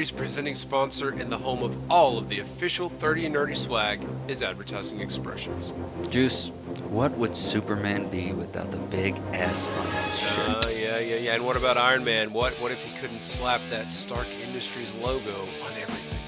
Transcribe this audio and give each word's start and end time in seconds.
30 0.00 0.12
Nerdy's 0.12 0.18
presenting 0.18 0.54
sponsor 0.54 1.10
and 1.10 1.30
the 1.30 1.36
home 1.36 1.62
of 1.62 1.90
all 1.90 2.16
of 2.16 2.28
the 2.30 2.40
official 2.40 2.88
30 2.88 3.26
and 3.26 3.34
Nerdy 3.34 3.54
swag 3.56 4.00
is 4.28 4.42
Advertising 4.42 5.00
Expressions. 5.00 5.72
Juice, 6.08 6.48
what 6.88 7.12
would 7.18 7.36
Superman 7.36 8.08
be 8.08 8.32
without 8.32 8.70
the 8.70 8.78
big 8.78 9.16
S 9.34 9.68
on 9.68 9.86
his 9.86 9.94
Uh, 9.94 10.62
shirt? 10.62 10.72
yeah, 10.74 10.98
yeah, 10.98 11.16
yeah. 11.16 11.34
And 11.34 11.44
what 11.44 11.56
about 11.58 11.76
Iron 11.76 12.02
Man? 12.02 12.32
What 12.32 12.54
what 12.62 12.72
if 12.72 12.82
he 12.82 12.96
couldn't 12.98 13.20
slap 13.20 13.60
that 13.68 13.92
Stark 13.92 14.26
Industries 14.46 14.90
logo 15.02 15.42
on 15.66 15.72
everything? 15.72 16.18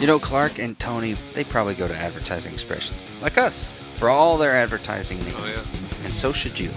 You 0.00 0.06
know, 0.06 0.18
Clark 0.18 0.58
and 0.58 0.78
Tony, 0.78 1.14
they 1.34 1.44
probably 1.44 1.74
go 1.74 1.86
to 1.86 1.94
Advertising 1.94 2.52
Expressions, 2.54 3.00
like 3.20 3.36
us, 3.36 3.70
for 3.96 4.08
all 4.08 4.38
their 4.38 4.56
advertising 4.56 5.18
needs. 5.18 5.34
Oh, 5.38 5.46
yeah. 5.46 6.04
And 6.06 6.14
so 6.14 6.32
should 6.32 6.58
you. 6.58 6.70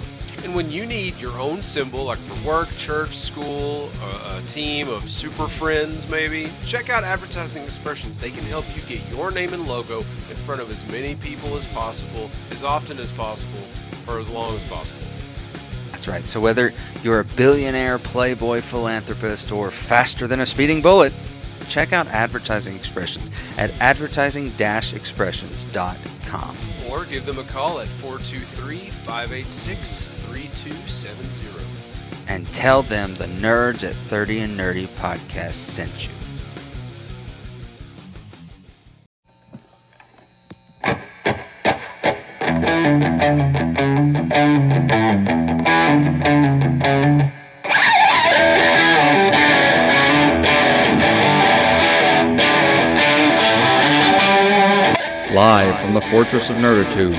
And 0.43 0.55
when 0.55 0.71
you 0.71 0.87
need 0.87 1.17
your 1.17 1.39
own 1.39 1.61
symbol, 1.61 2.05
like 2.05 2.17
for 2.17 2.47
work, 2.47 2.67
church, 2.75 3.15
school, 3.15 3.91
a, 4.01 4.39
a 4.39 4.41
team 4.47 4.89
of 4.89 5.07
super 5.07 5.47
friends, 5.47 6.09
maybe, 6.09 6.49
check 6.65 6.89
out 6.89 7.03
Advertising 7.03 7.63
Expressions. 7.63 8.19
They 8.19 8.31
can 8.31 8.45
help 8.45 8.65
you 8.75 8.81
get 8.83 9.07
your 9.11 9.29
name 9.29 9.53
and 9.53 9.67
logo 9.67 9.99
in 9.99 10.37
front 10.37 10.59
of 10.59 10.71
as 10.71 10.83
many 10.91 11.13
people 11.15 11.55
as 11.57 11.67
possible, 11.67 12.31
as 12.49 12.63
often 12.63 12.97
as 12.97 13.11
possible, 13.11 13.59
for 14.03 14.17
as 14.17 14.27
long 14.29 14.55
as 14.55 14.67
possible. 14.67 15.05
That's 15.91 16.07
right. 16.07 16.25
So 16.25 16.39
whether 16.39 16.73
you're 17.03 17.19
a 17.19 17.25
billionaire, 17.25 17.99
playboy, 17.99 18.61
philanthropist, 18.61 19.51
or 19.51 19.69
faster 19.69 20.25
than 20.25 20.39
a 20.39 20.45
speeding 20.47 20.81
bullet, 20.81 21.13
check 21.69 21.93
out 21.93 22.07
Advertising 22.07 22.75
Expressions 22.75 23.29
at 23.57 23.69
advertising-expressions.com. 23.79 26.57
Or 26.89 27.05
give 27.05 27.27
them 27.27 27.37
a 27.37 27.43
call 27.43 27.79
at 27.79 27.87
423 27.87 28.89
586 28.89 30.20
3270. 30.31 31.65
and 32.29 32.47
tell 32.53 32.81
them 32.83 33.13
the 33.15 33.25
nerds 33.25 33.87
at 33.87 33.93
30 33.93 34.39
and 34.39 34.57
Nerdy 34.57 34.87
podcast 34.87 35.53
sent 35.55 36.07
you. 36.07 36.13
Live 55.33 55.79
from 55.79 55.93
the 55.93 56.01
Fortress 56.01 56.49
of 56.49 56.57
Nerditude, 56.57 57.15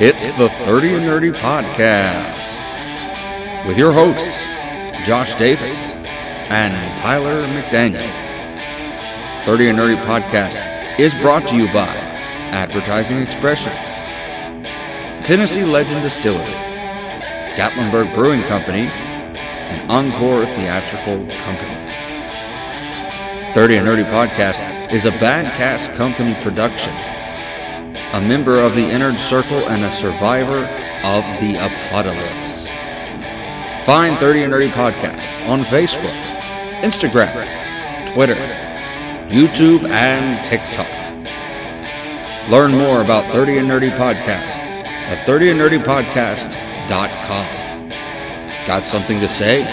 it's 0.00 0.30
the 0.32 0.48
30 0.48 0.94
and 0.94 1.04
Nerdy 1.04 1.34
Podcast. 1.34 2.36
With 3.66 3.76
your 3.76 3.92
hosts, 3.92 4.46
Josh 5.04 5.34
Davis 5.34 5.76
and 6.50 6.96
Tyler 7.00 7.42
McDaniel. 7.48 8.06
30 9.44 9.70
and 9.70 9.78
Nerdy 9.78 10.00
Podcast 10.04 11.00
is 11.00 11.12
brought 11.14 11.48
to 11.48 11.56
you 11.56 11.66
by 11.72 11.88
Advertising 12.52 13.18
Expressions, 13.18 13.74
Tennessee 15.26 15.64
Legend 15.64 16.02
Distillery, 16.02 16.44
Gatlinburg 17.56 18.14
Brewing 18.14 18.42
Company, 18.42 18.82
and 18.82 19.90
Encore 19.90 20.46
Theatrical 20.46 21.26
Company. 21.42 21.74
30 23.52 23.76
and 23.78 23.88
Nerdy 23.88 24.08
Podcast 24.08 24.92
is 24.92 25.06
a 25.06 25.10
Bad 25.10 25.52
Cast 25.56 25.92
Company 25.94 26.40
production. 26.40 26.94
A 28.14 28.20
member 28.20 28.58
of 28.58 28.74
the 28.74 28.84
Inner 28.84 29.16
Circle 29.18 29.68
and 29.68 29.84
a 29.84 29.92
survivor 29.92 30.66
of 31.04 31.22
the 31.40 31.56
apocalypse. 31.56 32.68
Find 33.84 34.18
30 34.18 34.44
and 34.44 34.52
Nerdy 34.52 34.70
Podcast 34.70 35.46
on 35.46 35.62
Facebook, 35.64 36.16
Instagram, 36.80 37.46
Twitter, 38.14 38.34
YouTube, 39.28 39.86
and 39.90 40.42
TikTok. 40.42 40.88
Learn 42.50 42.72
more 42.72 43.02
about 43.02 43.30
30 43.30 43.58
and 43.58 43.68
Nerdy 43.68 43.90
Podcast 43.90 44.62
at 44.62 45.26
30andnerdypodcast.com. 45.26 47.88
Got 48.66 48.84
something 48.84 49.20
to 49.20 49.28
say? 49.28 49.66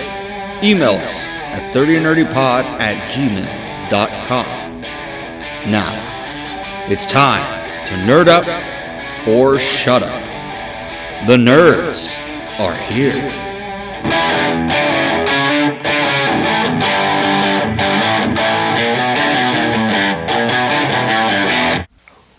Email 0.62 0.96
us 0.96 1.24
at 1.56 1.74
30nerdypod 1.74 2.66
at 2.82 2.98
gmail.com. 3.14 4.82
Now, 5.72 5.94
it's 6.90 7.06
time 7.06 7.65
to 7.86 7.94
nerd 7.94 8.28
up 8.28 8.46
or 9.28 9.60
shut 9.60 10.02
up. 10.02 10.24
The 11.28 11.38
nerds 11.38 12.18
are 12.60 12.76
here. 12.76 13.32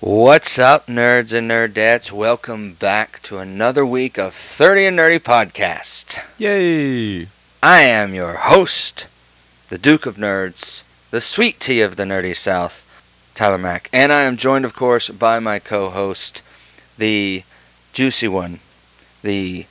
What's 0.01 0.59
up, 0.59 0.87
nerds 0.87 1.33
and 1.33 1.51
nerdettes? 1.51 2.11
Welcome 2.11 2.75
back 2.75 3.23
to 3.23 3.39
another 3.39 3.85
week 3.85 4.19
of 4.19 4.35
30 4.35 4.87
and 4.87 4.99
Nerdy 4.99 5.21
Podcast. 5.21 6.19
Yay! 6.39 7.29
I 7.63 7.83
am 7.83 8.15
your 8.15 8.35
host, 8.35 9.07
the 9.69 9.79
Duke 9.79 10.07
of 10.07 10.17
Nerds, 10.17 10.83
the 11.11 11.21
sweet 11.21 11.61
tea 11.61 11.81
of 11.83 11.97
the 11.97 12.05
nerdy 12.05 12.37
South, 12.37 12.86
Tyler 13.37 13.59
Mack. 13.59 13.89
And 13.93 14.13
I 14.13 14.23
am 14.23 14.37
joined, 14.39 14.65
of 14.65 14.75
course, 14.75 15.09
by 15.11 15.39
my 15.39 15.59
co 15.59 15.91
host, 15.91 16.43
the 16.99 17.45
juicy 17.93 18.27
one, 18.29 18.61
the 19.23 19.67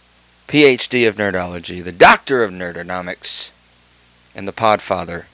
PhD 0.48 1.08
of 1.08 1.16
Nerdology, 1.16 1.84
the 1.84 1.92
Doctor 1.92 2.44
of 2.44 2.52
Nerdonomics, 2.52 3.50
and 4.36 4.48
the 4.48 4.54
Podfather 4.54 5.26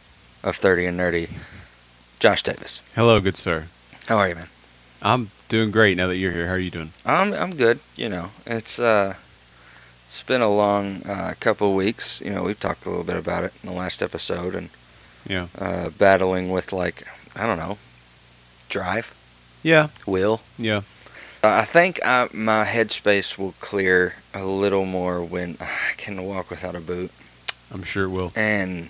of 0.43 0.55
30 0.55 0.85
and 0.85 0.99
Nerdy, 0.99 1.29
Josh 2.19 2.41
Davis. 2.41 2.81
Hello, 2.95 3.19
good 3.19 3.35
sir. 3.35 3.65
How 4.07 4.17
are 4.17 4.29
you, 4.29 4.35
man? 4.35 4.47
I'm 5.01 5.31
doing 5.49 5.69
great 5.69 5.97
now 5.97 6.07
that 6.07 6.15
you're 6.17 6.31
here. 6.31 6.47
How 6.47 6.53
are 6.53 6.57
you 6.59 6.71
doing? 6.71 6.91
I'm 7.05 7.33
I'm 7.33 7.55
good. 7.55 7.79
You 7.97 8.07
know, 8.07 8.29
it's 8.45 8.79
uh, 8.79 9.15
it's 10.07 10.23
been 10.23 10.41
a 10.41 10.49
long 10.49 11.01
uh, 11.05 11.33
couple 11.41 11.69
of 11.71 11.75
weeks. 11.75 12.21
You 12.21 12.29
know, 12.31 12.43
we've 12.43 12.59
talked 12.59 12.85
a 12.85 12.89
little 12.89 13.03
bit 13.03 13.17
about 13.17 13.43
it 13.43 13.53
in 13.61 13.67
the 13.69 13.75
last 13.75 14.01
episode, 14.01 14.55
and 14.55 14.69
Yeah. 15.27 15.47
uh, 15.59 15.89
battling 15.89 16.49
with 16.49 16.71
like 16.71 17.03
I 17.35 17.45
don't 17.45 17.57
know, 17.57 17.77
drive, 18.71 19.13
Yeah. 19.61 19.89
will. 20.07 20.41
Yeah. 20.57 20.81
I 21.43 21.65
think 21.65 21.99
I, 22.05 22.27
my 22.33 22.65
headspace 22.65 23.37
will 23.37 23.53
clear 23.59 24.15
a 24.33 24.43
little 24.45 24.85
more 24.85 25.23
when 25.23 25.57
I 25.59 25.93
can 25.97 26.23
walk 26.23 26.49
without 26.49 26.75
a 26.75 26.79
boot, 26.79 27.11
I'm 27.73 27.83
sure 27.83 28.05
it 28.05 28.09
will. 28.09 28.31
and 28.35 28.89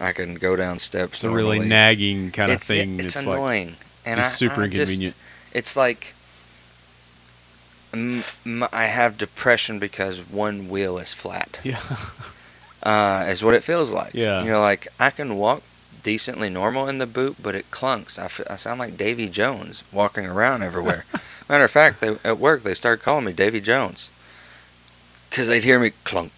I 0.00 0.12
can 0.12 0.34
go 0.34 0.54
down 0.56 0.78
steps. 0.78 1.14
It's 1.14 1.24
a 1.24 1.30
really 1.30 1.56
normally. 1.58 1.68
nagging 1.68 2.30
kind 2.30 2.50
of 2.52 2.56
it's, 2.58 2.66
thing. 2.66 3.00
It's, 3.00 3.16
like 3.16 3.26
annoying, 3.26 3.76
and 4.04 4.18
just 4.20 4.34
I, 4.34 4.36
super 4.36 4.62
I 4.62 4.66
just- 4.68 4.80
inconvenient. 4.80 5.14
it's 5.54 5.76
like 5.76 6.12
m- 7.92 8.24
m- 8.44 8.68
I 8.72 8.84
have 8.84 9.16
depression 9.18 9.78
because 9.78 10.18
one 10.20 10.68
wheel 10.68 10.98
is 10.98 11.14
flat. 11.14 11.60
yeah. 11.64 11.80
uh, 12.82 13.24
is 13.28 13.42
what 13.42 13.54
it 13.54 13.62
feels 13.64 13.90
like. 13.90 14.12
Yeah. 14.14 14.42
You 14.44 14.50
know, 14.50 14.60
like 14.60 14.88
I 15.00 15.08
can 15.10 15.36
walk 15.36 15.62
decently 16.06 16.48
normal 16.48 16.88
in 16.88 16.98
the 16.98 17.06
boot, 17.06 17.34
but 17.42 17.56
it 17.56 17.68
clunks. 17.72 18.16
I, 18.16 18.26
f- 18.26 18.40
I 18.48 18.54
sound 18.54 18.78
like 18.78 18.96
Davy 18.96 19.28
Jones 19.28 19.82
walking 19.90 20.24
around 20.24 20.62
everywhere. 20.62 21.04
Matter 21.48 21.64
of 21.64 21.70
fact, 21.72 22.00
they, 22.00 22.16
at 22.22 22.38
work 22.38 22.62
they 22.62 22.74
started 22.74 23.02
calling 23.02 23.24
me 23.24 23.32
Davy 23.32 23.60
Jones 23.60 24.08
because 25.28 25.48
they'd 25.48 25.64
hear 25.64 25.80
me 25.80 25.90
clunk, 26.04 26.30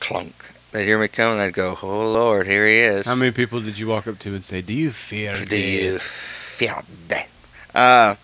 clunk. 0.00 0.34
They'd 0.70 0.86
hear 0.86 0.98
me 0.98 1.08
coming, 1.08 1.36
they'd 1.36 1.52
go, 1.52 1.76
"Oh 1.82 2.10
Lord, 2.12 2.46
here 2.46 2.66
he 2.66 2.78
is." 2.78 3.04
How 3.04 3.14
many 3.14 3.30
people 3.30 3.60
did 3.60 3.76
you 3.76 3.88
walk 3.88 4.06
up 4.06 4.18
to 4.20 4.34
and 4.34 4.42
say, 4.42 4.62
"Do 4.62 4.72
you 4.72 4.90
fear 4.90 5.36
do 5.36 5.44
death?" 5.44 5.82
you 5.82 5.98
feel 5.98 6.82
that? 7.08 7.28
Uh, 7.74 8.14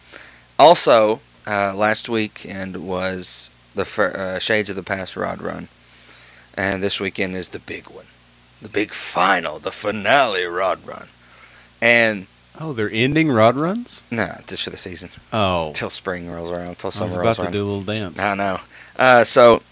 also, 0.58 1.20
uh, 1.46 1.74
last 1.74 2.08
weekend 2.08 2.78
was 2.78 3.50
the 3.74 3.84
fir- 3.84 4.16
uh, 4.16 4.38
Shades 4.38 4.70
of 4.70 4.76
the 4.76 4.82
Past 4.82 5.14
Rod 5.14 5.42
Run, 5.42 5.68
and 6.54 6.82
this 6.82 6.98
weekend 7.00 7.36
is 7.36 7.48
the 7.48 7.58
big 7.60 7.88
one, 7.90 8.06
the 8.62 8.68
big 8.68 8.90
final, 8.92 9.58
the 9.58 9.70
finale 9.70 10.44
Rod 10.44 10.86
Run, 10.86 11.08
and 11.80 12.26
Oh, 12.60 12.72
they're 12.72 12.90
ending 12.90 13.30
rod 13.30 13.54
runs. 13.54 14.02
nah, 14.10 14.38
just 14.48 14.64
for 14.64 14.70
the 14.70 14.76
season 14.76 15.10
Oh, 15.32 15.72
till 15.74 15.90
spring 15.90 16.28
rolls 16.28 16.50
around, 16.50 16.76
till 16.78 16.90
summer 16.90 17.10
rolls 17.10 17.16
around. 17.18 17.26
I 17.26 17.28
was 17.28 17.38
about 17.38 17.42
to 17.44 17.48
around. 17.48 17.52
do 17.52 17.62
a 17.62 17.68
little 17.70 17.80
dance. 17.82 18.18
I 18.18 18.34
know. 18.34 18.60
Uh, 18.98 19.22
so 19.24 19.62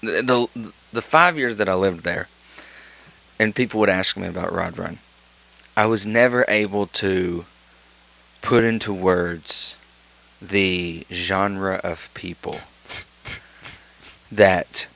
the, 0.00 0.48
the 0.54 0.72
the 0.94 1.02
five 1.02 1.36
years 1.36 1.58
that 1.58 1.68
I 1.68 1.74
lived 1.74 2.02
there, 2.04 2.28
and 3.38 3.54
people 3.54 3.80
would 3.80 3.90
ask 3.90 4.16
me 4.16 4.26
about 4.26 4.50
Rod 4.52 4.78
Run, 4.78 4.98
I 5.76 5.84
was 5.86 6.06
never 6.06 6.44
able 6.48 6.86
to 6.86 7.44
put 8.40 8.64
into 8.64 8.92
words 8.94 9.76
the 10.40 11.04
genre 11.12 11.80
of 11.84 12.08
people 12.14 12.60
that 14.32 14.86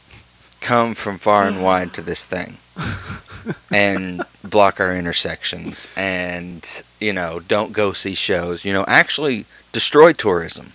come 0.60 0.94
from 0.94 1.18
far 1.18 1.44
and 1.46 1.62
wide 1.62 1.92
to 1.92 2.00
this 2.02 2.24
thing 2.24 2.56
and 3.72 4.22
block 4.42 4.80
our 4.80 4.96
intersections 4.96 5.88
and 5.96 6.82
you 7.00 7.12
know 7.12 7.40
don't 7.40 7.72
go 7.72 7.92
see 7.92 8.14
shows 8.14 8.64
you 8.64 8.72
know 8.72 8.84
actually 8.88 9.44
destroy 9.72 10.12
tourism 10.12 10.72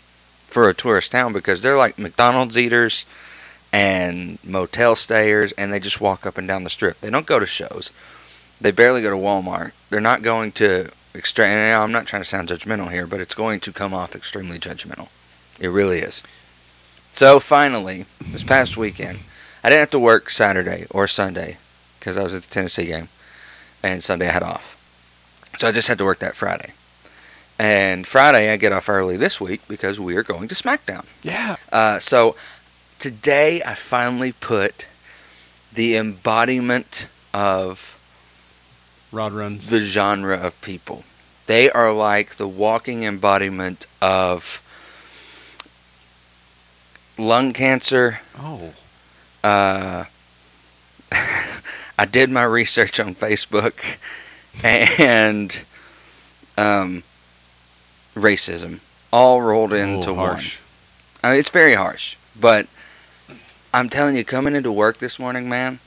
for 0.49 0.67
a 0.67 0.73
tourist 0.73 1.11
town 1.11 1.31
because 1.31 1.61
they're 1.61 1.77
like 1.77 1.99
McDonald's 1.99 2.57
eaters 2.57 3.05
and 3.71 4.39
motel 4.43 4.95
stayers 4.95 5.51
and 5.53 5.71
they 5.71 5.79
just 5.79 6.01
walk 6.01 6.25
up 6.25 6.37
and 6.37 6.47
down 6.47 6.63
the 6.63 6.69
strip. 6.69 6.99
They 6.99 7.09
don't 7.09 7.25
go 7.25 7.39
to 7.39 7.45
shows. 7.45 7.91
They 8.59 8.71
barely 8.71 9.01
go 9.01 9.11
to 9.11 9.15
Walmart. 9.15 9.71
They're 9.89 10.01
not 10.01 10.21
going 10.21 10.51
to 10.53 10.89
extreme. 11.15 11.49
I'm 11.49 11.91
not 11.91 12.07
trying 12.07 12.23
to 12.23 12.27
sound 12.27 12.49
judgmental 12.49 12.91
here, 12.91 13.07
but 13.07 13.21
it's 13.21 13.35
going 13.35 13.59
to 13.61 13.71
come 13.71 13.93
off 13.93 14.15
extremely 14.15 14.59
judgmental. 14.59 15.09
It 15.59 15.69
really 15.69 15.99
is. 15.99 16.23
So 17.11 17.39
finally, 17.39 18.05
this 18.19 18.43
past 18.43 18.75
weekend, 18.75 19.19
I 19.63 19.69
didn't 19.69 19.81
have 19.81 19.91
to 19.91 19.99
work 19.99 20.29
Saturday 20.29 20.87
or 20.89 21.07
Sunday 21.07 21.57
because 21.99 22.17
I 22.17 22.23
was 22.23 22.33
at 22.33 22.43
the 22.43 22.49
Tennessee 22.49 22.85
game, 22.85 23.09
and 23.83 24.03
Sunday 24.03 24.27
I 24.27 24.31
had 24.31 24.43
off. 24.43 24.75
So 25.57 25.67
I 25.67 25.71
just 25.71 25.87
had 25.87 25.97
to 25.97 26.05
work 26.05 26.19
that 26.19 26.35
Friday. 26.35 26.73
And 27.57 28.07
Friday 28.07 28.51
I 28.51 28.57
get 28.57 28.71
off 28.71 28.87
early 28.87 29.17
this 29.17 29.41
week 29.41 29.61
because 29.67 29.99
we 29.99 30.15
are 30.15 30.23
going 30.23 30.47
to 30.47 30.55
SmackDown. 30.55 31.05
Yeah. 31.21 31.57
Uh, 31.71 31.99
so 31.99 32.35
today 32.99 33.61
I 33.63 33.73
finally 33.73 34.31
put 34.31 34.87
the 35.73 35.97
embodiment 35.97 37.07
of 37.33 37.97
Rod 39.11 39.33
runs. 39.33 39.69
the 39.69 39.81
genre 39.81 40.37
of 40.37 40.59
people. 40.61 41.03
They 41.47 41.69
are 41.69 41.91
like 41.91 42.35
the 42.35 42.47
walking 42.47 43.03
embodiment 43.03 43.85
of 44.01 44.61
lung 47.17 47.51
cancer. 47.51 48.19
oh. 48.37 48.73
Uh, 49.43 50.05
I 51.99 52.05
did 52.05 52.29
my 52.29 52.43
research 52.43 52.97
on 53.01 53.13
Facebook 53.13 53.97
and 54.63 55.65
um, 56.57 57.03
racism 58.15 58.79
all 59.11 59.41
rolled 59.41 59.73
into 59.73 60.11
oh, 60.11 60.13
one. 60.13 60.43
I 61.21 61.31
mean, 61.31 61.39
it's 61.39 61.49
very 61.49 61.73
harsh, 61.73 62.15
but 62.39 62.67
I'm 63.73 63.89
telling 63.89 64.15
you, 64.15 64.23
coming 64.23 64.55
into 64.55 64.71
work 64.71 64.99
this 64.99 65.19
morning, 65.19 65.49
man, 65.49 65.79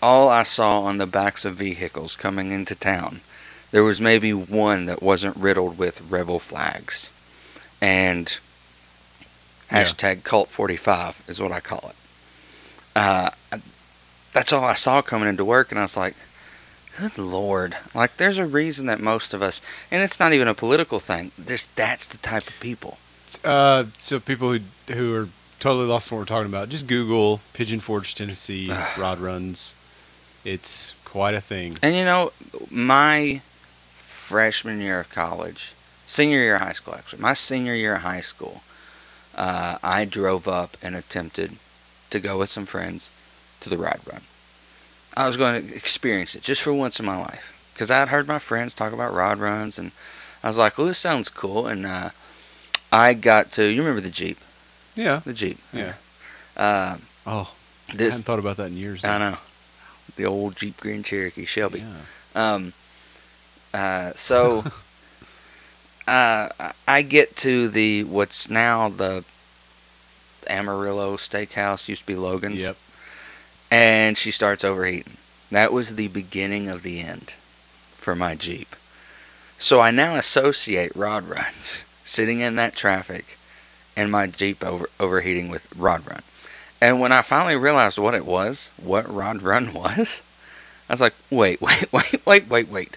all 0.00 0.28
I 0.28 0.44
saw 0.44 0.82
on 0.82 0.98
the 0.98 1.06
backs 1.08 1.44
of 1.44 1.56
vehicles 1.56 2.14
coming 2.14 2.52
into 2.52 2.76
town, 2.76 3.22
there 3.72 3.82
was 3.82 4.00
maybe 4.00 4.32
one 4.32 4.86
that 4.86 5.02
wasn't 5.02 5.36
riddled 5.36 5.78
with 5.78 6.00
rebel 6.08 6.38
flags. 6.38 7.10
And 7.80 8.38
Yeah. 9.68 9.82
hashtag 9.82 10.22
cult 10.22 10.48
45 10.48 11.24
is 11.26 11.40
what 11.40 11.50
I 11.50 11.58
call 11.58 11.90
it. 11.90 11.96
Uh, 12.94 13.30
that's 14.32 14.52
all 14.52 14.64
I 14.64 14.74
saw 14.74 15.02
coming 15.02 15.28
into 15.28 15.44
work, 15.44 15.70
and 15.70 15.78
I 15.78 15.82
was 15.82 15.96
like, 15.96 16.14
good 16.98 17.18
lord. 17.18 17.76
Like, 17.94 18.16
there's 18.16 18.38
a 18.38 18.46
reason 18.46 18.86
that 18.86 19.00
most 19.00 19.34
of 19.34 19.42
us, 19.42 19.60
and 19.90 20.02
it's 20.02 20.18
not 20.18 20.32
even 20.32 20.48
a 20.48 20.54
political 20.54 20.98
thing, 20.98 21.32
this, 21.38 21.64
that's 21.64 22.06
the 22.06 22.18
type 22.18 22.48
of 22.48 22.54
people. 22.60 22.98
Uh, 23.44 23.84
so 23.98 24.20
people 24.20 24.52
who 24.52 24.60
who 24.92 25.14
are 25.14 25.28
totally 25.58 25.86
lost 25.86 26.10
in 26.10 26.16
what 26.16 26.22
we're 26.22 26.26
talking 26.26 26.50
about, 26.50 26.68
just 26.68 26.86
Google 26.86 27.40
Pigeon 27.54 27.80
Forge, 27.80 28.14
Tennessee 28.14 28.70
rod 28.98 29.20
runs. 29.20 29.74
It's 30.44 30.94
quite 31.04 31.34
a 31.34 31.40
thing. 31.40 31.78
And 31.82 31.94
you 31.94 32.04
know, 32.04 32.32
my 32.70 33.40
freshman 33.90 34.80
year 34.80 35.00
of 35.00 35.10
college, 35.10 35.72
senior 36.04 36.38
year 36.38 36.56
of 36.56 36.62
high 36.62 36.72
school, 36.72 36.94
actually, 36.94 37.22
my 37.22 37.32
senior 37.32 37.74
year 37.74 37.94
of 37.94 38.02
high 38.02 38.20
school, 38.20 38.62
uh, 39.34 39.78
I 39.82 40.04
drove 40.04 40.46
up 40.46 40.76
and 40.82 40.94
attempted 40.94 41.56
to 42.10 42.18
go 42.18 42.38
with 42.38 42.50
some 42.50 42.66
friends 42.66 43.10
to 43.62 43.68
the 43.70 43.78
ride 43.78 44.00
run. 44.06 44.20
I 45.16 45.26
was 45.26 45.36
going 45.36 45.66
to 45.68 45.74
experience 45.74 46.34
it 46.34 46.42
just 46.42 46.62
for 46.62 46.72
once 46.72 46.98
in 47.00 47.06
my 47.06 47.18
life 47.18 47.48
because 47.74 47.90
I 47.90 47.98
had 47.98 48.08
heard 48.08 48.26
my 48.28 48.38
friends 48.38 48.74
talk 48.74 48.92
about 48.92 49.12
rod 49.14 49.38
runs, 49.38 49.78
and 49.78 49.92
I 50.42 50.48
was 50.48 50.58
like, 50.58 50.76
"Well, 50.78 50.86
this 50.86 50.98
sounds 50.98 51.28
cool." 51.28 51.66
And 51.66 51.84
uh, 51.86 52.10
I 52.92 53.14
got 53.14 53.50
to 53.52 53.64
you 53.66 53.80
remember 53.82 54.00
the 54.00 54.10
Jeep, 54.10 54.38
Yeah. 54.94 55.20
the 55.24 55.32
Jeep, 55.34 55.58
Yeah. 55.72 55.94
Uh, 56.56 56.96
Oh, 57.26 57.52
I 57.88 57.92
hadn't 57.92 58.22
thought 58.22 58.38
about 58.40 58.56
that 58.56 58.66
in 58.68 58.76
years. 58.76 59.04
I 59.04 59.18
know 59.18 59.36
the 60.16 60.24
old 60.26 60.56
Jeep 60.56 60.78
Grand 60.80 61.04
Cherokee 61.04 61.44
Shelby. 61.46 61.80
Yeah. 61.80 62.54
Um, 62.54 62.72
uh, 63.74 64.12
so 64.16 64.64
uh, 66.08 66.48
I- 66.58 66.72
I 66.88 67.02
get 67.02 67.36
to 67.38 67.68
the 67.68 68.04
what's 68.04 68.50
now 68.50 68.88
the 68.88 69.24
Amarillo 70.48 71.16
Steakhouse, 71.16 71.88
used 71.88 72.00
to 72.02 72.06
be 72.06 72.16
Logan's, 72.16 72.60
Yep. 72.62 72.76
And 73.72 74.18
she 74.18 74.30
starts 74.30 74.64
overheating. 74.64 75.16
That 75.50 75.72
was 75.72 75.94
the 75.94 76.08
beginning 76.08 76.68
of 76.68 76.82
the 76.82 77.00
end 77.00 77.30
for 77.96 78.14
my 78.14 78.34
Jeep. 78.34 78.76
So 79.56 79.80
I 79.80 79.90
now 79.90 80.14
associate 80.14 80.94
rod 80.94 81.24
runs, 81.24 81.86
sitting 82.04 82.40
in 82.40 82.56
that 82.56 82.76
traffic, 82.76 83.38
and 83.96 84.12
my 84.12 84.26
Jeep 84.26 84.62
over, 84.62 84.90
overheating 85.00 85.48
with 85.48 85.74
rod 85.74 86.06
run. 86.06 86.20
And 86.82 87.00
when 87.00 87.12
I 87.12 87.22
finally 87.22 87.56
realized 87.56 87.98
what 87.98 88.14
it 88.14 88.26
was, 88.26 88.70
what 88.76 89.10
rod 89.10 89.40
run 89.40 89.72
was, 89.72 90.22
I 90.90 90.92
was 90.92 91.00
like, 91.00 91.14
wait, 91.30 91.60
wait, 91.62 91.90
wait, 91.90 92.26
wait, 92.26 92.50
wait, 92.50 92.68
wait. 92.68 92.96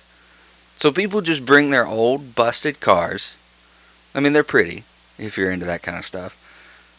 So 0.75 0.92
people 0.92 1.22
just 1.22 1.45
bring 1.45 1.69
their 1.69 1.88
old 1.88 2.36
busted 2.36 2.81
cars. 2.81 3.38
I 4.13 4.19
mean, 4.19 4.33
they're 4.33 4.44
pretty 4.44 4.83
if 5.18 5.38
you're 5.38 5.51
into 5.51 5.66
that 5.68 5.83
kind 5.83 5.98
of 5.98 6.06
stuff. 6.06 6.38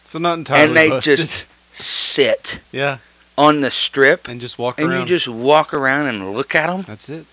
So 0.07 0.19
not 0.19 0.39
entirely. 0.39 0.65
and 0.65 0.75
they 0.77 0.89
busted. 0.89 1.19
just 1.19 1.47
sit 1.73 2.61
yeah, 2.73 2.99
on 3.39 3.61
the 3.61 3.71
strip 3.71 4.29
and 4.29 4.41
just 4.41 4.59
walk 4.59 4.79
and 4.79 4.89
around. 4.91 5.01
you 5.01 5.07
just 5.07 5.29
walk 5.29 5.75
around 5.75 6.07
and 6.07 6.33
look 6.33 6.55
at 6.55 6.69
them. 6.69 6.83
That's 6.83 7.09
it. 7.09 7.27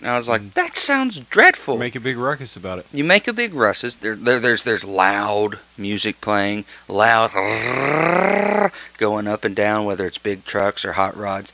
And 0.00 0.08
I 0.10 0.18
was 0.18 0.28
like, 0.28 0.42
Mm. 0.42 0.52
that 0.54 0.76
sounds 0.76 1.20
dreadful. 1.20 1.78
Make 1.78 1.96
a 1.96 2.00
big 2.00 2.18
ruckus 2.18 2.54
about 2.56 2.78
it. 2.78 2.86
you 2.92 3.02
make 3.04 3.26
a 3.26 3.32
big 3.32 3.54
ruckus. 3.54 3.94
There, 3.94 4.14
there, 4.14 4.38
there's 4.40 4.62
there's 4.64 4.84
loud 4.84 5.58
music 5.78 6.20
playing, 6.20 6.64
loud 6.88 7.30
going 8.98 9.26
up 9.26 9.44
and 9.44 9.56
down, 9.56 9.84
whether 9.86 10.06
it's 10.06 10.18
big 10.18 10.44
trucks 10.44 10.84
or 10.84 10.92
hot 10.92 11.16
rods. 11.16 11.52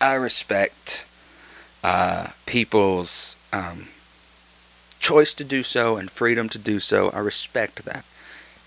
I 0.00 0.14
respect 0.14 1.06
uh, 1.84 2.28
people's 2.46 3.36
um, 3.52 3.88
choice 4.98 5.32
to 5.34 5.44
do 5.44 5.62
so 5.62 5.96
and 5.96 6.10
freedom 6.10 6.48
to 6.48 6.58
do 6.58 6.80
so. 6.80 7.10
I 7.10 7.18
respect 7.20 7.84
that. 7.84 8.04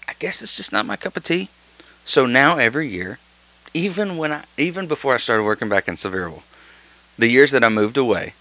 I 0.07 0.13
guess 0.19 0.41
it's 0.41 0.55
just 0.57 0.71
not 0.71 0.85
my 0.85 0.95
cup 0.95 1.17
of 1.17 1.23
tea. 1.23 1.49
So 2.05 2.25
now 2.25 2.57
every 2.57 2.87
year, 2.87 3.19
even 3.73 4.17
when 4.17 4.31
I, 4.31 4.43
even 4.57 4.87
before 4.87 5.13
I 5.13 5.17
started 5.17 5.43
working 5.43 5.69
back 5.69 5.87
in 5.87 5.95
Sevierville, 5.95 6.43
the 7.17 7.29
years 7.29 7.51
that 7.51 7.63
I 7.63 7.69
moved 7.69 7.97
away, 7.97 8.33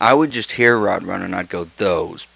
I 0.00 0.14
would 0.14 0.30
just 0.30 0.52
hear 0.52 0.78
Rod 0.78 1.02
Run 1.02 1.22
and 1.22 1.34
I'd 1.34 1.48
go, 1.48 1.64
those 1.64 2.26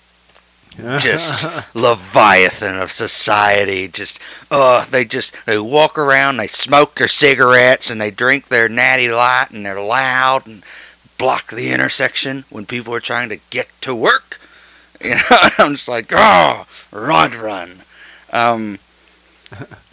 just 1.00 1.44
leviathan 1.74 2.78
of 2.78 2.90
society 2.90 3.86
just 3.88 4.18
uh 4.50 4.86
they 4.86 5.04
just 5.04 5.34
they 5.44 5.58
walk 5.58 5.98
around 5.98 6.38
they 6.38 6.46
smoke 6.46 6.94
their 6.94 7.08
cigarettes 7.08 7.90
and 7.90 8.00
they 8.00 8.10
drink 8.10 8.48
their 8.48 8.70
natty 8.70 9.10
light 9.12 9.48
and 9.50 9.66
they're 9.66 9.82
loud 9.82 10.46
and 10.46 10.64
block 11.18 11.50
the 11.50 11.70
intersection 11.72 12.44
when 12.48 12.64
people 12.64 12.94
are 12.94 13.00
trying 13.00 13.28
to 13.28 13.36
get 13.50 13.68
to 13.82 13.94
work. 13.94 14.40
You 15.04 15.16
know 15.16 15.22
i'm 15.58 15.74
just 15.74 15.88
like 15.88 16.12
oh 16.12 16.64
rod 16.92 17.34
run. 17.34 17.82
Um 18.32 18.78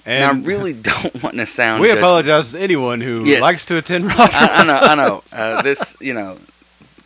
and 0.10 0.24
i 0.26 0.46
really 0.46 0.74
don't 0.74 1.24
want 1.24 1.36
to 1.36 1.46
sound 1.46 1.82
we 1.82 1.90
apologize 1.92 2.52
to 2.52 2.60
anyone 2.60 3.00
who 3.02 3.24
Yes. 3.26 3.42
likes 3.42 3.66
to 3.66 3.78
attend 3.78 4.06
rod 4.06 4.18
I, 4.20 4.62
I 4.62 4.66
know, 4.66 4.78
I 4.82 4.96
know. 4.96 5.24
Uh, 5.34 5.62
this, 5.62 5.96
you 6.02 6.14
know, 6.14 6.38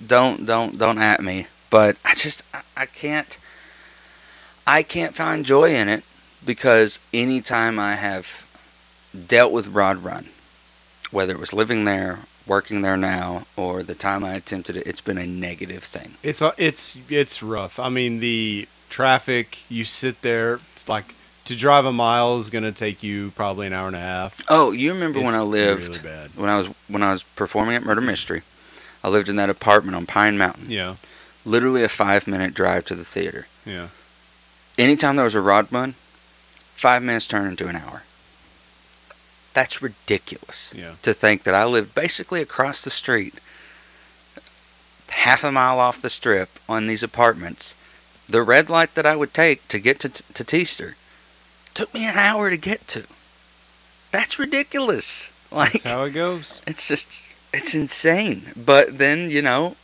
don't, 0.05 0.45
don't, 0.45 0.77
don't 0.77 0.97
at 0.97 1.21
me. 1.21 1.47
But 1.69 1.97
I 2.05 2.13
just, 2.15 2.43
I, 2.53 2.61
I 2.77 2.85
can't, 2.85 3.37
I 4.65 4.83
can't 4.83 5.15
find 5.15 5.43
joy 5.45 5.73
in 5.75 5.87
it 5.89 6.03
because 6.45 6.99
anytime 7.13 7.79
I 7.79 7.95
have 7.95 8.45
dealt 9.27 9.51
with 9.51 9.67
Rod 9.67 9.97
Run, 10.03 10.29
whether 11.11 11.33
it 11.33 11.39
was 11.39 11.53
living 11.53 11.85
there, 11.85 12.19
working 12.45 12.81
there 12.81 12.97
now, 12.97 13.43
or 13.55 13.81
the 13.83 13.95
time 13.95 14.23
I 14.23 14.33
attempted 14.33 14.77
it, 14.77 14.85
it's 14.87 15.01
been 15.01 15.17
a 15.17 15.25
negative 15.25 15.83
thing. 15.83 16.13
It's 16.21 16.41
a, 16.41 16.53
it's 16.57 16.97
it's 17.09 17.41
rough. 17.41 17.79
I 17.79 17.89
mean, 17.89 18.19
the 18.19 18.67
traffic. 18.89 19.59
You 19.69 19.83
sit 19.85 20.21
there. 20.21 20.59
It's 20.73 20.87
like 20.87 21.15
to 21.45 21.55
drive 21.55 21.85
a 21.85 21.91
mile 21.91 22.37
is 22.37 22.49
going 22.49 22.63
to 22.63 22.71
take 22.71 23.03
you 23.03 23.31
probably 23.31 23.67
an 23.67 23.73
hour 23.73 23.87
and 23.87 23.95
a 23.95 23.99
half. 23.99 24.39
Oh, 24.49 24.71
you 24.71 24.93
remember 24.93 25.19
when 25.21 25.35
I 25.35 25.41
lived 25.41 25.87
really 25.87 25.99
bad. 25.99 26.31
when 26.35 26.49
I 26.49 26.57
was 26.59 26.67
when 26.87 27.03
I 27.03 27.11
was 27.11 27.23
performing 27.23 27.75
at 27.75 27.83
Murder 27.83 28.01
Mystery? 28.01 28.41
I 29.03 29.09
lived 29.09 29.27
in 29.27 29.35
that 29.35 29.49
apartment 29.49 29.95
on 29.97 30.05
Pine 30.05 30.37
Mountain, 30.37 30.69
Yeah, 30.71 30.95
literally 31.45 31.83
a 31.83 31.89
five 31.89 32.25
minute 32.27 32.53
drive 32.53 32.85
to 32.85 32.95
the 32.95 33.03
theater. 33.05 33.47
yeah. 33.65 33.87
anytime 34.77 35.15
there 35.17 35.25
was 35.25 35.35
a 35.35 35.41
rod 35.41 35.67
run, 35.71 35.93
five 36.75 37.03
minutes 37.03 37.27
turned 37.27 37.47
into 37.49 37.67
an 37.67 37.75
hour. 37.75 38.03
That's 39.53 39.81
ridiculous 39.81 40.73
Yeah. 40.75 40.93
to 41.03 41.13
think 41.13 41.43
that 41.43 41.53
I 41.53 41.65
lived 41.65 41.93
basically 41.93 42.41
across 42.41 42.81
the 42.83 42.89
street, 42.89 43.35
half 45.09 45.43
a 45.43 45.51
mile 45.51 45.79
off 45.79 46.01
the 46.01 46.09
strip 46.09 46.49
on 46.67 46.87
these 46.87 47.03
apartments. 47.03 47.75
The 48.27 48.41
red 48.41 48.69
light 48.69 48.95
that 48.95 49.05
I 49.05 49.15
would 49.15 49.33
take 49.33 49.67
to 49.67 49.79
get 49.79 49.99
to, 49.99 50.09
to 50.09 50.43
Teaster 50.43 50.95
took 51.73 51.93
me 51.93 52.05
an 52.07 52.17
hour 52.17 52.49
to 52.49 52.57
get 52.57 52.87
to. 52.89 53.05
That's 54.11 54.37
ridiculous. 54.39 55.31
Like, 55.53 55.73
That's 55.73 55.83
how 55.83 56.03
it 56.05 56.11
goes. 56.13 56.61
it's 56.65 56.87
just 56.87 57.27
it's 57.53 57.75
insane 57.75 58.41
but 58.57 58.97
then 58.97 59.29
you 59.29 59.39
know 59.43 59.75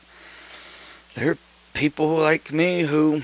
there 1.13 1.29
are 1.34 1.38
people 1.75 2.17
like 2.17 2.51
me 2.51 2.81
who 2.81 3.22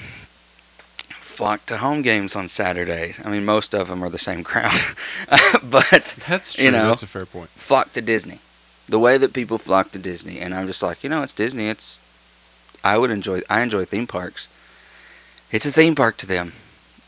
flock 1.19 1.65
to 1.65 1.77
home 1.77 2.03
games 2.03 2.35
on 2.35 2.47
saturday 2.47 3.15
i 3.23 3.31
mean 3.31 3.43
most 3.45 3.73
of 3.73 3.87
them 3.87 4.03
are 4.03 4.09
the 4.09 4.19
same 4.19 4.43
crowd 4.51 4.79
but 5.63 6.15
That's 6.27 6.53
true. 6.53 6.65
You 6.65 6.69
know. 6.71 6.89
That's 6.89 7.01
a 7.01 7.07
fair 7.07 7.25
point. 7.25 7.49
flock 7.49 7.93
to 7.93 8.01
disney 8.01 8.37
the 8.87 8.99
way 8.99 9.17
that 9.17 9.33
people 9.33 9.57
flock 9.57 9.91
to 9.93 9.97
Disney, 9.97 10.39
and 10.39 10.53
I'm 10.53 10.67
just 10.67 10.83
like, 10.83 11.03
you 11.03 11.09
know, 11.09 11.23
it's 11.23 11.33
Disney. 11.33 11.67
It's 11.69 11.99
I 12.83 12.99
would 12.99 13.09
enjoy. 13.09 13.41
I 13.49 13.61
enjoy 13.61 13.83
theme 13.85 14.05
parks. 14.05 14.47
It's 15.51 15.65
a 15.65 15.71
theme 15.71 15.95
park 15.95 16.17
to 16.17 16.27
them. 16.27 16.53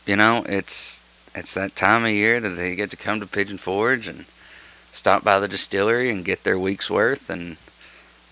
You 0.04 0.16
know, 0.16 0.44
it's 0.48 1.04
it's 1.38 1.54
that 1.54 1.76
time 1.76 2.04
of 2.04 2.10
year 2.10 2.40
that 2.40 2.50
they 2.50 2.74
get 2.74 2.90
to 2.90 2.96
come 2.96 3.20
to 3.20 3.26
Pigeon 3.26 3.58
Forge 3.58 4.06
and 4.06 4.24
stop 4.92 5.22
by 5.24 5.38
the 5.38 5.48
distillery 5.48 6.10
and 6.10 6.24
get 6.24 6.44
their 6.44 6.58
week's 6.58 6.90
worth 6.90 7.30
and 7.30 7.56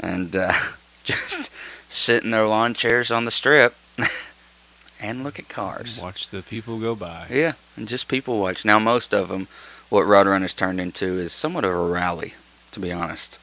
and 0.00 0.34
uh, 0.36 0.52
just 1.04 1.50
sit 1.88 2.24
in 2.24 2.30
their 2.32 2.46
lawn 2.46 2.74
chairs 2.74 3.10
on 3.10 3.24
the 3.24 3.30
strip 3.30 3.74
and 5.00 5.24
look 5.24 5.38
at 5.38 5.48
cars. 5.48 5.98
Watch 6.00 6.28
the 6.28 6.42
people 6.42 6.78
go 6.78 6.94
by. 6.94 7.26
Yeah, 7.30 7.52
and 7.76 7.88
just 7.88 8.08
people 8.08 8.40
watch. 8.40 8.64
Now, 8.64 8.78
most 8.78 9.14
of 9.14 9.28
them, 9.28 9.48
what 9.88 10.02
Rod 10.02 10.26
Run 10.26 10.42
has 10.42 10.54
turned 10.54 10.80
into 10.80 11.06
is 11.18 11.32
somewhat 11.32 11.64
of 11.64 11.70
a 11.72 11.86
rally, 11.86 12.34
to 12.72 12.80
be 12.80 12.92
honest. 12.92 13.38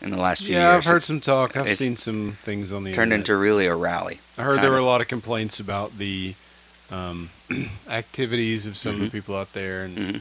In 0.00 0.10
the 0.10 0.16
last 0.16 0.44
few 0.44 0.54
Yeah, 0.54 0.74
years, 0.74 0.86
I've 0.86 0.92
heard 0.92 1.02
some 1.02 1.20
talk. 1.20 1.56
I've 1.56 1.74
seen 1.74 1.96
some 1.96 2.36
things 2.40 2.70
on 2.70 2.84
the 2.84 2.92
turned 2.92 3.12
internet. 3.12 3.20
into 3.30 3.36
really 3.36 3.66
a 3.66 3.74
rally. 3.74 4.20
I 4.36 4.42
heard 4.42 4.56
there 4.58 4.64
kind 4.64 4.72
were 4.74 4.78
a 4.78 4.84
lot 4.84 5.00
of 5.00 5.08
complaints 5.08 5.58
about 5.58 5.98
the 5.98 6.34
um, 6.90 7.30
activities 7.88 8.66
of 8.66 8.76
some 8.76 8.96
of 8.96 9.00
Mhm. 9.00 9.04
the 9.06 9.10
people 9.10 9.36
out 9.36 9.52
there 9.52 9.84
and 9.84 9.96
Mhm. 9.96 10.20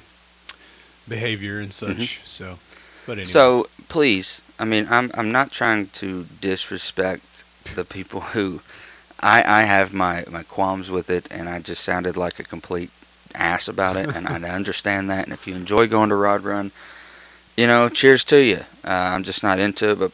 behavior 1.07 1.59
and 1.59 1.73
such. 1.73 2.19
So, 2.25 2.59
but 3.05 3.13
anyway. 3.13 3.25
So 3.31 3.67
please, 3.89 4.41
I 4.59 4.65
mean, 4.65 4.87
I'm 4.89 5.11
I'm 5.13 5.31
not 5.31 5.51
trying 5.51 5.87
to 5.87 6.25
disrespect 6.41 7.23
the 7.75 7.85
people 7.85 8.21
who, 8.33 8.61
I 9.19 9.43
I 9.43 9.61
have 9.63 9.93
my 9.93 10.23
my 10.29 10.43
qualms 10.43 10.89
with 10.89 11.09
it, 11.09 11.27
and 11.31 11.47
I 11.49 11.59
just 11.59 11.83
sounded 11.83 12.17
like 12.17 12.39
a 12.39 12.43
complete 12.43 12.89
ass 13.35 13.67
about 13.67 13.95
it, 13.97 14.13
and 14.15 14.27
I 14.27 14.49
understand 14.55 15.09
that. 15.09 15.25
And 15.25 15.33
if 15.33 15.47
you 15.47 15.55
enjoy 15.55 15.87
going 15.87 16.09
to 16.09 16.15
Rod 16.15 16.43
Run, 16.43 16.71
you 17.57 17.67
know, 17.67 17.89
cheers 17.89 18.23
to 18.25 18.41
you. 18.41 18.59
Uh, 18.85 18.91
I'm 19.13 19.23
just 19.23 19.43
not 19.43 19.59
into 19.59 19.89
it, 19.91 19.99
but 19.99 20.11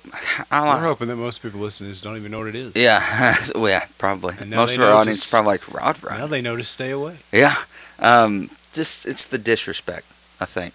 I 0.49 0.61
we're 0.61 0.67
like. 0.67 0.81
hoping 0.81 1.07
that 1.09 1.17
most 1.17 1.41
people 1.43 1.59
listening 1.59 1.93
don't 2.01 2.17
even 2.17 2.31
know 2.31 2.39
what 2.39 2.47
it 2.47 2.55
is. 2.55 2.75
Yeah, 2.75 3.35
well, 3.55 3.69
yeah, 3.69 3.85
probably. 3.97 4.33
Most 4.47 4.75
of 4.75 4.81
our 4.81 4.93
audience 4.93 5.25
is 5.25 5.29
probably 5.29 5.51
like 5.51 5.73
Rod 5.73 6.01
Run. 6.03 6.17
Now 6.19 6.27
they 6.27 6.41
know 6.41 6.55
to 6.55 6.63
stay 6.63 6.89
away. 6.89 7.17
Yeah. 7.31 7.55
Um, 7.99 8.49
just 8.73 9.05
it's 9.05 9.25
the 9.25 9.37
disrespect. 9.37 10.05
I 10.39 10.45
think. 10.45 10.73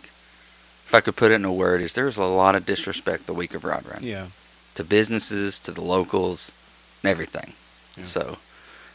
If 0.86 0.94
I 0.94 1.00
could 1.00 1.16
put 1.16 1.32
it 1.32 1.34
in 1.34 1.44
a 1.44 1.52
word, 1.52 1.80
is 1.82 1.92
there's 1.94 2.16
a 2.16 2.24
lot 2.24 2.54
of 2.54 2.64
disrespect 2.64 3.26
the 3.26 3.34
week 3.34 3.52
of 3.54 3.64
Rod 3.64 3.84
Run 3.86 4.02
Yeah. 4.02 4.26
to 4.76 4.84
businesses, 4.84 5.58
to 5.60 5.70
the 5.72 5.82
locals, 5.82 6.52
and 7.02 7.10
everything. 7.10 7.52
Yeah. 7.96 8.04
So 8.04 8.38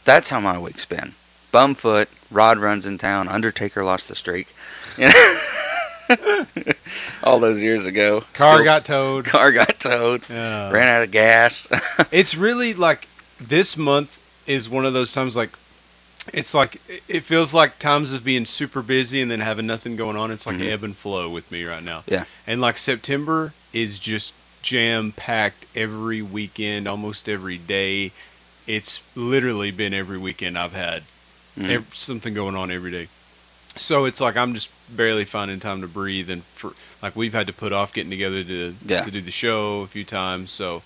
that's 0.04 0.30
how 0.30 0.40
my 0.40 0.58
week's 0.58 0.86
been. 0.86 1.14
Bumfoot, 1.52 2.08
Rod 2.32 2.58
runs 2.58 2.84
in 2.86 2.98
town, 2.98 3.28
Undertaker 3.28 3.84
lost 3.84 4.08
the 4.08 4.16
streak. 4.16 4.48
You 4.98 5.08
know? 5.08 5.38
All 7.22 7.38
those 7.38 7.60
years 7.60 7.84
ago. 7.84 8.20
Car 8.34 8.54
Still- 8.56 8.64
got 8.64 8.84
towed. 8.84 9.24
car 9.24 9.52
got 9.52 9.78
towed. 9.80 10.22
Yeah. 10.28 10.70
Ran 10.70 10.88
out 10.96 11.02
of 11.02 11.10
gas. 11.10 11.66
it's 12.12 12.34
really 12.34 12.74
like 12.74 13.08
this 13.40 13.76
month 13.76 14.18
is 14.46 14.68
one 14.68 14.84
of 14.84 14.92
those 14.92 15.12
times 15.12 15.34
like 15.36 15.50
it's 16.32 16.54
like 16.54 16.80
it 17.08 17.20
feels 17.20 17.52
like 17.52 17.78
times 17.78 18.12
of 18.12 18.24
being 18.24 18.44
super 18.44 18.82
busy 18.82 19.20
and 19.20 19.30
then 19.30 19.40
having 19.40 19.66
nothing 19.66 19.96
going 19.96 20.16
on. 20.16 20.30
It's 20.30 20.46
like 20.46 20.56
Mhm. 20.56 20.70
ebb 20.72 20.84
and 20.84 20.96
flow 20.96 21.28
with 21.28 21.50
me 21.50 21.64
right 21.64 21.82
now. 21.82 22.02
Yeah. 22.06 22.24
And 22.46 22.60
like 22.60 22.78
September 22.78 23.52
is 23.72 23.98
just 23.98 24.34
jam 24.62 25.12
packed 25.12 25.66
every 25.74 26.22
weekend, 26.22 26.86
almost 26.88 27.28
every 27.28 27.58
day. 27.58 28.12
It's 28.66 29.02
literally 29.14 29.70
been 29.70 29.92
every 29.92 30.16
weekend 30.16 30.56
I've 30.58 30.72
had 30.72 31.02
Mhm. 31.58 31.70
ev- 31.70 31.94
something 31.94 32.32
going 32.32 32.56
on 32.56 32.70
every 32.70 32.90
day. 32.90 33.08
So 33.76 34.04
it's 34.04 34.20
like 34.20 34.36
I'm 34.36 34.54
just 34.54 34.70
barely 34.94 35.24
finding 35.24 35.60
time 35.60 35.80
to 35.80 35.88
breathe, 35.88 36.30
and 36.30 36.42
for 36.44 36.72
like 37.02 37.16
we've 37.16 37.32
had 37.34 37.46
to 37.48 37.52
put 37.52 37.72
off 37.72 37.92
getting 37.92 38.10
together 38.10 38.44
to 38.44 38.74
Yeah. 38.86 39.02
to 39.02 39.10
do 39.10 39.20
the 39.20 39.30
show 39.30 39.80
a 39.80 39.86
few 39.86 40.04
times. 40.04 40.50
So 40.50 40.82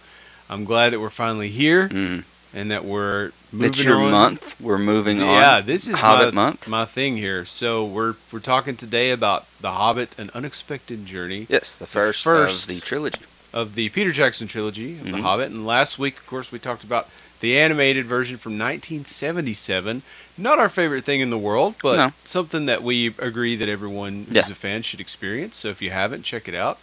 I'm 0.48 0.64
glad 0.64 0.92
that 0.92 1.00
we're 1.00 1.10
finally 1.10 1.50
here 1.50 1.88
Mhm. 1.90 2.24
and 2.54 2.70
that 2.70 2.84
we're 2.86 3.32
moving 3.52 3.70
It's 3.70 3.84
your 3.84 4.00
on. 4.02 4.10
month. 4.10 4.56
We're 4.60 4.78
moving 4.78 5.20
on. 5.20 5.28
Yeah, 5.28 5.60
this 5.60 5.86
is 5.86 5.96
Hobbit 5.98 6.32
my, 6.32 6.42
month. 6.46 6.68
my 6.68 6.84
thing 6.86 7.18
here. 7.18 7.44
So 7.44 7.84
we're 7.84 8.14
we're 8.32 8.40
talking 8.40 8.76
today 8.76 9.10
about 9.10 9.46
the 9.60 9.72
Hobbit: 9.72 10.14
An 10.18 10.30
Unexpected 10.34 11.04
Journey 11.04 11.46
Yes, 11.50 11.72
the 11.74 11.86
first, 11.86 12.24
first- 12.24 12.62
of 12.70 12.74
the 12.74 12.80
trilogy. 12.80 13.18
of 13.52 13.74
the 13.74 13.90
Peter 13.90 14.12
Jackson 14.12 14.48
trilogy 14.48 14.92
of 14.98 15.04
The 15.04 15.10
Mhm. 15.18 15.22
Hobbit. 15.22 15.50
And 15.50 15.66
last 15.66 15.98
week, 15.98 16.16
of 16.18 16.26
course, 16.26 16.50
we 16.50 16.58
talked 16.58 16.84
about 16.84 17.08
the 17.40 17.58
animated 17.58 18.04
version 18.06 18.36
from 18.38 18.56
1977. 18.58 20.02
Not 20.38 20.58
our 20.60 20.68
favorite 20.68 21.04
thing 21.04 21.20
in 21.20 21.30
the 21.30 21.38
world, 21.38 21.74
but 21.82 21.96
No. 21.96 22.12
something 22.24 22.66
that 22.66 22.82
we 22.82 23.08
agree 23.18 23.56
that 23.56 23.68
everyone 23.68 24.24
who's 24.28 24.34
Yeah. 24.36 24.50
a 24.50 24.54
fan 24.54 24.82
should 24.82 25.00
experience. 25.00 25.56
So 25.56 25.68
if 25.68 25.82
you 25.82 25.90
haven't, 25.90 26.22
check 26.22 26.46
it 26.48 26.54
out. 26.54 26.78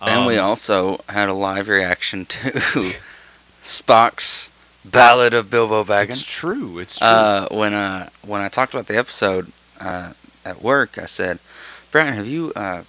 And 0.00 0.26
we 0.26 0.38
Um, 0.38 0.44
also 0.46 1.00
had 1.08 1.28
a 1.28 1.34
live 1.34 1.68
reaction 1.68 2.26
to 2.26 2.92
Spock's 3.62 4.50
Ballad 4.84 5.32
of 5.32 5.50
Bilbo 5.50 5.80
It's 5.80 5.90
Baggins. 5.90 6.30
true. 6.30 6.78
It's 6.78 6.98
true. 6.98 7.06
Uh, 7.06 7.48
when 7.50 7.72
uh, 7.72 8.10
when 8.22 8.40
I 8.42 8.48
talked 8.48 8.74
about 8.74 8.86
the 8.86 8.98
episode 8.98 9.50
uh, 9.80 10.12
at 10.44 10.60
work, 10.62 10.98
I 10.98 11.06
said, 11.06 11.38
"Brian, 11.90 12.12
have 12.14 12.26
you 12.26 12.52
uh, 12.54 12.82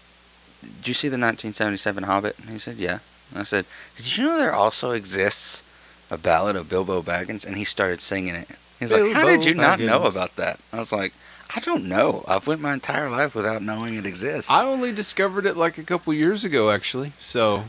did 0.61 0.87
you 0.89 0.93
see 0.93 1.07
the 1.07 1.17
1977 1.17 2.03
Hobbit?" 2.03 2.35
And 2.39 2.49
he 2.49 2.59
said, 2.59 2.77
"Yeah." 2.77 2.99
And 3.31 3.39
I 3.39 3.43
said, 3.43 3.65
"Did 3.95 4.17
you 4.17 4.25
know 4.25 4.37
there 4.37 4.53
also 4.53 4.91
exists 4.91 5.63
a 6.11 6.17
Ballad 6.17 6.57
of 6.57 6.67
Bilbo 6.67 7.01
Baggins?" 7.01 7.45
And 7.45 7.55
he 7.55 7.63
started 7.63 8.01
singing 8.01 8.35
it. 8.35 8.49
He's 8.79 8.91
like, 8.91 9.13
"How 9.13 9.25
did 9.25 9.45
you 9.45 9.53
not 9.53 9.79
know 9.79 10.03
about 10.03 10.35
that?" 10.35 10.59
I 10.73 10.79
was 10.79 10.91
like, 10.91 11.13
"I 11.55 11.59
don't 11.59 11.85
know. 11.85 12.23
I've 12.27 12.47
went 12.47 12.61
my 12.61 12.73
entire 12.73 13.09
life 13.09 13.35
without 13.35 13.61
knowing 13.61 13.95
it 13.95 14.05
exists." 14.05 14.51
I 14.51 14.65
only 14.65 14.91
discovered 14.91 15.45
it 15.45 15.55
like 15.55 15.77
a 15.77 15.83
couple 15.83 16.13
years 16.13 16.43
ago, 16.43 16.69
actually. 16.71 17.13
So 17.19 17.63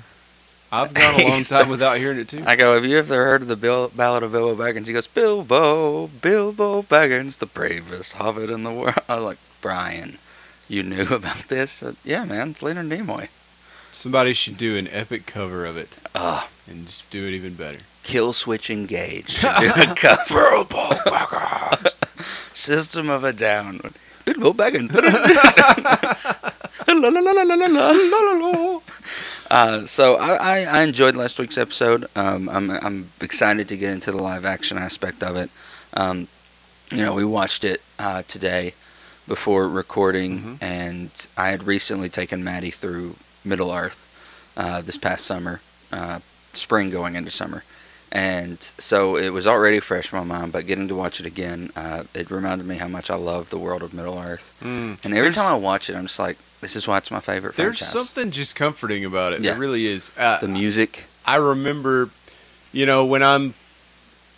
I've 0.73 0.93
gone 0.93 1.21
a 1.21 1.25
long 1.29 1.43
time 1.45 1.69
without 1.69 1.99
hearing 1.99 2.19
it 2.19 2.29
too. 2.29 2.43
I 2.47 2.57
go, 2.57 2.75
have 2.75 2.85
you 2.85 2.99
ever 2.99 3.15
heard 3.15 3.43
of 3.43 3.49
the 3.49 3.57
Bill, 3.57 3.89
Ballad 3.95 4.23
of 4.25 4.33
Bilbo 4.33 4.61
Baggins? 4.61 4.87
He 4.89 4.93
goes, 4.93 5.07
Bilbo, 5.07 6.09
Bilbo 6.09 6.83
Baggins, 6.83 7.39
the 7.39 7.47
bravest 7.47 8.15
hobbit 8.15 8.51
in 8.51 8.65
the 8.65 8.73
world. 8.73 8.99
I 9.09 9.17
was 9.17 9.25
like, 9.25 9.39
Brian, 9.61 10.19
you 10.69 10.83
knew 10.83 11.03
about 11.15 11.49
this? 11.49 11.71
Said, 11.71 11.97
yeah, 12.05 12.25
man, 12.25 12.51
it's 12.51 12.63
Leonard 12.63 12.87
Nimoy. 12.89 13.29
Somebody 13.93 14.35
should 14.35 14.59
do 14.59 14.77
an 14.77 14.89
epic 14.89 15.25
cover 15.25 15.65
of 15.65 15.77
it 15.79 15.99
Ah, 16.15 16.49
and 16.66 16.87
just 16.87 17.08
do 17.11 17.23
it 17.23 17.30
even 17.30 17.54
better. 17.54 17.78
Killswitch 18.04 18.70
Engage. 18.70 19.38
System 22.52 23.11
of 23.11 23.25
a 23.25 23.32
down. 23.32 23.80
Good 24.25 24.40
go 24.40 24.52
back 24.52 24.75
and. 24.75 24.90
Uh, 29.49 29.87
so 29.87 30.16
I, 30.16 30.35
I, 30.35 30.64
I, 30.64 30.82
enjoyed 30.82 31.14
last 31.14 31.38
week's 31.38 31.56
episode. 31.56 32.06
Um, 32.16 32.49
I'm, 32.49 32.68
I'm 32.70 33.11
excited 33.20 33.68
to 33.68 33.76
get 33.76 33.92
into 33.92 34.11
the 34.11 34.20
live 34.20 34.44
action 34.44 34.76
aspect 34.76 35.23
of 35.23 35.37
it. 35.37 35.50
Um, 35.94 36.26
you 36.90 36.99
know, 36.99 37.14
we 37.14 37.25
watched 37.25 37.64
it 37.64 37.80
uh, 37.99 38.23
today 38.26 38.75
before 39.28 39.68
recording, 39.68 40.38
mm-hmm. 40.38 40.54
and 40.61 41.28
I 41.37 41.50
had 41.50 41.64
recently 41.64 42.08
taken 42.08 42.42
Maddie 42.42 42.73
through 42.73 43.16
Middle 43.44 43.73
Earth 43.73 44.02
uh, 44.56 44.82
this 44.82 44.99
past 44.99 45.25
summer. 45.25 45.61
Uh, 45.92 46.18
spring 46.57 46.91
going 46.91 47.15
into 47.15 47.31
summer, 47.31 47.63
and 48.13 48.61
so 48.79 49.17
it 49.17 49.31
was 49.31 49.47
already 49.47 49.81
fresh 49.81 50.13
in 50.13 50.19
my 50.19 50.25
mind. 50.25 50.53
But 50.53 50.67
getting 50.67 50.89
to 50.89 50.95
watch 50.95 51.21
it 51.21 51.27
again, 51.27 51.71
uh, 51.77 52.05
it 52.15 52.31
reminded 52.31 52.67
me 52.67 52.77
how 52.77 52.89
much 52.89 53.11
I 53.11 53.17
love 53.17 53.51
the 53.51 53.59
world 53.59 53.83
of 53.83 53.93
Middle 53.95 54.19
Earth. 54.19 54.55
Mm. 54.63 55.05
And 55.05 55.15
every 55.15 55.21
There's- 55.31 55.37
time 55.37 55.53
I 55.53 55.57
watch 55.57 55.91
it, 55.91 55.97
I'm 55.97 56.07
just 56.07 56.19
like, 56.19 56.39
this 56.61 56.77
is 56.77 56.89
why 56.89 56.99
it's 56.99 57.11
my 57.11 57.21
favorite 57.21 57.57
There's 57.57 57.79
franchise. 57.79 57.89
something 57.93 58.31
just 58.31 58.57
comforting 58.57 59.05
about 59.05 59.33
it. 59.35 59.41
Yeah. 59.43 59.53
There 59.53 59.61
really 59.61 59.87
is. 59.87 60.11
Uh, 60.17 60.39
the 60.39 60.49
music. 60.49 61.05
I 61.27 61.37
remember, 61.37 62.09
you 62.73 62.87
know, 62.87 63.05
when 63.05 63.23
I'm, 63.23 63.55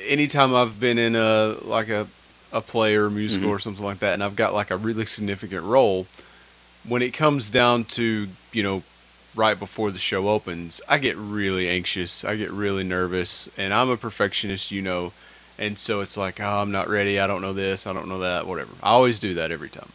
anytime 0.07 0.55
I've 0.55 0.79
been 0.81 0.99
in 0.99 1.17
a 1.17 1.57
like 1.63 1.89
a 1.89 2.07
a 2.53 2.61
play 2.63 2.95
or 2.97 3.07
a 3.07 3.11
musical 3.11 3.49
Mhm. 3.49 3.53
or 3.53 3.59
something 3.59 3.85
like 3.85 3.99
that, 3.99 4.15
and 4.15 4.25
I've 4.25 4.37
got 4.37 4.55
like 4.55 4.71
a 4.71 4.77
really 4.77 5.05
significant 5.07 5.63
role, 5.65 6.07
when 6.85 7.03
it 7.03 7.11
comes 7.13 7.51
down 7.51 7.85
to 7.85 8.29
you 8.53 8.63
know, 8.63 8.83
right 9.39 9.59
before 9.59 9.91
the 9.93 9.99
show 10.01 10.29
opens, 10.29 10.81
I 10.89 10.99
get 10.99 11.17
really 11.17 11.69
anxious. 11.69 12.25
I 12.25 12.37
get 12.37 12.51
really 12.51 12.83
nervous, 12.85 13.49
and 13.57 13.73
I'm 13.73 13.89
a 13.89 13.97
perfectionist, 13.97 14.71
you 14.73 14.83
know, 14.83 15.13
and 15.59 15.79
so 15.79 16.01
it's 16.01 16.17
like, 16.17 16.41
oh, 16.41 16.59
I'm 16.61 16.71
not 16.73 16.89
ready. 16.89 17.19
I 17.19 17.27
don't 17.27 17.41
know 17.41 17.53
this. 17.53 17.87
I 17.87 17.93
don't 17.93 18.09
know 18.09 18.19
that. 18.19 18.47
Whatever. 18.47 18.73
I 18.83 18.91
always 18.91 19.19
do 19.19 19.35
that 19.35 19.51
every 19.51 19.69
time. 19.71 19.91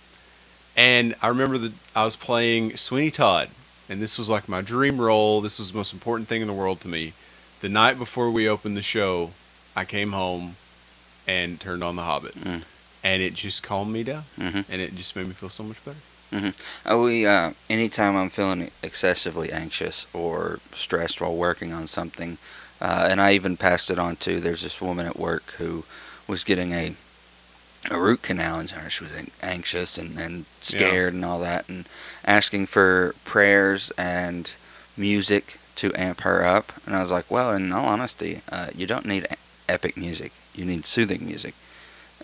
And 0.76 1.14
I 1.22 1.28
remember 1.28 1.58
that 1.60 1.74
I 1.96 2.04
was 2.06 2.16
playing 2.16 2.78
Sweeney 2.78 3.12
Todd, 3.12 3.50
and 3.90 4.02
this 4.02 4.18
was 4.18 4.30
like 4.30 4.50
my 4.50 4.62
dream 4.62 5.00
role. 5.00 5.42
This 5.42 5.60
was 5.60 5.72
the 5.72 5.78
most 5.78 5.94
important 5.94 6.28
thing 6.30 6.42
in 6.42 6.48
the 6.48 6.54
world 6.54 6.80
to 6.82 6.88
me. 6.88 7.14
The 7.62 7.70
night 7.70 7.98
before 8.00 8.32
we 8.32 8.48
opened 8.50 8.76
the 8.76 8.82
show, 8.82 9.32
I 9.76 9.86
came 9.86 10.14
home 10.14 10.56
and 11.28 11.60
turned 11.60 11.84
on 11.84 11.96
The 11.96 12.04
Hobbit, 12.04 12.36
Mm. 12.36 12.64
and 13.04 13.22
it 13.22 13.34
just 13.34 13.62
calmed 13.64 13.94
me 13.94 14.04
down, 14.04 14.24
hmm 14.38 14.62
and 14.70 14.82
it 14.82 14.96
just 14.96 15.16
made 15.16 15.28
me 15.28 15.34
feel 15.34 15.50
so 15.50 15.64
much 15.64 15.84
better. 15.86 15.98
Uh, 16.34 16.98
we 16.98 17.26
uh, 17.26 17.52
anytime 17.70 18.16
I'm 18.16 18.30
feeling 18.30 18.72
excessively 18.82 19.52
anxious 19.52 20.08
or 20.14 20.60
stressed 20.74 21.22
while 21.22 21.36
working 21.36 21.74
on 21.74 21.88
something, 21.88 22.38
uh, 22.82 23.08
and 23.10 23.22
I 23.22 23.34
even 23.34 23.58
passed 23.58 23.92
it 23.92 24.00
on 24.00 24.16
to. 24.18 24.40
There's 24.40 24.62
this 24.64 24.82
woman 24.82 25.06
at 25.06 25.20
work 25.20 25.44
who 25.58 25.84
was 26.28 26.44
getting 26.44 26.72
a 26.72 26.96
a 27.92 28.00
root 28.00 28.22
canal, 28.22 28.60
and 28.60 28.70
she 28.70 29.04
was 29.04 29.12
anxious 29.42 29.98
and, 29.98 30.18
and 30.18 30.46
scared 30.62 31.14
and 31.14 31.26
all 31.26 31.40
that, 31.40 31.68
and 31.68 31.86
asking 32.26 32.68
for 32.68 33.14
prayers 33.26 33.92
and 33.98 34.54
music 34.96 35.60
to 35.76 35.92
amp 35.96 36.22
her 36.22 36.46
up. 36.46 36.72
And 36.86 36.96
I 36.96 37.02
was 37.02 37.12
like, 37.12 37.30
well, 37.30 37.52
in 37.52 37.72
all 37.74 37.86
honesty, 37.88 38.42
uh, 38.50 38.68
you 38.76 38.88
don't 38.88 39.06
need 39.06 39.28
epic 39.68 39.98
music. 39.98 40.32
You 40.56 40.66
need 40.66 40.86
soothing 40.86 41.26
music. 41.26 41.56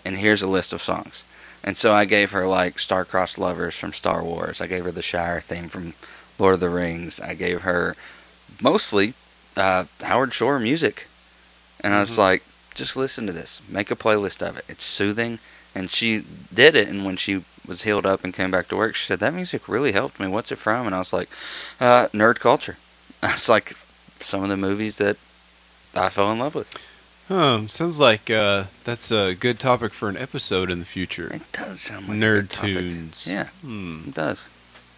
And 0.04 0.16
here's 0.16 0.42
a 0.42 0.48
list 0.48 0.72
of 0.72 0.80
songs. 0.80 1.24
And 1.62 1.76
so 1.76 1.92
I 1.92 2.04
gave 2.06 2.30
her 2.32 2.46
like 2.46 2.78
Star-Crossed 2.78 3.38
Lovers 3.38 3.76
from 3.76 3.92
Star 3.92 4.22
Wars. 4.22 4.60
I 4.60 4.66
gave 4.66 4.84
her 4.84 4.90
the 4.92 5.02
Shire 5.02 5.40
theme 5.40 5.68
from 5.68 5.94
Lord 6.38 6.54
of 6.54 6.60
the 6.60 6.70
Rings. 6.70 7.20
I 7.20 7.34
gave 7.34 7.62
her 7.62 7.96
mostly 8.62 9.14
uh, 9.56 9.84
Howard 10.02 10.32
Shore 10.32 10.58
music. 10.58 11.06
And 11.82 11.92
I 11.94 12.00
was 12.00 12.12
Mhm. 12.12 12.18
like, 12.18 12.42
just 12.74 12.96
listen 12.96 13.26
to 13.26 13.32
this. 13.32 13.60
Make 13.68 13.90
a 13.90 13.96
playlist 13.96 14.46
of 14.46 14.56
it. 14.56 14.64
It's 14.68 14.84
soothing. 14.84 15.38
And 15.74 15.90
she 15.90 16.24
did 16.52 16.74
it. 16.74 16.88
And 16.88 17.04
when 17.04 17.16
she 17.16 17.44
was 17.66 17.82
healed 17.82 18.06
up 18.06 18.24
and 18.24 18.32
came 18.34 18.50
back 18.50 18.68
to 18.68 18.76
work, 18.76 18.94
she 18.96 19.06
said, 19.06 19.20
that 19.20 19.34
music 19.34 19.68
really 19.68 19.92
helped 19.92 20.18
me. 20.18 20.28
What's 20.28 20.50
it 20.52 20.56
from? 20.58 20.86
And 20.86 20.94
I 20.94 20.98
was 20.98 21.12
like, 21.12 21.28
uh, 21.80 22.08
nerd 22.14 22.38
culture. 22.40 22.76
It's 23.22 23.48
like 23.50 23.76
some 24.20 24.42
of 24.42 24.48
the 24.48 24.56
movies 24.56 24.96
that 24.96 25.16
I 25.94 26.08
fell 26.08 26.32
in 26.32 26.38
love 26.38 26.54
with. 26.54 26.74
Huh, 27.30 27.68
sounds 27.68 28.00
like 28.00 28.28
uh, 28.28 28.64
that's 28.82 29.12
a 29.12 29.36
good 29.38 29.60
topic 29.60 29.92
for 29.92 30.08
an 30.08 30.16
episode 30.16 30.68
in 30.68 30.80
the 30.80 30.84
future. 30.84 31.28
It 31.32 31.42
does 31.52 31.80
sound 31.80 32.08
like 32.08 32.16
a 32.16 32.20
Nerd 32.20 32.40
good 32.40 32.50
topic. 32.50 32.74
tunes. 32.74 33.26
Yeah, 33.30 33.46
Hmm. 33.62 34.00
it 34.08 34.14
does. 34.14 34.48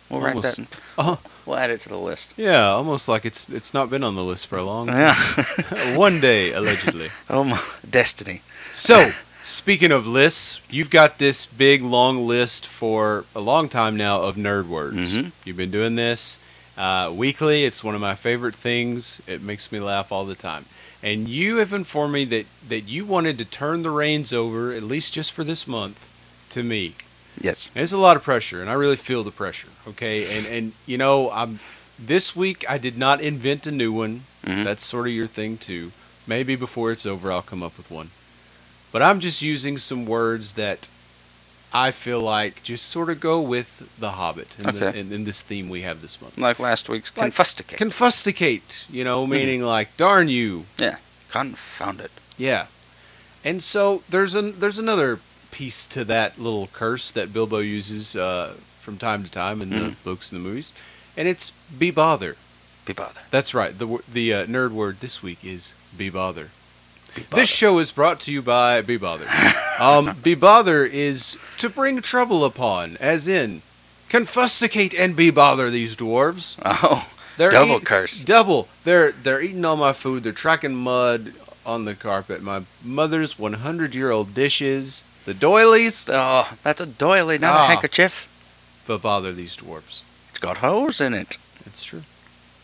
We'll 0.08 0.22
rank 0.22 0.36
Almost- 0.36 0.56
that. 0.56 0.66
Oh, 0.96 1.18
We'll 1.44 1.58
add 1.58 1.70
it 1.70 1.80
to 1.80 1.88
the 1.90 1.96
list. 1.98 2.32
yeah, 2.38 2.68
almost 2.70 3.06
like 3.06 3.26
it's 3.26 3.48
it's 3.50 3.74
not 3.74 3.90
been 3.90 4.02
on 4.02 4.14
the 4.14 4.24
list 4.24 4.46
for 4.46 4.56
a 4.56 4.64
long 4.64 4.86
time. 4.86 4.98
Yeah. 4.98 5.94
One 5.96 6.20
day, 6.20 6.52
allegedly. 6.52 7.10
oh 7.30 7.44
my 7.44 7.60
destiny. 7.88 8.40
So, 8.70 9.10
speaking 9.42 9.92
of 9.92 10.06
lists, 10.06 10.62
you've 10.70 10.88
got 10.90 11.18
this 11.18 11.44
big 11.44 11.82
long 11.82 12.26
list 12.26 12.66
for 12.66 13.26
a 13.34 13.40
long 13.40 13.68
time 13.68 13.94
now 13.96 14.22
of 14.22 14.36
nerd 14.36 14.68
words. 14.68 15.14
Mhm. 15.14 15.32
You've 15.44 15.56
been 15.58 15.70
doing 15.70 15.96
this 15.96 16.38
uh, 16.78 17.10
weekly. 17.14 17.64
It's 17.66 17.84
one 17.84 17.94
of 17.94 18.00
my 18.00 18.14
favorite 18.14 18.54
things. 18.54 19.20
It 19.26 19.42
makes 19.42 19.70
me 19.70 19.80
laugh 19.80 20.10
all 20.12 20.24
the 20.24 20.34
time. 20.36 20.64
And 21.02 21.28
you 21.28 21.56
have 21.56 21.72
informed 21.72 22.12
me 22.12 22.24
that, 22.26 22.46
that 22.68 22.82
you 22.82 23.04
wanted 23.04 23.36
to 23.38 23.44
turn 23.44 23.82
the 23.82 23.90
reins 23.90 24.32
over, 24.32 24.72
at 24.72 24.82
least 24.84 25.12
just 25.12 25.32
for 25.32 25.42
this 25.42 25.66
month, 25.66 26.08
to 26.50 26.62
me. 26.62 26.94
Yes. 27.40 27.68
And 27.74 27.82
it's 27.82 27.92
a 27.92 27.98
lot 27.98 28.16
of 28.16 28.22
pressure, 28.22 28.60
and 28.60 28.70
I 28.70 28.74
really 28.74 28.96
feel 28.96 29.24
the 29.24 29.30
pressure. 29.30 29.68
Okay, 29.88 30.36
and 30.36 30.46
and 30.46 30.72
you 30.86 30.98
know, 30.98 31.30
I'm 31.30 31.60
this 31.98 32.36
week 32.36 32.64
I 32.68 32.78
did 32.78 32.98
not 32.98 33.20
invent 33.20 33.66
a 33.66 33.72
new 33.72 33.92
one. 33.92 34.24
Mhm. 34.46 34.64
That's 34.64 34.84
sort 34.84 35.06
of 35.06 35.12
your 35.14 35.26
thing 35.26 35.56
too. 35.56 35.92
Maybe 36.26 36.56
before 36.56 36.92
it's 36.92 37.06
over, 37.06 37.32
I'll 37.32 37.42
come 37.42 37.62
up 37.62 37.76
with 37.76 37.90
one. 37.90 38.10
But 38.92 39.02
I'm 39.02 39.18
just 39.18 39.40
using 39.40 39.78
some 39.78 40.04
words 40.04 40.52
that 40.54 40.88
I 41.74 41.90
feel 41.90 42.20
like 42.20 42.62
just 42.62 42.86
sort 42.86 43.08
of 43.08 43.18
go 43.20 43.40
with 43.40 43.96
The 43.98 44.12
Hobbit 44.12 44.56
and, 44.58 44.76
the, 44.76 44.88
Okay. 44.88 45.00
and, 45.00 45.10
and 45.12 45.26
this 45.26 45.40
theme 45.42 45.68
we 45.70 45.82
have 45.82 46.02
this 46.02 46.20
month. 46.20 46.36
Like 46.36 46.58
last 46.58 46.88
week's 46.88 47.16
Like 47.16 47.32
confusticate. 47.32 47.76
Confusticate, 47.78 48.84
you 48.90 49.04
know, 49.04 49.26
meaning 49.26 49.62
like 49.62 49.96
darn 49.96 50.28
you, 50.28 50.66
Yeah, 50.78 50.96
Confound 51.30 52.00
it. 52.00 52.10
yeah. 52.36 52.66
And 53.44 53.62
so 53.62 54.02
there's 54.08 54.34
an 54.34 54.60
there's 54.60 54.78
another 54.78 55.18
piece 55.50 55.86
to 55.88 56.04
that 56.04 56.38
little 56.38 56.68
curse 56.68 57.10
that 57.10 57.32
Bilbo 57.32 57.58
uses 57.58 58.14
uh, 58.14 58.54
from 58.80 58.98
time 58.98 59.24
to 59.24 59.30
time 59.30 59.60
in 59.62 59.70
the 59.70 59.76
Mhm. 59.76 59.94
books 60.04 60.30
and 60.30 60.40
the 60.44 60.48
movies, 60.48 60.72
and 61.16 61.26
it's 61.26 61.50
be 61.76 61.90
bother. 61.90 62.36
Be 62.84 62.92
bother. 62.92 63.20
That's 63.30 63.52
right. 63.54 63.76
The 63.78 63.98
the 64.12 64.32
uh, 64.34 64.46
nerd 64.46 64.70
word 64.72 65.00
this 65.00 65.22
week 65.22 65.44
is 65.44 65.72
be 65.96 66.10
bother. 66.10 66.50
Be 67.14 67.22
bother. 67.22 67.42
This 67.42 67.48
show 67.50 67.78
is 67.78 67.90
brought 67.90 68.20
to 68.20 68.32
you 68.32 68.42
by 68.42 68.80
Be 68.82 68.96
Bother. 68.96 69.26
Um, 69.82 70.16
be 70.22 70.34
bother 70.34 70.84
is 70.84 71.38
to 71.58 71.68
bring 71.68 72.00
trouble 72.02 72.44
upon, 72.44 72.96
as 72.98 73.26
in 73.28 73.62
confusticate 74.08 74.94
and 74.98 75.16
be 75.16 75.30
bother 75.30 75.70
these 75.70 75.96
dwarves. 75.96 76.56
Oh, 76.64 77.08
They're 77.38 77.50
double 77.50 77.76
eat- 77.76 77.84
curse. 77.86 78.22
Double. 78.22 78.68
They're 78.84 79.12
they're 79.12 79.40
eating 79.42 79.64
all 79.64 79.76
my 79.76 79.92
food. 79.92 80.22
They're 80.22 80.32
tracking 80.32 80.74
mud 80.76 81.32
on 81.64 81.84
the 81.86 81.94
carpet. 81.94 82.42
My 82.42 82.62
mother's 82.84 83.38
100 83.38 83.94
year 83.94 84.10
old 84.10 84.34
dishes. 84.34 85.02
The 85.24 85.34
doilies. 85.34 86.08
Oh, 86.12 86.52
that's 86.62 86.80
a 86.80 86.86
doily, 86.86 87.38
not 87.38 87.56
Ah. 87.56 87.64
a 87.64 87.68
handkerchief. 87.68 88.28
But 88.86 89.02
bother 89.02 89.32
these 89.32 89.56
dwarves. 89.56 90.00
It's 90.30 90.40
got 90.40 90.58
holes 90.58 91.00
in 91.00 91.14
it. 91.14 91.38
It's 91.64 91.84
true. 91.84 92.02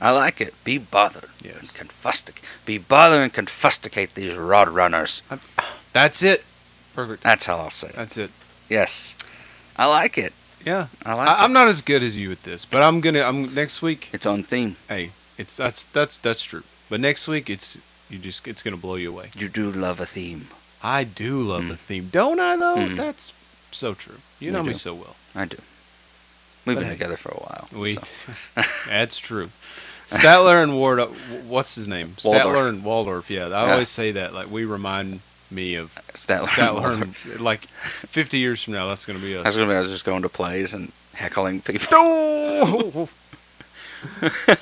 I 0.00 0.10
like 0.10 0.40
it. 0.40 0.52
Be 0.64 0.76
bother. 0.78 1.28
Yes. 1.42 1.58
And 1.60 1.68
confusticate. 1.88 2.42
Be 2.66 2.78
bother 2.78 3.22
and 3.22 3.32
confusticate 3.32 4.14
these 4.14 4.36
rod 4.36 4.68
runners. 4.68 5.22
That's 5.92 6.22
it. 6.22 6.44
Perfect. 6.98 7.22
That's 7.22 7.46
how 7.46 7.58
I'll 7.58 7.70
say 7.70 7.90
it. 7.90 7.94
That's 7.94 8.16
it. 8.16 8.32
Yes. 8.68 9.14
I 9.76 9.86
like 9.86 10.18
it. 10.18 10.32
Yeah. 10.66 10.88
I 11.06 11.14
like 11.14 11.28
I, 11.28 11.34
it. 11.34 11.44
I'm 11.44 11.52
not 11.52 11.68
as 11.68 11.80
good 11.80 12.02
as 12.02 12.16
you 12.16 12.32
at 12.32 12.42
this, 12.42 12.64
but 12.64 12.82
I'm 12.82 13.00
gonna. 13.00 13.20
I'm 13.22 13.54
next 13.54 13.82
week. 13.82 14.08
It's 14.12 14.26
on 14.26 14.42
theme. 14.42 14.74
Hey, 14.88 15.10
it's 15.36 15.56
that's 15.56 15.84
that's 15.84 16.18
that's 16.18 16.42
true. 16.42 16.64
But 16.90 16.98
next 16.98 17.28
week, 17.28 17.48
it's 17.48 17.78
you 18.10 18.18
just 18.18 18.48
it's 18.48 18.64
gonna 18.64 18.76
blow 18.76 18.96
you 18.96 19.10
away. 19.10 19.30
You 19.36 19.48
do 19.48 19.70
love 19.70 20.00
a 20.00 20.06
theme. 20.06 20.48
I 20.82 21.04
do 21.04 21.40
love 21.40 21.62
Mm. 21.62 21.68
the 21.68 21.76
theme, 21.76 22.08
don't 22.10 22.40
I? 22.40 22.56
Though 22.56 22.76
Mm. 22.78 22.96
that's 22.96 23.32
so 23.70 23.94
true. 23.94 24.16
You 24.40 24.48
We 24.50 24.56
know 24.56 24.64
me 24.64 24.74
so 24.74 24.92
well. 24.94 25.14
I 25.36 25.44
do. 25.44 25.58
We've 26.64 26.74
But 26.74 26.80
been 26.80 26.88
hey, 26.90 26.94
together 26.94 27.16
for 27.16 27.28
a 27.28 27.36
while. 27.38 27.68
We 27.80 27.94
so. 27.94 28.02
that's 28.88 29.18
true. 29.18 29.50
Statler 30.08 30.62
and 30.64 30.74
Ward, 30.74 30.98
uh, 30.98 31.06
what's 31.46 31.76
his 31.76 31.86
name? 31.86 32.16
Waldorf. 32.24 32.44
Statler 32.56 32.68
and 32.68 32.82
Waldorf. 32.82 33.30
Yeah, 33.30 33.46
I 33.46 33.66
Yeah. 33.66 33.72
always 33.74 33.88
say 33.88 34.10
that. 34.12 34.34
Like 34.34 34.50
we 34.50 34.64
remind 34.64 35.20
me 35.50 35.74
of 35.74 35.94
Statler. 36.14 36.46
Statler. 36.46 37.02
and, 37.02 37.40
like 37.40 37.60
50 37.62 38.38
years 38.38 38.62
from 38.62 38.74
now, 38.74 38.88
that's 38.88 39.04
gonna 39.04 39.18
be 39.18 39.34
I 39.34 39.38
was 39.38 39.46
us. 39.48 39.56
gonna 39.56 39.68
be, 39.68 39.76
I 39.76 39.80
was 39.80 39.90
just 39.90 40.04
going 40.04 40.22
to 40.22 40.28
plays 40.28 40.74
and 40.74 40.92
heckling 41.14 41.60
people. 41.60 41.88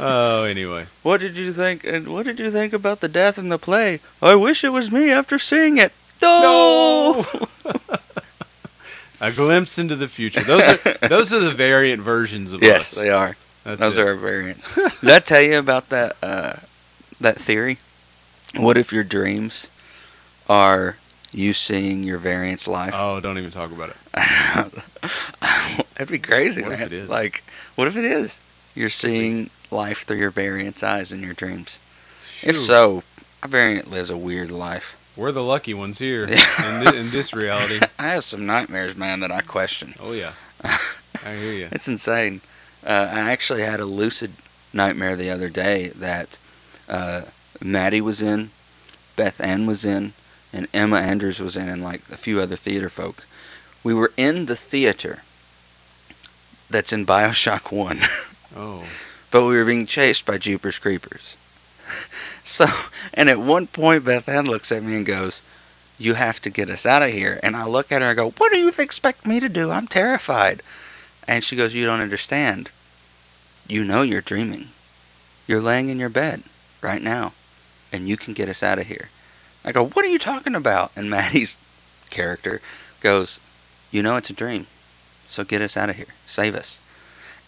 oh, 0.00 0.46
anyway. 0.48 0.86
What 1.02 1.20
did 1.20 1.36
you 1.36 1.52
think? 1.52 1.84
And 1.84 2.08
what 2.08 2.24
did 2.24 2.38
you 2.38 2.50
think 2.50 2.72
about 2.72 3.00
the 3.00 3.08
death 3.08 3.38
in 3.38 3.48
the 3.48 3.58
play? 3.58 4.00
I 4.22 4.34
wish 4.34 4.64
it 4.64 4.70
was 4.70 4.90
me 4.90 5.10
after 5.10 5.38
seeing 5.38 5.78
it. 5.78 5.92
No. 6.22 7.26
A 9.20 9.32
glimpse 9.32 9.78
into 9.78 9.96
the 9.96 10.08
future. 10.08 10.42
Those 10.42 10.68
are 10.68 11.08
those 11.08 11.32
are 11.32 11.40
the 11.40 11.50
variant 11.50 12.02
versions 12.02 12.52
of 12.52 12.62
yes, 12.62 12.92
us. 12.92 12.96
Yes, 12.96 13.02
they 13.02 13.10
are. 13.10 13.36
That's 13.64 13.80
Those 13.80 13.96
it. 13.96 14.06
are 14.06 14.14
variants. 14.14 14.74
did 15.00 15.10
I 15.10 15.18
tell 15.18 15.40
you 15.40 15.58
about 15.58 15.88
that? 15.88 16.16
Uh, 16.22 16.56
that 17.20 17.36
theory. 17.36 17.78
What 18.56 18.76
if 18.76 18.92
your 18.92 19.04
dreams 19.04 19.68
are 20.48 20.96
you 21.32 21.52
seeing 21.52 22.02
your 22.02 22.18
variant's 22.18 22.66
life? 22.68 22.92
Oh, 22.94 23.20
don't 23.20 23.38
even 23.38 23.50
talk 23.50 23.70
about 23.72 23.90
it. 23.90 23.96
That'd 25.94 26.08
be 26.08 26.18
crazy, 26.18 26.62
What 26.62 26.72
if 26.72 26.78
man. 26.78 26.86
it 26.88 26.92
is? 26.92 27.08
Like, 27.08 27.42
what 27.74 27.88
if 27.88 27.96
it 27.96 28.04
is? 28.04 28.40
You're 28.74 28.90
seeing 28.90 29.50
life 29.70 30.04
through 30.04 30.18
your 30.18 30.30
variant's 30.30 30.82
eyes 30.82 31.12
in 31.12 31.22
your 31.22 31.32
dreams. 31.34 31.80
If 32.42 32.58
so, 32.58 33.02
our 33.42 33.48
variant 33.48 33.90
lives 33.90 34.10
a 34.10 34.16
weird 34.16 34.50
life. 34.50 34.94
we're 35.16 35.32
the 35.32 35.42
lucky 35.42 35.72
ones 35.74 35.98
here 35.98 36.24
in, 36.24 36.36
thi- 36.36 36.96
in 36.98 37.10
this 37.10 37.32
reality. 37.34 37.80
I 37.98 38.08
have 38.08 38.24
some 38.24 38.44
nightmares, 38.46 38.96
man, 38.96 39.20
that 39.20 39.32
I 39.32 39.40
question. 39.40 39.94
Oh 39.98 40.12
yeah, 40.12 40.32
I 40.62 41.34
hear 41.34 41.52
you. 41.52 41.68
It's 41.72 41.88
insane. 41.88 42.42
Uh, 42.86 43.08
I 43.10 43.30
actually 43.32 43.62
had 43.62 43.80
a 43.80 43.84
lucid 43.86 44.32
nightmare 44.72 45.16
the 45.16 45.30
other 45.30 45.48
day 45.48 45.88
that 45.88 46.38
uh, 46.88 47.22
Maddie 47.62 48.02
was 48.02 48.20
in, 48.20 48.50
Beth 49.16 49.40
Ann 49.40 49.66
was 49.66 49.84
in, 49.84 50.12
and 50.56 50.66
Emma 50.72 50.96
Andrews 50.96 51.38
was 51.38 51.56
in, 51.56 51.68
and 51.68 51.82
like 51.82 52.00
a 52.10 52.16
few 52.16 52.40
other 52.40 52.56
theater 52.56 52.88
folk. 52.88 53.26
We 53.84 53.92
were 53.92 54.12
in 54.16 54.46
the 54.46 54.56
theater 54.56 55.22
that's 56.70 56.92
in 56.92 57.04
Bioshock 57.04 57.70
1, 57.70 58.00
Oh, 58.56 58.84
but 59.30 59.44
we 59.44 59.56
were 59.56 59.66
being 59.66 59.86
chased 59.86 60.24
by 60.24 60.38
Jeepers 60.38 60.78
Creepers. 60.78 61.36
So, 62.42 62.66
and 63.12 63.28
at 63.28 63.40
one 63.40 63.66
point, 63.66 64.04
Beth 64.04 64.28
Ann 64.28 64.44
looks 64.46 64.70
at 64.70 64.80
me 64.80 64.94
and 64.94 65.04
goes, 65.04 65.42
You 65.98 66.14
have 66.14 66.40
to 66.42 66.50
get 66.50 66.70
us 66.70 66.86
out 66.86 67.02
of 67.02 67.10
here. 67.10 67.40
And 67.42 67.56
I 67.56 67.66
look 67.66 67.90
at 67.90 68.02
her 68.02 68.08
and 68.10 68.16
go, 68.16 68.30
What 68.30 68.52
do 68.52 68.58
you 68.58 68.70
expect 68.78 69.26
me 69.26 69.40
to 69.40 69.48
do? 69.48 69.72
I'm 69.72 69.88
terrified. 69.88 70.62
And 71.26 71.42
she 71.42 71.56
goes, 71.56 71.74
You 71.74 71.84
don't 71.84 71.98
understand. 71.98 72.70
You 73.66 73.82
know 73.82 74.02
you're 74.02 74.20
dreaming. 74.20 74.68
You're 75.48 75.60
laying 75.60 75.88
in 75.88 75.98
your 75.98 76.08
bed 76.08 76.44
right 76.82 77.02
now, 77.02 77.32
and 77.92 78.06
you 78.06 78.16
can 78.16 78.32
get 78.32 78.48
us 78.48 78.62
out 78.62 78.78
of 78.78 78.86
here. 78.86 79.08
I 79.66 79.72
go, 79.72 79.84
What 79.86 80.04
are 80.04 80.08
you 80.08 80.18
talking 80.18 80.54
about? 80.54 80.92
And 80.96 81.10
Maddie's 81.10 81.56
character 82.08 82.60
goes, 83.00 83.40
You 83.90 84.02
know 84.02 84.16
it's 84.16 84.30
a 84.30 84.34
dream. 84.34 84.66
So 85.26 85.44
get 85.44 85.60
us 85.60 85.76
out 85.76 85.90
of 85.90 85.96
here. 85.96 86.06
Save 86.26 86.54
us. 86.54 86.78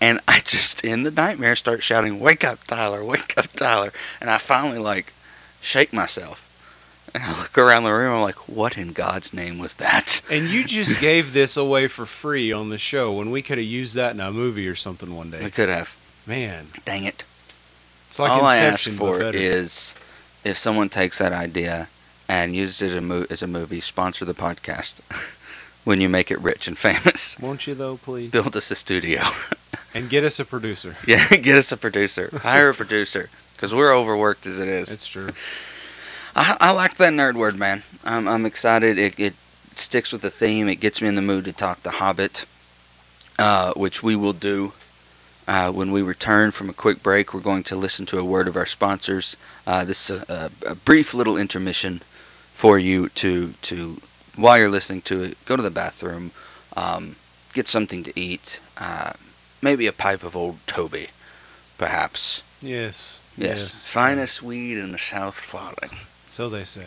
And 0.00 0.20
I 0.28 0.40
just, 0.40 0.84
in 0.84 1.02
the 1.04 1.10
nightmare, 1.10 1.56
start 1.56 1.82
shouting, 1.82 2.20
Wake 2.20 2.44
up, 2.44 2.64
Tyler, 2.66 3.04
wake 3.04 3.38
up, 3.38 3.46
Tyler. 3.52 3.92
And 4.20 4.28
I 4.28 4.38
finally, 4.38 4.78
like, 4.78 5.12
shake 5.60 5.92
myself. 5.92 6.44
And 7.14 7.22
I 7.24 7.38
look 7.40 7.56
around 7.56 7.84
the 7.84 7.92
room, 7.92 8.14
I'm 8.16 8.20
like, 8.22 8.48
What 8.48 8.76
in 8.76 8.92
God's 8.92 9.32
name 9.32 9.58
was 9.58 9.74
that? 9.74 10.20
and 10.30 10.48
you 10.48 10.64
just 10.64 11.00
gave 11.00 11.32
this 11.32 11.56
away 11.56 11.88
for 11.88 12.04
free 12.04 12.52
on 12.52 12.68
the 12.68 12.78
show 12.78 13.12
when 13.12 13.30
we 13.30 13.42
could 13.42 13.58
have 13.58 13.66
used 13.66 13.94
that 13.94 14.12
in 14.14 14.20
a 14.20 14.30
movie 14.32 14.68
or 14.68 14.74
something 14.74 15.14
one 15.16 15.30
day. 15.30 15.42
We 15.42 15.50
could 15.50 15.68
have. 15.68 15.96
Man, 16.26 16.66
Dang 16.84 17.04
it. 17.04 17.24
it's 18.08 18.18
like 18.18 18.30
All 18.30 18.44
I 18.44 18.56
ask 18.58 18.86
Inception, 18.86 18.94
for 18.98 19.20
is 19.34 19.96
if 20.44 20.58
someone 20.58 20.90
takes 20.90 21.18
that 21.18 21.32
idea 21.32 21.88
and 22.28 22.54
uses 22.54 22.82
it 22.82 22.88
as 22.88 22.94
a, 22.94 23.00
mo- 23.00 23.26
as 23.30 23.42
a 23.42 23.46
movie, 23.46 23.80
sponsor 23.80 24.24
the 24.24 24.34
podcast 24.34 25.00
when 25.84 26.00
you 26.00 26.08
make 26.08 26.30
it 26.30 26.40
rich 26.40 26.68
and 26.68 26.76
famous. 26.78 27.38
Won't 27.40 27.66
you 27.66 27.74
though, 27.74 27.96
please? 27.96 28.30
Build 28.30 28.56
us 28.56 28.70
a 28.70 28.74
studio. 28.76 29.22
And 29.94 30.10
get 30.10 30.22
us 30.22 30.38
a 30.38 30.44
producer. 30.44 30.96
yeah, 31.06 31.26
get 31.42 31.56
us 31.56 31.72
a 31.72 31.76
producer. 31.76 32.28
Hire 32.42 32.68
a 32.70 32.74
producer. 32.74 33.30
because 33.56 33.74
we're 33.74 33.92
overworked 33.96 34.44
as 34.46 34.60
it 34.60 34.68
is. 34.68 34.92
It's 34.92 35.06
true. 35.06 35.30
I, 36.36 36.56
I 36.60 36.70
like 36.72 36.96
that 36.98 37.14
nerd 37.14 37.34
word, 37.36 37.56
man. 37.58 37.82
I'm, 38.04 38.28
I'm 38.28 38.44
excited. 38.44 38.98
It, 38.98 39.18
it 39.18 39.34
sticks 39.74 40.12
with 40.12 40.20
the 40.20 40.30
theme. 40.30 40.68
It 40.68 40.76
gets 40.76 41.00
me 41.00 41.08
in 41.08 41.14
the 41.14 41.22
mood 41.22 41.46
to 41.46 41.52
talk 41.54 41.82
The 41.82 41.92
Hobbit, 41.92 42.44
uh, 43.38 43.72
which 43.74 44.02
we 44.02 44.14
will 44.14 44.34
do. 44.34 44.74
Uh, 45.48 45.72
when 45.72 45.90
we 45.90 46.02
return 46.02 46.50
from 46.50 46.68
a 46.68 46.74
quick 46.74 47.02
break, 47.02 47.32
we're 47.32 47.40
going 47.40 47.64
to 47.64 47.74
listen 47.74 48.04
to 48.06 48.18
a 48.18 48.24
word 48.24 48.46
of 48.46 48.56
our 48.56 48.66
sponsors. 48.66 49.36
Uh, 49.66 49.86
this 49.86 50.10
is 50.10 50.22
a, 50.28 50.50
a 50.66 50.74
brief 50.74 51.14
little 51.14 51.38
intermission 51.38 52.02
for 52.58 52.76
you 52.76 53.08
to 53.10 53.52
to 53.62 54.00
while 54.34 54.58
you're 54.58 54.68
listening 54.78 55.02
to 55.02 55.22
it, 55.22 55.38
go 55.46 55.54
to 55.56 55.62
the 55.62 55.70
bathroom, 55.70 56.32
um, 56.76 57.14
get 57.54 57.68
something 57.68 58.02
to 58.02 58.12
eat, 58.18 58.60
uh, 58.76 59.12
maybe 59.62 59.86
a 59.86 59.92
pipe 59.92 60.22
of 60.24 60.34
old 60.36 60.58
Toby, 60.66 61.06
perhaps. 61.78 62.42
Yes. 62.60 63.20
Yes, 63.36 63.86
finest 63.86 64.42
weed 64.42 64.76
in 64.78 64.90
the 64.90 64.98
South 64.98 65.38
Farthing. 65.38 65.90
So 66.28 66.48
they 66.48 66.64
say. 66.64 66.86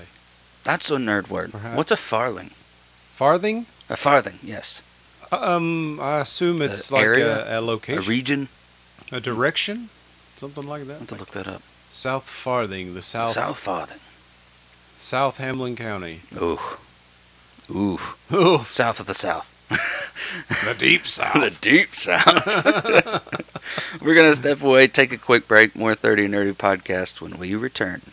That's 0.65 0.91
a 0.91 0.97
nerd 0.97 1.29
word. 1.29 1.51
Perhaps. 1.53 1.77
What's 1.77 1.91
a 1.91 1.95
farthing? 1.95 2.51
Farthing? 3.15 3.65
A 3.89 3.95
farthing, 3.95 4.39
yes. 4.43 4.81
Um, 5.31 5.97
I 6.01 6.19
assume 6.19 6.62
it's 6.62 6.89
A 6.91 6.93
like 6.95 7.03
area? 7.05 7.57
a, 7.57 7.63
a 7.63 7.79
A 7.97 8.01
region. 8.01 8.49
a, 9.13 9.21
direction, 9.21 9.89
something 10.36 10.67
like 10.67 10.88
that. 10.88 10.95
I 10.95 10.99
have 10.99 11.07
to 11.07 11.15
look 11.15 11.31
that 11.31 11.47
up. 11.47 11.62
South 11.89 12.25
Farthing, 12.27 12.93
the 12.93 13.01
South 13.01 13.31
South 13.31 13.57
Farthing. 13.57 13.99
South 15.01 15.37
Hamlin 15.37 15.75
County. 15.75 16.19
Ooh. 16.39 16.59
Ooh. 17.71 17.99
Ooh. 18.31 18.63
South 18.65 18.99
of 18.99 19.07
the 19.07 19.15
South. 19.15 19.49
the 20.65 20.75
deep 20.77 21.07
south. 21.07 21.33
the 21.33 21.49
deep 21.59 21.95
South. 21.95 22.45
We're 24.01 24.13
going 24.13 24.29
to 24.29 24.35
step 24.35 24.61
away, 24.61 24.87
take 24.87 25.11
a 25.11 25.17
quick 25.17 25.47
break. 25.47 25.75
More 25.75 25.95
30 25.95 26.27
Nerdy 26.27 26.53
Podcast 26.53 27.19
when 27.19 27.39
we 27.39 27.55
return. 27.55 28.03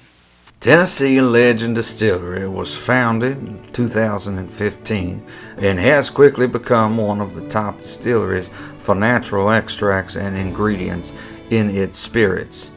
Tennessee 0.61 1.21
Legend 1.21 1.75
Distillery 1.75 2.49
was 2.49 2.77
founded 2.77 3.37
in 3.37 3.73
2015 3.73 5.27
and 5.59 5.79
has 5.79 6.09
quickly 6.09 6.47
become 6.47 6.97
one 6.97 7.21
of 7.21 7.35
the 7.35 7.47
top 7.49 7.83
distilleries 7.83 8.51
for 8.79 8.95
natural 8.95 9.51
extracts 9.51 10.17
and 10.17 10.37
ingredients 10.39 11.13
in 11.51 11.77
its 11.77 11.99
spirits. 11.99 12.71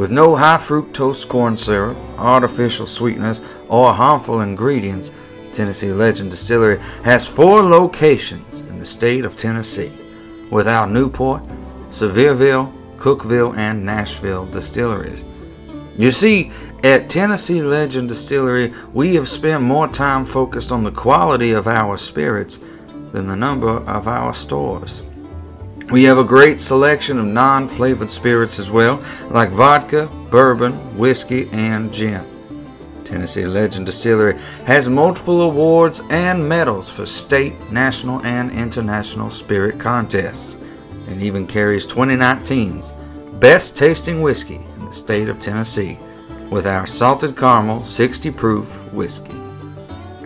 With 0.00 0.10
no 0.10 0.34
high 0.34 0.56
fructose 0.56 1.28
corn 1.28 1.58
syrup, 1.58 1.94
artificial 2.16 2.86
sweeteners, 2.86 3.42
or 3.68 3.92
harmful 3.92 4.40
ingredients, 4.40 5.10
Tennessee 5.52 5.92
Legend 5.92 6.30
Distillery 6.30 6.78
has 7.04 7.26
four 7.26 7.62
locations 7.62 8.62
in 8.62 8.78
the 8.78 8.86
state 8.86 9.26
of 9.26 9.36
Tennessee, 9.36 9.92
with 10.50 10.66
our 10.66 10.86
Newport, 10.86 11.42
Sevierville, 11.90 12.72
Cookeville, 12.96 13.54
and 13.58 13.84
Nashville 13.84 14.46
distilleries. 14.46 15.26
You 15.98 16.10
see, 16.12 16.50
at 16.82 17.10
Tennessee 17.10 17.60
Legend 17.60 18.08
Distillery, 18.08 18.72
we 18.94 19.16
have 19.16 19.28
spent 19.28 19.62
more 19.62 19.86
time 19.86 20.24
focused 20.24 20.72
on 20.72 20.82
the 20.82 20.92
quality 20.92 21.52
of 21.52 21.68
our 21.68 21.98
spirits 21.98 22.58
than 23.12 23.26
the 23.26 23.36
number 23.36 23.76
of 23.80 24.08
our 24.08 24.32
stores. 24.32 25.02
We 25.90 26.04
have 26.04 26.18
a 26.18 26.24
great 26.24 26.60
selection 26.60 27.18
of 27.18 27.26
non 27.26 27.66
flavored 27.66 28.12
spirits 28.12 28.60
as 28.60 28.70
well, 28.70 29.02
like 29.28 29.50
vodka, 29.50 30.06
bourbon, 30.30 30.96
whiskey, 30.96 31.48
and 31.50 31.92
gin. 31.92 32.24
Tennessee 33.04 33.44
Legend 33.44 33.86
Distillery 33.86 34.38
has 34.66 34.88
multiple 34.88 35.40
awards 35.40 36.00
and 36.10 36.48
medals 36.48 36.88
for 36.88 37.06
state, 37.06 37.72
national, 37.72 38.24
and 38.24 38.52
international 38.52 39.30
spirit 39.30 39.80
contests, 39.80 40.56
and 41.08 41.20
even 41.20 41.44
carries 41.44 41.88
2019's 41.88 42.92
Best 43.40 43.76
Tasting 43.76 44.22
Whiskey 44.22 44.60
in 44.76 44.84
the 44.84 44.92
state 44.92 45.28
of 45.28 45.40
Tennessee 45.40 45.98
with 46.50 46.68
our 46.68 46.86
salted 46.86 47.36
caramel 47.36 47.84
60 47.84 48.30
proof 48.30 48.68
whiskey. 48.92 49.34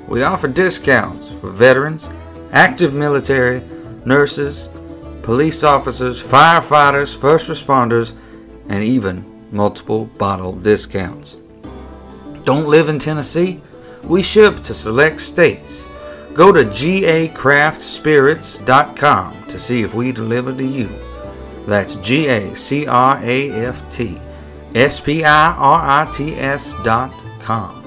We 0.09 0.25
offer 0.25 0.47
discounts 0.47 1.33
for 1.33 1.49
veterans, 1.49 2.11
active 2.53 2.93
military, 2.93 3.63
nurses, 4.05 4.69
police 5.25 5.65
officers, 5.65 6.23
firefighters, 6.23 7.17
first 7.17 7.49
responders, 7.49 8.13
and 8.69 8.85
even 8.85 9.25
multiple 9.51 10.05
bottle 10.05 10.53
discounts. 10.53 11.39
Don't 12.45 12.69
live 12.69 12.91
in 12.91 12.99
Tennessee? 12.99 13.63
We 14.03 14.23
ship 14.23 14.63
to 14.65 14.75
select 14.75 15.23
states. 15.23 15.89
Go 16.35 16.53
to 16.53 16.65
gacraftspirits.com 16.65 19.49
to 19.49 19.59
see 19.59 19.83
if 19.83 19.95
we 19.95 20.13
deliver 20.13 20.55
to 20.55 20.65
you. 20.65 20.91
That's 21.67 21.95
G 21.97 22.27
A 22.27 22.55
C 22.55 22.87
R 22.87 23.19
A 23.23 23.51
F 23.51 23.91
T 23.91 24.21
S 24.75 25.01
P 25.01 25.25
I 25.25 25.53
R 25.53 25.81
I 25.83 26.07
T 26.13 26.35
S 26.35 26.75
dot 26.85 27.11
com. 27.41 27.81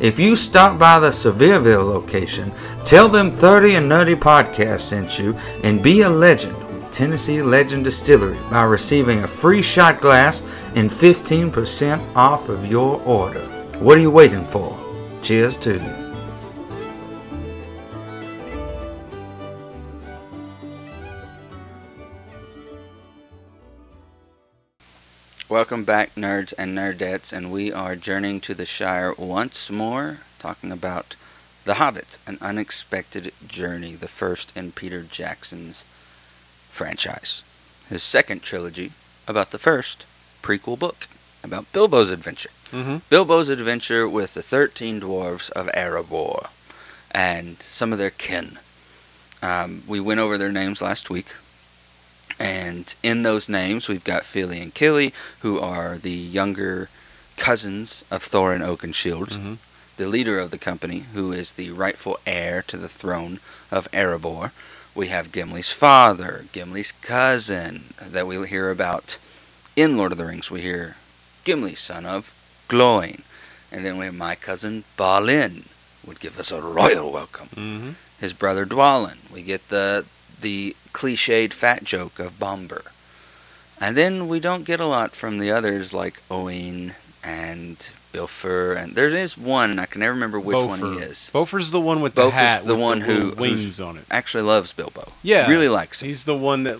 If 0.00 0.18
you 0.18 0.36
stop 0.36 0.78
by 0.78 0.98
the 0.98 1.10
Sevierville 1.10 1.86
location, 1.86 2.50
tell 2.84 3.10
them 3.10 3.30
30 3.30 3.74
and 3.74 3.90
Nerdy 3.90 4.16
Podcast 4.16 4.80
sent 4.80 5.18
you 5.18 5.36
and 5.62 5.82
be 5.82 6.00
a 6.00 6.08
legend 6.08 6.61
Tennessee 6.92 7.40
Legend 7.40 7.84
Distillery 7.84 8.38
by 8.50 8.64
receiving 8.64 9.24
a 9.24 9.26
free 9.26 9.62
shot 9.62 10.02
glass 10.02 10.42
and 10.74 10.90
15% 10.90 12.14
off 12.14 12.50
of 12.50 12.66
your 12.66 13.00
order. 13.04 13.40
What 13.78 13.96
are 13.96 14.00
you 14.02 14.10
waiting 14.10 14.44
for? 14.44 14.78
Cheers 15.22 15.56
to 15.58 15.72
you. 15.72 16.12
Welcome 25.48 25.84
back, 25.84 26.14
nerds 26.14 26.52
and 26.58 26.76
nerdettes, 26.76 27.32
and 27.32 27.50
we 27.50 27.72
are 27.72 27.96
journeying 27.96 28.40
to 28.42 28.54
the 28.54 28.66
Shire 28.66 29.14
once 29.16 29.70
more, 29.70 30.20
talking 30.38 30.70
about 30.70 31.16
The 31.64 31.74
Hobbit, 31.74 32.18
an 32.26 32.36
unexpected 32.42 33.32
journey, 33.46 33.94
the 33.94 34.08
first 34.08 34.54
in 34.56 34.72
Peter 34.72 35.02
Jackson's 35.02 35.86
franchise. 36.72 37.42
His 37.88 38.02
second 38.02 38.42
trilogy 38.42 38.92
about 39.28 39.50
the 39.52 39.58
first 39.58 40.06
prequel 40.42 40.78
book 40.78 41.06
about 41.44 41.70
Bilbo's 41.72 42.10
adventure. 42.10 42.50
Mm-hmm. 42.72 42.96
Bilbo's 43.10 43.50
adventure 43.50 44.08
with 44.08 44.34
the 44.34 44.42
13 44.42 45.00
dwarves 45.00 45.50
of 45.50 45.66
Erebor 45.68 46.48
and 47.10 47.60
some 47.60 47.92
of 47.92 47.98
their 47.98 48.10
kin. 48.10 48.58
Um, 49.42 49.82
we 49.86 50.00
went 50.00 50.20
over 50.20 50.38
their 50.38 50.52
names 50.52 50.80
last 50.80 51.10
week. 51.10 51.34
And 52.38 52.92
in 53.02 53.22
those 53.22 53.48
names, 53.48 53.88
we've 53.88 54.04
got 54.04 54.24
Fili 54.24 54.60
and 54.60 54.74
Kili, 54.74 55.12
who 55.40 55.60
are 55.60 55.98
the 55.98 56.10
younger 56.10 56.88
cousins 57.36 58.04
of 58.10 58.24
Thorin 58.26 58.60
Oakenshield, 58.62 59.30
Mhm. 59.32 59.58
the 59.96 60.08
leader 60.08 60.38
of 60.38 60.50
the 60.50 60.58
company, 60.58 61.04
who 61.12 61.32
is 61.32 61.52
the 61.52 61.70
rightful 61.70 62.18
heir 62.26 62.62
to 62.68 62.76
the 62.76 62.88
throne 62.88 63.40
of 63.70 63.88
Erebor. 63.92 64.50
We 64.94 65.08
have 65.08 65.32
Gimli's 65.32 65.70
father, 65.70 66.44
Gimli's 66.52 66.92
cousin, 66.92 67.94
that 68.00 68.26
we'll 68.26 68.42
hear 68.44 68.70
about 68.70 69.18
in 69.74 69.96
Lord 69.96 70.12
of 70.12 70.18
the 70.18 70.26
Rings. 70.26 70.50
We 70.50 70.60
hear 70.60 70.96
Gimli, 71.44 71.74
son 71.74 72.04
of 72.04 72.34
Gloin. 72.68 73.22
And 73.70 73.84
then 73.86 73.96
we 73.96 74.04
have 74.04 74.14
my 74.14 74.34
cousin 74.34 74.84
Balin, 74.98 75.64
would 76.06 76.20
give 76.20 76.38
us 76.38 76.50
a 76.52 76.60
royal 76.60 77.10
welcome 77.10 77.48
Mm-hmm. 77.56 77.90
his 78.20 78.32
brother 78.34 78.66
Dwalin. 78.66 79.30
We 79.32 79.42
get 79.42 79.68
the 79.68 80.04
the 80.40 80.76
cliched 80.92 81.52
fat 81.52 81.84
joke 81.84 82.18
of 82.18 82.38
Bombur. 82.38 82.82
And 83.80 83.96
then 83.96 84.28
we 84.28 84.40
don't 84.40 84.64
get 84.64 84.80
a 84.80 84.86
lot 84.86 85.12
from 85.12 85.38
the 85.38 85.50
others 85.50 85.94
like 85.94 86.20
Oin 86.30 86.94
and 87.24 87.90
Bifur 88.12 88.76
and 88.76 88.94
there 88.94 89.08
is 89.08 89.36
one 89.38 89.70
and 89.70 89.80
I 89.80 89.86
can 89.86 90.00
never 90.00 90.12
remember 90.12 90.38
which 90.38 90.56
one 90.56 90.80
he 90.80 90.98
is. 90.98 91.30
Bofur's 91.32 91.70
the 91.70 91.80
one 91.80 92.00
with 92.02 92.14
the 92.14 92.22
Bofur's 92.22 92.32
hat 92.32 92.62
the 92.64 92.74
with 92.74 92.82
one 92.82 92.98
the 93.00 93.06
who- 93.06 93.30
wings 93.32 93.80
on 93.80 93.96
it. 93.96 94.04
Actually 94.10 94.44
loves 94.44 94.72
Bilbo. 94.72 95.12
Yeah. 95.22 95.48
Really 95.48 95.68
likes 95.68 96.02
him. 96.02 96.08
He's 96.08 96.24
the 96.24 96.36
one 96.36 96.62
that, 96.64 96.78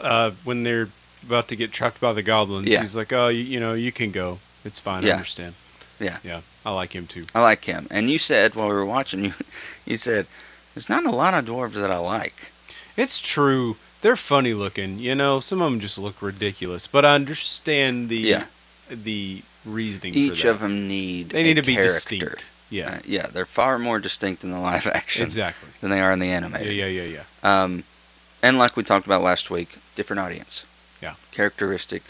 uh, 0.00 0.30
when 0.44 0.62
they're 0.62 0.88
about 1.24 1.48
to 1.48 1.56
get 1.56 1.72
trapped 1.72 2.00
by 2.00 2.12
the 2.12 2.22
goblins, 2.22 2.66
Yeah. 2.66 2.80
he's 2.80 2.96
like, 2.96 3.12
"Oh, 3.12 3.28
you, 3.28 3.42
you 3.42 3.60
know, 3.60 3.74
you 3.74 3.92
can 3.92 4.10
go. 4.10 4.38
It's 4.64 4.78
fine. 4.78 5.04
I 5.04 5.10
understand." 5.10 5.54
Yeah. 6.00 6.18
Yeah. 6.24 6.40
I 6.64 6.72
like 6.72 6.92
him 6.94 7.06
too. 7.06 7.26
I 7.34 7.40
like 7.42 7.64
him. 7.64 7.86
And 7.90 8.10
you 8.10 8.18
said 8.18 8.54
while 8.54 8.68
we 8.68 8.74
were 8.74 8.84
watching 8.86 9.24
you 9.26 9.32
you 9.84 9.96
said 9.96 10.26
there's 10.74 10.88
not 10.88 11.04
a 11.04 11.10
lot 11.10 11.34
of 11.34 11.44
dwarves 11.44 11.74
that 11.74 11.90
I 11.90 11.98
like. 11.98 12.50
It's 12.96 13.20
true. 13.20 13.76
They're 14.00 14.16
funny 14.16 14.52
looking. 14.54 14.98
You 14.98 15.14
know, 15.14 15.38
some 15.40 15.62
of 15.62 15.70
them 15.70 15.80
just 15.80 15.96
look 15.98 16.20
ridiculous, 16.22 16.86
but 16.88 17.04
I 17.04 17.14
understand 17.14 18.08
the 18.08 18.16
Yeah. 18.18 18.44
the 18.90 19.42
reasoning. 19.64 20.12
for 20.12 20.18
Each 20.18 20.44
of 20.44 20.60
them 20.60 20.86
need 20.88 21.30
They 21.30 21.42
need 21.42 21.58
a 21.58 21.62
to 21.62 21.66
be 21.66 21.74
character. 21.74 21.94
distinct. 21.94 22.46
Yeah. 22.70 22.90
Uh, 22.94 22.98
yeah, 23.04 23.26
they're 23.26 23.44
far 23.46 23.78
more 23.78 23.98
distinct 23.98 24.44
in 24.44 24.50
the 24.50 24.58
live 24.58 24.86
action 24.86 25.24
Exactly. 25.24 25.68
than 25.80 25.90
they 25.90 26.00
are 26.00 26.12
in 26.12 26.18
the 26.20 26.26
Yeah, 26.28 26.36
animated. 26.36 26.74
yeah, 26.74 26.86
yeah, 26.86 27.02
yeah. 27.42 27.62
Um, 27.62 27.84
and 28.42 28.58
like 28.58 28.76
we 28.76 28.82
talked 28.82 29.06
about 29.06 29.22
last 29.22 29.50
week, 29.50 29.78
different 29.94 30.20
audience. 30.20 30.64
Yeah. 31.02 31.14
Characteristic. 31.32 32.02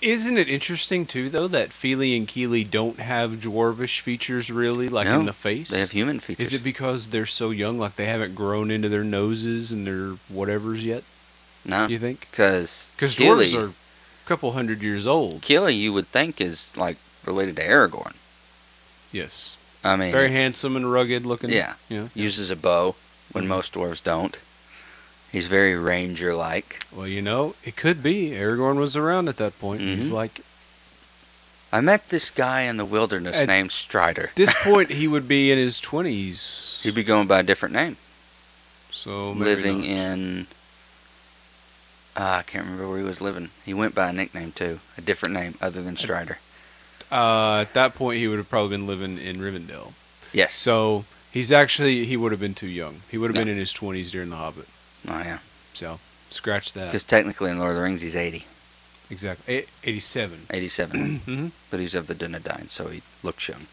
Isn't 0.00 0.38
it 0.38 0.48
interesting 0.48 1.04
too, 1.04 1.28
though, 1.28 1.46
that 1.48 1.70
Fili 1.72 2.16
and 2.16 2.26
Kili 2.26 2.68
don't 2.70 2.98
have 3.00 3.32
dwarvish 3.32 4.00
features 4.00 4.50
really, 4.50 4.88
like 4.88 5.06
No, 5.06 5.20
in 5.20 5.26
the 5.26 5.32
face? 5.34 5.68
They 5.68 5.80
have 5.80 5.90
human 5.90 6.20
features. 6.20 6.48
Is 6.48 6.54
it 6.54 6.64
because 6.64 7.08
they're 7.08 7.26
so 7.26 7.50
young, 7.50 7.78
like 7.78 7.96
they 7.96 8.06
haven't 8.06 8.34
grown 8.34 8.70
into 8.70 8.88
their 8.88 9.04
noses 9.04 9.70
and 9.70 9.86
their 9.86 10.12
whatevers 10.32 10.82
yet? 10.82 11.02
no? 11.66 11.86
You 11.86 11.98
think? 11.98 12.28
Because 12.30 12.90
Because 12.96 13.14
dwarves 13.16 13.54
are 13.58 13.72
couple 14.26 14.52
hundred 14.52 14.82
years 14.82 15.06
old. 15.06 15.42
Kili, 15.42 15.76
you 15.78 15.92
would 15.92 16.08
think, 16.08 16.40
is 16.40 16.76
like 16.76 16.96
related 17.24 17.56
to 17.56 17.62
Aragorn. 17.62 18.14
Yes, 19.12 19.56
I 19.84 19.96
mean, 19.96 20.12
very 20.12 20.30
handsome 20.30 20.76
and 20.76 20.90
rugged 20.90 21.24
looking. 21.26 21.50
Yeah. 21.50 21.74
yeah. 21.88 22.08
Uses 22.14 22.50
a 22.50 22.56
bow 22.56 22.96
when 23.32 23.44
Mhm. 23.44 23.48
most 23.48 23.72
dwarves 23.74 24.02
don't. 24.02 24.38
He's 25.30 25.46
very 25.48 25.76
ranger-like. 25.76 26.84
Well, 26.92 27.08
you 27.08 27.20
know, 27.20 27.54
it 27.64 27.74
could 27.76 28.02
be 28.02 28.30
Aragorn 28.30 28.76
was 28.76 28.94
around 28.96 29.28
at 29.28 29.36
that 29.38 29.58
point. 29.58 29.80
He's 29.80 30.08
Mhm. 30.08 30.12
like, 30.12 30.40
I 31.72 31.80
met 31.80 32.08
this 32.10 32.30
guy 32.30 32.62
in 32.62 32.76
the 32.76 32.84
wilderness 32.84 33.36
At- 33.36 33.48
named 33.48 33.72
Strider. 33.72 34.24
At 34.28 34.36
this 34.36 34.54
point 34.62 34.90
he 34.90 35.08
would 35.08 35.26
be 35.26 35.50
in 35.50 35.58
his 35.58 35.80
twenties. 35.80 36.78
He'd 36.84 36.94
be 36.94 37.02
going 37.02 37.26
by 37.26 37.40
a 37.40 37.42
different 37.42 37.74
name, 37.74 37.96
so 38.92 39.34
maybe 39.34 39.44
living 39.56 39.78
not. 39.80 39.86
in. 39.88 40.46
Uh, 42.16 42.36
I 42.38 42.42
can't 42.42 42.64
remember 42.64 42.88
where 42.88 42.98
he 42.98 43.04
was 43.04 43.20
living. 43.20 43.50
He 43.64 43.74
went 43.74 43.94
by 43.94 44.08
a 44.08 44.12
nickname 44.12 44.52
too, 44.52 44.80
a 44.96 45.00
different 45.00 45.34
name 45.34 45.54
other 45.60 45.82
than 45.82 45.96
Strider. 45.96 46.38
Uh, 47.10 47.60
at 47.60 47.74
that 47.74 47.94
point, 47.94 48.18
he 48.18 48.28
would 48.28 48.38
have 48.38 48.48
probably 48.48 48.76
been 48.76 48.86
living 48.86 49.18
in 49.18 49.38
Rivendell. 49.38 49.92
Yes. 50.32 50.54
So 50.54 51.04
he's 51.32 51.50
actually 51.52 52.04
he 52.04 52.16
would 52.16 52.32
have 52.32 52.40
been 52.40 52.54
too 52.54 52.68
young. 52.68 53.00
He 53.10 53.18
would 53.18 53.30
have 53.30 53.36
been 53.36 53.48
in 53.48 53.58
his 53.58 53.72
twenties 53.72 54.10
during 54.10 54.30
The 54.30 54.36
Hobbit. 54.36 54.68
oh 55.10 55.18
yeah, 55.18 55.38
So 55.74 55.98
scratch 56.30 56.72
that. 56.72 56.86
because 56.86 57.04
technically 57.04 57.50
in 57.50 57.58
Lord 57.58 57.70
of 57.70 57.76
the 57.76 57.82
Rings 57.82 58.00
he's 58.00 58.16
80, 58.16 58.46
exactly. 59.10 59.66
Eighty-seven. 59.84 60.46
87, 60.50 61.00
mm-hmm. 61.26 61.46
but 61.70 61.80
he's 61.80 61.94
of 61.94 62.06
the 62.06 62.14
Dunedain, 62.14 62.68
so 62.70 62.88
he 62.88 63.02
looks 63.22 63.48
young. 63.48 63.66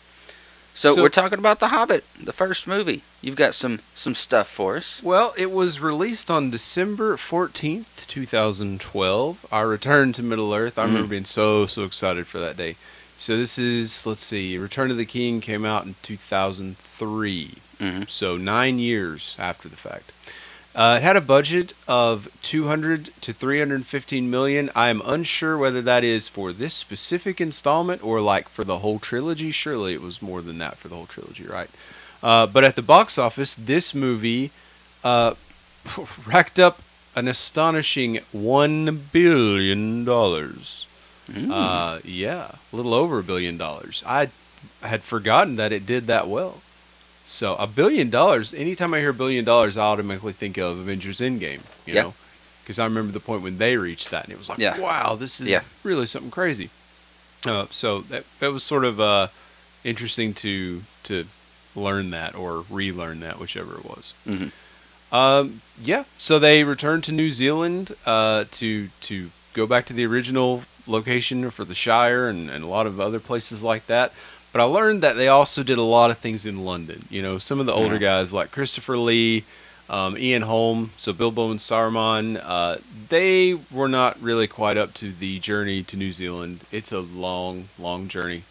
So, 0.82 0.96
So- 0.96 1.02
we're 1.04 1.10
talking 1.10 1.38
about 1.38 1.60
The 1.60 1.68
Hobbit, 1.68 2.04
the 2.20 2.34
first 2.34 2.66
movie. 2.66 3.04
You've 3.22 3.36
got 3.36 3.54
some 3.54 3.82
some 3.94 4.16
stuff 4.16 4.48
for 4.50 4.78
us. 4.78 5.00
Well, 5.04 5.32
it 5.38 5.52
was 5.52 5.80
released 5.80 6.32
on 6.32 6.50
December 6.50 7.18
14th, 7.18 8.08
2012. 8.08 9.46
I 9.52 9.62
returned 9.62 10.16
to 10.16 10.24
Middle 10.24 10.56
Earth. 10.56 10.80
I 10.80 10.86
remember 10.86 11.06
Mhm. 11.06 11.10
being 11.12 11.26
so, 11.26 11.68
so 11.68 11.84
excited 11.84 12.26
for 12.26 12.40
that 12.40 12.58
day. 12.58 12.78
So 13.16 13.38
this 13.38 13.60
is, 13.60 14.08
let's 14.08 14.26
see, 14.26 14.58
Return 14.58 14.90
of 14.90 14.98
the 14.98 15.06
King 15.06 15.40
came 15.40 15.66
out 15.66 15.86
in 15.86 15.94
2003. 16.02 17.58
hmm 17.78 18.02
So 18.08 18.38
nine 18.38 18.80
years 18.80 19.36
after 19.38 19.70
the 19.70 19.78
fact. 19.78 20.12
Uh, 20.74 20.96
it 20.98 21.04
had 21.04 21.18
a 21.18 21.22
budget 21.22 21.74
of 21.88 22.30
200 22.44 23.10
to 23.22 23.34
315 23.34 24.30
million. 24.30 24.70
I 24.74 24.90
am 24.90 25.02
unsure 25.04 25.58
whether 25.58 25.82
that 25.82 26.04
is 26.04 26.30
for 26.30 26.54
this 26.54 26.74
specific 26.74 27.42
installment 27.42 28.04
or 28.04 28.22
like 28.22 28.48
for 28.48 28.64
the 28.64 28.80
whole 28.80 29.00
trilogy. 29.00 29.52
Surely 29.52 29.94
it 29.94 30.02
was 30.02 30.22
more 30.22 30.42
than 30.42 30.60
that 30.60 30.78
for 30.78 30.88
the 30.88 30.96
whole 30.96 31.08
trilogy, 31.08 31.46
right? 31.46 31.70
Uh, 32.24 32.48
but 32.48 32.64
at 32.64 32.76
the 32.76 32.82
box 32.82 33.18
office, 33.18 33.54
this 33.54 33.94
movie 33.94 34.52
uh, 35.04 35.34
racked 36.26 36.60
up 36.60 36.82
an 37.16 37.28
astonishing 37.28 38.20
one 38.32 39.08
billion 39.12 40.06
dollars. 40.06 40.88
Mm. 41.30 41.50
Uh, 41.52 42.00
yeah, 42.06 42.52
a 42.72 42.76
little 42.76 42.94
over 42.94 43.20
a 43.20 43.24
billion 43.24 43.58
dollars. 43.58 44.04
I 44.06 44.30
had 44.82 45.02
forgotten 45.02 45.58
that 45.58 45.72
it 45.72 45.86
did 45.86 46.08
that 46.08 46.28
well. 46.28 46.62
So 47.32 47.56
a 47.56 47.66
billion 47.68 48.10
dollars. 48.10 48.54
Anytime 48.54 48.94
I 48.94 49.00
hear 49.00 49.14
billion 49.14 49.46
dollars, 49.46 49.78
I 49.78 49.84
automatically 49.86 50.34
think 50.34 50.58
of 50.58 50.78
Avengers 50.78 51.20
Endgame. 51.20 51.62
You 51.86 51.94
Yeah. 51.96 52.02
know, 52.04 52.14
because 52.64 52.78
I 52.78 52.84
remember 52.84 53.12
the 53.12 53.20
point 53.20 53.42
when 53.42 53.58
they 53.58 53.78
reached 53.78 54.12
that, 54.12 54.26
and 54.26 54.34
it 54.34 54.38
was 54.40 54.50
like, 54.50 54.60
Yeah. 54.60 54.78
wow, 54.78 55.16
this 55.16 55.40
is 55.42 55.48
Yeah. 55.48 55.62
really 55.84 56.06
something 56.08 56.32
crazy. 56.32 56.70
Uh, 57.46 57.66
so 57.72 58.02
that 58.02 58.26
that 58.40 58.52
was 58.52 58.64
sort 58.64 58.86
of 58.86 59.00
uh, 59.00 59.28
interesting 59.84 60.34
to 60.36 60.84
to 61.04 61.26
learn 61.76 62.12
that 62.12 62.36
or 62.36 62.66
relearn 62.70 63.22
that, 63.22 63.40
whichever 63.40 63.78
it 63.78 63.86
was. 63.86 64.14
Mhm. 64.28 64.52
Um, 65.12 65.62
yeah. 65.82 66.04
So 66.18 66.38
they 66.38 66.64
returned 66.64 67.04
to 67.06 67.12
New 67.12 67.32
Zealand 67.32 67.96
uh, 68.06 68.46
to 68.52 68.90
to 69.02 69.32
go 69.54 69.66
back 69.66 69.86
to 69.86 69.94
the 69.94 70.06
original 70.06 70.64
location 70.88 71.50
for 71.52 71.64
the 71.66 71.76
Shire 71.76 72.28
and, 72.28 72.50
and 72.50 72.64
a 72.64 72.68
lot 72.68 72.88
of 72.88 73.00
other 73.00 73.20
places 73.20 73.64
like 73.64 73.88
that. 73.88 74.12
But 74.52 74.62
I 74.62 74.66
learned 74.66 75.02
that 75.02 75.14
they 75.16 75.28
also 75.30 75.64
did 75.64 75.78
a 75.78 75.82
lot 75.84 76.12
of 76.12 76.18
things 76.18 76.46
in 76.46 76.66
London. 76.66 77.06
You 77.10 77.22
know, 77.22 77.38
some 77.40 77.60
of 77.60 77.66
the 77.66 77.74
older 77.74 77.96
Yeah. 77.96 78.00
guys 78.22 78.34
like 78.34 78.52
Christopher 78.52 78.98
Lee, 78.98 79.44
um, 79.90 80.18
Ian 80.18 80.42
Holm, 80.44 80.92
so 80.98 81.14
Bilbo 81.14 81.52
and 81.52 81.60
Saruman, 81.60 82.42
uh, 82.44 82.78
they 83.10 83.54
were 83.72 83.88
not 83.88 84.22
really 84.22 84.48
quite 84.48 84.78
up 84.78 84.94
to 84.96 85.12
the 85.12 85.40
journey 85.40 85.84
to 85.84 85.96
New 85.98 86.12
Zealand. 86.12 86.62
It's 86.72 86.92
a 86.92 87.00
long, 87.00 87.70
long 87.80 88.08
journey. 88.10 88.44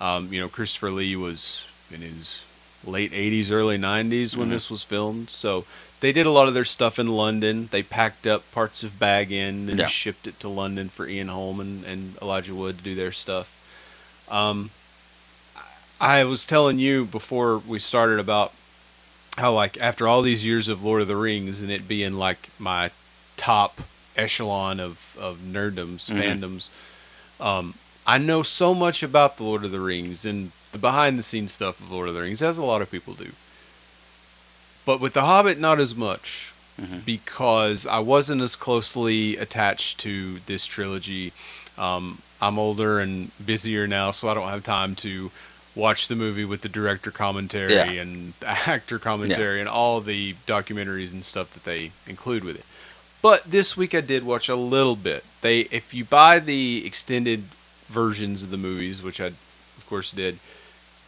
Um, 0.00 0.32
you 0.32 0.40
know, 0.40 0.48
Christopher 0.48 0.90
Lee 0.90 1.16
was 1.16 1.64
in 1.92 2.00
his 2.00 2.42
late 2.84 3.12
80s, 3.12 3.50
early 3.50 3.76
90s 3.76 4.36
when 4.36 4.48
Mhm. 4.48 4.52
this 4.52 4.70
was 4.70 4.82
filmed. 4.84 5.30
So 5.30 5.64
they 6.00 6.12
did 6.12 6.26
a 6.26 6.30
lot 6.30 6.48
of 6.48 6.54
their 6.54 6.64
stuff 6.64 6.98
in 6.98 7.08
London. 7.08 7.68
They 7.70 7.82
packed 7.82 8.26
up 8.26 8.50
parts 8.52 8.82
of 8.82 8.98
Bag 8.98 9.30
End 9.32 9.68
and 9.68 9.78
Yeah. 9.80 9.88
shipped 9.88 10.26
it 10.26 10.40
to 10.40 10.48
London 10.48 10.88
for 10.88 11.06
Ian 11.08 11.28
Holm 11.28 11.60
and, 11.60 11.84
and 11.84 12.16
Elijah 12.22 12.54
Wood 12.54 12.78
to 12.78 12.84
do 12.84 12.94
their 12.94 13.12
stuff. 13.12 13.48
Um, 14.30 14.70
I 16.00 16.24
was 16.24 16.46
telling 16.46 16.78
you 16.78 17.04
before 17.04 17.58
we 17.58 17.78
started 17.78 18.18
about 18.18 18.52
how, 19.36 19.52
like, 19.52 19.78
after 19.80 20.08
all 20.08 20.22
these 20.22 20.44
years 20.44 20.68
of 20.68 20.82
Lord 20.82 21.02
of 21.02 21.08
the 21.08 21.16
Rings 21.16 21.60
and 21.62 21.70
it 21.70 21.86
being 21.86 22.14
like 22.14 22.48
my 22.58 22.90
top 23.36 23.80
echelon 24.16 24.80
of, 24.80 25.16
of 25.18 25.38
nerddoms, 25.38 26.10
Mhm. 26.10 26.20
fandoms, 26.20 26.68
um, 27.44 27.74
I 28.06 28.18
know 28.18 28.42
so 28.42 28.74
much 28.74 29.02
about 29.02 29.36
the 29.36 29.44
Lord 29.44 29.64
of 29.64 29.70
the 29.70 29.80
Rings 29.80 30.24
and 30.24 30.52
the 30.72 30.78
behind 30.78 31.18
the 31.18 31.22
scenes 31.22 31.52
stuff 31.52 31.78
of 31.80 31.90
Lord 31.90 32.08
of 32.08 32.14
the 32.14 32.22
Rings, 32.22 32.42
as 32.42 32.58
a 32.58 32.62
lot 32.62 32.82
of 32.82 32.90
people 32.90 33.14
do. 33.14 33.32
But 34.86 35.00
with 35.00 35.12
The 35.12 35.22
Hobbit, 35.22 35.58
not 35.58 35.78
as 35.78 35.94
much 35.94 36.52
Mhm. 36.80 37.04
because 37.04 37.86
I 37.86 37.98
wasn't 37.98 38.40
as 38.40 38.56
closely 38.56 39.36
attached 39.36 39.98
to 39.98 40.40
this 40.46 40.66
trilogy. 40.66 41.32
Um, 41.76 42.22
I'm 42.40 42.58
older 42.58 43.00
and 43.00 43.30
busier 43.44 43.86
now, 43.86 44.10
so 44.10 44.28
I 44.30 44.34
don't 44.34 44.48
have 44.48 44.64
time 44.64 44.94
to 44.96 45.30
watch 45.74 46.08
the 46.08 46.16
movie 46.16 46.44
with 46.44 46.62
the 46.62 46.68
director 46.68 47.10
commentary 47.10 47.74
Yeah. 47.74 48.02
and 48.02 48.32
the 48.40 48.48
actor 48.48 48.98
commentary 48.98 49.60
and 49.60 49.68
all 49.68 50.00
the 50.00 50.34
documentaries 50.46 51.12
and 51.12 51.24
stuff 51.24 51.52
that 51.54 51.64
they 51.64 51.92
include 52.06 52.44
with 52.44 52.56
it. 52.56 52.64
But 53.22 53.44
this 53.50 53.76
week 53.76 53.94
I 53.94 54.00
did 54.00 54.24
watch 54.24 54.48
a 54.48 54.56
little 54.56 54.96
bit. 54.96 55.24
They, 55.42 55.60
if 55.70 55.92
you 55.94 56.04
buy 56.04 56.38
the 56.40 56.84
extended 56.86 57.44
versions 57.88 58.42
of 58.42 58.50
the 58.50 58.56
movies, 58.56 59.02
which 59.02 59.20
I, 59.20 59.26
of 59.26 59.84
course, 59.88 60.10
did, 60.12 60.38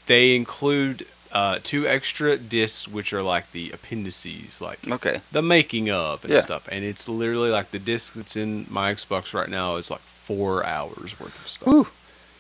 they 0.07 0.35
include 0.37 1.07
uh, 1.33 1.59
two 1.65 1.89
extra 1.89 2.37
discs, 2.37 2.87
which 2.87 3.13
are 3.15 3.23
like 3.23 3.51
the 3.53 3.71
appendices, 3.71 4.61
like 4.61 4.87
Okay. 4.87 5.23
the 5.33 5.41
making 5.43 5.91
of 5.91 6.23
and 6.25 6.35
Yeah. 6.35 6.41
stuff. 6.41 6.69
And 6.71 6.85
it's 6.85 7.09
literally 7.09 7.51
like 7.51 7.71
the 7.71 7.79
disc 7.79 8.13
that's 8.13 8.37
in 8.37 8.67
my 8.69 8.93
Xbox 8.95 9.33
right 9.33 9.49
now 9.49 9.77
is 9.77 9.91
like 9.91 10.01
four 10.01 10.65
hours 10.67 11.19
worth 11.19 11.39
of 11.43 11.49
stuff. 11.49 11.67
Whew. 11.69 11.89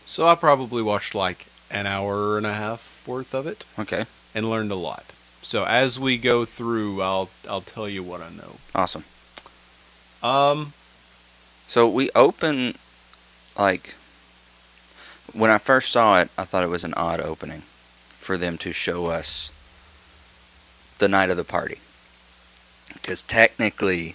So 0.05 0.29
I 0.29 0.35
probably 0.35 0.83
watched 0.83 1.15
like 1.15 1.47
an 1.73 1.87
hour 1.87 2.37
and 2.37 2.47
a 2.47 2.55
half 2.55 3.03
worth 3.07 3.35
of 3.35 3.47
it 3.47 3.65
Okay. 3.79 4.05
and 4.35 4.49
learned 4.49 4.71
a 4.71 4.77
lot. 4.77 5.05
So 5.43 5.65
as 5.65 5.99
we 5.99 6.19
go 6.19 6.45
through, 6.45 7.03
I'll 7.03 7.29
I'll 7.49 7.61
tell 7.63 7.89
you 7.89 8.03
what 8.03 8.21
I 8.23 8.31
know. 8.31 8.57
Awesome. 8.75 9.05
Um, 10.23 10.73
So 11.69 11.89
we 11.89 12.11
open 12.15 12.77
like 13.59 13.95
when 15.33 15.51
I 15.51 15.59
first 15.59 15.91
saw 15.91 16.21
it, 16.21 16.29
I 16.39 16.45
thought 16.45 16.63
it 16.63 16.69
was 16.69 16.85
an 16.85 16.95
odd 16.95 17.21
opening 17.21 17.63
for 18.11 18.37
them 18.37 18.59
to 18.59 18.73
show 18.73 19.07
us 19.07 19.51
the 20.99 21.09
night 21.09 21.31
of 21.31 21.37
the 21.37 21.45
party. 21.45 21.79
Because 22.93 23.23
technically, 23.23 24.15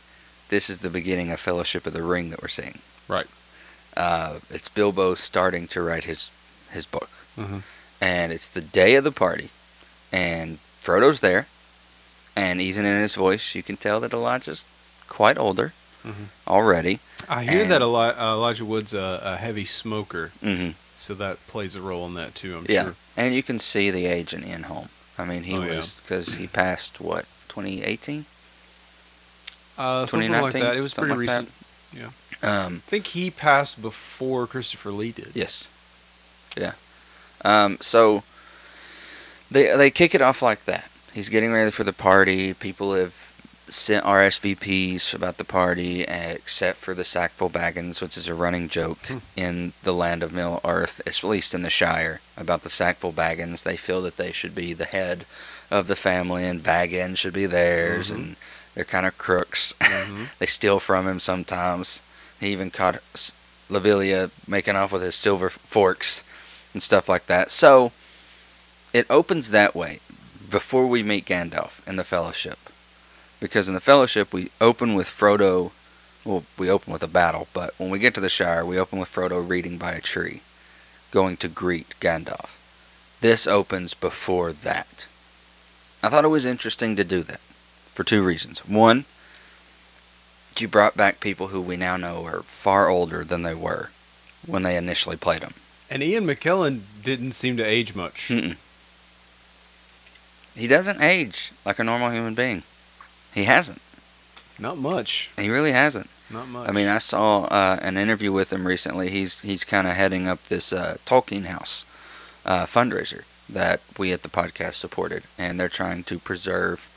this 0.49 0.69
is 0.69 0.79
the 0.79 0.89
beginning 0.89 1.31
of 1.31 1.39
Fellowship 1.39 1.85
of 1.87 1.93
the 1.93 2.03
Ring 2.03 2.29
that 2.29 2.41
we're 2.41 2.47
seeing. 2.47 2.79
Right. 3.07 3.27
Uh, 3.97 4.39
it's 4.49 4.69
Bilbo 4.69 5.15
starting 5.15 5.67
to 5.69 5.81
write 5.81 6.03
his 6.05 6.31
his 6.71 6.85
book, 6.85 7.09
Mhm. 7.37 7.61
and 8.01 8.31
it's 8.31 8.47
the 8.47 8.61
day 8.61 8.95
of 8.95 9.03
the 9.03 9.11
party, 9.11 9.49
and 10.11 10.59
Frodo's 10.81 11.19
there, 11.19 11.47
and 12.35 12.59
even 12.61 12.85
in 12.85 12.99
his 13.01 13.15
voice, 13.15 13.55
you 13.55 13.63
can 13.63 13.77
tell 13.77 13.99
that 13.99 14.13
Elijah's 14.13 14.63
quite 15.07 15.37
older 15.37 15.73
Mhm. 16.05 16.27
already. 16.47 16.99
I 17.29 17.43
hear 17.43 17.63
And- 17.63 17.71
that 17.71 17.81
Eli- 17.81 18.11
uh, 18.17 18.33
Elijah 18.33 18.65
Wood's 18.65 18.93
a, 18.93 19.19
a 19.23 19.37
heavy 19.37 19.65
smoker, 19.65 20.31
hmm 20.41 20.71
so 20.99 21.13
that 21.13 21.45
plays 21.47 21.75
a 21.75 21.81
role 21.81 22.07
in 22.07 22.15
that 22.15 22.33
too. 22.33 22.57
I'm 22.57 22.65
Yeah, 22.67 22.83
sure. 22.83 22.95
and 23.15 23.35
you 23.35 23.43
can 23.43 23.59
see 23.59 23.91
the 23.91 24.05
age 24.07 24.33
in 24.33 24.63
Holm. 24.63 24.89
I 25.17 25.25
mean, 25.25 25.43
he 25.43 25.55
Oh, 25.55 25.61
was 25.61 25.91
because 26.01 26.35
he 26.35 26.47
passed 26.47 26.99
what 26.99 27.25
2018. 27.49 28.25
Uh, 29.77 30.05
something 30.07 30.31
like 30.31 30.53
2019, 30.53 30.61
that. 30.63 30.75
It 30.77 30.81
was 30.81 30.93
pretty 30.93 31.11
like 31.11 31.19
recent. 31.19 31.51
Um, 32.43 32.81
I 32.87 32.89
think 32.89 33.07
he 33.07 33.29
passed 33.31 33.81
before 33.81 34.45
Christopher 34.47 34.91
Lee 34.91 35.11
did. 35.11 35.31
yes, 35.33 35.67
yeah. 36.55 36.73
Um, 37.47 37.77
so 37.81 38.23
they 39.49 39.75
they 39.75 39.89
kick 39.91 40.13
it 40.13 40.21
off 40.21 40.41
like 40.41 40.65
that. 40.65 40.89
He's 41.13 41.29
getting 41.29 41.51
ready 41.53 41.71
for 41.71 41.83
the 41.83 41.93
party. 41.93 42.53
People 42.53 42.93
have 42.93 43.13
sent 43.69 44.05
RSVPs 44.05 45.13
about 45.13 45.37
the 45.37 45.43
party, 45.43 46.01
except 46.03 46.77
for 46.77 46.93
the 46.93 47.03
Sackville 47.03 47.49
Baggins, 47.49 48.01
which 48.01 48.15
is 48.17 48.27
a 48.29 48.33
running 48.33 48.69
joke 48.69 48.99
Hmm. 49.07 49.17
in 49.35 49.73
the 49.83 49.93
land 49.93 50.23
of 50.23 50.31
Middle 50.31 50.61
Earth, 50.63 51.01
at 51.05 51.21
least 51.23 51.53
in 51.53 51.63
the 51.63 51.69
Shire, 51.69 52.21
about 52.37 52.61
the 52.61 52.69
Sackville 52.69 53.11
Baggins. 53.13 53.63
They 53.63 53.75
feel 53.77 54.01
that 54.03 54.15
they 54.17 54.31
should 54.31 54.55
be 54.55 54.73
the 54.73 54.85
head 54.85 55.25
of 55.69 55.87
the 55.87 55.97
family, 55.97 56.45
and 56.45 56.63
Baggins 56.63 57.17
should 57.17 57.33
be 57.33 57.45
theirs, 57.45 58.09
Mhm. 58.11 58.15
and 58.15 58.35
they're 58.73 58.85
kind 58.85 59.05
of 59.05 59.17
crooks. 59.17 59.73
Mhm. 59.81 60.29
they 60.39 60.45
steal 60.45 60.79
from 60.79 61.05
him 61.07 61.19
sometimes. 61.19 62.01
He 62.39 62.47
even 62.53 62.71
caught 62.71 63.01
Lobelia 63.69 64.31
making 64.47 64.77
off 64.77 64.93
with 64.93 65.01
his 65.01 65.15
silver 65.15 65.49
forks 65.49 66.23
and 66.77 66.83
stuff 66.83 67.09
like 67.09 67.25
that. 67.25 67.49
So 67.49 67.91
it 68.93 69.09
opens 69.09 69.49
that 69.49 69.73
way 69.73 69.99
before 70.47 70.85
we 70.85 71.01
meet 71.01 71.25
Gandalf 71.25 71.85
in 71.87 71.95
the 71.95 72.03
Fellowship, 72.03 72.59
because 73.39 73.67
in 73.67 73.73
the 73.73 73.79
Fellowship 73.79 74.31
we 74.31 74.51
open 74.61 74.93
with 74.93 75.07
Frodo. 75.07 75.71
Well, 76.23 76.43
we 76.55 76.69
open 76.69 76.93
with 76.93 77.01
a 77.01 77.07
battle, 77.07 77.47
but 77.51 77.73
when 77.79 77.89
we 77.89 77.97
get 77.97 78.13
to 78.13 78.21
the 78.21 78.29
Shire, 78.29 78.63
we 78.63 78.77
open 78.77 78.99
with 78.99 79.09
Frodo 79.09 79.41
reading 79.41 79.79
by 79.79 79.93
a 79.93 80.01
tree, 80.01 80.41
going 81.09 81.35
to 81.37 81.47
greet 81.47 81.95
Gandalf. 81.99 82.55
This 83.21 83.47
opens 83.47 83.95
before 83.95 84.53
that. 84.53 85.07
I 86.03 86.09
thought 86.09 86.25
it 86.25 86.27
was 86.27 86.45
interesting 86.45 86.95
to 86.95 87.03
do 87.03 87.23
that 87.23 87.39
for 87.91 88.03
two 88.03 88.21
reasons. 88.21 88.59
One, 88.67 89.05
you 90.59 90.67
brought 90.67 90.95
back 90.95 91.19
people 91.19 91.47
who 91.47 91.61
we 91.61 91.75
now 91.75 91.97
know 91.97 92.23
are 92.25 92.43
far 92.43 92.87
older 92.87 93.23
than 93.23 93.41
they 93.41 93.55
were 93.55 93.89
when 94.45 94.63
they 94.63 94.77
initially 94.77 95.17
played 95.17 95.41
them. 95.41 95.53
And 95.89 96.03
Ian 96.03 96.25
McKellen 96.25 96.81
didn't 97.03 97.31
seem 97.33 97.55
to 97.57 97.63
age 97.63 97.95
much. 97.95 98.27
Mm-mm. 98.29 98.57
He 100.55 100.67
doesn't 100.67 101.01
age 101.01 101.51
like 101.65 101.79
a 101.79 101.83
normal 101.83 102.09
human 102.11 102.33
being. 102.33 102.63
He 103.33 103.43
hasn't. 103.43 103.81
Not 104.59 104.77
much. 104.77 105.29
He 105.37 105.49
really 105.49 105.71
hasn't. 105.71 106.09
Not 106.31 106.47
much. 106.47 106.67
I 106.67 106.71
mean, 106.71 106.87
I 106.87 106.97
saw 106.97 107.43
uh, 107.45 107.77
an 107.81 107.95
interview 107.97 108.31
with 108.31 108.51
him 108.51 108.67
recently. 108.67 109.09
He's 109.09 109.39
he's 109.41 109.63
kind 109.63 109.87
of 109.87 109.93
heading 109.93 110.27
up 110.27 110.43
this 110.47 110.73
uh, 110.73 110.97
Tolkien 111.05 111.45
House 111.45 111.85
uh, 112.45 112.65
fundraiser 112.65 113.23
that 113.47 113.79
we 113.97 114.11
at 114.11 114.23
the 114.23 114.29
podcast 114.29 114.73
supported, 114.73 115.23
and 115.37 115.59
they're 115.59 115.69
trying 115.69 116.03
to 116.05 116.19
preserve 116.19 116.89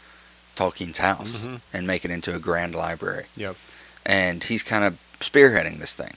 Tolkien's 0.56 0.98
house 0.98 1.46
Mhm. 1.46 1.60
and 1.72 1.86
make 1.86 2.04
it 2.04 2.10
into 2.10 2.34
a 2.34 2.40
grand 2.40 2.74
library. 2.74 3.26
Yep. 3.36 3.56
And 4.04 4.42
he's 4.42 4.62
kind 4.64 4.82
of 4.82 4.98
spearheading 5.20 5.78
this 5.78 5.94
thing. 5.94 6.14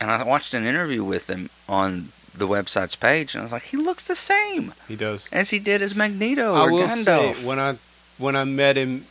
And 0.00 0.10
I 0.10 0.22
watched 0.22 0.54
an 0.54 0.64
interview 0.64 1.02
with 1.04 1.28
him 1.28 1.50
on 1.68 2.08
the 2.34 2.46
website's 2.46 2.96
page, 2.96 3.34
and 3.34 3.40
I 3.40 3.44
was 3.44 3.52
like, 3.52 3.62
he 3.64 3.76
looks 3.76 4.04
the 4.04 4.14
same 4.16 4.74
he 4.88 4.94
does. 4.96 5.28
as 5.32 5.50
he 5.50 5.58
did 5.58 5.80
as 5.82 5.94
Magneto 5.94 6.54
I 6.54 6.60
or 6.66 6.72
will 6.72 6.80
Gandalf. 6.86 7.34
say 7.36 7.46
when 7.46 7.58
I 7.58 7.76
when 8.18 8.36
I 8.36 8.44
met 8.44 8.76
him, 8.76 9.06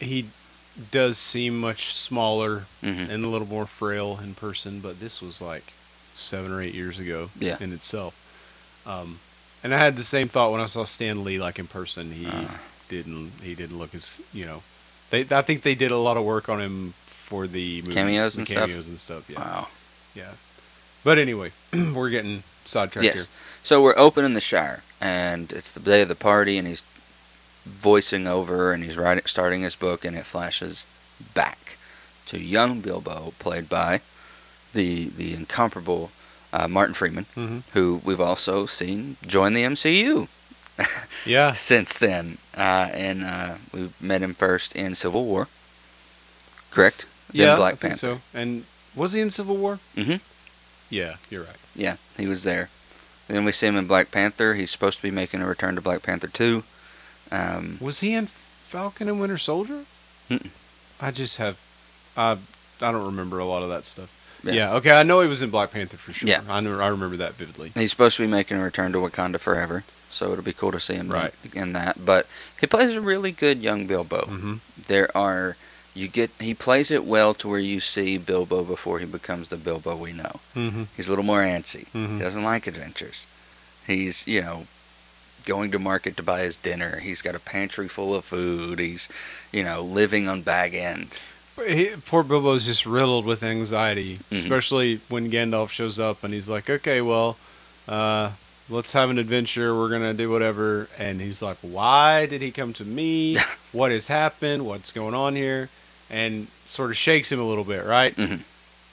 he 0.00 0.26
does 0.90 1.18
seem 1.18 1.58
much 1.60 1.92
smaller 1.94 2.64
Mhm. 2.82 3.08
and 3.10 3.24
a 3.24 3.28
little 3.28 3.46
more 3.48 3.66
frail 3.66 4.18
in 4.22 4.34
person. 4.34 4.80
But 4.80 4.98
this 5.00 5.20
was 5.20 5.40
like 5.42 5.72
seven 6.14 6.52
or 6.52 6.62
eight 6.62 6.74
years 6.74 6.98
ago 6.98 7.30
Yeah. 7.38 7.56
in 7.60 7.72
itself. 7.72 8.14
Um, 8.86 9.20
and 9.62 9.74
I 9.74 9.78
had 9.78 9.96
the 9.96 10.04
same 10.04 10.28
thought 10.28 10.52
when 10.52 10.60
I 10.60 10.66
saw 10.66 10.84
Stan 10.84 11.22
Lee 11.22 11.38
like 11.38 11.58
in 11.58 11.66
person. 11.66 12.12
He 12.12 12.26
Uh. 12.26 12.48
didn't 12.88 13.32
he 13.42 13.54
didn't 13.54 13.78
look 13.78 13.94
as 13.94 14.20
you 14.32 14.44
know. 14.46 14.62
They 15.10 15.26
I 15.30 15.42
think 15.42 15.62
they 15.62 15.74
did 15.74 15.90
a 15.92 15.96
lot 15.98 16.16
of 16.16 16.24
work 16.24 16.48
on 16.48 16.60
him 16.60 16.94
for 17.06 17.46
the 17.46 17.82
movies, 17.82 17.94
Cameos 17.94 18.36
and 18.38 18.46
stuff? 18.48 18.66
cameos 18.68 18.86
and 18.88 18.98
stuff. 18.98 19.28
Yeah, 19.28 19.38
Wow. 19.38 19.68
yeah. 20.14 20.32
But 21.04 21.18
anyway, 21.18 21.52
we're 21.94 22.10
getting 22.10 22.42
sidetracked 22.64 23.04
Yes. 23.04 23.14
here. 23.14 23.26
So 23.62 23.82
we're 23.82 23.96
opening 23.98 24.34
the 24.34 24.40
Shire, 24.40 24.82
and 25.00 25.52
it's 25.52 25.72
the 25.72 25.80
day 25.80 26.02
of 26.02 26.08
the 26.08 26.14
party, 26.14 26.58
and 26.58 26.66
he's 26.66 26.82
voicing 27.64 28.26
over, 28.26 28.72
and 28.72 28.82
he's 28.84 28.96
writing, 28.96 29.24
starting 29.26 29.62
his 29.62 29.76
book, 29.76 30.04
and 30.04 30.16
it 30.16 30.24
flashes 30.26 30.84
back 31.34 31.76
to 32.26 32.38
young 32.40 32.80
Bilbo, 32.80 33.34
played 33.38 33.68
by 33.68 34.00
the 34.72 35.08
the 35.08 35.34
incomparable 35.34 36.10
uh, 36.52 36.68
Martin 36.68 36.94
Freeman, 36.94 37.26
hmm 37.34 37.58
who 37.74 38.00
we've 38.04 38.20
also 38.20 38.66
seen 38.66 39.16
join 39.26 39.52
the 39.52 39.62
MCU 39.64 40.28
Yeah, 41.26 41.52
since 41.52 41.96
then, 41.98 42.38
uh, 42.56 42.88
and 42.92 43.24
uh, 43.24 43.54
we 43.72 43.90
met 44.00 44.22
him 44.22 44.32
first 44.34 44.74
in 44.74 44.94
Civil 44.94 45.24
War. 45.26 45.48
Correct. 46.70 47.04
Then 47.32 47.48
yeah, 47.48 47.56
Black 47.56 47.74
I 47.74 47.76
think 47.76 47.92
Panther. 48.00 48.20
so. 48.32 48.38
And 48.38 48.64
was 48.94 49.12
he 49.12 49.20
in 49.20 49.30
Civil 49.30 49.56
War? 49.56 49.78
Mhm. 49.96 50.20
Yeah, 50.90 51.16
you're 51.30 51.44
right. 51.44 51.56
Yeah, 51.74 51.96
he 52.16 52.26
was 52.26 52.44
there. 52.44 52.68
Then 53.28 53.44
we 53.44 53.52
see 53.52 53.66
him 53.68 53.76
in 53.76 53.86
Black 53.86 54.10
Panther. 54.10 54.54
He's 54.54 54.70
supposed 54.72 54.96
to 54.98 55.02
be 55.02 55.10
making 55.12 55.40
a 55.40 55.46
return 55.46 55.76
to 55.76 55.80
Black 55.80 56.02
Panther 56.02 56.26
2. 56.28 56.64
Um, 57.30 57.78
Was 57.80 58.00
he 58.00 58.12
in 58.12 58.26
Falcon 58.26 59.08
and 59.08 59.20
Winter 59.20 59.38
Soldier? 59.38 59.84
Mm-mm. 60.28 60.48
I 61.00 61.10
just 61.12 61.36
have, 61.38 61.58
I 62.16 62.32
I 62.82 62.92
don't 62.92 63.04
remember 63.06 63.38
a 63.38 63.44
lot 63.44 63.62
of 63.62 63.68
that 63.68 63.84
stuff. 63.84 64.16
Yeah. 64.42 64.52
Yeah. 64.52 64.74
okay, 64.76 64.90
I 64.92 65.02
know 65.02 65.20
he 65.20 65.28
was 65.28 65.42
in 65.42 65.50
Black 65.50 65.70
Panther 65.70 65.96
for 65.96 66.12
sure. 66.12 66.28
Yeah. 66.28 66.40
I 66.48 66.60
know, 66.60 66.78
I 66.80 66.88
remember 66.88 67.16
that 67.18 67.34
vividly. 67.34 67.72
he's 67.74 67.90
supposed 67.90 68.16
to 68.16 68.22
be 68.22 68.26
making 68.26 68.56
a 68.56 68.62
return 68.64 68.90
to 68.92 68.98
Wakanda 68.98 69.38
Forever, 69.38 69.84
so 70.10 70.32
it'll 70.32 70.42
be 70.44 70.52
cool 70.52 70.72
to 70.72 70.80
see 70.80 70.94
him 70.94 71.08
Right. 71.10 71.32
in 71.54 71.72
that. 71.74 72.04
But 72.04 72.26
he 72.60 72.66
plays 72.66 72.96
a 72.96 73.00
really 73.00 73.32
good 73.32 73.58
young 73.58 73.86
Bilbo. 73.86 74.26
hmm 74.26 74.54
There 74.88 75.14
are 75.16 75.56
you 75.94 76.06
get 76.08 76.30
he 76.38 76.54
plays 76.54 76.90
it 76.90 77.04
well 77.04 77.34
to 77.34 77.48
where 77.48 77.58
you 77.58 77.80
see 77.80 78.16
Bilbo 78.18 78.64
before 78.64 78.98
he 79.00 79.06
becomes 79.06 79.48
the 79.48 79.56
Bilbo 79.56 79.96
we 79.96 80.12
know. 80.12 80.40
hmm 80.54 80.84
He's 80.96 81.08
a 81.08 81.10
little 81.10 81.24
more 81.24 81.42
antsy. 81.42 81.86
Mhm. 81.94 82.16
He 82.18 82.22
doesn't 82.22 82.44
like 82.44 82.66
adventures. 82.66 83.26
He's 83.86 84.26
you 84.26 84.40
know 84.40 84.66
going 85.46 85.70
to 85.72 85.78
market 85.78 86.16
to 86.16 86.22
buy 86.22 86.40
his 86.40 86.56
dinner. 86.56 87.00
He's 87.00 87.22
got 87.22 87.34
a 87.34 87.40
pantry 87.40 87.88
full 87.88 88.14
of 88.14 88.24
food. 88.24 88.78
He's 88.78 89.08
you 89.52 89.64
know 89.64 89.82
living 89.82 90.28
on 90.28 90.42
Bag 90.42 90.74
End. 90.74 91.18
He, 91.66 91.90
poor 92.06 92.22
Bilbo's 92.22 92.64
just 92.66 92.86
riddled 92.86 93.26
with 93.26 93.42
anxiety, 93.42 94.20
Mhm. 94.30 94.36
especially 94.44 95.00
when 95.08 95.30
Gandalf 95.30 95.68
shows 95.70 95.98
up 95.98 96.22
and 96.24 96.32
he's 96.32 96.48
like, 96.48 96.70
"Okay, 96.70 97.00
well, 97.02 97.36
uh, 97.86 98.30
let's 98.70 98.92
have 98.94 99.10
an 99.10 99.18
adventure. 99.18 99.76
We're 99.76 99.90
gonna 99.90 100.14
do 100.14 100.30
whatever." 100.30 100.88
And 100.98 101.20
he's 101.20 101.42
like, 101.42 101.58
"Why 101.60 102.24
did 102.26 102.40
he 102.40 102.50
come 102.50 102.72
to 102.74 102.84
me? 102.84 103.36
what 103.72 103.90
has 103.90 104.06
happened? 104.06 104.64
What's 104.64 104.92
going 104.92 105.14
on 105.14 105.34
here?" 105.36 105.68
And 106.10 106.48
sort 106.66 106.90
of 106.90 106.96
shakes 106.96 107.30
him 107.30 107.38
a 107.40 107.44
little 107.44 107.64
bit, 107.64 107.84
right? 107.84 108.14
Mhm. 108.16 108.40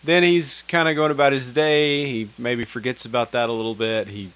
Then 0.04 0.24
he's 0.24 0.64
kind 0.68 0.88
of 0.88 0.96
going 0.96 1.12
about 1.12 1.34
his 1.34 1.52
day. 1.52 2.06
He 2.06 2.30
maybe 2.38 2.64
forgets 2.64 3.06
about 3.06 3.32
that 3.32 3.50
a 3.50 3.52
little 3.52 3.74
bit. 3.76 4.08
He 4.10 4.30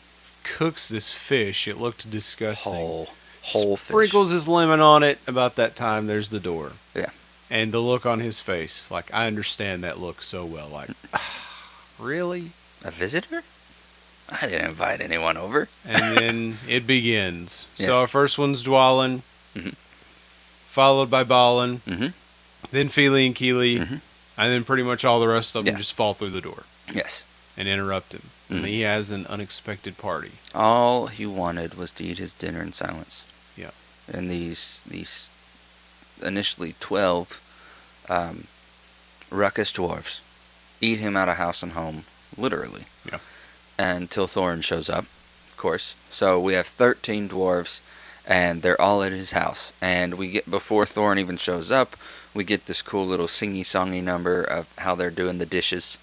cooks 0.43 0.87
this 0.87 1.11
fish. 1.13 1.67
It 1.67 1.77
looked 1.79 2.09
disgusting. 2.09 2.73
Whole 2.73 3.09
whole 3.43 3.77
fish. 3.77 3.87
Sprinkles 3.89 4.31
his 4.31 4.47
lemon 4.47 4.79
on 4.79 5.03
it. 5.03 5.19
About 5.27 5.55
that 5.57 5.75
time, 5.75 6.07
there's 6.07 6.29
the 6.29 6.39
door. 6.39 6.73
Yeah. 6.95 7.09
And 7.49 7.71
the 7.71 7.79
look 7.79 8.05
on 8.05 8.19
his 8.19 8.39
face, 8.39 8.89
like 8.89 9.13
I 9.13 9.27
understand 9.27 9.83
that 9.83 9.99
look 9.99 10.23
so 10.23 10.43
well. 10.45 10.67
Like, 10.69 10.89
really? 11.99 12.51
A 12.83 12.91
visitor? 12.91 13.43
I 14.29 14.47
didn't 14.47 14.69
invite 14.69 15.01
anyone 15.01 15.37
over. 15.37 15.67
And 15.85 16.17
then 16.17 16.57
it 16.67 16.87
begins. 16.87 17.67
Yes. 17.77 17.87
So 17.87 17.99
our 17.99 18.07
first 18.07 18.37
one's 18.37 18.63
Dwalin, 18.63 19.21
Mhm. 19.55 19.75
followed 20.67 21.09
by 21.11 21.23
Balin, 21.23 21.81
Mhm. 21.87 22.13
Then 22.69 22.89
Fili 22.89 23.25
and 23.25 23.35
Kili, 23.35 23.79
Mhm. 23.79 24.01
and 24.37 24.53
then 24.53 24.63
pretty 24.63 24.83
much 24.83 25.03
all 25.03 25.19
the 25.19 25.27
rest 25.27 25.55
of 25.55 25.65
them 25.65 25.73
Yeah. 25.73 25.77
just 25.79 25.93
fall 25.93 26.13
through 26.13 26.29
the 26.29 26.41
door 26.41 26.63
Yes. 26.93 27.23
and 27.57 27.67
interrupt 27.67 28.13
him. 28.13 28.29
Mhm. 28.49 28.55
And 28.57 28.65
he 28.67 28.81
has 28.81 29.09
an 29.11 29.25
unexpected 29.27 29.97
party. 29.97 30.33
All 30.53 31.07
he 31.07 31.25
wanted 31.25 31.73
was 31.75 31.91
to 31.91 32.03
eat 32.03 32.17
his 32.17 32.33
dinner 32.33 32.61
in 32.61 32.73
silence. 32.73 33.23
Yeah. 33.57 33.71
And 34.11 34.29
these 34.29 34.81
these 34.85 35.27
initially 36.21 36.75
twelve 36.79 37.39
um, 38.09 38.47
ruckus 39.29 39.71
dwarfs 39.71 40.21
eat 40.81 40.99
him 40.99 41.15
out 41.15 41.29
of 41.29 41.37
house 41.37 41.63
and 41.63 41.71
home, 41.73 42.05
literally. 42.37 42.85
Yeah. 43.09 43.19
Until 43.79 44.27
Thorin 44.27 44.63
shows 44.63 44.89
up, 44.89 45.05
of 45.49 45.57
course. 45.57 45.95
So 46.09 46.39
we 46.39 46.53
have 46.53 46.67
thirteen 46.67 47.29
dwarves, 47.29 47.79
and 48.25 48.61
they're 48.61 48.79
all 48.79 49.01
at 49.03 49.11
his 49.11 49.31
house. 49.31 49.71
And 49.81 50.15
we 50.15 50.29
get 50.29 50.49
before 50.49 50.85
Thorin 50.85 51.19
even 51.19 51.37
shows 51.37 51.71
up, 51.71 51.95
we 52.33 52.43
get 52.43 52.65
this 52.65 52.81
cool 52.81 53.05
little 53.05 53.27
singy 53.27 53.61
songy 53.61 54.01
number 54.01 54.41
of 54.41 54.73
how 54.79 54.95
they're 54.95 55.11
doing 55.11 55.37
the 55.37 55.45
dishes. 55.45 55.97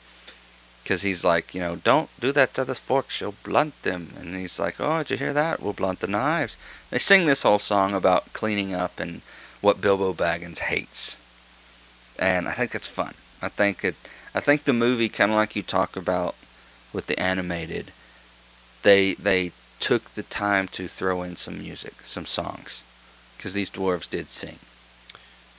Because 0.82 1.02
he's 1.02 1.24
like, 1.24 1.54
you 1.54 1.60
know, 1.60 1.76
don't 1.76 2.08
do 2.18 2.32
that 2.32 2.54
to 2.54 2.64
the 2.64 2.74
forks, 2.74 3.20
you'll 3.20 3.34
blunt 3.42 3.82
them. 3.82 4.12
And 4.18 4.34
he's 4.34 4.58
like, 4.58 4.76
oh, 4.78 4.98
did 4.98 5.10
you 5.10 5.16
hear 5.18 5.32
that? 5.34 5.60
We'll 5.60 5.74
blunt 5.74 6.00
the 6.00 6.06
knives. 6.06 6.56
They 6.90 6.98
sing 6.98 7.26
this 7.26 7.42
whole 7.42 7.58
song 7.58 7.94
about 7.94 8.32
cleaning 8.32 8.74
up 8.74 8.98
and 8.98 9.20
what 9.60 9.80
Bilbo 9.80 10.14
Baggins 10.14 10.60
hates. 10.60 11.18
And 12.18 12.48
I 12.48 12.52
think 12.52 12.70
that's 12.70 12.88
fun. 12.88 13.14
I 13.42 13.48
think 13.48 13.84
it. 13.84 13.96
I 14.34 14.40
think 14.40 14.64
the 14.64 14.72
movie, 14.72 15.08
kind 15.08 15.30
of 15.30 15.36
like 15.36 15.56
you 15.56 15.62
talk 15.62 15.96
about 15.96 16.34
with 16.92 17.06
the 17.06 17.18
animated, 17.20 17.92
they 18.82 19.14
they 19.14 19.52
took 19.78 20.10
the 20.10 20.22
time 20.22 20.68
to 20.68 20.88
throw 20.88 21.22
in 21.22 21.36
some 21.36 21.58
music, 21.58 21.94
some 22.02 22.26
songs, 22.26 22.82
because 23.36 23.54
these 23.54 23.70
dwarves 23.70 24.08
did 24.08 24.30
sing. 24.30 24.58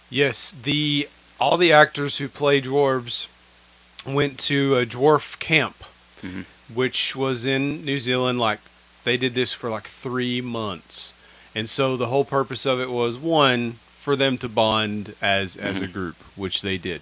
Yes, 0.09 0.51
the 0.51 1.07
all 1.39 1.57
the 1.57 1.71
actors 1.71 2.17
who 2.17 2.27
play 2.27 2.61
dwarves 2.61 3.27
went 4.05 4.37
to 4.39 4.77
a 4.77 4.85
dwarf 4.85 5.39
camp, 5.39 5.83
Mhm. 6.21 6.45
which 6.73 7.15
was 7.15 7.45
in 7.45 7.85
New 7.85 7.99
Zealand. 7.99 8.39
Like 8.39 8.59
they 9.03 9.17
did 9.17 9.35
this 9.35 9.53
for 9.53 9.69
like 9.69 9.87
three 9.87 10.41
months, 10.41 11.13
and 11.55 11.69
so 11.69 11.95
the 11.95 12.07
whole 12.07 12.25
purpose 12.25 12.65
of 12.65 12.79
it 12.79 12.89
was 12.89 13.17
one 13.17 13.79
for 13.99 14.15
them 14.15 14.37
to 14.39 14.49
bond 14.49 15.15
as 15.21 15.55
as 15.55 15.79
a 15.79 15.87
Mhm. 15.87 15.93
group, 15.93 16.15
which 16.35 16.61
they 16.61 16.77
did. 16.77 17.01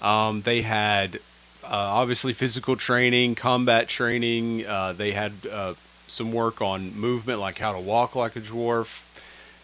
Um, 0.00 0.42
they 0.42 0.62
had 0.62 1.20
uh, 1.64 1.68
obviously 1.70 2.32
physical 2.32 2.74
training, 2.76 3.36
combat 3.36 3.88
training. 3.88 4.66
Uh, 4.66 4.92
they 4.92 5.12
had 5.12 5.32
uh, 5.50 5.74
some 6.08 6.32
work 6.32 6.60
on 6.60 6.92
movement, 6.98 7.38
like 7.38 7.58
how 7.58 7.72
to 7.72 7.78
walk 7.78 8.16
like 8.16 8.34
a 8.34 8.40
dwarf. 8.40 9.02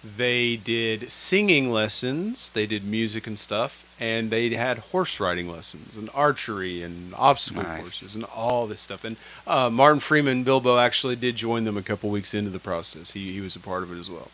They 0.05 0.57
did 0.57 1.11
singing 1.11 1.73
lessons. 1.73 2.51
They 2.51 2.67
did 2.67 2.85
music 2.85 3.27
and 3.27 3.39
stuff, 3.39 3.85
and 3.99 4.31
they 4.31 4.49
had 4.51 4.79
horse 4.79 5.19
riding 5.19 5.51
lessons 5.51 5.97
and 5.97 6.09
archery 6.15 6.83
and 6.83 7.13
obstacle 7.17 7.63
Nice. 7.65 7.81
courses 7.81 8.15
and 8.15 8.25
all 8.25 8.67
this 8.67 8.81
stuff. 8.81 9.03
And 9.05 9.17
uh, 9.47 9.71
Martin 9.71 10.01
Freeman 10.01 10.45
Bilbo 10.45 10.79
actually 10.79 11.17
did 11.17 11.35
join 11.37 11.65
them 11.65 11.77
a 11.77 11.83
couple 11.83 12.11
weeks 12.11 12.33
into 12.33 12.51
the 12.51 12.61
process. 12.61 13.11
He 13.13 13.33
he 13.33 13.41
was 13.41 13.57
a 13.57 13.61
part 13.61 13.83
of 13.83 13.91
it 13.93 13.99
as 13.99 14.09
well. 14.09 14.31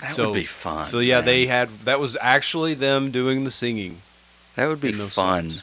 That 0.00 0.12
So- 0.14 0.26
would 0.30 0.34
be 0.34 0.44
fun. 0.44 0.86
So 0.86 1.00
yeah, 1.00 1.16
man. 1.16 1.24
they 1.24 1.46
had 1.46 1.68
that 1.84 1.98
was 1.98 2.16
actually 2.20 2.74
them 2.74 3.10
doing 3.10 3.44
the 3.44 3.50
singing. 3.50 4.02
That 4.54 4.68
would 4.68 4.80
be 4.80 4.92
fun 4.92 5.10
songs. 5.10 5.62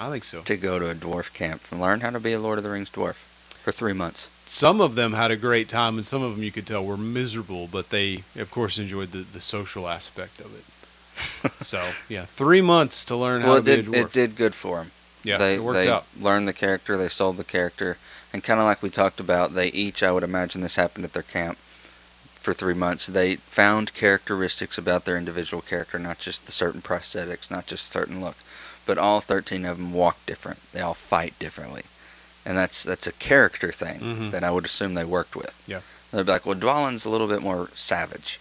I 0.00 0.10
think 0.10 0.24
so. 0.24 0.42
to 0.42 0.56
go 0.56 0.78
to 0.78 0.90
a 0.90 0.94
dwarf 0.94 1.32
camp 1.32 1.62
and 1.70 1.80
learn 1.80 2.00
how 2.00 2.10
to 2.10 2.20
be 2.20 2.32
a 2.32 2.38
Lord 2.38 2.58
of 2.58 2.64
the 2.64 2.70
Rings 2.70 2.90
dwarf 2.90 3.14
for 3.62 3.72
three 3.72 3.92
months. 3.92 4.28
Some 4.50 4.80
of 4.80 4.94
them 4.94 5.12
had 5.12 5.30
a 5.30 5.36
great 5.36 5.68
time, 5.68 5.96
and 5.96 6.06
some 6.06 6.22
of 6.22 6.34
them 6.34 6.42
you 6.42 6.50
could 6.50 6.66
tell 6.66 6.82
were 6.82 6.96
miserable, 6.96 7.68
but 7.70 7.90
they, 7.90 8.22
of 8.34 8.50
course, 8.50 8.78
enjoyed 8.78 9.12
the, 9.12 9.18
the 9.18 9.40
social 9.42 9.86
aspect 9.86 10.40
of 10.40 10.54
it. 10.54 11.52
so 11.64 11.90
yeah, 12.08 12.24
three 12.24 12.62
months 12.62 13.04
to 13.04 13.14
learn 13.16 13.42
how 13.42 13.54
to 13.54 13.58
it 13.58 13.64
be 13.64 13.76
did. 13.76 13.88
a 13.88 13.90
dwarf. 13.90 14.06
It 14.06 14.12
did 14.12 14.36
good 14.36 14.54
for 14.54 14.78
them. 14.78 14.90
yeah, 15.22 15.36
they 15.36 15.56
it 15.56 15.62
worked 15.62 15.74
they 15.74 15.90
out. 15.90 16.06
learned 16.18 16.48
the 16.48 16.52
character. 16.54 16.96
They 16.96 17.08
sold 17.08 17.36
the 17.36 17.44
character, 17.44 17.98
and 18.32 18.42
kind 18.42 18.58
of 18.58 18.64
like 18.64 18.82
we 18.82 18.88
talked 18.90 19.20
about, 19.20 19.54
they 19.54 19.68
each, 19.68 20.02
I 20.02 20.12
would 20.12 20.22
imagine, 20.22 20.62
this 20.62 20.76
happened 20.76 21.04
at 21.04 21.12
their 21.12 21.22
camp 21.22 21.58
for 22.36 22.54
three 22.54 22.72
months. 22.74 23.06
They 23.06 23.36
found 23.36 23.92
characteristics 23.92 24.78
about 24.78 25.04
their 25.04 25.18
individual 25.18 25.60
character, 25.60 25.98
not 25.98 26.18
just 26.18 26.46
the 26.46 26.52
certain 26.52 26.80
prosthetics, 26.80 27.50
not 27.50 27.66
just 27.66 27.92
certain 27.92 28.20
look, 28.22 28.36
but 28.86 28.96
all 28.96 29.20
thirteen 29.20 29.66
of 29.66 29.76
them 29.76 29.92
walk 29.92 30.24
different. 30.24 30.60
They 30.72 30.80
all 30.80 30.94
fight 30.94 31.38
differently, 31.38 31.82
and 32.48 32.56
that's 32.58 32.82
that's 32.82 33.06
a 33.06 33.12
character 33.12 33.70
thing 33.70 34.00
Mhm. 34.00 34.30
that 34.32 34.42
I 34.42 34.50
would 34.50 34.64
assume 34.64 34.94
they 34.94 35.04
worked 35.04 35.36
with. 35.36 35.54
Yeah. 35.66 35.80
they'd 36.10 36.24
be 36.24 36.32
like, 36.32 36.46
well, 36.46 36.56
Dwalin's 36.56 37.04
a 37.04 37.10
little 37.10 37.28
bit 37.28 37.42
more 37.42 37.68
savage 37.74 38.40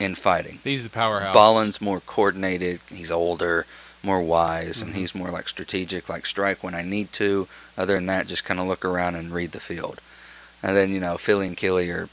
in 0.00 0.16
fighting. 0.16 0.58
He's 0.64 0.82
the 0.82 0.88
powerhouse. 0.90 1.32
Balin's 1.32 1.80
more 1.80 2.00
coordinated. 2.00 2.80
He's 2.92 3.10
older, 3.10 3.66
more 4.02 4.20
wise, 4.20 4.82
and 4.82 4.92
Mhm. 4.92 4.96
he's 4.96 5.14
more 5.14 5.30
like 5.30 5.48
strategic, 5.48 6.08
like 6.08 6.26
strike 6.26 6.64
when 6.64 6.74
I 6.74 6.82
need 6.82 7.12
to. 7.14 7.46
Other 7.78 7.94
than 7.94 8.06
that, 8.06 8.26
just 8.26 8.44
kind 8.44 8.58
of 8.58 8.66
look 8.66 8.84
around 8.84 9.14
and 9.14 9.32
read 9.32 9.52
the 9.52 9.60
field. 9.60 10.00
And 10.60 10.76
then 10.76 10.90
you 10.92 10.98
know, 10.98 11.16
Fili 11.16 11.46
and 11.46 11.56
Kili 11.56 11.88
are 11.94 12.08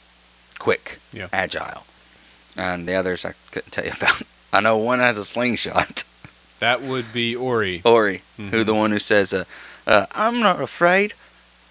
quick, 0.60 1.00
Yeah. 1.12 1.28
agile, 1.34 1.84
and 2.56 2.88
the 2.88 2.94
others 2.94 3.26
I 3.26 3.34
couldn't 3.52 3.72
tell 3.72 3.86
you 3.86 3.94
about. 3.98 4.22
I 4.54 4.60
know 4.62 4.78
one 4.78 5.00
has 5.00 5.18
a 5.18 5.26
slingshot. 5.26 6.04
That 6.60 6.84
would 6.84 7.12
be 7.12 7.36
Ori. 7.36 7.82
Ori, 7.84 8.22
who 8.38 8.44
Mhm. 8.52 8.66
the 8.68 8.76
one 8.76 8.92
who 8.92 9.00
says, 9.00 9.34
uh, 9.34 9.46
uh, 9.88 10.06
"I'm 10.12 10.40
not 10.40 10.62
afraid." 10.62 11.16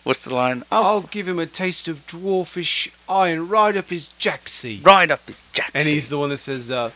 What's 0.03 0.24
the 0.24 0.34
line? 0.34 0.64
I'll 0.72 0.84
I'll 0.84 1.01
give 1.03 1.28
him 1.28 1.38
a 1.38 1.46
taste 1.46 1.86
of 1.88 2.07
dwarfish 2.07 2.90
iron 3.09 3.48
right 3.48 3.76
up 3.76 3.90
his 3.90 4.09
jacksie. 4.18 4.84
Right 4.84 5.11
up 5.11 5.26
his 5.26 5.42
jacksie. 5.53 5.70
And 5.74 5.84
he's 5.84 6.09
the 6.09 6.18
one 6.18 6.30
that 6.30 6.38
says, 6.38 6.70
uh, 6.70 6.90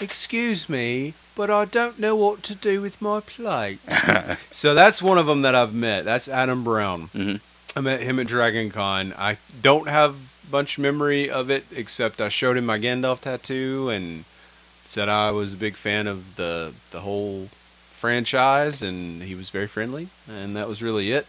"Excuse 0.00 0.68
me, 0.68 1.14
but 1.34 1.50
I 1.50 1.64
don't 1.64 1.98
know 1.98 2.14
what 2.14 2.42
to 2.44 2.54
do 2.54 2.80
with 2.80 3.00
my 3.00 3.20
plate." 3.20 3.78
so 4.50 4.74
that's 4.74 5.00
one 5.00 5.18
of 5.18 5.26
them 5.26 5.42
that 5.42 5.54
I've 5.54 5.74
met. 5.74 6.04
That's 6.04 6.28
Adam 6.28 6.62
Brown. 6.64 7.08
Mhm. 7.14 7.40
I 7.76 7.80
met 7.80 8.02
him 8.02 8.20
at 8.20 8.26
Dragon 8.28 8.70
Con. 8.70 9.14
I 9.18 9.38
don't 9.62 9.88
have 9.88 10.14
much 10.52 10.78
memory 10.78 11.28
of 11.30 11.50
it 11.50 11.64
except 11.74 12.20
I 12.20 12.28
showed 12.28 12.56
him 12.56 12.66
my 12.66 12.78
Gandalf 12.78 13.22
tattoo 13.22 13.88
and 13.88 14.24
said 14.84 15.08
I 15.08 15.30
was 15.30 15.54
a 15.54 15.56
big 15.56 15.76
fan 15.76 16.06
of 16.06 16.36
the 16.36 16.74
the 16.90 17.00
whole 17.00 17.48
franchise, 17.98 18.82
and 18.82 19.22
he 19.22 19.34
was 19.34 19.48
very 19.48 19.66
friendly, 19.66 20.08
and 20.28 20.54
that 20.56 20.68
was 20.68 20.82
really 20.82 21.10
it. 21.10 21.26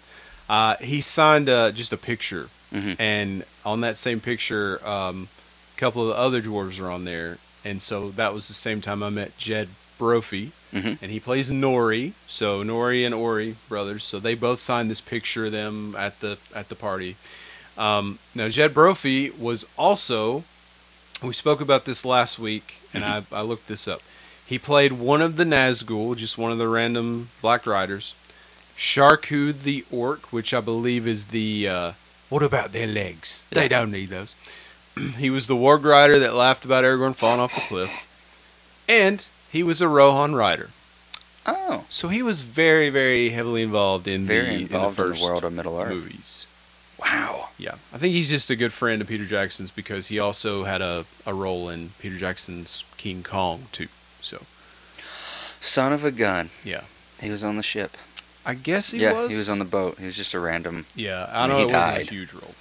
Uh, 0.49 0.75
he 0.77 1.01
signed 1.01 1.49
uh, 1.49 1.71
just 1.71 1.91
a 1.93 1.97
picture, 1.97 2.49
Mhm. 2.73 2.95
and 2.99 3.43
on 3.65 3.81
that 3.81 3.97
same 3.97 4.19
picture, 4.19 4.85
um, 4.87 5.27
a 5.75 5.79
couple 5.79 6.01
of 6.03 6.09
the 6.09 6.15
other 6.15 6.41
dwarves 6.41 6.79
are 6.79 6.89
on 6.91 7.03
there, 7.05 7.37
and 7.63 7.81
so 7.81 8.11
that 8.11 8.33
was 8.33 8.47
the 8.47 8.53
same 8.53 8.79
time 8.81 9.01
I 9.01 9.09
met 9.09 9.37
Jed 9.37 9.69
Brophy, 9.97 10.51
Mhm. 10.73 10.97
and 11.01 11.11
he 11.11 11.19
plays 11.19 11.49
Nori. 11.49 12.11
So 12.27 12.63
Nori 12.63 13.05
and 13.05 13.15
Ori 13.15 13.55
brothers, 13.69 14.03
so 14.03 14.19
they 14.19 14.35
both 14.35 14.59
signed 14.59 14.91
this 14.91 15.01
picture 15.01 15.45
of 15.47 15.51
them 15.51 15.95
at 15.97 16.19
the 16.19 16.37
at 16.53 16.69
the 16.69 16.75
party. 16.75 17.15
Um, 17.77 18.19
now 18.35 18.47
Jed 18.49 18.73
Brophy 18.73 19.29
was 19.31 19.65
also. 19.77 20.43
We 21.23 21.33
spoke 21.33 21.61
about 21.61 21.85
this 21.85 22.03
last 22.03 22.37
week, 22.37 22.75
and 22.93 23.03
I, 23.05 23.23
I 23.31 23.41
looked 23.41 23.67
this 23.67 23.87
up. 23.87 24.01
He 24.45 24.59
played 24.59 24.91
one 24.93 25.21
of 25.21 25.37
the 25.37 25.45
Nazgul, 25.45 26.15
just 26.17 26.37
one 26.37 26.51
of 26.51 26.57
the 26.57 26.67
random 26.67 27.29
Black 27.41 27.65
Riders. 27.65 28.13
Sharku 28.77 29.53
the 29.53 29.85
Orc, 29.91 30.31
which 30.33 30.53
I 30.53 30.61
believe 30.61 31.07
is 31.07 31.27
the. 31.27 31.67
Uh, 31.67 31.91
what 32.29 32.43
about 32.43 32.71
their 32.71 32.87
legs? 32.87 33.45
They 33.51 33.67
don't 33.67 33.91
need 33.91 34.09
those. 34.09 34.35
he 35.17 35.29
was 35.29 35.47
the 35.47 35.55
Warg 35.55 35.83
Rider 35.83 36.19
that 36.19 36.33
laughed 36.33 36.65
about 36.65 36.83
Aragorn 36.83 37.15
falling 37.15 37.39
off 37.39 37.53
the 37.55 37.61
cliff. 37.61 38.11
And 38.87 39.25
he 39.51 39.63
was 39.63 39.81
a 39.81 39.87
Rohan 39.87 40.35
Rider. 40.35 40.69
oh, 41.45 41.85
So 41.89 42.07
he 42.09 42.21
was 42.21 42.41
very, 42.41 42.89
very 42.89 43.29
heavily 43.29 43.61
involved 43.63 44.07
in 44.07 44.25
very 44.25 44.57
the, 44.57 44.61
involved 44.63 44.99
in 44.99 45.05
the, 45.05 45.11
first 45.11 45.23
world 45.23 45.43
of 45.43 45.53
Middle 45.53 45.79
Earth. 45.79 45.89
movies. 45.89 46.45
Wow. 46.99 47.49
Yeah, 47.57 47.75
I 47.93 47.97
think 47.97 48.13
he's 48.13 48.29
just 48.29 48.49
a 48.49 48.55
good 48.55 48.73
friend 48.73 49.01
of 49.01 49.07
Peter 49.07 49.25
Jackson's 49.25 49.71
because 49.71 50.07
he 50.07 50.19
also 50.19 50.63
had 50.65 50.81
a, 50.81 51.05
a 51.25 51.33
role 51.33 51.69
in 51.69 51.91
Peter 51.99 52.17
Jackson's 52.17 52.83
King 52.97 53.21
Kong 53.23 53.65
too. 53.71 53.87
So 54.21 54.41
Son 55.59 55.93
of 55.93 56.03
a 56.03 56.11
gun. 56.11 56.49
yeah, 56.63 56.81
He 57.21 57.29
was 57.29 57.43
on 57.43 57.57
the 57.57 57.63
ship. 57.63 57.97
I 58.45 58.53
guess 58.53 58.91
he 58.91 58.99
yeah, 58.99 59.13
was. 59.13 59.31
he 59.31 59.37
was 59.37 59.49
on 59.49 59.59
the 59.59 59.65
boat. 59.65 59.97
He 59.99 60.05
was 60.05 60.15
just 60.15 60.33
a 60.33 60.39
random. 60.39 60.85
Yeah, 60.95 61.27
I 61.31 61.43
I 61.43 61.47
know 61.47 61.57
mean, 61.57 61.63
it 61.67 61.69
he 61.69 61.73
wasn't 61.75 61.95
died. 61.97 62.07
a 62.07 62.11
huge 62.11 62.33
role. 62.33 62.53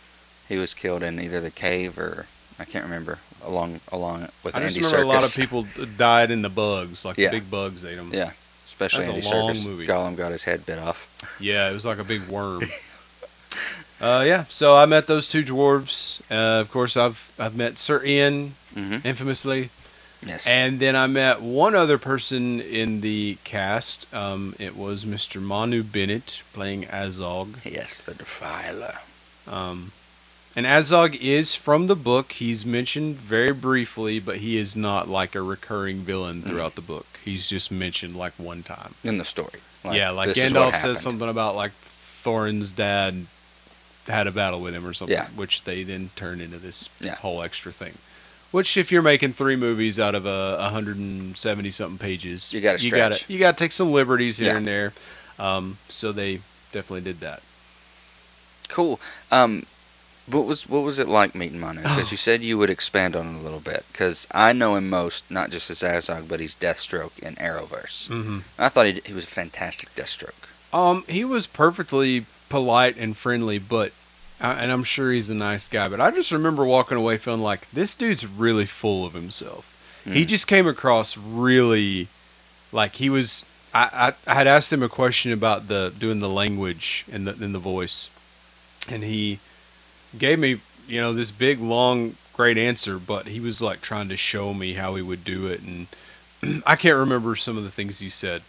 He 0.48 0.56
was 0.56 0.74
killed 0.74 1.02
in 1.02 1.20
either 1.20 1.40
the 1.40 1.50
cave 1.50 1.98
or 1.98 2.26
I 2.58 2.64
can't 2.64 2.84
remember 2.84 3.18
along 3.44 3.80
along 3.92 4.28
with 4.42 4.56
I 4.56 4.60
just 4.60 4.76
Andy 4.76 4.86
remember 4.86 4.98
Serkis. 4.98 5.04
a 5.04 5.06
lot 5.14 5.24
of 5.24 5.34
people 5.36 5.66
died 5.98 6.30
in 6.30 6.42
the 6.42 6.48
bugs, 6.48 7.04
like 7.04 7.18
Yeah. 7.18 7.30
the 7.30 7.40
big 7.40 7.50
bugs 7.50 7.84
ate 7.84 7.96
them. 7.96 8.10
Yeah, 8.12 8.30
especially 8.64 9.06
That's 9.06 9.26
Andy 9.26 9.36
a 9.36 9.40
long 9.40 9.54
Serkis. 9.54 9.64
movie. 9.66 9.86
Gollum 9.86 10.16
got 10.16 10.32
his 10.32 10.44
head 10.44 10.64
bit 10.66 10.78
off. 10.78 11.08
Yeah, 11.40 11.68
it 11.70 11.72
was 11.74 11.84
like 11.84 11.98
a 11.98 12.04
big 12.04 12.22
worm. 12.28 12.62
uh, 14.00 14.22
yeah, 14.26 14.44
so 14.48 14.76
I 14.76 14.86
met 14.86 15.06
those 15.06 15.28
two 15.28 15.44
dwarves. 15.44 16.20
Uh, 16.30 16.60
of 16.60 16.70
course, 16.70 16.96
I've 16.96 17.30
I've 17.38 17.56
met 17.56 17.78
Sir 17.78 18.02
Ian 18.04 18.54
hmm 18.74 18.98
infamously, 19.04 19.70
Yes. 20.26 20.46
and 20.46 20.80
then 20.80 20.96
I 20.96 21.06
met 21.06 21.42
one 21.42 21.74
other 21.74 21.98
person 21.98 22.60
in 22.60 23.00
the 23.02 23.36
cast. 23.44 24.12
Um, 24.14 24.54
it 24.58 24.76
was 24.76 25.04
Mr. 25.04 25.40
Manu 25.40 25.82
Bennett 25.82 26.42
playing 26.52 26.84
Azog. 26.84 27.56
yes, 27.64 28.00
the 28.02 28.14
Defiler. 28.14 28.98
Um, 29.46 29.92
and 30.56 30.64
Azog 30.66 31.14
is 31.20 31.54
from 31.54 31.88
the 31.88 31.96
book. 31.96 32.32
He's 32.32 32.64
mentioned 32.64 33.16
very 33.16 33.52
briefly, 33.52 34.18
but 34.20 34.36
he 34.38 34.56
is 34.56 34.74
not 34.76 35.08
like 35.08 35.34
a 35.34 35.42
recurring 35.42 35.98
villain 35.98 36.42
Mm. 36.42 36.46
throughout 36.48 36.74
the 36.76 36.80
book. 36.80 37.06
He's 37.24 37.48
just 37.48 37.70
mentioned 37.70 38.16
like 38.16 38.32
one 38.38 38.62
time. 38.62 38.94
In 39.04 39.18
the 39.18 39.24
story. 39.24 39.60
yeah, 39.84 40.10
like 40.10 40.30
Gandalf 40.30 40.76
says 40.76 41.02
something 41.02 41.28
about 41.28 41.54
like 41.56 41.72
Thorin's 41.72 42.72
dad 42.72 43.26
had 44.06 44.26
a 44.26 44.30
battle 44.32 44.60
with 44.60 44.74
him 44.74 44.86
or 44.86 44.94
something, 44.94 45.16
Yeah. 45.16 45.26
which 45.34 45.64
they 45.64 45.82
then 45.82 46.10
turn 46.16 46.40
into 46.40 46.56
this 46.58 46.88
Yeah. 47.00 47.16
whole 47.16 47.42
extra 47.42 47.72
thing. 47.72 47.98
Which, 48.54 48.76
if 48.76 48.92
you're 48.92 49.02
making 49.02 49.32
three 49.32 49.56
movies 49.56 49.98
out 49.98 50.14
of 50.14 50.26
a 50.26 50.56
170 50.60 51.70
something 51.72 51.98
pages, 51.98 52.52
You 52.52 52.60
gotta 52.60 52.80
you 52.84 52.92
gotta 52.92 53.14
stretch. 53.14 53.28
you 53.30 53.38
gotta 53.40 53.56
take 53.56 53.72
some 53.72 53.90
liberties 53.90 54.36
here 54.38 54.52
Yeah. 54.52 54.56
and 54.58 54.64
there. 54.66 54.92
Um, 55.40 55.78
so 55.88 56.12
they 56.12 56.36
definitely 56.70 57.00
did 57.00 57.18
that. 57.18 57.42
Cool. 58.68 59.00
Um, 59.32 59.66
what 60.26 60.44
was 60.46 60.68
what 60.68 60.84
was 60.84 61.00
it 61.00 61.08
like 61.08 61.34
meeting 61.34 61.58
Manu? 61.58 61.80
Because 61.82 62.12
you 62.12 62.16
said 62.16 62.42
you 62.42 62.56
would 62.56 62.70
expand 62.70 63.16
on 63.16 63.26
it 63.34 63.38
a 63.40 63.42
little 63.42 63.58
bit. 63.58 63.84
Because 63.90 64.28
I 64.30 64.52
know 64.52 64.76
him 64.76 64.88
most 64.88 65.28
not 65.32 65.50
just 65.50 65.68
as 65.68 65.80
Azog, 65.80 66.28
but 66.28 66.38
he's 66.38 66.54
Deathstroke 66.54 67.18
in 67.18 67.34
Arrowverse. 67.34 68.08
Mm-hmm. 68.08 68.38
I 68.56 68.68
thought 68.68 68.86
he, 68.86 69.02
he 69.04 69.12
was 69.12 69.24
a 69.24 69.26
fantastic 69.26 69.92
Deathstroke. 69.96 70.48
Um, 70.72 71.02
he 71.08 71.24
was 71.24 71.48
perfectly 71.48 72.26
polite 72.48 72.96
and 72.96 73.16
friendly, 73.16 73.58
but 73.58 73.88
uh, 73.88 73.92
and 74.52 74.70
I'm 74.72 74.84
sure 74.84 75.10
he's 75.12 75.30
a 75.30 75.34
nice 75.34 75.68
guy. 75.68 75.88
But 75.88 76.00
I 76.00 76.10
just 76.10 76.30
remember 76.32 76.64
walking 76.64 76.96
away 76.98 77.16
feeling 77.16 77.40
like 77.40 77.70
this 77.70 77.94
dude's 77.94 78.26
really 78.26 78.66
full 78.66 79.04
of 79.06 79.14
himself. 79.14 79.70
He 80.04 80.24
Mm. 80.24 80.28
just 80.28 80.46
came 80.46 80.66
across 80.66 81.16
really 81.16 82.08
like 82.72 82.94
he 82.96 83.08
was. 83.10 83.44
I, 83.72 84.12
I, 84.26 84.30
I 84.30 84.34
had 84.34 84.46
asked 84.46 84.72
him 84.72 84.82
a 84.82 84.88
question 84.88 85.32
about 85.32 85.68
the 85.68 85.92
doing 85.98 86.18
the 86.20 86.28
language 86.28 87.04
and 87.10 87.26
the 87.26 87.32
in 87.44 87.52
the 87.52 87.58
voice, 87.58 88.10
and 88.88 89.02
he 89.02 89.38
gave 90.18 90.38
me 90.38 90.60
you 90.86 91.00
know 91.00 91.12
this 91.14 91.30
big 91.30 91.58
long 91.60 92.16
great 92.34 92.58
answer, 92.58 92.98
but 92.98 93.28
he 93.28 93.40
was 93.40 93.60
like 93.62 93.80
trying 93.80 94.08
to 94.10 94.16
show 94.16 94.52
me 94.52 94.74
how 94.74 94.94
he 94.96 95.02
would 95.02 95.24
do 95.24 95.46
it, 95.46 95.62
and 95.62 95.86
I 96.66 96.76
can't 96.76 96.98
remember 96.98 97.34
some 97.36 97.56
of 97.56 97.64
the 97.64 97.70
things 97.70 97.98
he 98.00 98.08
said. 98.10 98.42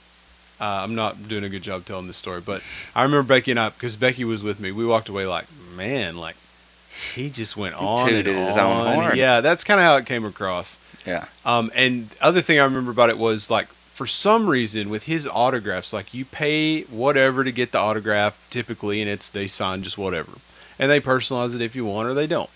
Uh, 0.60 0.64
I'm 0.84 0.96
not 0.96 1.28
doing 1.28 1.44
a 1.44 1.50
good 1.50 1.64
job 1.64 1.86
telling 1.86 2.08
this 2.08 2.18
story, 2.18 2.42
but 2.42 2.62
I 2.96 3.04
remember 3.04 3.28
Becky 3.28 3.52
and 3.52 3.60
I, 3.60 3.70
because 3.70 3.96
Becky 3.96 4.24
was 4.24 4.42
with 4.42 4.60
me, 4.60 4.72
we 4.72 4.86
walked 4.86 5.10
away 5.10 5.26
like, 5.26 5.46
man, 5.76 6.18
like 6.18 6.36
he 7.14 7.30
just 7.30 7.58
went 7.58 7.76
on 7.76 8.08
tooted 8.08 8.28
and 8.28 8.48
his 8.48 8.58
own 8.58 8.88
on. 8.88 8.94
horn. 8.94 9.18
Yeah, 9.18 9.42
that's 9.42 9.64
kind 9.64 9.80
of 9.80 9.86
how 9.86 9.98
it 9.98 10.06
came 10.06 10.26
across. 10.26 10.78
Yeah. 11.06 11.26
Um, 11.46 11.72
and 11.76 12.10
other 12.22 12.42
thing 12.42 12.60
I 12.60 12.64
remember 12.64 12.92
about 12.92 13.10
it 13.10 13.18
was 13.18 13.50
like 13.50 13.68
for 13.68 14.08
some 14.08 14.50
reason 14.50 14.90
with 14.90 15.04
his 15.04 15.28
autographs, 15.28 15.94
like 15.94 16.14
you 16.14 16.26
pay 16.26 16.84
whatever 16.84 17.44
to 17.44 17.52
get 17.52 17.72
the 17.72 17.78
autograph 17.78 18.48
typically, 18.50 19.02
and 19.02 19.10
it's 19.10 19.30
they 19.30 19.48
sign 19.48 19.84
just 19.84 19.98
whatever, 19.98 20.34
and 20.80 20.90
they 20.90 21.00
personalize 21.00 21.56
it 21.56 21.62
if 21.62 21.76
you 21.76 21.86
want 21.86 22.08
or 22.08 22.14
they 22.14 22.28
don't. 22.28 22.50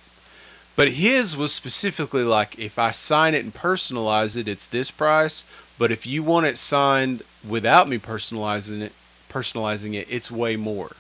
But 0.76 0.92
his 0.92 1.36
was 1.36 1.54
specifically 1.54 2.24
like 2.24 2.58
if 2.58 2.80
I 2.80 2.92
sign 2.92 3.34
it 3.36 3.44
and 3.44 3.54
personalize 3.54 4.38
it, 4.38 4.48
it's 4.48 4.68
this 4.68 4.92
price. 4.92 5.44
But 5.78 5.92
if 5.92 6.06
you 6.06 6.24
want 6.24 6.46
it 6.46 6.58
signed 6.58 7.24
without 7.48 7.88
me 7.88 7.98
personalizing 7.98 8.82
it, 8.82 8.94
personalizing 9.30 9.94
it, 9.96 10.08
it's 10.10 10.30
way 10.32 10.56
more. 10.56 10.92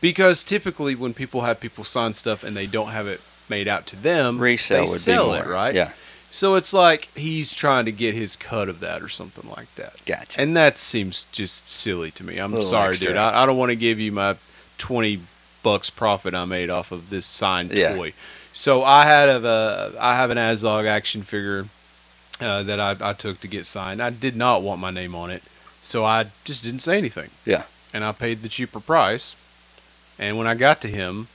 Because 0.00 0.44
typically 0.44 0.94
when 0.94 1.14
people 1.14 1.42
have 1.42 1.58
people 1.60 1.84
sign 1.84 2.12
stuff 2.14 2.44
and 2.44 2.56
they 2.56 2.66
don't 2.66 2.88
have 2.88 3.06
it 3.06 3.20
made 3.48 3.66
out 3.66 3.86
to 3.88 3.96
them, 3.96 4.38
Resale 4.38 4.78
they 4.84 4.90
would 4.90 4.90
sell 5.00 5.32
be 5.32 5.38
it, 5.38 5.46
right? 5.46 5.74
Yeah, 5.74 5.92
So 6.30 6.54
it's 6.54 6.72
like 6.72 7.08
he's 7.16 7.54
trying 7.54 7.86
to 7.86 7.92
get 7.92 8.14
his 8.14 8.36
cut 8.36 8.68
of 8.68 8.80
that 8.80 9.02
or 9.02 9.08
something 9.08 9.48
like 9.50 9.74
that. 9.76 10.02
gotcha. 10.04 10.40
And 10.40 10.56
that 10.56 10.78
seems 10.78 11.24
just 11.32 11.70
silly 11.70 12.10
to 12.12 12.24
me. 12.24 12.38
I'm 12.38 12.60
sorry, 12.62 12.90
extra. 12.90 13.08
dude. 13.08 13.16
I, 13.16 13.42
I 13.42 13.46
don't 13.46 13.56
want 13.56 13.70
to 13.70 13.76
give 13.76 13.98
you 13.98 14.12
my 14.12 14.36
20 14.78 15.20
bucks 15.62 15.88
profit 15.90 16.34
I 16.34 16.44
made 16.44 16.70
off 16.70 16.92
of 16.92 17.08
this 17.10 17.24
signed 17.26 17.72
Yeah. 17.72 17.94
toy. 17.96 18.12
So 18.52 18.82
I 18.84 19.04
had 19.04 19.28
a, 19.28 19.46
uh, 19.48 19.92
I 20.00 20.16
have 20.16 20.30
an 20.30 20.38
Azog 20.38 20.86
action 20.86 21.22
figure 21.22 21.66
uh, 22.40 22.62
that 22.64 22.78
I, 22.80 22.96
I 23.00 23.12
took 23.12 23.40
to 23.40 23.48
get 23.48 23.66
signed. 23.66 24.02
I 24.02 24.10
did 24.10 24.36
not 24.36 24.62
want 24.62 24.80
my 24.80 24.90
name 24.90 25.14
on 25.14 25.30
it, 25.30 25.42
so 25.82 26.04
I 26.04 26.26
just 26.44 26.62
didn't 26.62 26.80
say 26.80 26.98
anything. 26.98 27.30
Yeah. 27.44 27.64
And 27.92 28.04
I 28.04 28.12
paid 28.12 28.42
the 28.42 28.48
cheaper 28.48 28.80
price. 28.80 29.36
And 30.18 30.36
when 30.38 30.46
I 30.46 30.54
got 30.54 30.80
to 30.82 30.88
him, 30.88 31.28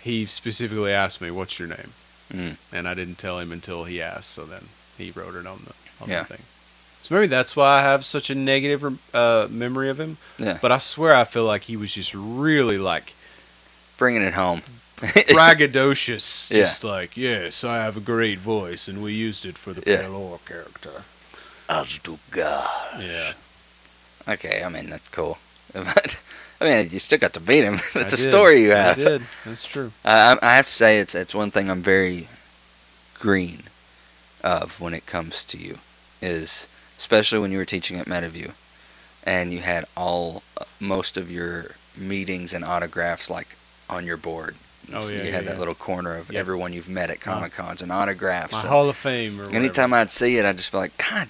he 0.00 0.26
specifically 0.26 0.92
asked 0.92 1.20
me, 1.20 1.30
"What's 1.30 1.58
your 1.58 1.68
name?" 1.68 1.92
Mm. 2.32 2.56
And 2.72 2.88
I 2.88 2.94
didn't 2.94 3.18
tell 3.18 3.38
him 3.38 3.52
until 3.52 3.84
he 3.84 4.00
asked. 4.00 4.30
So 4.30 4.44
then 4.44 4.68
he 4.98 5.10
wrote 5.10 5.34
it 5.34 5.46
on 5.46 5.60
the 5.66 5.72
on 6.02 6.08
Yeah. 6.10 6.20
the 6.22 6.36
thing. 6.36 6.42
So 7.02 7.14
maybe 7.14 7.26
that's 7.26 7.54
why 7.54 7.78
I 7.78 7.82
have 7.82 8.04
such 8.04 8.30
a 8.30 8.34
negative 8.34 8.98
uh, 9.14 9.46
memory 9.50 9.90
of 9.90 10.00
him. 10.00 10.16
Yeah. 10.38 10.58
But 10.62 10.72
I 10.72 10.78
swear 10.78 11.14
I 11.14 11.24
feel 11.24 11.44
like 11.44 11.62
he 11.64 11.76
was 11.76 11.92
just 11.94 12.14
really 12.14 12.78
like 12.78 13.12
Bringing 13.96 14.22
it 14.22 14.34
home. 14.34 14.62
braggadocious. 15.30 16.50
Yeah. 16.50 16.58
Just 16.64 16.84
like, 16.84 17.16
yes, 17.16 17.64
I 17.64 17.76
have 17.76 17.96
a 17.96 18.00
great 18.00 18.38
voice, 18.38 18.88
and 18.88 19.02
we 19.02 19.12
used 19.12 19.44
it 19.46 19.58
for 19.58 19.72
the 19.72 19.82
Yeah. 19.90 20.02
Pale 20.02 20.14
Orc 20.16 20.44
character. 20.46 21.02
As 21.68 21.98
do 21.98 22.18
God. 22.30 23.00
Yeah. 23.02 23.32
Okay, 24.28 24.62
I 24.64 24.68
mean 24.68 24.90
that's 24.90 25.08
cool, 25.08 25.38
but 25.72 26.18
I 26.60 26.64
mean 26.64 26.88
you 26.90 26.98
still 26.98 27.18
got 27.18 27.32
to 27.34 27.40
beat 27.40 27.64
him. 27.64 27.74
that's 27.94 28.12
I 28.12 28.16
a 28.16 28.16
did. 28.16 28.30
story 28.30 28.62
you 28.62 28.72
I 28.72 28.76
have. 28.76 28.96
did. 28.96 29.22
That's 29.44 29.66
true. 29.66 29.92
I, 30.04 30.36
I 30.42 30.56
have 30.56 30.66
to 30.66 30.72
say 30.72 30.98
it's 30.98 31.14
it's 31.14 31.34
one 31.34 31.50
thing 31.50 31.70
I'm 31.70 31.82
very 31.82 32.28
green 33.14 33.64
of 34.42 34.80
when 34.80 34.92
it 34.94 35.06
comes 35.06 35.44
to 35.46 35.58
you 35.58 35.78
is 36.20 36.68
especially 36.98 37.38
when 37.38 37.50
you 37.52 37.58
were 37.58 37.64
teaching 37.64 37.98
at 37.98 38.06
Metaview 38.06 38.52
and 39.24 39.52
you 39.52 39.60
had 39.60 39.84
all 39.96 40.42
uh, 40.60 40.64
most 40.80 41.16
of 41.16 41.30
your 41.30 41.72
meetings 41.96 42.52
and 42.52 42.64
autographs 42.64 43.30
like 43.30 43.56
on 43.88 44.04
your 44.06 44.16
board. 44.18 44.54
Oh, 44.92 44.98
So 45.00 45.12
yeah, 45.12 45.18
you 45.20 45.24
yeah, 45.26 45.30
had 45.32 45.46
that 45.46 45.58
little 45.58 45.74
corner 45.74 46.16
of 46.16 46.30
everyone 46.32 46.72
you've 46.72 46.88
met 46.88 47.10
at 47.10 47.20
Comic 47.20 47.52
Cons 47.52 47.80
and 47.82 47.90
autographs. 47.90 48.52
My 48.52 48.60
and 48.60 48.68
Hall 48.68 48.88
of 48.88 48.96
Fame 48.96 49.40
anytime 49.52 49.92
I'd 49.94 50.10
see 50.10 50.36
it, 50.36 50.44
I'd 50.44 50.56
just 50.56 50.72
be 50.72 50.78
like, 50.78 50.96
God. 50.98 51.28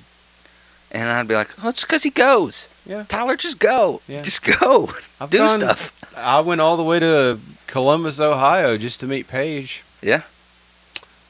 And 0.90 1.09
I'd 1.09 1.26
be 1.28 1.34
like, 1.34 1.48
oh, 1.64 1.68
it's 1.70 1.82
because 1.82 2.02
he 2.05 2.11
goes. 2.11 2.68
Yeah. 2.86 3.05
Tyler, 3.09 3.36
just 3.36 3.59
go. 3.59 4.00
Yeah. 4.07 4.22
Just 4.22 4.44
go. 4.61 4.88
I've 5.20 5.30
Do 5.30 5.38
gone- 5.38 5.48
stuff. 5.61 5.92
I 6.16 6.38
went 6.40 6.61
all 6.61 6.76
the 6.76 6.84
way 6.84 7.00
to 7.00 7.38
Columbus, 7.66 8.20
Ohio, 8.20 8.76
just 8.78 9.00
to 9.00 9.07
meet 9.07 9.26
Paige. 9.26 9.82
Yeah. 10.00 10.22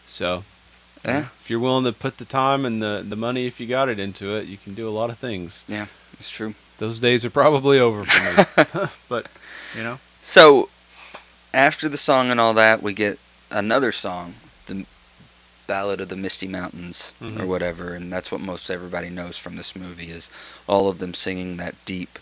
So, 0.07 0.45
Yeah. 1.05 1.21
if 1.41 1.49
you're 1.49 1.61
willing 1.61 1.85
to 1.85 1.93
put 1.93 2.19
the 2.19 2.25
time 2.25 2.65
and 2.65 2.83
the, 2.83 3.03
the 3.07 3.17
money, 3.17 3.47
if 3.47 3.59
you 3.61 3.67
got 3.67 3.89
it 3.89 3.99
into 3.99 4.35
it, 4.37 4.47
you 4.47 4.59
can 4.59 4.75
do 4.75 4.89
a 4.89 4.91
lot 4.91 5.11
of 5.11 5.19
things. 5.19 5.63
Yeah, 5.69 5.87
it's 6.19 6.31
true. 6.31 6.55
Those 6.79 6.99
days 7.01 7.25
are 7.25 7.31
probably 7.31 7.79
over 7.79 8.05
for 8.05 8.81
me. 8.83 8.89
but, 9.09 9.27
you 9.77 9.83
know, 9.83 9.99
So, 10.23 10.69
after 11.55 11.89
the 11.89 11.97
song 11.97 12.31
and 12.31 12.41
all 12.41 12.53
that, 12.55 12.83
we 12.83 12.93
get 12.93 13.19
another 13.51 13.93
song, 13.93 14.35
the 14.67 14.85
Ballad 15.67 16.01
of 16.01 16.09
the 16.09 16.17
Misty 16.17 16.49
Mountains 16.49 17.13
or 17.23 17.27
Mhm. 17.29 17.47
whatever, 17.47 17.95
and 17.95 18.13
that's 18.13 18.31
what 18.31 18.41
most 18.41 18.69
everybody 18.71 19.09
knows 19.09 19.39
from 19.39 19.57
this 19.57 19.75
movie 19.75 20.11
is 20.11 20.31
all 20.67 20.89
of 20.89 20.99
them 20.99 21.15
singing 21.15 21.57
that 21.57 21.75
deep, 21.85 22.19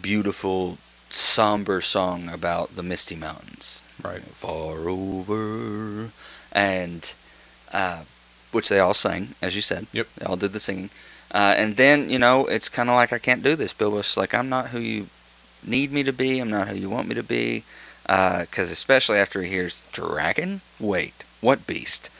beautiful, 0.00 0.78
somber 1.10 1.80
song 1.80 2.28
about 2.28 2.76
the 2.76 2.82
Misty 2.82 3.16
Mountains. 3.16 3.82
Right. 4.02 4.22
Far 4.22 4.88
over, 4.88 6.10
and 6.52 7.12
uh, 7.72 8.02
which 8.52 8.68
they 8.68 8.78
all 8.78 8.94
sang, 8.94 9.34
as 9.42 9.56
you 9.56 9.62
said. 9.62 9.86
Yep. 9.92 10.06
They 10.16 10.26
all 10.26 10.36
did 10.36 10.52
the 10.52 10.60
singing. 10.60 10.90
Uh, 11.32 11.54
and 11.56 11.76
then, 11.76 12.08
you 12.08 12.18
know, 12.18 12.46
it's 12.46 12.68
kind 12.68 12.88
of 12.88 12.94
like, 12.94 13.12
I 13.12 13.18
can't 13.18 13.42
do 13.42 13.56
this. 13.56 13.72
Bilbo's 13.72 14.16
like, 14.16 14.32
I'm 14.32 14.48
not 14.48 14.68
who 14.68 14.78
you 14.78 15.08
need 15.64 15.90
me 15.90 16.02
to 16.04 16.12
be. 16.12 16.38
I'm 16.38 16.50
not 16.50 16.68
who 16.68 16.76
you 16.76 16.88
want 16.88 17.08
me 17.08 17.14
to 17.16 17.22
be. 17.22 17.64
Because 18.06 18.70
especially 18.70 19.18
after 19.18 19.42
he 19.42 19.48
hears 19.50 19.82
Dragon? 19.92 20.60
Wait, 20.78 21.24
what 21.40 21.66
beast? 21.66 22.10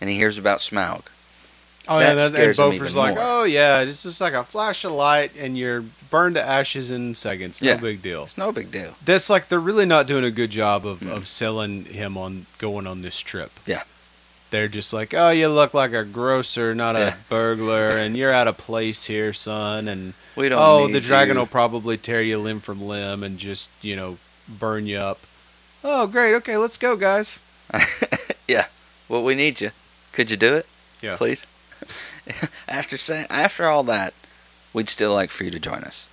And 0.00 0.08
he 0.10 0.16
hears 0.16 0.38
about 0.38 0.58
Smaug. 0.58 1.02
oh 1.88 1.98
That 1.98 2.08
yeah, 2.10 2.14
that, 2.14 2.32
scares 2.32 2.58
Bofur's 2.58 2.74
even 2.76 2.94
like, 2.94 3.14
more. 3.16 3.24
oh 3.24 3.44
yeah, 3.44 3.80
it's 3.80 4.02
just 4.04 4.20
like 4.20 4.34
a 4.34 4.44
flash 4.44 4.84
of 4.84 4.92
light, 4.92 5.32
and 5.38 5.58
you're 5.58 5.84
burned 6.10 6.36
to 6.36 6.42
ashes 6.42 6.90
in 6.90 7.14
seconds. 7.14 7.60
No 7.62 7.70
Yeah. 7.70 7.76
big 7.78 8.02
deal. 8.02 8.22
It's 8.24 8.38
no 8.38 8.52
big 8.52 8.70
deal. 8.70 8.94
That's 9.04 9.28
like 9.30 9.48
they're 9.48 9.58
really 9.60 9.86
not 9.86 10.06
doing 10.06 10.24
a 10.24 10.30
good 10.30 10.50
job 10.50 10.86
of, 10.86 11.00
Mm. 11.00 11.10
of 11.10 11.26
selling 11.28 11.86
him 11.86 12.16
on 12.16 12.46
going 12.58 12.86
on 12.86 13.02
this 13.02 13.18
trip. 13.20 13.50
Yeah. 13.66 13.82
They're 14.50 14.68
just 14.68 14.92
like, 14.92 15.14
oh, 15.14 15.30
you 15.30 15.48
look 15.48 15.72
like 15.74 15.92
a 15.94 16.04
grocer, 16.04 16.74
not 16.74 16.94
Yeah. 16.94 17.14
a 17.14 17.14
burglar, 17.30 17.90
and 17.96 18.16
you're 18.16 18.32
out 18.32 18.46
of 18.48 18.58
place 18.58 19.04
here, 19.04 19.32
son. 19.32 19.88
And 19.88 20.12
We 20.36 20.48
don't 20.50 20.60
oh, 20.62 20.86
the 20.92 21.00
dragon 21.00 21.34
you. 21.36 21.40
will 21.40 21.46
probably 21.46 21.96
tear 21.96 22.22
you 22.22 22.38
limb 22.38 22.60
from 22.60 22.80
limb 22.86 23.22
and 23.24 23.38
just 23.38 23.70
you 23.80 23.96
know 23.96 24.18
burn 24.48 24.86
you 24.86 24.98
up. 24.98 25.20
Oh, 25.84 26.06
great. 26.06 26.34
Okay, 26.34 26.56
let's 26.56 26.78
go, 26.78 26.96
guys. 26.96 27.40
yeah. 28.48 28.66
Well, 29.08 29.24
we 29.24 29.34
need 29.34 29.60
you. 29.60 29.70
Could 30.12 30.30
you 30.30 30.36
do 30.36 30.54
it? 30.54 30.66
Yeah. 31.00 31.16
Please. 31.16 31.46
after 32.68 32.96
saying 32.96 33.26
after 33.28 33.66
all 33.66 33.82
that, 33.84 34.14
we'd 34.72 34.88
still 34.88 35.12
like 35.12 35.30
for 35.30 35.44
you 35.44 35.50
to 35.50 35.58
join 35.58 35.82
us. 35.82 36.08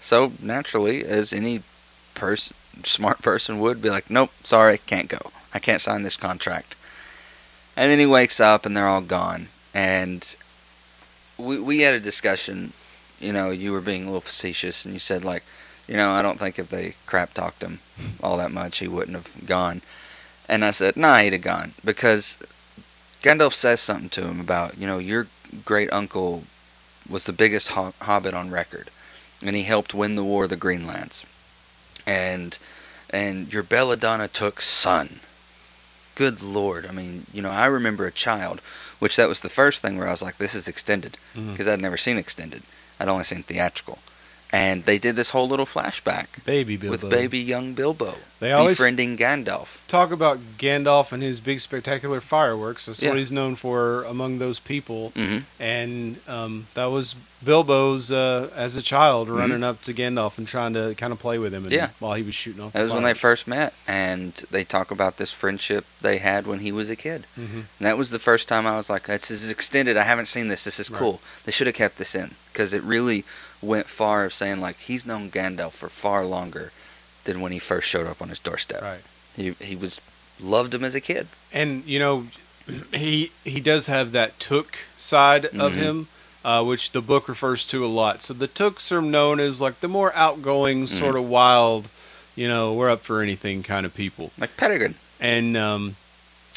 So 0.00 0.32
naturally, 0.40 1.04
as 1.04 1.32
any 1.32 1.62
person, 2.14 2.54
smart 2.84 3.22
person 3.22 3.60
would 3.60 3.80
be 3.82 3.90
like, 3.90 4.10
nope, 4.10 4.30
sorry, 4.42 4.78
can't 4.78 5.08
go. 5.08 5.18
I 5.54 5.58
can't 5.58 5.80
sign 5.80 6.02
this 6.02 6.16
contract. 6.16 6.74
And 7.76 7.90
then 7.90 7.98
he 7.98 8.06
wakes 8.06 8.40
up 8.40 8.66
and 8.66 8.76
they're 8.76 8.88
all 8.88 9.00
gone. 9.00 9.48
And 9.72 10.36
we 11.36 11.60
we 11.60 11.80
had 11.80 11.94
a 11.94 12.00
discussion. 12.00 12.72
You 13.20 13.32
know, 13.32 13.50
you 13.50 13.72
were 13.72 13.80
being 13.80 14.02
a 14.02 14.06
little 14.06 14.20
facetious, 14.20 14.84
and 14.84 14.94
you 14.94 15.00
said 15.00 15.24
like, 15.24 15.44
you 15.88 15.96
know, 15.96 16.10
I 16.12 16.22
don't 16.22 16.38
think 16.38 16.58
if 16.58 16.68
they 16.68 16.94
crap 17.06 17.34
talked 17.34 17.62
him 17.62 17.80
all 18.22 18.36
that 18.36 18.52
much, 18.52 18.78
he 18.78 18.86
wouldn't 18.88 19.16
have 19.16 19.46
gone. 19.46 19.80
And 20.48 20.64
I 20.64 20.70
said, 20.70 20.96
nah, 20.96 21.18
he'd 21.18 21.32
have 21.32 21.42
gone 21.42 21.72
because 21.84 22.38
Gandalf 23.22 23.52
says 23.52 23.80
something 23.80 24.08
to 24.10 24.26
him 24.28 24.40
about, 24.40 24.78
you 24.78 24.86
know, 24.86 24.98
your 24.98 25.26
great 25.64 25.92
uncle 25.92 26.44
was 27.08 27.24
the 27.24 27.32
biggest 27.32 27.68
ho- 27.68 27.94
hobbit 28.02 28.34
on 28.34 28.50
record, 28.50 28.90
and 29.42 29.56
he 29.56 29.62
helped 29.64 29.94
win 29.94 30.14
the 30.14 30.24
War 30.24 30.44
of 30.44 30.50
the 30.50 30.56
Greenlands, 30.56 31.24
and 32.06 32.58
and 33.10 33.52
your 33.52 33.62
Belladonna 33.62 34.28
Took 34.28 34.60
son. 34.60 35.20
Good 36.14 36.42
lord! 36.42 36.84
I 36.86 36.92
mean, 36.92 37.26
you 37.32 37.40
know, 37.42 37.50
I 37.50 37.66
remember 37.66 38.06
a 38.06 38.12
child, 38.12 38.60
which 38.98 39.16
that 39.16 39.28
was 39.28 39.40
the 39.40 39.48
first 39.48 39.80
thing 39.82 39.96
where 39.96 40.08
I 40.08 40.10
was 40.10 40.20
like, 40.22 40.36
this 40.38 40.54
is 40.54 40.68
extended 40.68 41.16
Mhm. 41.36 41.52
because 41.52 41.68
I'd 41.68 41.80
never 41.80 41.96
seen 41.96 42.18
extended. 42.18 42.62
I'd 43.00 43.08
only 43.08 43.24
seen 43.24 43.42
theatrical, 43.44 43.98
and 44.52 44.84
they 44.84 44.98
did 44.98 45.14
this 45.16 45.30
whole 45.30 45.46
little 45.48 45.66
flashback 45.66 46.42
Baby 46.44 46.76
Bilbo. 46.76 46.90
with 46.90 47.10
baby 47.10 47.38
young 47.38 47.74
Bilbo 47.74 48.14
They 48.40 48.52
always 48.52 48.76
befriending 48.78 49.16
Gandalf. 49.16 49.86
talk 49.88 50.10
about 50.10 50.38
Gandalf 50.58 51.12
and 51.12 51.22
his 51.22 51.38
big 51.40 51.60
spectacular 51.60 52.20
fireworks. 52.20 52.86
That's 52.86 53.02
Yeah. 53.02 53.10
what 53.10 53.18
he's 53.18 53.32
known 53.32 53.56
for 53.56 54.04
among 54.04 54.38
those 54.38 54.58
people. 54.58 55.10
hmm 55.16 55.38
And 55.60 56.16
um, 56.28 56.66
that 56.74 56.86
was 56.86 57.14
Bilbo's 57.44 58.10
uh, 58.10 58.50
as 58.54 58.76
a 58.76 58.82
child 58.82 59.28
Mhm. 59.28 59.38
running 59.38 59.62
up 59.64 59.82
to 59.82 59.94
Gandalf 59.94 60.38
and 60.38 60.46
trying 60.46 60.74
to 60.74 60.94
kind 60.96 61.12
of 61.12 61.18
play 61.18 61.38
with 61.38 61.52
him. 61.54 61.64
And 61.64 61.72
Yeah. 61.72 61.90
While 61.98 62.14
he 62.14 62.22
was 62.22 62.34
shooting 62.34 62.62
off. 62.62 62.72
That 62.72 62.82
was 62.82 62.92
when 62.92 63.04
they 63.04 63.14
first 63.14 63.46
met, 63.46 63.72
and 63.86 64.32
they 64.50 64.64
talk 64.64 64.90
about 64.90 65.16
this 65.18 65.32
friendship 65.32 65.84
they 66.00 66.18
had 66.18 66.46
when 66.46 66.60
he 66.60 66.72
was 66.72 66.88
a 66.90 66.96
kid. 66.96 67.26
hmm 67.34 67.42
And 67.78 67.86
that 67.86 67.98
was 67.98 68.10
the 68.10 68.18
first 68.18 68.48
time 68.48 68.66
I 68.66 68.76
was 68.76 68.88
like, 68.90 69.04
"This 69.06 69.30
is 69.30 69.50
extended. 69.50 69.96
I 69.96 70.02
haven't 70.04 70.26
seen 70.26 70.48
this. 70.48 70.64
This 70.64 70.78
is 70.80 70.90
Right. 70.90 70.98
cool. 70.98 71.20
They 71.44 71.52
should 71.52 71.66
have 71.66 71.76
kept 71.76 71.98
this 71.98 72.14
in 72.14 72.34
because 72.52 72.72
it 72.72 72.82
really 72.82 73.24
went 73.60 73.86
far 73.88 74.24
of 74.24 74.32
saying 74.32 74.60
like 74.60 74.76
he's 74.78 75.04
known 75.06 75.30
Gandalf 75.30 75.72
for 75.72 75.88
far 75.88 76.24
longer 76.24 76.72
than 77.24 77.40
when 77.40 77.52
he 77.52 77.58
first 77.58 77.88
showed 77.88 78.06
up 78.06 78.22
on 78.22 78.28
his 78.28 78.38
doorstep. 78.38 78.82
Right. 78.82 79.00
He 79.36 79.50
he 79.60 79.76
was 79.76 80.00
loved 80.40 80.74
him 80.74 80.84
as 80.84 80.94
a 80.94 81.00
kid. 81.00 81.26
And 81.52 81.84
you 81.84 81.98
know, 81.98 82.26
he 82.94 83.32
he 83.44 83.60
does 83.60 83.86
have 83.86 84.12
that 84.12 84.38
Took 84.38 84.78
side 84.98 85.46
of 85.46 85.72
Mhm. 85.72 85.74
him, 85.74 86.08
uh, 86.44 86.64
which 86.64 86.92
the 86.92 87.00
book 87.02 87.28
refers 87.28 87.64
to 87.66 87.84
a 87.84 87.88
lot. 87.88 88.22
So 88.22 88.34
the 88.34 88.46
Tooks 88.46 88.92
are 88.92 89.02
known 89.02 89.40
as 89.40 89.60
like 89.60 89.80
the 89.80 89.88
more 89.88 90.14
outgoing, 90.14 90.84
Mm-hmm. 90.84 90.96
sort 90.98 91.16
of 91.16 91.28
wild, 91.28 91.88
you 92.36 92.46
know, 92.48 92.72
we're 92.74 92.90
up 92.90 93.00
for 93.00 93.20
anything 93.22 93.62
kind 93.62 93.84
of 93.86 93.94
people. 93.94 94.30
Like 94.38 94.56
Peregrine. 94.56 94.94
and 95.20 95.56
um, 95.56 95.96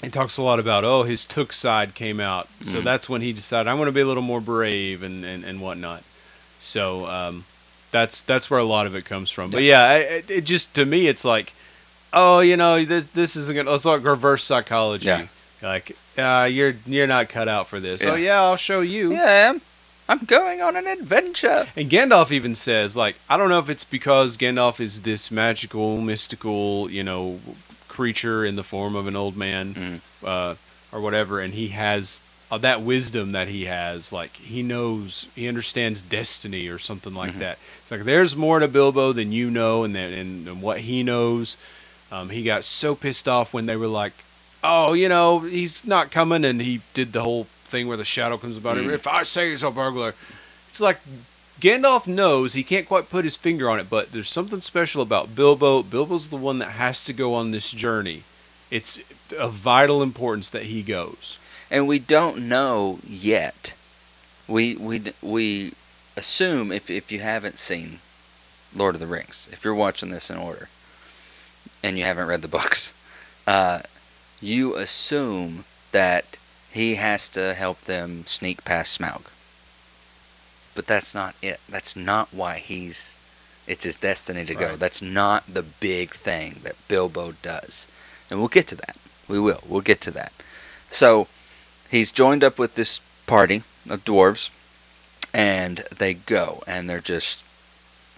he 0.04 0.10
talks 0.10 0.38
a 0.38 0.42
lot 0.44 0.60
about 0.60 0.84
oh 0.84 1.04
his 1.04 1.26
Took 1.26 1.52
side 1.54 1.94
came 1.96 2.20
out 2.20 2.48
so 2.64 2.80
Mhm. 2.80 2.84
that's 2.84 3.08
when 3.10 3.22
he 3.22 3.34
decided 3.34 3.68
i'm 3.70 3.78
going 3.78 3.86
to 3.88 3.92
be 3.92 4.02
a 4.02 4.06
little 4.06 4.24
more 4.24 4.42
brave 4.42 5.02
and, 5.04 5.24
and, 5.26 5.44
and 5.44 5.62
whatnot 5.62 6.02
so 6.62 7.06
um, 7.08 7.44
that's 7.92 8.22
that's 8.22 8.50
where 8.50 8.60
a 8.60 8.64
lot 8.64 8.86
of 8.88 8.96
it 8.96 9.04
comes 9.04 9.30
from 9.30 9.52
but 9.52 9.64
yeah 9.64 9.96
it, 9.96 10.32
it 10.32 10.42
just 10.46 10.74
to 10.76 10.86
me 10.86 11.08
it's 11.08 11.26
like 11.26 11.52
oh, 12.14 12.42
you 12.42 12.58
know, 12.58 12.84
this, 12.84 13.06
this 13.14 13.36
isn't 13.38 13.56
gonna. 13.56 13.74
It's 13.74 13.86
like 13.86 14.04
reverse 14.04 14.44
psychology. 14.44 15.06
Yeah. 15.06 15.28
Like, 15.62 15.96
uh, 16.18 16.44
you're 16.52 16.74
you're 16.86 17.08
not 17.08 17.30
cut 17.30 17.48
out 17.48 17.68
for 17.68 17.80
this. 17.80 18.04
Oh 18.04 18.16
Yeah. 18.16 18.26
yeah, 18.34 18.42
I'll 18.42 18.58
show 18.58 18.82
you. 18.82 19.14
Yeah, 19.14 19.54
I'm, 19.54 19.62
I'm 20.10 20.26
going 20.26 20.60
on 20.62 20.76
an 20.76 20.88
adventure. 20.88 21.68
And 21.74 21.90
Gandalf 21.90 22.30
even 22.30 22.54
says, 22.54 22.98
like, 22.98 23.16
I 23.30 23.38
don't 23.38 23.48
know 23.48 23.60
if 23.60 23.70
it's 23.70 23.86
because 23.86 24.36
Gandalf 24.36 24.82
is 24.82 25.04
this 25.04 25.32
magical, 25.32 26.02
mystical, 26.02 26.90
you 26.92 27.02
know, 27.02 27.40
creature 27.88 28.44
in 28.44 28.58
the 28.58 28.64
form 28.66 28.94
of 28.98 29.08
an 29.08 29.16
old 29.16 29.38
man, 29.38 29.74
Mhm. 29.74 30.00
uh, 30.28 30.56
or 30.92 31.00
whatever, 31.00 31.40
and 31.40 31.54
he 31.54 31.70
has 31.70 32.20
uh, 32.52 32.58
that 32.60 32.82
wisdom 32.82 33.32
that 33.32 33.48
he 33.48 33.66
has. 33.66 34.12
Like, 34.12 34.36
he 34.36 34.62
knows, 34.62 35.28
he 35.36 35.48
understands 35.48 36.02
destiny 36.02 36.68
or 36.68 36.78
something 36.78 37.14
like 37.14 37.34
Mhm. 37.36 37.40
that. 37.40 37.58
It's 37.82 37.92
like 37.92 38.04
there's 38.04 38.36
more 38.36 38.60
to 38.60 38.68
Bilbo 38.68 39.14
than 39.14 39.32
you 39.32 39.50
know, 39.50 39.84
and 39.84 39.96
that, 39.96 40.12
and, 40.12 40.48
and 40.48 40.62
what 40.62 40.82
he 40.82 41.02
knows. 41.04 41.56
Um, 42.12 42.30
he 42.30 42.44
got 42.44 42.66
so 42.66 42.94
pissed 42.94 43.28
off 43.28 43.54
when 43.54 43.68
they 43.68 43.78
were 43.78 43.88
like, 43.88 44.12
"Oh, 44.64 44.92
you 44.94 45.08
know, 45.08 45.40
he's 45.40 45.86
not 45.86 46.12
coming," 46.12 46.44
and 46.44 46.62
he 46.62 46.82
did 46.94 47.14
the 47.14 47.22
whole 47.24 47.48
thing 47.66 47.88
where 47.88 47.96
the 47.98 48.04
shadow 48.04 48.38
comes 48.38 48.58
about 48.58 48.78
him. 48.78 48.88
Mm. 48.90 48.94
If 48.94 49.08
I 49.08 49.24
say 49.24 49.52
he's 49.52 49.64
a 49.64 49.72
burglar, 49.72 50.14
it's 50.70 50.82
like 50.82 51.00
Gandalf 51.62 52.08
knows 52.08 52.52
he 52.54 52.64
can't 52.64 52.88
quite 52.88 53.10
put 53.10 53.24
his 53.24 53.38
finger 53.38 53.70
on 53.70 53.80
it, 53.80 53.90
but 53.90 54.12
there's 54.12 54.30
something 54.30 54.60
special 54.62 55.02
about 55.02 55.36
Bilbo. 55.36 55.84
Bilbo's 55.84 56.28
the 56.28 56.36
one 56.36 56.60
that 56.60 56.72
has 56.72 57.06
to 57.06 57.14
go 57.14 57.34
on 57.34 57.52
this 57.52 57.72
journey. 57.72 58.24
It's 58.70 59.00
of 59.38 59.54
vital 59.54 60.02
importance 60.04 60.50
that 60.50 60.64
he 60.64 60.82
goes. 60.82 61.38
And 61.72 61.88
we 61.88 61.98
don't 61.98 62.38
know 62.50 63.00
yet. 63.08 63.74
We 64.48 64.76
we 64.76 65.14
we 65.22 65.74
assume 66.18 66.72
if 66.72 66.90
if 66.90 67.12
you 67.12 67.20
haven't 67.20 67.58
seen 67.58 68.00
Lord 68.76 68.96
of 68.96 69.02
the 69.02 69.08
Rings, 69.08 69.48
if 69.52 69.64
you're 69.64 69.74
watching 69.74 70.12
this 70.12 70.30
in 70.30 70.38
order, 70.38 70.68
and 71.82 71.98
you 71.98 72.04
haven't 72.04 72.28
read 72.28 72.42
the 72.42 72.48
books, 72.50 72.94
uh, 73.48 73.80
you 74.42 74.76
assume 74.76 75.64
that 75.94 76.38
he 76.72 76.96
has 76.96 77.30
to 77.30 77.54
help 77.54 77.82
them 77.82 78.26
sneak 78.26 78.64
past 78.66 79.00
Smaug. 79.00 79.24
But 80.76 80.88
that's 80.88 81.16
not 81.16 81.36
it. 81.42 81.60
That's 81.70 81.96
not 81.96 82.34
why 82.34 82.58
he's. 82.58 83.18
It's 83.68 83.84
his 83.86 83.96
destiny 83.96 84.44
to 84.46 84.56
go. 84.56 84.76
That's 84.76 85.02
not 85.02 85.54
the 85.54 85.62
big 85.62 86.12
thing 86.12 86.60
that 86.64 86.76
Bilbo 86.90 87.34
does, 87.42 87.88
and 88.30 88.40
we'll 88.40 88.50
get 88.50 88.68
to 88.68 88.76
that. 88.76 88.98
We 89.30 89.40
will. 89.40 89.62
We'll 89.66 89.82
get 89.82 90.02
to 90.02 90.12
that. 90.12 90.34
So 90.90 91.28
he's 91.92 92.12
joined 92.12 92.44
up 92.44 92.58
with 92.58 92.74
this 92.76 93.02
party 93.28 93.62
of 93.90 94.04
dwarves, 94.06 94.50
and 95.34 95.84
they 95.96 96.14
go, 96.16 96.64
and 96.66 96.90
they're 96.90 97.00
just 97.02 97.44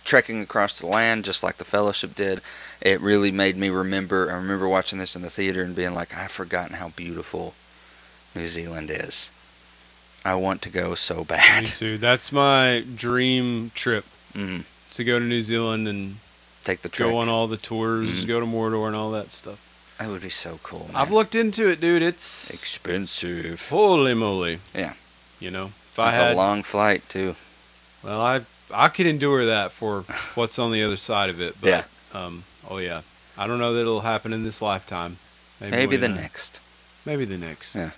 trekking 0.05 0.41
across 0.41 0.79
the 0.79 0.85
land, 0.87 1.25
just 1.25 1.43
like 1.43 1.57
the 1.57 1.65
Fellowship 1.65 2.15
did. 2.15 2.41
It 2.81 3.01
really 3.01 3.31
made 3.31 3.57
me 3.57 3.69
remember. 3.69 4.31
I 4.31 4.35
remember 4.35 4.67
watching 4.67 4.99
this 4.99 5.15
in 5.15 5.21
the 5.21 5.29
theater 5.29 5.63
and 5.63 5.75
being 5.75 5.93
like, 5.93 6.15
I've 6.15 6.31
forgotten 6.31 6.75
how 6.77 6.89
beautiful 6.89 7.53
New 8.35 8.47
Zealand 8.47 8.91
is. 8.91 9.31
I 10.25 10.35
want 10.35 10.61
to 10.63 10.69
go 10.69 10.95
so 10.95 11.23
bad. 11.23 11.63
Me 11.63 11.69
too. 11.69 11.97
That's 11.97 12.31
my 12.31 12.83
dream 12.95 13.71
trip 13.75 14.05
mm, 14.33 14.63
to 14.93 15.03
go 15.03 15.19
to 15.19 15.25
New 15.25 15.41
Zealand 15.41 15.87
and 15.87 16.17
take 16.63 16.81
the 16.81 16.89
trip. 16.89 17.09
go 17.09 17.17
on 17.17 17.27
all 17.29 17.47
the 17.47 17.57
tours, 17.57 18.23
Mhm. 18.23 18.27
go 18.27 18.39
to 18.39 18.45
Mordor 18.45 18.87
and 18.87 18.95
all 18.95 19.11
that 19.11 19.31
stuff. 19.31 19.59
That 20.03 20.09
would 20.09 20.21
be 20.21 20.29
so 20.29 20.59
cool. 20.63 20.87
Man. 20.87 20.97
I've 20.97 21.11
looked 21.11 21.33
into 21.33 21.69
it, 21.69 21.79
dude. 21.79 22.01
It's 22.01 22.49
expensive. 22.49 23.69
holy 23.69 24.13
moly. 24.13 24.59
Yeah. 24.75 24.95
You 25.39 25.49
know, 25.49 25.67
if 25.67 25.97
I 25.97 26.09
It's 26.09 26.17
had, 26.17 26.33
a 26.33 26.35
long 26.35 26.61
flight 26.61 27.07
too. 27.07 27.37
well, 28.03 28.19
I 28.19 28.41
I 28.73 28.89
could 28.89 29.05
endure 29.05 29.45
that 29.45 29.71
for 29.71 30.01
what's 30.35 30.59
on 30.59 30.73
the 30.73 30.83
other 30.83 30.97
side 30.97 31.29
of 31.29 31.39
it. 31.39 31.55
But, 31.61 31.69
Yeah. 31.69 31.83
Um. 32.13 32.43
Oh 32.69 32.79
yeah. 32.79 33.03
I 33.37 33.47
don't 33.47 33.59
know 33.59 33.73
that 33.73 33.79
it'll 33.79 34.01
happen 34.01 34.33
in 34.33 34.43
this 34.43 34.61
lifetime. 34.61 35.19
Maybe 35.61 35.95
the 35.95 36.07
29. 36.07 36.15
next. 36.21 36.59
Maybe 37.05 37.23
the 37.23 37.37
next. 37.37 37.73
Yeah. 37.73 37.91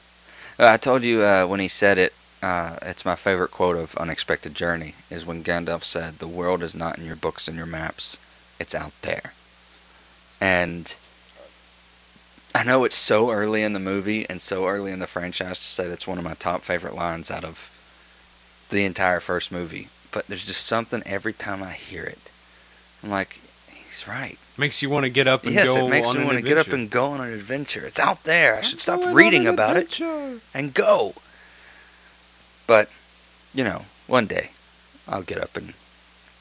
Uh, 0.59 0.73
I 0.73 0.77
told 0.77 1.01
you 1.01 1.23
uh, 1.23 1.47
when 1.47 1.59
he 1.59 1.67
said 1.67 1.97
it. 1.97 2.13
Uh, 2.43 2.77
it's 2.83 3.03
my 3.03 3.15
favorite 3.15 3.49
quote 3.49 3.77
of 3.77 3.95
Unexpected 3.95 4.53
Journey 4.53 4.93
is 5.09 5.25
when 5.25 5.43
Gandalf 5.43 5.83
said, 5.83 6.19
"The 6.19 6.27
world 6.27 6.61
is 6.61 6.75
not 6.75 6.99
in 6.99 7.05
your 7.05 7.15
books 7.15 7.47
and 7.47 7.57
your 7.57 7.65
maps; 7.65 8.19
it's 8.59 8.75
out 8.75 8.93
there." 9.01 9.33
And 10.39 10.93
I 12.55 12.63
know 12.63 12.85
it's 12.85 12.95
so 12.95 13.31
early 13.31 13.63
in 13.63 13.73
the 13.73 13.81
movie 13.81 14.25
and 14.29 14.41
so 14.41 14.65
early 14.65 14.93
in 14.93 14.99
the 14.99 15.07
franchise 15.07 15.59
to 15.59 15.65
say 15.65 15.89
that's 15.89 16.07
one 16.07 16.17
of 16.17 16.23
my 16.23 16.35
top 16.35 16.61
favorite 16.61 16.95
lines 16.95 17.29
out 17.29 17.43
of 17.43 17.69
the 18.69 18.85
entire 18.85 19.19
first 19.19 19.51
movie. 19.51 19.89
But 20.09 20.27
there's 20.27 20.45
just 20.45 20.65
something 20.65 21.03
every 21.05 21.33
time 21.33 21.61
I 21.61 21.73
hear 21.73 22.05
it, 22.05 22.31
I'm 23.03 23.09
like, 23.09 23.41
he's 23.67 24.07
right. 24.07 24.37
Makes 24.57 24.81
you 24.81 24.89
want 24.89 25.03
to 25.03 25.09
get 25.09 25.27
up 25.27 25.43
and 25.43 25.53
yes, 25.53 25.75
go 25.75 25.85
it 25.85 25.89
makes 25.89 26.07
on 26.07 26.19
me 26.19 26.23
want 26.23 26.37
to 26.37 26.41
get 26.41 26.57
up 26.57 26.69
and 26.69 26.89
go 26.89 27.07
on 27.07 27.19
an 27.19 27.33
adventure. 27.33 27.83
It's 27.85 27.99
out 27.99 28.23
there. 28.23 28.55
I 28.55 28.61
should 28.61 28.79
stop 28.79 28.99
Going 28.99 29.09
on 29.09 29.15
reading 29.15 29.47
about 29.47 29.75
it 29.75 29.99
and 30.53 30.73
go. 30.73 31.13
But, 32.67 32.89
you 33.53 33.65
know, 33.65 33.83
one 34.07 34.27
day 34.27 34.51
I'll 35.09 35.23
get 35.23 35.41
up 35.41 35.57
and 35.57 35.73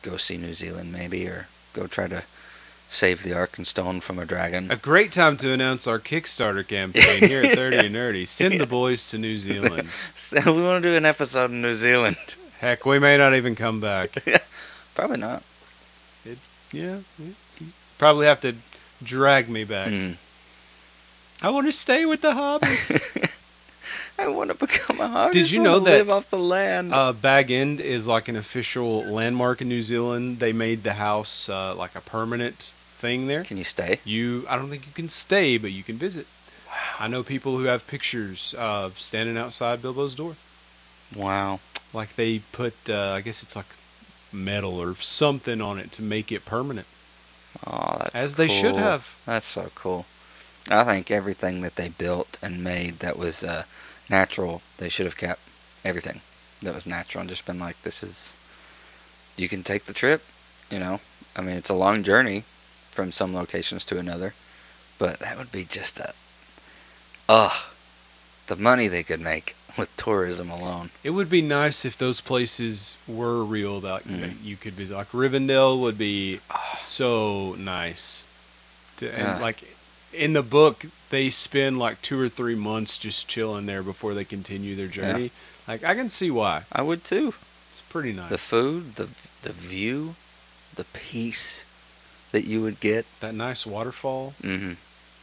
go 0.02 0.16
see 0.16 0.36
New 0.36 0.54
Zealand 0.54 0.92
maybe 0.92 1.26
or 1.26 1.48
go 1.72 1.88
try 1.88 2.06
to 2.06 2.22
save 2.95 3.22
the 3.22 3.30
Arkenstone 3.30 4.01
from 4.01 4.18
a 4.18 4.24
dragon. 4.24 4.70
A 4.70 4.76
great 4.76 5.11
time 5.12 5.36
to 5.38 5.53
announce 5.53 5.86
our 5.86 5.99
Kickstarter 5.99 6.66
campaign 6.66 7.28
here 7.28 7.42
at 7.42 7.57
30 7.57 7.76
and 7.86 7.95
Nerdy. 7.95 8.26
Send 8.28 8.61
the 8.61 8.66
boys 8.66 9.09
to 9.11 9.18
New 9.18 9.38
Zealand. 9.38 9.88
So 10.16 10.53
we 10.55 10.62
want 10.62 10.82
to 10.82 10.90
do 10.90 10.97
an 10.97 11.05
episode 11.05 11.51
in 11.51 11.61
New 11.61 11.74
Zealand. 11.74 12.16
Heck, 12.59 12.86
we 12.86 12.99
may 12.99 13.18
not 13.18 13.34
even 13.34 13.55
come 13.57 13.80
back. 13.80 14.11
Probably 14.95 15.18
not. 15.18 15.42
Yeah. 16.72 16.99
you 17.18 17.34
Probably 17.99 18.26
have 18.26 18.40
to 18.42 18.55
drag 19.03 19.49
me 19.49 19.64
back. 19.64 19.88
Mm. 19.88 20.16
I 21.42 21.51
want 21.51 21.66
to 21.66 21.72
stay 21.72 22.07
with 22.07 22.22
the 22.22 22.32
hobbits. 22.32 23.32
I 24.18 24.28
want 24.28 24.51
to 24.51 24.57
become 24.57 25.01
a 25.01 25.09
hobbit. 25.09 25.32
Did 25.34 25.51
you 25.51 25.62
know 25.62 25.80
that, 25.80 25.90
live 25.90 26.11
off 26.11 26.30
the 26.30 26.38
land? 26.38 26.95
uh, 26.95 27.12
Bag 27.12 27.51
End 27.51 27.80
is 27.80 28.07
like 28.07 28.28
an 28.28 28.36
official 28.36 29.05
landmark 29.05 29.61
in 29.61 29.68
New 29.68 29.82
Zealand. 29.82 30.38
They 30.38 30.53
made 30.53 30.84
the 30.84 30.95
house 30.95 31.49
uh, 31.49 31.74
like 31.74 31.95
a 31.95 32.01
permanent 32.01 32.72
thing 33.05 33.26
there. 33.26 33.44
Can 33.44 33.59
you 33.59 33.64
stay? 33.64 34.00
You, 34.05 34.46
I 34.48 34.57
don't 34.57 34.70
think 34.70 34.86
you 34.86 34.92
can 34.94 35.11
stay, 35.11 35.59
but 35.59 35.72
you 35.72 35.82
can 35.82 35.96
visit. 35.96 36.26
I 36.98 37.07
know 37.07 37.22
people 37.22 37.59
who 37.59 37.64
have 37.64 37.86
pictures 37.86 38.55
of 38.59 38.98
standing 38.98 39.36
outside 39.36 39.82
Bilbo's 39.82 40.14
door. 40.14 40.36
Wow. 41.14 41.61
Like 41.92 42.16
they 42.16 42.38
put, 42.52 42.74
uh, 42.88 43.12
I 43.12 43.20
guess 43.20 43.42
it's 43.42 43.55
like 43.55 43.66
metal 44.32 44.80
or 44.80 44.94
something 44.96 45.61
on 45.61 45.78
it 45.78 45.92
to 45.92 46.02
make 46.02 46.32
it 46.32 46.46
permanent, 46.46 46.86
Oh, 47.66 47.98
that's 48.00 48.14
as 48.14 48.34
they 48.36 48.48
should 48.48 48.74
have. 48.76 49.16
That's 49.26 49.46
so 49.46 49.70
cool. 49.74 50.07
I 50.70 50.82
think 50.84 51.11
everything 51.11 51.61
that 51.61 51.76
they 51.76 51.90
built 51.90 52.38
and 52.42 52.64
made 52.64 53.00
that 53.00 53.18
was 53.18 53.44
uh, 53.44 53.64
natural, 54.09 54.62
they 54.78 54.88
should 54.88 55.07
have 55.07 55.18
kept 55.18 55.40
everything 55.84 56.22
that 56.62 56.74
was 56.74 56.86
natural 56.86 57.20
and 57.20 57.30
just 57.30 57.44
been 57.46 57.61
like, 57.61 57.80
this 57.82 58.02
is. 58.02 58.34
You 59.36 59.48
can 59.48 59.62
take 59.62 59.84
the 59.84 59.92
trip, 59.92 60.22
you 60.70 60.78
know. 60.78 61.00
I 61.36 61.42
mean, 61.42 61.57
it's 61.57 61.70
a 61.70 61.74
long 61.74 62.02
journey 62.02 62.44
from 62.95 63.12
some 63.12 63.34
locations 63.34 63.84
to 63.86 63.99
another, 63.99 64.34
but 64.99 65.18
that 65.18 65.36
would 65.36 65.53
be 65.53 65.64
just 65.64 65.99
a. 65.99 66.14
Ugh. 67.28 67.53
The 68.47 68.57
money 68.57 68.88
they 68.88 69.03
could 69.03 69.20
make 69.20 69.57
with 69.78 69.95
tourism 69.97 70.51
alone. 70.51 70.90
It 71.03 71.11
would 71.11 71.28
be 71.28 71.42
nice 71.42 71.84
if 71.84 71.99
those 71.99 72.20
places 72.20 72.97
were 73.09 73.42
real 73.42 73.80
that, 73.80 74.05
mm. 74.05 74.20
that 74.20 74.40
you 74.42 74.57
could 74.57 74.74
visit. 74.74 74.95
Like 74.95 75.11
Rivendell 75.12 75.80
would 75.80 75.99
be 75.99 76.40
so 76.76 77.55
nice. 77.59 78.26
To, 78.99 79.09
and 79.11 79.18
Yeah. 79.18 79.38
like 79.38 79.76
in 80.12 80.34
the 80.34 80.42
book, 80.42 80.86
they 81.11 81.30
spend 81.30 81.78
like 81.78 82.01
two 82.03 82.20
or 82.20 82.28
three 82.28 82.55
months 82.55 82.99
just 82.99 83.26
chilling 83.28 83.66
there 83.66 83.82
before 83.82 84.14
they 84.14 84.24
continue 84.24 84.76
their 84.76 84.86
journey. 84.88 85.30
Like 85.66 85.82
I 85.82 85.95
can 85.95 86.11
see 86.11 86.30
why. 86.30 86.64
I 86.70 86.82
would 86.82 87.03
too. 87.05 87.34
It's 87.72 87.80
pretty 87.80 88.12
nice. 88.12 88.30
The 88.30 88.38
food, 88.38 88.95
the 88.97 89.09
the 89.42 89.53
view, 89.53 90.14
the 90.74 90.84
peace 90.84 91.64
that 92.35 92.45
you 92.49 92.61
would 92.62 92.80
get. 92.80 93.07
that 93.20 93.32
nice 93.35 93.64
waterfall. 93.64 94.35
Mm-hmm. 94.43 94.72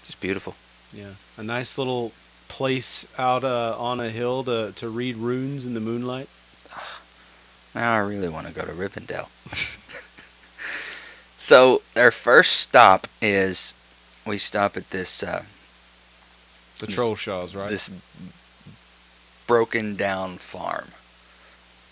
Just 0.05 0.21
beautiful. 0.21 0.55
Yeah, 0.93 1.15
a 1.37 1.43
nice 1.43 1.77
little 1.77 2.13
place 2.47 3.05
out 3.17 3.43
uh, 3.43 3.75
on 3.77 3.99
a 3.99 4.09
hill 4.09 4.43
to 4.45 4.71
to 4.77 4.89
read 4.89 5.17
runes 5.17 5.65
in 5.65 5.73
the 5.73 5.79
moonlight. 5.81 6.29
Now 7.75 7.93
I 7.93 7.99
really 7.99 8.29
want 8.29 8.47
to 8.47 8.53
go 8.53 8.63
to 8.65 8.71
Rivendell. 8.71 9.27
so 11.37 11.81
our 11.95 12.11
first 12.11 12.53
stop 12.57 13.07
is 13.21 13.73
we 14.25 14.37
stop 14.37 14.77
at 14.77 14.89
this 14.91 15.21
uh, 15.23 15.43
The 16.79 16.85
This- 16.87 16.95
Trollshaws, 16.95 17.55
right? 17.55 17.69
this 17.69 17.89
broken 19.47 19.95
down 19.95 20.37
farm, 20.37 20.89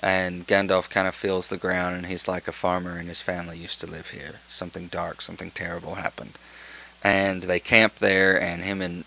and 0.02 0.48
Gandalf 0.48 0.90
kind 0.90 1.08
of 1.08 1.16
feels 1.16 1.50
the 1.50 1.58
ground, 1.58 1.96
and 1.96 2.06
he's 2.06 2.28
like 2.28 2.48
a 2.48 2.54
farmer, 2.54 2.98
and 2.98 3.10
his 3.10 3.22
family 3.22 3.58
used 3.58 3.80
to 3.82 3.88
live 3.88 4.10
here. 4.10 4.36
Something 4.48 4.88
dark, 4.88 5.22
something 5.22 5.52
terrible 5.52 5.96
happened, 5.96 6.38
and 7.04 7.44
they 7.44 7.60
camp 7.60 7.96
there, 7.96 8.42
and 8.42 8.64
him 8.64 8.82
and 8.82 9.04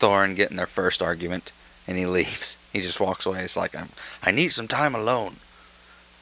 Thorin 0.00 0.34
get 0.34 0.50
in 0.50 0.56
their 0.56 0.66
first 0.66 1.00
argument, 1.00 1.52
and 1.86 1.96
he 1.96 2.06
leaves. 2.18 2.58
He 2.72 2.80
just 2.80 3.00
walks 3.00 3.26
away. 3.26 3.40
It's 3.40 3.56
like 3.56 3.76
I'm, 3.76 3.90
I 4.22 4.30
need 4.30 4.52
some 4.52 4.68
time 4.68 4.94
alone. 4.94 5.36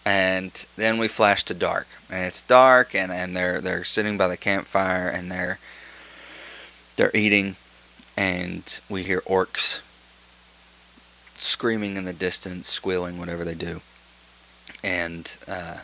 And 0.04 0.64
then 0.76 0.98
we 0.98 1.08
flash 1.08 1.42
to 1.44 1.54
dark, 1.54 1.88
and 2.08 2.24
it's 2.24 2.42
dark, 2.42 2.94
and, 2.94 3.10
and 3.10 3.36
they're 3.36 3.60
they're 3.60 3.82
sitting 3.84 4.16
by 4.16 4.28
the 4.28 4.36
campfire, 4.36 5.08
and 5.08 5.32
they're 5.32 5.58
they're 6.96 7.10
eating, 7.14 7.56
and 8.16 8.80
we 8.88 9.02
hear 9.02 9.22
orcs 9.22 9.80
screaming 11.40 11.96
in 11.96 12.04
the 12.04 12.12
distance, 12.12 12.68
squealing, 12.68 13.18
whatever 13.18 13.44
they 13.44 13.54
do. 13.54 13.80
And 14.82 15.36
uh, 15.48 15.78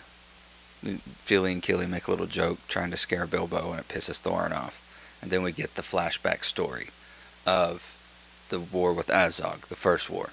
Fili 0.82 1.52
and 1.52 1.62
Kili 1.62 1.88
make 1.88 2.06
a 2.06 2.10
little 2.10 2.26
joke 2.26 2.58
trying 2.68 2.90
to 2.90 2.96
scare 2.96 3.26
Bilbo, 3.26 3.70
and 3.70 3.80
it 3.80 3.88
pisses 3.88 4.20
Thorin 4.20 4.56
off. 4.56 4.80
And 5.20 5.30
then 5.30 5.42
we 5.42 5.52
get 5.52 5.76
the 5.76 5.82
flashback 5.82 6.44
story 6.44 6.88
of 7.46 7.96
the 8.48 8.60
war 8.60 8.92
with 8.92 9.06
Azog, 9.08 9.62
the 9.66 9.76
first 9.76 10.10
war. 10.10 10.30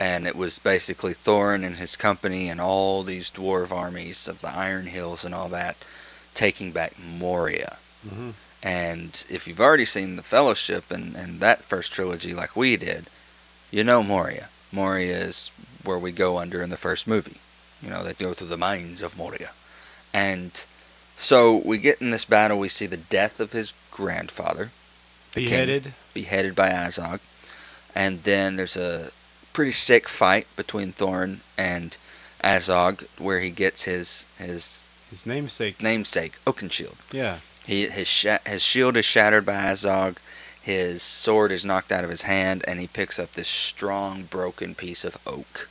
And 0.00 0.26
it 0.26 0.34
was 0.34 0.58
basically 0.58 1.12
Thorin 1.12 1.64
and 1.64 1.76
his 1.76 1.96
company 1.96 2.48
and 2.48 2.60
all 2.60 3.02
these 3.02 3.30
dwarf 3.30 3.70
armies 3.70 4.26
of 4.26 4.40
the 4.40 4.50
Iron 4.50 4.86
Hills 4.86 5.24
and 5.24 5.34
all 5.34 5.48
that 5.50 5.76
taking 6.34 6.72
back 6.72 6.94
Moria. 6.98 7.76
Mm-hmm. 8.06 8.30
And 8.62 9.24
if 9.28 9.46
you've 9.46 9.60
already 9.60 9.84
seen 9.84 10.16
The 10.16 10.22
Fellowship 10.22 10.90
and, 10.90 11.14
and 11.14 11.40
that 11.40 11.62
first 11.62 11.92
trilogy 11.92 12.32
like 12.32 12.56
we 12.56 12.76
did, 12.76 13.06
you 13.70 13.84
know 13.84 14.02
Moria. 14.02 14.48
Moria 14.72 15.16
is 15.18 15.50
where 15.84 15.98
we 15.98 16.12
go 16.12 16.38
under 16.38 16.62
in 16.62 16.70
the 16.70 16.76
first 16.76 17.06
movie. 17.06 17.36
You 17.82 17.90
know, 17.90 18.02
they 18.02 18.14
go 18.14 18.32
through 18.32 18.48
the 18.48 18.56
mines 18.56 19.02
of 19.02 19.16
Moria. 19.16 19.50
And 20.14 20.64
so 21.16 21.56
we 21.64 21.78
get 21.78 22.00
in 22.00 22.10
this 22.10 22.24
battle, 22.24 22.58
we 22.58 22.68
see 22.68 22.86
the 22.86 22.96
death 22.96 23.40
of 23.40 23.52
his 23.52 23.72
grandfather, 23.90 24.70
the 25.32 25.40
king, 25.40 25.50
Beheaded. 25.50 25.92
beheaded 26.14 26.54
by 26.54 26.68
Azog. 26.70 27.20
And 27.94 28.22
then 28.22 28.56
there's 28.56 28.76
a 28.76 29.10
pretty 29.52 29.72
sick 29.72 30.08
fight 30.08 30.46
between 30.56 30.92
Thorin 30.92 31.38
and 31.58 31.96
Azog 32.42 33.06
where 33.18 33.40
he 33.40 33.50
gets 33.50 33.84
his 33.84 34.26
his 34.38 34.88
His 35.10 35.26
namesake. 35.26 35.82
namesake, 35.82 36.38
Oakenshield. 36.46 36.96
Yeah. 37.12 37.38
He 37.66 37.86
his 37.88 38.08
sh- 38.08 38.26
his 38.46 38.62
shield 38.62 38.96
is 38.96 39.04
shattered 39.04 39.44
by 39.46 39.54
Azog. 39.54 40.16
His 40.62 41.02
sword 41.02 41.50
is 41.50 41.64
knocked 41.64 41.90
out 41.90 42.04
of 42.04 42.10
his 42.10 42.22
hand, 42.22 42.64
and 42.68 42.78
he 42.78 42.86
picks 42.86 43.18
up 43.18 43.32
this 43.32 43.48
strong, 43.48 44.22
broken 44.24 44.74
piece 44.76 45.04
of 45.04 45.18
oak, 45.26 45.68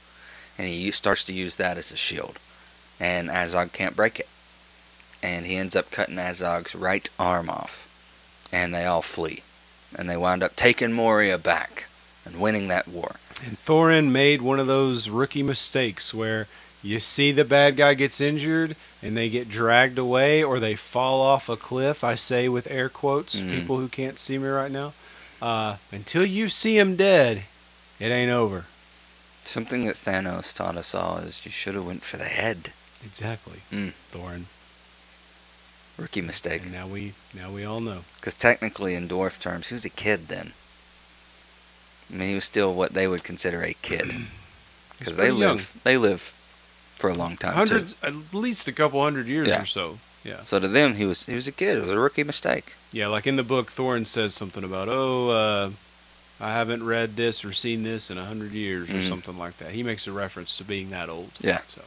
and 0.57 0.67
he 0.67 0.91
starts 0.91 1.23
to 1.25 1.33
use 1.33 1.55
that 1.55 1.77
as 1.77 1.91
a 1.91 1.97
shield. 1.97 2.37
And 2.99 3.29
Azog 3.29 3.71
can't 3.71 3.95
break 3.95 4.19
it, 4.19 4.27
and 5.23 5.45
he 5.45 5.55
ends 5.55 5.75
up 5.75 5.91
cutting 5.91 6.17
Azog's 6.17 6.75
right 6.75 7.09
arm 7.17 7.49
off, 7.49 7.87
and 8.51 8.73
they 8.73 8.85
all 8.85 9.01
flee, 9.01 9.43
and 9.97 10.09
they 10.09 10.17
wind 10.17 10.43
up 10.43 10.57
taking 10.57 10.91
Moria 10.91 11.37
back 11.37 11.87
and 12.25 12.41
winning 12.41 12.67
that 12.67 12.87
war. 12.87 13.15
And 13.45 13.57
Thorin 13.57 14.11
made 14.11 14.41
one 14.41 14.59
of 14.59 14.67
those 14.67 15.09
rookie 15.09 15.41
mistakes 15.41 16.13
where 16.13 16.47
you 16.83 16.99
see 16.99 17.31
the 17.31 17.45
bad 17.45 17.75
guy 17.77 17.93
gets 17.93 18.19
injured 18.21 18.75
and 19.03 19.15
they 19.15 19.29
get 19.29 19.49
dragged 19.49 19.97
away 19.97 20.43
or 20.43 20.59
they 20.59 20.75
fall 20.75 21.21
off 21.21 21.47
a 21.49 21.55
cliff. 21.57 22.03
I 22.03 22.15
say 22.15 22.49
with 22.49 22.69
air 22.71 22.89
quotes, 22.89 23.35
Mhm. 23.35 23.55
people 23.59 23.77
who 23.77 23.87
can't 23.87 24.17
see 24.19 24.37
me 24.37 24.47
right 24.47 24.71
now. 24.71 24.93
Uh, 25.41 25.77
until 25.91 26.25
you 26.25 26.49
see 26.49 26.77
him 26.77 26.95
dead, 26.95 27.43
it 27.99 28.09
ain't 28.11 28.31
over. 28.31 28.65
Something 29.43 29.85
that 29.85 29.95
Thanos 29.95 30.53
taught 30.53 30.77
us 30.77 30.93
all 30.93 31.17
is 31.17 31.45
you 31.45 31.51
should 31.51 31.73
have 31.75 31.85
went 31.85 32.03
for 32.03 32.17
the 32.17 32.25
head. 32.25 32.71
Exactly. 33.03 33.61
Mm. 33.71 33.93
Thorin. 34.13 34.45
Rookie 35.97 36.21
mistake. 36.21 36.63
And 36.63 36.71
now 36.71 36.87
we 36.87 37.13
now 37.33 37.51
we 37.51 37.63
all 37.65 37.79
know. 37.81 38.05
Because 38.19 38.35
technically, 38.35 38.93
in 38.95 39.07
dwarf 39.07 39.39
terms, 39.39 39.67
he 39.67 39.73
was 39.73 39.85
a 39.85 39.89
kid 39.89 40.27
then. 40.27 40.53
I 42.11 42.15
mean, 42.17 42.29
he 42.29 42.35
was 42.35 42.45
still 42.45 42.73
what 42.73 42.93
they 42.93 43.07
would 43.07 43.23
consider 43.23 43.61
a 43.63 43.73
kid. 43.73 44.11
Because 44.99 45.17
they 45.17 45.29
pretty 45.29 45.39
young. 45.39 45.55
live, 45.57 45.73
they 45.83 45.97
live 45.97 46.33
for 47.01 47.09
a 47.09 47.13
long 47.15 47.35
time 47.35 47.53
Hundreds, 47.53 47.95
at 48.03 48.13
least 48.33 48.67
a 48.67 48.71
couple 48.71 49.01
hundred 49.03 49.27
years 49.27 49.47
Yeah. 49.49 49.63
or 49.63 49.65
so. 49.65 49.99
Yeah. 50.23 50.43
So 50.45 50.59
to 50.59 50.67
them, 50.67 50.95
he 50.95 51.05
was 51.05 51.25
he 51.25 51.33
was 51.33 51.47
a 51.47 51.51
kid. 51.51 51.77
It 51.77 51.81
was 51.81 51.91
a 51.91 51.99
rookie 51.99 52.23
mistake. 52.23 52.75
Yeah, 52.91 53.07
like 53.07 53.25
in 53.27 53.35
the 53.37 53.43
book, 53.43 53.71
Thorin 53.71 54.05
says 54.05 54.33
something 54.35 54.63
about, 54.63 54.87
oh, 54.89 55.29
uh, 55.29 55.69
I 56.39 56.53
haven't 56.53 56.83
read 56.85 57.15
this 57.15 57.43
or 57.43 57.53
seen 57.53 57.83
this 57.83 58.11
in 58.11 58.17
a 58.17 58.25
hundred 58.25 58.51
years 58.51 58.89
or 58.89 58.93
Mhm. 59.01 59.07
something 59.07 59.37
like 59.37 59.57
that. 59.57 59.71
He 59.71 59.81
makes 59.83 60.05
a 60.07 60.11
reference 60.11 60.57
to 60.57 60.63
being 60.63 60.89
that 60.91 61.09
old. 61.09 61.31
Yeah. 61.39 61.61
So 61.69 61.81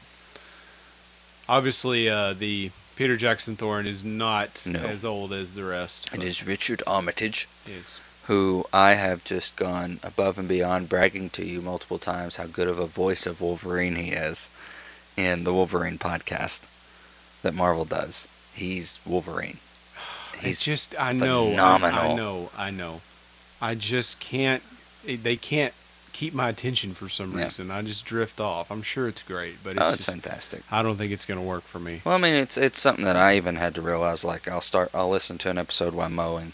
obviously, 1.49 2.09
uh, 2.09 2.33
the 2.33 2.71
Peter 2.97 3.17
Jackson 3.17 3.57
Thorin 3.57 3.87
is 3.87 4.05
not 4.05 4.63
No. 4.67 4.81
as 4.81 5.05
old 5.05 5.33
as 5.33 5.55
the 5.55 5.65
rest. 5.65 6.09
It 6.13 6.23
is 6.23 6.45
Richard 6.47 6.83
Armitage, 6.87 7.49
is. 7.67 7.99
who 8.27 8.65
I 8.73 8.95
have 8.95 9.25
just 9.25 9.57
gone 9.57 10.01
above 10.03 10.39
and 10.39 10.49
beyond 10.49 10.89
bragging 10.89 11.31
to 11.31 11.45
you 11.45 11.61
multiple 11.61 11.99
times 11.99 12.37
how 12.37 12.47
good 12.47 12.69
of 12.69 12.79
a 12.79 12.87
voice 12.87 13.27
of 13.27 13.41
Wolverine 13.41 13.97
he 13.97 14.11
is 14.13 14.49
in 15.17 15.45
the 15.45 15.53
Wolverine 15.53 15.99
podcast 15.99 16.63
that 17.43 17.55
Marvel 17.55 17.85
does. 17.85 18.27
He's 18.55 18.99
Wolverine. 19.07 19.59
He's 20.35 20.43
He's 20.43 20.63
just 20.63 20.95
I 21.01 21.13
know, 21.13 21.53
I- 21.55 21.77
I, 21.77 22.15
know, 22.15 22.51
I 22.57 22.71
know. 22.71 23.01
I 23.61 23.75
just 23.75 24.21
can't. 24.21 24.63
They 25.05 25.37
can't 25.37 25.75
keep 26.13 26.33
my 26.33 26.49
attention 26.49 26.95
for 26.95 27.09
some 27.09 27.37
Yeah. 27.37 27.45
reason. 27.45 27.71
I 27.71 27.83
just 27.83 28.05
drift 28.05 28.41
off. 28.41 28.71
I'm 28.71 28.83
sure 28.83 29.09
it's 29.09 29.23
great, 29.23 29.57
but 29.65 29.71
it's 29.73 29.81
oh, 29.81 29.89
it's 29.89 29.97
just 29.99 30.11
fantastic. 30.11 30.63
I 30.71 30.83
don't 30.83 30.97
think 30.97 31.13
it's 31.13 31.25
gonna 31.25 31.43
work 31.43 31.65
for 31.65 31.79
me. 31.81 32.01
Well, 32.05 32.15
I 32.15 32.19
mean, 32.19 32.35
it's 32.35 32.57
it's 32.57 32.79
something 32.81 33.05
that 33.05 33.17
I 33.17 33.37
even 33.37 33.57
had 33.57 33.75
to 33.77 33.83
realize. 33.83 34.25
Like, 34.25 34.47
I'll 34.49 34.61
start, 34.61 34.91
I'll 34.95 35.11
listen 35.11 35.39
to 35.39 35.51
an 35.51 35.59
episode 35.59 35.93
while 35.95 36.09
mowing. 36.11 36.53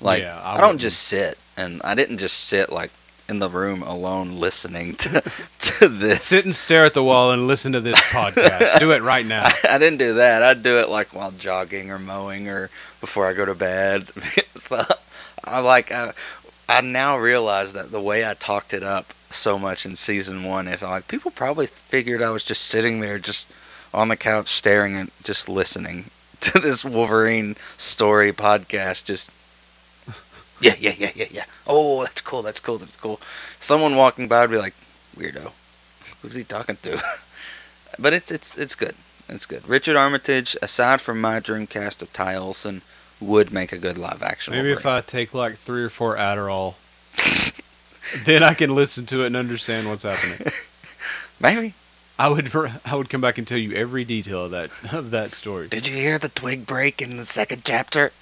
Like, 0.00 0.22
Yeah, 0.22 0.40
I, 0.40 0.56
I 0.56 0.60
don't 0.60 0.78
just 0.78 1.02
sit, 1.02 1.38
and 1.56 1.80
I 1.82 1.94
didn't 1.94 2.18
just 2.18 2.38
sit 2.38 2.70
like 2.70 2.90
in 3.28 3.38
the 3.38 3.48
room 3.48 3.82
alone 3.82 4.32
listening 4.32 4.94
to 4.96 5.20
to 5.58 5.88
this. 5.88 6.24
Sit 6.24 6.44
and 6.44 6.54
stare 6.54 6.84
at 6.84 6.94
the 6.94 7.02
wall 7.02 7.32
and 7.32 7.46
listen 7.46 7.72
to 7.72 7.80
this 7.80 7.98
podcast. 8.12 8.78
Do 8.78 8.92
it 8.92 9.02
right 9.02 9.26
now. 9.26 9.44
I, 9.46 9.74
I 9.74 9.78
didn't 9.78 9.98
do 9.98 10.14
that. 10.14 10.42
I'd 10.42 10.62
do 10.62 10.78
it 10.78 10.88
like 10.88 11.14
while 11.14 11.32
jogging 11.32 11.90
or 11.90 11.98
mowing 11.98 12.48
or 12.48 12.70
before 13.00 13.26
I 13.26 13.32
go 13.32 13.44
to 13.44 13.54
bed. 13.54 14.08
so 14.56 14.82
I 15.44 15.60
like 15.60 15.92
I, 15.92 16.12
I 16.68 16.80
now 16.80 17.16
realize 17.16 17.72
that 17.74 17.90
the 17.90 18.00
way 18.00 18.28
I 18.28 18.34
talked 18.34 18.72
it 18.72 18.82
up 18.82 19.12
so 19.30 19.58
much 19.58 19.84
in 19.84 19.96
season 19.96 20.44
one 20.44 20.68
is 20.68 20.82
I'm 20.82 20.90
like 20.90 21.08
people 21.08 21.30
probably 21.30 21.66
figured 21.66 22.22
I 22.22 22.30
was 22.30 22.44
just 22.44 22.62
sitting 22.62 23.00
there 23.00 23.18
just 23.18 23.50
on 23.92 24.08
the 24.08 24.16
couch 24.16 24.48
staring 24.48 24.96
and 24.96 25.10
just 25.22 25.48
listening 25.48 26.10
to 26.40 26.58
this 26.58 26.84
Wolverine 26.84 27.56
story 27.76 28.32
podcast 28.32 29.04
just 29.04 29.30
yeah 30.60 30.74
yeah 30.78 30.92
yeah 30.96 31.10
yeah 31.14 31.26
yeah 31.30 31.44
oh 31.66 32.02
that's 32.02 32.20
cool 32.20 32.42
that's 32.42 32.60
cool 32.60 32.78
that's 32.78 32.96
cool 32.96 33.20
someone 33.60 33.96
walking 33.96 34.28
by 34.28 34.40
would 34.40 34.50
be 34.50 34.58
like 34.58 34.74
weirdo 35.16 35.52
who's 36.22 36.34
he 36.34 36.44
talking 36.44 36.76
to 36.82 37.00
but 37.98 38.12
it's 38.12 38.30
it's 38.30 38.56
it's 38.56 38.74
good 38.74 38.94
it's 39.28 39.46
good 39.46 39.68
Richard 39.68 39.96
Armitage 39.96 40.56
aside 40.62 41.00
from 41.00 41.20
my 41.20 41.40
dream 41.40 41.66
cast 41.66 42.02
of 42.02 42.12
Ty 42.12 42.36
Olson 42.36 42.82
would 43.20 43.52
make 43.52 43.72
a 43.72 43.78
good 43.78 43.98
live 43.98 44.22
action 44.22 44.54
Maybe 44.54 44.70
if. 44.70 44.84
I 44.86 45.00
take 45.00 45.34
like 45.34 45.56
three 45.56 45.82
or 45.82 45.88
four 45.88 46.16
Adderall, 46.16 46.74
then 48.24 48.42
I 48.42 48.54
can 48.54 48.74
listen 48.74 49.06
to 49.06 49.22
it 49.22 49.28
and 49.28 49.36
understand 49.36 49.88
what's 49.88 50.02
happening. 50.02 50.46
maybe 51.40 51.74
I 52.18 52.28
would 52.28 52.52
I 52.84 52.94
would 52.94 53.10
come 53.10 53.20
back 53.20 53.38
and 53.38 53.46
tell 53.46 53.58
you 53.58 53.72
every 53.72 54.04
detail 54.04 54.44
of 54.46 54.50
that 54.52 54.70
of 54.92 55.10
that 55.10 55.34
story. 55.34 55.68
did 55.68 55.86
you 55.86 55.94
hear 55.94 56.18
the 56.18 56.28
twig 56.28 56.66
break 56.66 57.02
in 57.02 57.16
the 57.16 57.24
second 57.24 57.62
chapter 57.64 58.12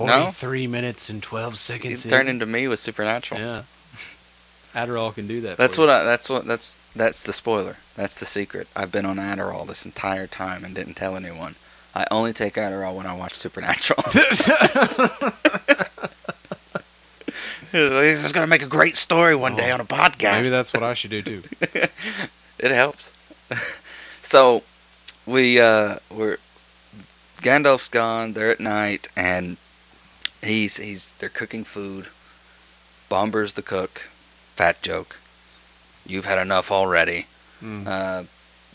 No? 0.00 0.06
Forty-three 0.24 0.66
minutes 0.66 1.08
and 1.10 1.22
twelve 1.22 1.52
He's 1.54 1.60
seconds. 1.60 2.04
in. 2.04 2.10
turning 2.10 2.38
to 2.40 2.46
me 2.46 2.68
with 2.68 2.78
Supernatural 2.80 3.40
Yeah. 3.40 3.62
Adderall 4.74 5.14
can 5.14 5.26
do 5.26 5.40
that. 5.42 5.56
That's 5.56 5.76
for 5.76 5.82
you. 5.82 5.88
what 5.88 5.96
I. 5.96 6.04
That's 6.04 6.28
what. 6.28 6.44
That's 6.46 6.78
that's 6.94 7.22
the 7.22 7.32
spoiler. 7.32 7.76
That's 7.94 8.18
the 8.20 8.26
secret. 8.26 8.68
I've 8.76 8.92
been 8.92 9.06
on 9.06 9.16
Adderall 9.16 9.66
this 9.66 9.86
entire 9.86 10.26
time 10.26 10.64
and 10.64 10.74
didn't 10.74 10.94
tell 10.94 11.16
anyone. 11.16 11.54
I 11.94 12.06
only 12.10 12.34
take 12.34 12.54
Adderall 12.56 12.94
when 12.94 13.06
I 13.06 13.14
watch 13.14 13.32
Supernatural. 13.34 14.02
this 17.72 18.24
is 18.24 18.32
gonna 18.32 18.46
make 18.46 18.62
a 18.62 18.66
great 18.66 18.96
story 18.96 19.34
one 19.34 19.56
day 19.56 19.70
Oh, 19.70 19.74
on 19.74 19.80
a 19.80 19.84
podcast. 19.84 20.32
Maybe 20.32 20.48
that's 20.50 20.72
what 20.72 20.82
I 20.82 20.94
should 20.94 21.10
do 21.10 21.22
too. 21.22 21.42
it 22.58 22.70
helps. 22.70 23.12
so 24.22 24.62
we 25.26 25.60
uh 25.60 25.96
we're 26.10 26.38
Gandalf's 27.38 27.88
gone. 27.88 28.32
They're 28.32 28.50
at 28.50 28.60
night 28.60 29.08
and 29.16 29.56
he's 30.46 30.76
he's 30.78 31.12
they're 31.18 31.28
cooking 31.28 31.64
food. 31.64 32.06
Bombur's 33.08 33.52
the 33.54 33.62
cook. 33.62 34.08
Fat 34.56 34.82
joke. 34.82 35.18
You've 36.06 36.24
had 36.24 36.38
enough 36.38 36.70
already. 36.70 37.26
Mm. 37.62 37.86
Uh, 37.86 38.22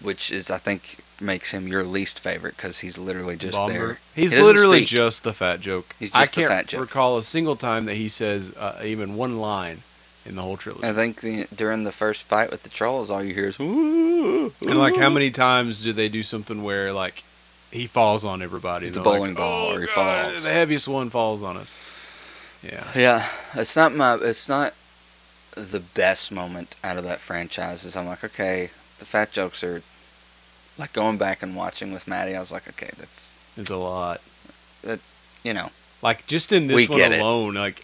which 0.01 0.31
is 0.31 0.49
I 0.49 0.57
think 0.57 0.97
makes 1.19 1.51
him 1.51 1.67
your 1.67 1.83
least 1.83 2.19
favorite 2.19 2.55
because 2.57 2.79
he's 2.79 2.97
literally 2.97 3.35
just 3.35 3.57
Bombur. 3.57 3.71
there. 3.73 3.99
He's 4.15 4.31
He 4.33 4.41
literally 4.41 4.79
speak. 4.79 4.87
just 4.89 5.23
the 5.23 5.33
fat 5.33 5.59
joke. 5.61 5.95
He's 5.99 6.11
I 6.13 6.21
just 6.21 6.33
the 6.35 6.41
can't 6.41 6.51
fat 6.53 6.67
joke. 6.67 6.81
recall 6.81 7.17
a 7.17 7.23
single 7.23 7.55
time 7.55 7.85
that 7.85 7.95
he 7.95 8.09
says 8.09 8.51
uh, 8.57 8.81
even 8.83 9.15
one 9.15 9.37
line 9.39 9.83
in 10.25 10.35
the 10.35 10.41
whole 10.41 10.57
trilogy. 10.57 10.87
I 10.87 10.93
think 10.93 11.21
the, 11.21 11.45
during 11.55 11.83
the 11.83 11.91
first 11.91 12.23
fight 12.23 12.49
with 12.51 12.63
the 12.63 12.69
trolls, 12.69 13.09
all 13.11 13.23
you 13.23 13.33
hear 13.35 13.49
is 13.49 13.59
"Ooh." 13.59 14.51
And 14.67 14.79
like, 14.79 14.95
how 14.97 15.09
many 15.09 15.29
times 15.31 15.83
do 15.83 15.93
they 15.93 16.09
do 16.09 16.23
something 16.23 16.63
where 16.63 16.91
like 16.91 17.23
he 17.71 17.87
falls 17.87 18.23
on 18.25 18.41
everybody? 18.41 18.85
It's 18.87 18.95
the 18.95 19.01
bowling 19.01 19.31
like, 19.33 19.37
ball 19.37 19.69
"Oh, 19.71 19.75
or 19.75 19.81
he 19.81 19.87
God, 19.87 20.25
falls." 20.31 20.43
The 20.43 20.51
heaviest 20.51 20.87
one 20.87 21.09
falls 21.09 21.41
on 21.43 21.57
us. 21.57 21.77
Yeah. 22.63 22.85
Yeah, 22.95 23.27
it's 23.55 23.75
not 23.75 23.93
my. 23.95 24.15
It's 24.15 24.47
not 24.47 24.73
the 25.55 25.79
best 25.79 26.31
moment 26.31 26.75
out 26.83 26.97
of 26.97 27.03
that 27.05 27.19
franchise. 27.19 27.83
Is 27.83 27.95
I'm 27.95 28.05
like, 28.07 28.23
okay, 28.23 28.69
the 28.99 29.05
fat 29.05 29.31
jokes 29.31 29.63
are 29.63 29.81
like 30.77 30.93
going 30.93 31.17
back 31.17 31.41
and 31.41 31.55
watching 31.55 31.91
with 31.91 32.07
Maddie. 32.07 32.35
I 32.35 32.39
was 32.39 32.51
like, 32.51 32.67
okay, 32.69 32.89
that's 32.97 33.33
It's 33.57 33.69
a 33.69 33.77
lot. 33.77 34.21
That 34.83 34.99
you 35.43 35.53
know, 35.53 35.69
Like 36.01 36.27
just 36.27 36.51
in 36.51 36.67
this 36.67 36.87
one 36.87 36.97
get 36.99 37.11
it. 37.11 37.19
alone, 37.19 37.55
like 37.55 37.83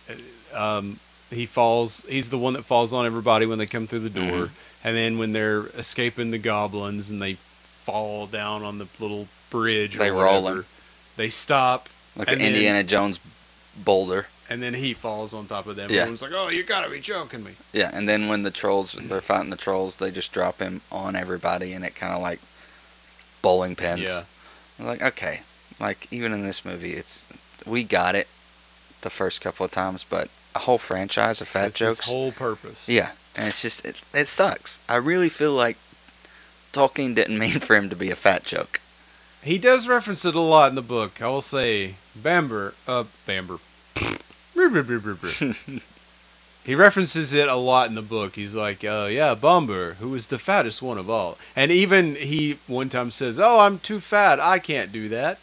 um, 0.54 1.00
he 1.32 1.46
falls. 1.46 2.06
He's 2.08 2.30
the 2.30 2.38
one 2.38 2.54
that 2.54 2.64
falls 2.64 2.94
on 2.94 3.06
everybody 3.06 3.46
when 3.46 3.58
they 3.58 3.66
come 3.66 3.88
through 3.88 4.00
the 4.02 4.10
door, 4.10 4.46
Mhm. 4.46 4.50
and 4.84 4.96
then 4.96 5.18
when 5.18 5.34
they're 5.34 5.68
escaping 5.78 6.32
the 6.32 6.38
goblins 6.38 7.10
and 7.10 7.22
they 7.22 7.38
fall 7.84 8.28
down 8.28 8.64
on 8.64 8.78
the 8.78 8.88
little 9.00 9.28
bridge, 9.50 9.96
or 9.96 10.00
They 10.00 10.12
roll 10.12 10.42
whatever, 10.44 10.60
him. 10.62 10.66
They 11.16 11.30
stop, 11.30 11.90
Like 12.16 12.28
And 12.30 12.40
the 12.40 12.44
then- 12.46 12.54
Indiana 12.54 12.84
Jones 12.84 13.20
boulder. 13.76 14.28
and 14.50 14.62
then 14.64 14.74
he 14.74 14.94
falls 14.94 15.34
on 15.34 15.46
top 15.48 15.68
of 15.68 15.76
them. 15.76 15.90
Yeah. 15.92 16.02
Everyone's 16.02 16.22
like, 16.22 16.32
"Oh, 16.34 16.48
you 16.50 16.64
gotta 16.64 16.90
be 16.90 17.00
joking 17.00 17.44
me!" 17.44 17.52
Yeah, 17.74 17.92
and 17.94 18.08
then 18.10 18.28
when 18.28 18.44
the 18.44 18.52
trolls 18.52 18.94
they're 18.94 19.22
fighting 19.22 19.50
the 19.50 19.56
trolls, 19.58 19.98
they 19.98 20.10
just 20.10 20.32
drop 20.32 20.60
him 20.60 20.82
on 20.92 21.16
everybody, 21.16 21.74
and 21.74 21.84
it 21.86 21.96
kind 21.96 22.14
of 22.14 22.22
like 22.22 22.40
bowling 23.42 23.76
pins. 23.76 24.08
Yeah. 24.08 24.24
I'm 24.80 24.86
like 24.86 25.02
okay, 25.02 25.42
like 25.80 26.08
even 26.12 26.34
in 26.34 26.44
this 26.44 26.64
movie, 26.66 26.94
it's 26.94 27.26
we 27.66 27.84
got 27.84 28.16
it 28.16 28.28
the 29.02 29.10
first 29.10 29.42
couple 29.42 29.66
of 29.66 29.72
times, 29.72 30.04
but 30.04 30.30
a 30.56 30.60
whole 30.60 30.78
franchise 30.80 31.40
of 31.42 31.48
fat 31.48 31.66
his 31.66 31.74
jokes. 31.74 32.10
whole 32.10 32.32
purpose. 32.32 32.88
Yeah, 32.88 33.12
and 33.36 33.48
it's 33.48 33.62
just 33.62 33.86
it, 33.86 33.98
it 34.14 34.28
sucks. 34.28 34.80
I 34.90 34.96
really 34.96 35.30
feel 35.30 35.54
like 35.54 35.78
Tolkien 36.74 37.14
didn't 37.16 37.38
mean 37.46 37.60
for 37.60 37.76
him 37.76 37.90
to 37.90 37.96
be 37.96 38.10
a 38.10 38.16
fat 38.16 38.44
joke. 38.44 38.80
He 39.48 39.58
does 39.58 39.88
reference 39.88 40.26
it 40.26 40.36
a 40.36 40.40
lot 40.42 40.70
in 40.70 40.76
the 40.76 40.82
book. 40.82 41.22
I 41.22 41.28
will 41.28 41.42
say, 41.42 41.96
Bamber, 42.16 42.74
uh, 42.88 43.06
Bamber. 43.26 43.60
he 46.66 46.76
references 46.76 47.34
it 47.34 47.48
a 47.48 47.56
lot 47.56 47.88
in 47.90 47.96
the 47.96 48.02
book. 48.02 48.36
He's 48.36 48.56
like, 48.56 48.84
uh, 48.84 49.08
yeah, 49.10 49.36
Bombur, 49.36 49.94
who 50.00 50.14
is 50.16 50.28
the 50.28 50.38
fattest 50.40 50.82
one 50.82 50.98
of 50.98 51.10
all. 51.10 51.38
And 51.56 51.72
even 51.72 52.16
he 52.16 52.58
one 52.68 52.90
time 52.90 53.12
says, 53.12 53.40
oh, 53.40 53.60
I'm 53.60 53.80
too 53.80 54.00
fat. 54.00 54.40
I 54.40 54.60
can't 54.60 54.92
do 54.92 55.08
that. 55.10 55.40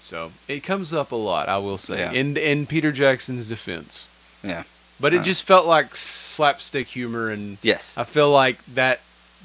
So 0.00 0.32
it 0.48 0.60
comes 0.64 0.92
up 0.92 1.12
a 1.12 1.16
lot, 1.16 1.48
I 1.48 1.58
will 1.58 1.78
say, 1.78 1.98
Yeah. 2.00 2.12
in 2.12 2.36
in 2.36 2.66
Peter 2.66 2.92
Jackson's 2.92 3.48
defense. 3.48 4.08
Yeah. 4.42 4.64
But 5.00 5.14
it 5.14 5.20
Uh. 5.20 5.24
just 5.24 5.44
felt 5.44 5.66
like 5.66 5.96
slapstick 5.96 6.88
humor, 6.88 7.30
and 7.30 7.56
Yes. 7.62 7.94
I 7.96 8.04
feel 8.04 8.30
like 8.30 8.58
that 8.74 9.00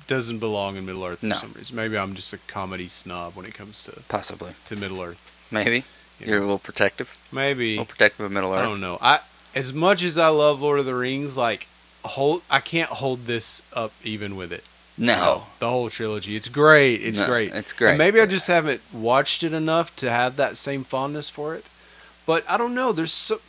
doesn't 0.10 0.40
belong 0.40 0.76
in 0.76 0.86
Middle 0.86 1.06
Earth 1.06 1.20
for 1.20 1.28
No. 1.28 1.36
some 1.36 1.54
reason. 1.54 1.76
Maybe 1.76 1.98
I'm 1.98 2.16
just 2.16 2.34
a 2.34 2.38
comedy 2.40 2.90
snob 2.90 3.36
when 3.36 3.46
it 3.46 3.54
comes 3.54 3.84
to, 3.84 4.02
Possibly. 4.10 4.52
to 4.66 4.76
Middle 4.76 5.02
Earth. 5.02 5.22
Maybe. 5.52 5.86
You 6.20 6.28
You're 6.28 6.38
a 6.40 6.42
little 6.42 6.60
protective. 6.60 7.18
A 7.32 7.36
Maybe 7.36 7.70
little 7.72 7.86
protective 7.86 8.26
of 8.26 8.32
Middle 8.32 8.52
Earth. 8.52 8.58
I 8.58 8.62
don't 8.64 8.82
know. 8.82 8.98
I 9.02 9.20
as 9.56 9.72
much 9.72 10.04
as 10.04 10.18
I 10.18 10.28
love 10.28 10.62
Lord 10.62 10.80
of 10.80 10.86
the 10.86 10.94
Rings, 10.96 11.38
like 11.38 11.68
hold 12.04 12.42
I 12.50 12.60
can't 12.60 12.90
hold 12.90 13.26
this 13.26 13.62
up 13.74 13.94
even 14.04 14.36
with 14.36 14.52
it. 14.52 14.64
No. 14.98 15.44
the 15.60 15.70
whole 15.70 15.90
trilogy. 15.90 16.36
It's 16.36 16.50
great. 16.50 17.02
It's 17.02 17.18
No, 17.20 17.26
great. 17.26 17.54
It's 17.54 17.72
great. 17.72 17.92
And 17.92 17.98
maybe 17.98 18.20
I 18.20 18.26
just 18.26 18.48
haven't 18.48 18.82
watched 18.92 19.44
it 19.44 19.54
enough 19.54 19.96
to 19.98 20.10
have 20.10 20.36
that 20.36 20.58
same 20.58 20.84
fondness 20.84 21.30
for 21.30 21.56
it. 21.56 21.66
But 22.26 22.44
I 22.50 22.58
don't 22.58 22.76
know. 22.76 22.92
There's 22.92 23.14
some 23.14 23.40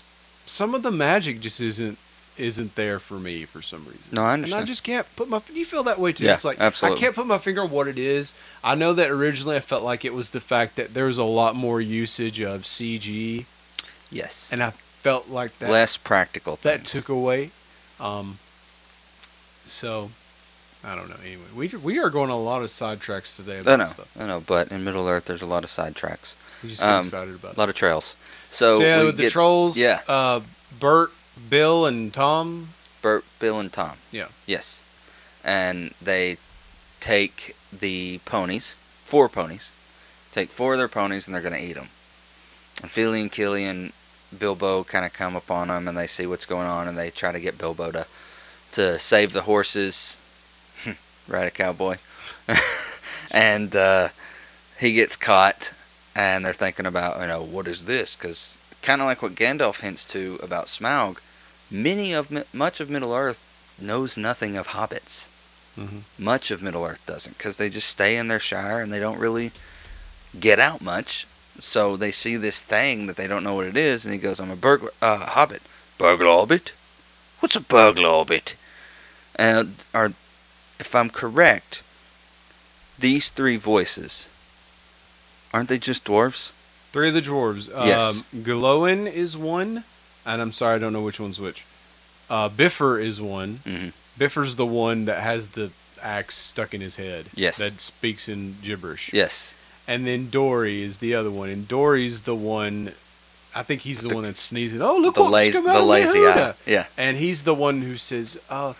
some 0.46 0.74
of 0.74 0.82
the 0.84 0.92
magic 0.92 1.40
just 1.40 1.60
isn't 1.60 1.98
isn't 2.38 2.74
there 2.74 2.98
for 2.98 3.14
me 3.14 3.44
for 3.44 3.60
some 3.62 3.84
reason. 3.84 4.00
No, 4.12 4.22
I 4.22 4.34
And 4.34 4.52
I 4.54 4.64
just 4.64 4.82
can't 4.84 5.06
put 5.16 5.28
my. 5.28 5.42
You 5.52 5.64
feel 5.64 5.82
that 5.84 5.98
way 6.00 6.12
too? 6.12 6.24
Yeah, 6.24 6.34
it's 6.34 6.44
like 6.44 6.58
absolutely. 6.60 6.98
I 6.98 7.02
can't 7.02 7.14
put 7.14 7.26
my 7.26 7.38
finger 7.38 7.62
on 7.62 7.70
what 7.70 7.86
it 7.88 7.98
is. 7.98 8.32
I 8.64 8.74
know 8.74 8.92
that 8.94 9.10
originally 9.10 9.56
I 9.56 9.60
felt 9.60 9.82
like 9.82 10.04
it 10.04 10.14
was 10.14 10.30
the 10.30 10.40
fact 10.40 10.76
that 10.76 10.94
there 10.94 11.04
was 11.06 11.18
a 11.18 11.24
lot 11.24 11.54
more 11.54 11.80
usage 11.80 12.40
of 12.40 12.62
CG, 12.62 13.44
yes. 14.10 14.48
and 14.52 14.62
I 14.62 14.70
felt 14.70 15.28
like 15.28 15.58
that 15.58 15.70
Less 15.70 15.96
practical 15.96 16.56
that 16.62 16.78
things. 16.78 16.90
took 16.92 17.08
away. 17.08 17.50
Um, 17.98 18.38
so 19.66 20.10
I 20.84 20.94
don't 20.94 21.08
know. 21.10 21.16
Anyway, 21.24 21.42
we 21.54 21.68
we 21.68 21.98
are 21.98 22.10
going 22.10 22.30
on 22.30 22.36
a 22.36 22.42
lot 22.42 22.62
of 22.62 22.68
sidetracks 22.68 23.36
today 23.36 23.60
I 23.70 23.76
know. 23.76 23.84
stuff. 23.84 24.10
I 24.18 24.26
know. 24.26 24.40
But 24.40 24.70
in 24.72 24.84
Middle 24.84 25.06
Earth, 25.08 25.26
there's 25.26 25.42
a 25.42 25.46
lot 25.46 25.64
of 25.64 25.70
sidetracks. 25.70 26.34
We 26.62 26.70
just 26.70 26.80
get 26.82 26.88
Um, 26.90 27.04
excited 27.04 27.34
about 27.34 27.48
A 27.48 27.52
it. 27.52 27.58
lot 27.58 27.68
of 27.68 27.74
trails. 27.74 28.14
So, 28.50 28.78
So, 28.78 28.84
yeah, 28.84 29.02
with 29.04 29.16
the 29.16 29.30
trolls. 29.30 29.76
yeah. 29.76 30.00
Uh, 30.08 30.40
Bert, 30.78 31.10
Bill, 31.48 31.86
and 31.86 32.12
Tom. 32.12 32.70
Bert, 33.02 33.24
Bill, 33.38 33.58
and 33.58 33.72
Tom. 33.72 33.96
Yeah. 34.12 34.28
Yes. 34.46 34.82
And 35.44 35.94
they 36.02 36.36
take 37.00 37.56
the 37.72 38.20
ponies, 38.24 38.76
four 39.04 39.28
ponies, 39.28 39.72
take 40.32 40.50
four 40.50 40.74
of 40.74 40.78
their 40.78 40.88
ponies, 40.88 41.26
and 41.26 41.34
they're 41.34 41.42
going 41.42 41.54
to 41.54 41.64
eat 41.64 41.74
them. 41.74 41.88
And 42.82 42.90
Fili 42.90 43.22
and 43.22 43.32
Killian, 43.32 43.92
Bilbo 44.36 44.84
kind 44.84 45.04
of 45.04 45.12
come 45.12 45.34
upon 45.34 45.68
them, 45.68 45.88
and 45.88 45.96
they 45.96 46.06
see 46.06 46.26
what's 46.26 46.46
going 46.46 46.66
on, 46.66 46.88
and 46.88 46.96
they 46.96 47.10
try 47.10 47.32
to 47.32 47.40
get 47.40 47.58
Bilbo 47.58 47.90
to 47.92 48.06
to 48.72 48.98
save 48.98 49.32
the 49.32 49.42
horses. 49.42 50.16
right, 51.28 51.48
a 51.48 51.50
cowboy. 51.50 51.96
and 53.30 53.74
uh, 53.74 54.08
he 54.78 54.92
gets 54.92 55.16
caught, 55.16 55.72
and 56.14 56.44
they're 56.44 56.52
thinking 56.52 56.86
about, 56.86 57.20
you 57.20 57.26
know, 57.26 57.42
what 57.42 57.66
is 57.66 57.86
this? 57.86 58.14
Because 58.14 58.56
kind 58.82 59.00
of 59.00 59.06
like 59.06 59.22
what 59.22 59.34
Gandalf 59.34 59.80
hints 59.80 60.04
to 60.06 60.38
about 60.42 60.66
Smaug, 60.66 61.18
many 61.70 62.12
of 62.12 62.30
much 62.54 62.80
of 62.80 62.90
Middle 62.90 63.14
Earth 63.14 63.42
knows 63.78 64.16
nothing 64.16 64.56
of 64.56 64.68
hobbits. 64.68 65.26
Mhm. 65.78 66.02
Much 66.18 66.50
of 66.50 66.62
Middle 66.62 66.84
Earth 66.84 67.04
doesn't, 67.06 67.38
because 67.38 67.56
they 67.56 67.68
just 67.68 67.88
stay 67.88 68.16
in 68.16 68.28
their 68.28 68.40
shire 68.40 68.80
and 68.80 68.92
they 68.92 68.98
don't 68.98 69.18
really 69.18 69.52
get 70.38 70.58
out 70.58 70.80
much. 70.80 71.26
So 71.58 71.96
they 71.96 72.12
see 72.12 72.36
this 72.36 72.60
thing 72.60 73.06
that 73.06 73.16
they 73.16 73.26
don't 73.26 73.44
know 73.44 73.54
what 73.54 73.66
it 73.66 73.76
is, 73.76 74.04
and 74.04 74.14
he 74.14 74.20
goes, 74.20 74.40
"I'm 74.40 74.50
a 74.50 74.56
burglar, 74.56 74.92
uh, 75.02 75.26
hobbit, 75.26 75.62
burglar 75.98 76.30
hobbit. 76.30 76.72
What's 77.40 77.56
a 77.56 77.60
burglar 77.60 78.08
hobbit?" 78.08 78.54
And 79.36 79.76
are, 79.94 80.12
if 80.78 80.94
I'm 80.94 81.10
correct, 81.10 81.82
these 82.98 83.28
three 83.28 83.56
voices 83.56 84.26
aren't 85.52 85.68
they 85.68 85.78
just 85.78 86.04
dwarves? 86.04 86.50
Three 86.92 87.08
of 87.08 87.14
the 87.14 87.22
dwarves. 87.22 87.68
Yes. 87.68 88.02
Um, 88.02 88.24
Gloin 88.42 89.06
is 89.06 89.36
one, 89.36 89.84
and 90.26 90.42
I'm 90.42 90.52
sorry, 90.52 90.76
I 90.76 90.78
don't 90.78 90.92
know 90.92 91.02
which 91.02 91.20
one's 91.20 91.38
which. 91.38 91.64
Uh, 92.28 92.48
Bifur 92.48 93.00
is 93.02 93.20
one. 93.20 93.60
Mhm. 93.64 93.92
Bifur's 94.18 94.56
the 94.56 94.66
one 94.66 95.04
that 95.06 95.20
has 95.22 95.48
the 95.48 95.70
axe 96.02 96.36
stuck 96.36 96.74
in 96.74 96.80
his 96.80 96.96
head. 96.96 97.26
Yes. 97.34 97.58
That 97.58 97.80
speaks 97.80 98.28
in 98.28 98.56
gibberish. 98.62 99.10
Yes. 99.12 99.54
And 99.86 100.06
then 100.06 100.30
Dori 100.30 100.82
is 100.82 100.98
the 100.98 101.14
other 101.14 101.30
one, 101.30 101.48
and 101.48 101.66
Dori's 101.66 102.22
the 102.22 102.34
one. 102.34 102.92
I 103.54 103.64
think 103.64 103.80
he's 103.82 104.00
the, 104.02 104.08
The- 104.08 104.14
one 104.14 104.24
that's 104.24 104.40
sneezing. 104.40 104.80
Oh, 104.80 104.96
look 104.96 105.14
The 105.16 105.22
what's 105.22 105.32
lazy, 105.32 105.52
come 105.52 105.66
out 105.68 105.74
the 105.74 105.80
of 105.80 105.86
lazy 105.88 106.18
eye. 106.26 106.54
Yeah. 106.66 106.86
And 106.96 107.16
he's 107.16 107.42
the 107.42 107.54
one 107.54 107.82
who 107.82 107.96
says, 107.96 108.38
uh, 108.48 108.74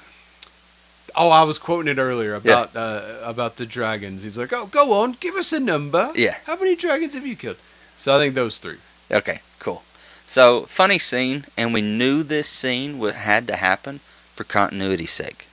"Oh, 1.16 1.30
I 1.30 1.42
was 1.42 1.58
quoting 1.58 1.90
it 1.90 1.98
earlier 1.98 2.34
about 2.34 2.76
uh, 2.76 3.02
about 3.24 3.56
the 3.56 3.66
dragons." 3.66 4.22
He's 4.22 4.38
like, 4.38 4.52
"Oh, 4.52 4.66
go 4.66 4.92
on, 4.92 5.16
give 5.18 5.34
us 5.34 5.52
a 5.52 5.58
number. 5.60 6.12
Yeah. 6.14 6.36
How 6.46 6.56
many 6.56 6.76
dragons 6.76 7.14
have 7.14 7.26
you 7.26 7.34
killed?" 7.36 7.56
So 8.00 8.16
I 8.16 8.18
think 8.18 8.34
those 8.34 8.56
three. 8.58 8.78
Okay, 9.10 9.40
cool. 9.58 9.82
So, 10.26 10.62
funny 10.62 10.98
scene, 10.98 11.44
and 11.56 11.74
we 11.74 11.82
knew 11.82 12.22
this 12.22 12.48
scene 12.48 12.98
wa- 12.98 13.10
had 13.12 13.46
to 13.48 13.56
happen 13.56 14.00
for 14.34 14.44
continuity's 14.44 15.10
sake. 15.10 15.48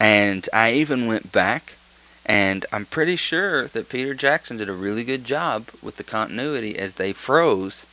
And 0.00 0.48
I 0.52 0.72
even 0.72 1.06
went 1.06 1.30
back, 1.30 1.74
and 2.24 2.66
I'm 2.72 2.84
pretty 2.86 3.14
sure 3.16 3.68
that 3.68 3.88
Peter 3.88 4.12
Jackson 4.12 4.56
did 4.56 4.68
a 4.68 4.72
really 4.72 5.04
good 5.04 5.24
job 5.24 5.68
with 5.82 5.98
the 5.98 6.04
continuity 6.04 6.76
as 6.78 6.94
they 6.94 7.12
froze 7.12 7.86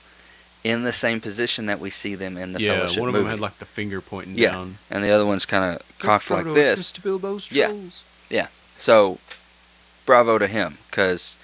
in 0.63 0.83
the 0.83 0.93
same 0.93 1.21
position 1.21 1.65
that 1.67 1.79
we 1.79 1.89
see 1.91 2.15
them 2.15 2.37
in 2.37 2.53
the 2.53 2.59
yeah, 2.61 2.77
Fellowship 2.79 2.99
one 3.01 3.09
of 3.09 3.13
movie. 3.13 3.23
them 3.25 3.31
had 3.31 3.39
like 3.39 3.59
the 3.59 3.65
finger 3.65 4.01
pointing 4.01 4.37
Yeah. 4.37 4.51
down. 4.51 4.77
and 4.89 5.03
the 5.03 5.11
other 5.11 5.25
one's 5.25 5.45
kind 5.45 5.75
of 5.75 5.81
cocked 5.99 6.29
like 6.31 6.43
Frodo's 6.45 6.55
this. 6.55 6.91
Mr. 6.93 7.03
Bilbo's 7.03 7.51
Yeah. 7.51 7.67
trolls. 7.67 7.99
So, 8.77 9.19
bravo 10.05 10.37
to 10.39 10.47
him, 10.47 10.77
because 10.89 11.37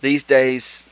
these 0.00 0.22
days, 0.22 0.86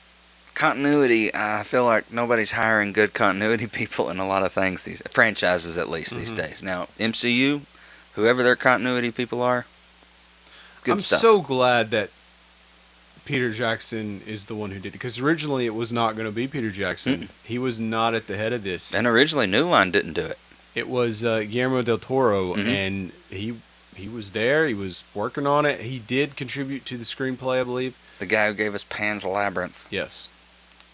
continuity, 0.54 1.34
I 1.34 1.62
feel 1.62 1.84
like 1.84 2.12
nobody's 2.12 2.52
hiring 2.52 2.92
good 2.92 3.14
continuity 3.14 3.66
people 3.80 4.10
in 4.10 4.18
a 4.18 4.26
lot 4.26 4.42
of 4.44 4.52
things, 4.52 4.84
these 4.84 5.02
franchises 5.10 5.78
at 5.78 5.88
least 5.88 6.16
these 6.16 6.32
Mhm. 6.32 6.36
days. 6.36 6.62
Now, 6.62 6.88
MCU, 6.98 7.62
whoever 8.14 8.42
their 8.42 8.56
continuity 8.56 9.10
people 9.10 9.42
are, 9.42 9.66
good 10.84 10.92
I'm 10.92 11.00
stuff. 11.00 11.20
so 11.20 11.40
glad 11.40 11.90
that 11.90 12.10
Peter 13.24 13.52
Jackson 13.52 14.20
is 14.26 14.46
the 14.46 14.54
one 14.54 14.70
who 14.72 14.78
did 14.80 14.86
it 14.88 14.92
because 14.92 15.18
originally 15.18 15.64
it 15.66 15.74
was 15.74 15.92
not 15.92 16.16
going 16.16 16.26
to 16.26 16.32
be 16.34 16.48
Peter 16.48 16.70
Jackson. 16.70 17.28
He 17.44 17.56
was 17.58 17.78
not 17.78 18.14
at 18.14 18.26
the 18.26 18.36
head 18.36 18.52
of 18.52 18.64
this. 18.64 18.92
and 18.94 19.06
originally, 19.06 19.46
New 19.46 19.64
Line 19.68 19.90
didn't 19.92 20.14
do 20.14 20.22
it. 20.26 20.38
It 20.74 20.88
was 20.88 21.22
uh, 21.22 21.40
Guillermo 21.48 21.82
del 21.82 21.98
Toro, 21.98 22.54
Mhm. 22.54 22.66
and 22.66 23.12
he 23.30 23.54
he 23.94 24.08
was 24.08 24.30
there. 24.32 24.66
He 24.66 24.72
was 24.74 25.04
working 25.12 25.46
on 25.46 25.66
it. 25.66 25.82
He 25.82 25.98
did 25.98 26.34
contribute 26.34 26.86
to 26.86 26.96
the 26.96 27.04
screenplay, 27.04 27.60
I 27.60 27.64
believe. 27.64 27.94
The 28.18 28.24
guy 28.26 28.46
who 28.48 28.54
gave 28.54 28.74
us 28.74 28.86
Pan's 28.88 29.22
Labyrinth. 29.22 29.86
Yes. 29.90 30.28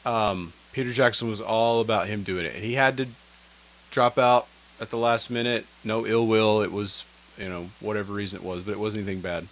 Um, 0.08 0.52
Peter 0.72 0.92
Jackson 0.92 1.28
was 1.28 1.40
all 1.40 1.80
about 1.80 2.06
him 2.06 2.22
doing 2.22 2.44
it. 2.46 2.54
He 2.56 2.74
had 2.74 2.96
to 2.96 3.06
drop 3.90 4.16
out 4.18 4.46
at 4.80 4.90
the 4.90 4.96
last 4.96 5.28
minute. 5.30 5.66
No 5.84 6.06
ill 6.06 6.26
will. 6.26 6.62
It 6.62 6.72
was, 6.72 7.04
you 7.36 7.48
know, 7.48 7.70
whatever 7.80 8.12
reason 8.12 8.38
it 8.40 8.44
was, 8.44 8.62
but 8.62 8.72
it 8.72 8.78
wasn't 8.78 9.04
anything 9.04 9.20
bad. 9.20 9.48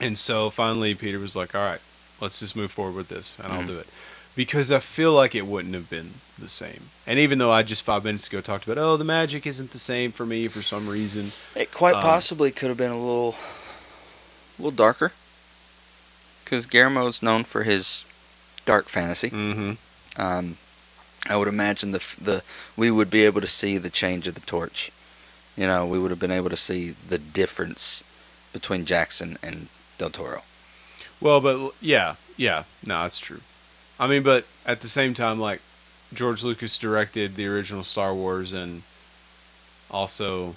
And 0.00 0.18
so 0.18 0.50
finally, 0.50 0.94
Peter 0.94 1.18
was 1.18 1.36
like, 1.36 1.54
"All 1.54 1.62
right, 1.64 1.80
let's 2.20 2.40
just 2.40 2.56
move 2.56 2.72
forward 2.72 2.94
with 2.96 3.08
this, 3.08 3.36
and 3.42 3.52
I'll 3.52 3.62
Mhm. 3.62 3.66
do 3.68 3.78
it," 3.78 3.86
because 4.34 4.72
I 4.72 4.80
feel 4.80 5.12
like 5.12 5.34
it 5.34 5.46
wouldn't 5.46 5.74
have 5.74 5.88
been 5.90 6.14
the 6.38 6.48
same. 6.48 6.90
And 7.06 7.18
even 7.18 7.38
though 7.38 7.52
I 7.52 7.62
just 7.62 7.82
five 7.82 8.04
minutes 8.04 8.26
ago 8.26 8.40
talked 8.40 8.64
about, 8.64 8.78
oh, 8.78 8.96
the 8.96 9.04
magic 9.04 9.46
isn't 9.46 9.72
the 9.72 9.78
same 9.78 10.10
for 10.10 10.24
me 10.26 10.46
for 10.48 10.62
some 10.62 10.88
reason. 10.88 11.32
It 11.54 11.70
quite 11.72 11.96
Um, 11.96 12.02
possibly 12.02 12.50
could 12.50 12.68
have 12.68 12.78
been 12.78 12.90
a 12.92 12.98
little, 12.98 13.36
a 14.58 14.62
little 14.62 14.70
darker. 14.76 15.12
Because 16.44 16.66
Guillermo's 16.66 17.22
known 17.22 17.44
for 17.44 17.62
his 17.64 18.04
dark 18.70 18.88
fantasy. 18.88 19.30
Mm-hmm. 19.30 19.72
Um, 20.22 20.56
I 21.28 21.34
would 21.36 21.48
imagine 21.48 21.90
the 21.90 22.02
the 22.20 22.42
we 22.76 22.88
would 22.88 23.10
be 23.10 23.24
able 23.24 23.40
to 23.40 23.48
see 23.48 23.78
the 23.78 23.90
change 23.90 24.28
of 24.28 24.36
the 24.36 24.46
torch. 24.56 24.92
You 25.56 25.66
know, 25.66 25.84
we 25.84 25.98
would 25.98 26.12
have 26.12 26.20
been 26.20 26.38
able 26.40 26.50
to 26.50 26.56
see 26.56 26.90
the 26.90 27.18
difference 27.18 28.04
between 28.52 28.84
Jackson 28.84 29.38
and 29.42 29.66
Del 29.98 30.10
Toro. 30.10 30.42
Well, 31.20 31.40
but 31.40 31.74
yeah, 31.80 32.14
yeah, 32.36 32.62
no, 32.86 33.04
it's 33.06 33.18
true. 33.18 33.40
I 33.98 34.06
mean, 34.06 34.22
but 34.22 34.44
at 34.64 34.82
the 34.82 34.88
same 34.88 35.14
time, 35.14 35.40
like 35.40 35.60
George 36.14 36.44
Lucas 36.44 36.78
directed 36.78 37.34
the 37.34 37.48
original 37.48 37.82
Star 37.82 38.14
Wars, 38.14 38.52
and 38.52 38.82
also 39.90 40.54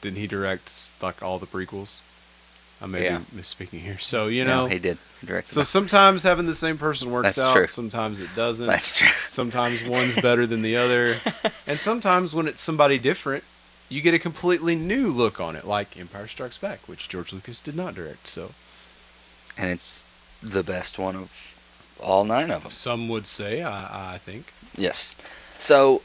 didn't 0.00 0.18
he 0.18 0.26
direct 0.26 0.90
like 1.02 1.22
all 1.22 1.38
the 1.38 1.52
prequels? 1.54 2.00
I 2.82 2.86
may 2.86 3.04
Yeah. 3.04 3.18
be 3.18 3.40
misspeaking 3.40 3.80
here. 3.80 3.98
So 3.98 4.26
you 4.26 4.44
know, 4.44 4.66
he 4.66 4.78
did 4.78 4.98
he 5.20 5.26
directed. 5.26 5.52
so 5.52 5.62
sometimes 5.62 6.22
having 6.22 6.46
the 6.46 6.54
same 6.54 6.76
person 6.78 7.10
works 7.10 7.36
That's 7.36 7.38
out. 7.38 7.52
true. 7.54 7.66
Sometimes 7.66 8.20
it 8.20 8.28
doesn't. 8.36 8.66
That's 8.66 8.96
true. 8.96 9.08
Sometimes 9.28 9.82
one's 9.84 10.14
better 10.20 10.46
than 10.46 10.62
the 10.62 10.76
other, 10.76 11.16
and 11.66 11.78
sometimes 11.78 12.34
when 12.34 12.46
it's 12.48 12.60
somebody 12.60 12.98
different, 12.98 13.44
you 13.88 14.00
get 14.00 14.12
a 14.14 14.18
completely 14.18 14.74
new 14.76 15.08
look 15.10 15.40
on 15.40 15.56
it, 15.56 15.64
like 15.66 15.96
Empire 15.98 16.26
Strikes 16.28 16.58
Back, 16.58 16.80
which 16.88 17.08
George 17.08 17.32
Lucas 17.32 17.60
did 17.60 17.76
not 17.76 17.94
direct. 17.94 18.26
So 18.26 18.52
And 19.56 19.70
it's 19.70 20.04
the 20.42 20.62
best 20.62 20.98
one 20.98 21.16
of 21.16 21.58
all 22.02 22.24
nine 22.24 22.50
of 22.50 22.64
them. 22.64 22.72
some 22.72 23.08
would 23.08 23.26
say, 23.26 23.62
I, 23.62 24.14
I 24.14 24.18
think. 24.18 24.52
Yes. 24.76 25.14
So, 25.58 26.02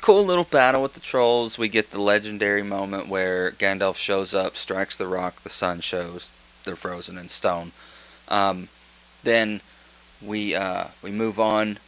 cool 0.00 0.24
little 0.24 0.44
battle 0.44 0.82
with 0.82 0.94
the 0.94 1.00
trolls. 1.00 1.58
We 1.58 1.68
get 1.68 1.90
the 1.90 2.00
legendary 2.00 2.62
moment 2.62 3.08
where 3.08 3.52
Gandalf 3.52 3.96
shows 3.96 4.34
up, 4.34 4.56
strikes 4.56 4.96
the 4.96 5.06
rock, 5.06 5.42
the 5.42 5.50
sun 5.50 5.80
shows, 5.80 6.32
they're 6.64 6.76
frozen 6.76 7.18
in 7.18 7.28
stone. 7.28 7.72
Um, 8.28 8.68
then 9.22 9.60
we 10.24 10.54
uh, 10.54 10.88
we 11.02 11.10
move 11.10 11.38
on. 11.38 11.78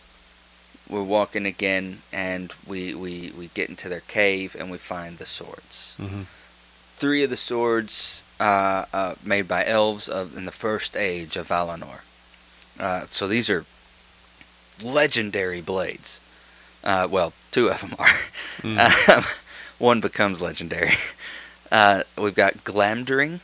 We're 0.89 1.03
walking 1.03 1.47
again, 1.47 2.03
and 2.13 2.53
we, 2.67 2.95
we, 2.95 3.33
we 3.39 3.47
get 3.55 3.71
into 3.71 3.89
their 3.89 4.01
cave, 4.01 4.55
and 4.59 4.71
we 4.71 4.77
find 4.77 5.17
the 5.17 5.25
swords. 5.25 5.97
Mm-hmm. 5.99 6.23
Three 6.97 7.23
of 7.23 7.31
the 7.31 7.37
swords 7.37 8.23
uh, 8.39 8.85
uh, 8.93 9.15
made 9.25 9.49
by 9.49 9.65
elves 9.65 10.07
of 10.07 10.37
in 10.37 10.45
the 10.45 10.53
first 10.53 10.97
age 10.97 11.37
of 11.37 11.49
Valinor. 11.49 12.01
Uh, 12.79 13.07
so 13.09 13.27
these 13.27 13.49
are 13.49 13.65
legendary 14.83 15.63
blades. 15.63 16.21
Uh, 16.85 17.07
well, 17.11 17.33
two 17.51 17.69
of 17.71 17.81
them 17.81 17.95
are. 17.99 18.07
Mm. 18.63 19.09
Um, 19.17 19.25
one 19.79 20.01
becomes 20.01 20.41
legendary. 20.41 20.93
Uh, 21.73 22.03
we've 22.17 22.35
got 22.37 22.63
Glamdring, 22.65 23.41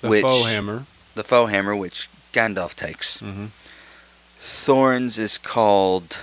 The 0.00 0.08
which 0.08 0.22
foe 0.22 0.44
hammer. 0.44 0.86
the 1.14 1.24
foe 1.24 1.46
hammer, 1.46 1.74
which 1.76 2.08
Gandalf 2.32 2.74
takes. 2.74 3.18
Mm-hmm. 3.18 3.46
Thorin's 4.38 5.18
is 5.18 5.38
called 5.38 6.18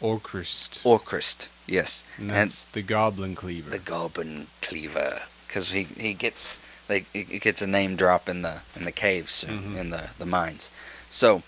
Orcrist. 0.00 0.82
Orcrist. 0.82 1.48
Yes, 1.66 2.04
And 2.18 2.30
and 2.30 2.36
that's 2.50 2.64
the 2.64 2.82
goblin 2.82 3.34
cleaver. 3.36 3.70
the 3.70 3.78
Goblin 3.78 4.48
Cleaver, 4.60 5.22
because 5.46 5.70
he 5.70 5.84
he 5.96 6.12
gets 6.12 6.56
like 6.88 7.06
he 7.12 7.38
gets 7.38 7.62
a 7.62 7.66
name 7.68 7.94
drop 7.94 8.28
in 8.28 8.42
the 8.42 8.62
in 8.74 8.84
the 8.84 8.92
caves 8.92 9.44
Mhm. 9.48 9.76
in 9.76 9.90
the 9.90 10.10
the 10.18 10.26
mines. 10.26 10.70
So 11.08 11.42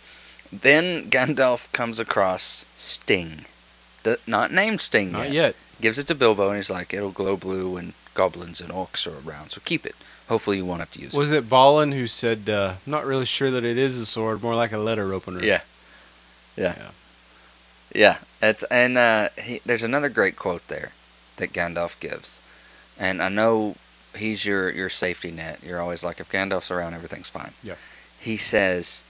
then 0.53 1.11
Gandalf 1.11 1.71
comes 1.73 1.99
across 1.99 2.65
Sting, 2.77 3.45
not 4.27 4.53
named 4.53 4.81
Sting 4.81 5.13
Not 5.13 5.25
yet. 5.27 5.33
yet. 5.33 5.57
Gives 5.81 5.99
it 5.99 6.07
to 6.07 6.15
Bilbo, 6.15 6.49
and 6.49 6.57
he's 6.57 6.71
like, 6.71 6.95
"It'll 6.95 7.11
glow 7.11 7.37
blue 7.37 7.71
when 7.71 7.95
goblins 8.15 8.61
and 8.61 8.71
orcs 8.73 9.07
are 9.07 9.29
around, 9.29 9.51
so 9.51 9.61
keep 9.65 9.85
it. 9.85 9.95
Hopefully, 10.29 10.57
you 10.59 10.65
won't 10.65 10.81
have 10.81 10.93
to 10.93 11.01
use 11.01 11.15
it. 11.15 11.19
Was 11.19 11.33
it 11.33 11.49
Balin 11.51 11.93
who 11.93 12.07
said, 12.07 12.49
uh, 12.49 12.75
"Not 12.87 13.05
really 13.05 13.27
sure 13.27 13.51
that 13.51 13.65
it 13.65 13.77
is 13.77 13.99
a 13.99 14.07
sword, 14.07 14.43
more 14.43 14.55
like 14.55 14.73
a 14.73 14.79
letter 14.79 15.13
opener"? 15.13 15.41
Yeah, 15.43 15.61
yeah, 16.57 16.75
Yeah. 16.79 16.91
yeah. 17.95 18.17
It's 18.41 18.63
and 18.65 18.97
uh, 18.97 19.29
he, 19.37 19.61
there's 19.67 19.83
another 19.83 20.09
great 20.09 20.37
quote 20.37 20.67
there 20.69 20.93
that 21.37 21.53
Gandalf 21.53 21.99
gives, 22.01 22.41
and 22.99 23.21
I 23.23 23.29
know 23.29 23.75
he's 24.17 24.45
your 24.47 24.71
your 24.71 24.89
safety 24.89 25.33
net. 25.33 25.59
You're 25.63 25.81
always 25.81 26.05
like, 26.05 26.21
if 26.21 26.31
Gandalf's 26.31 26.71
around, 26.71 26.95
everything's 26.95 27.31
fine. 27.31 27.53
Yeah. 27.65 27.75
He 28.21 28.37
says, 28.37 29.03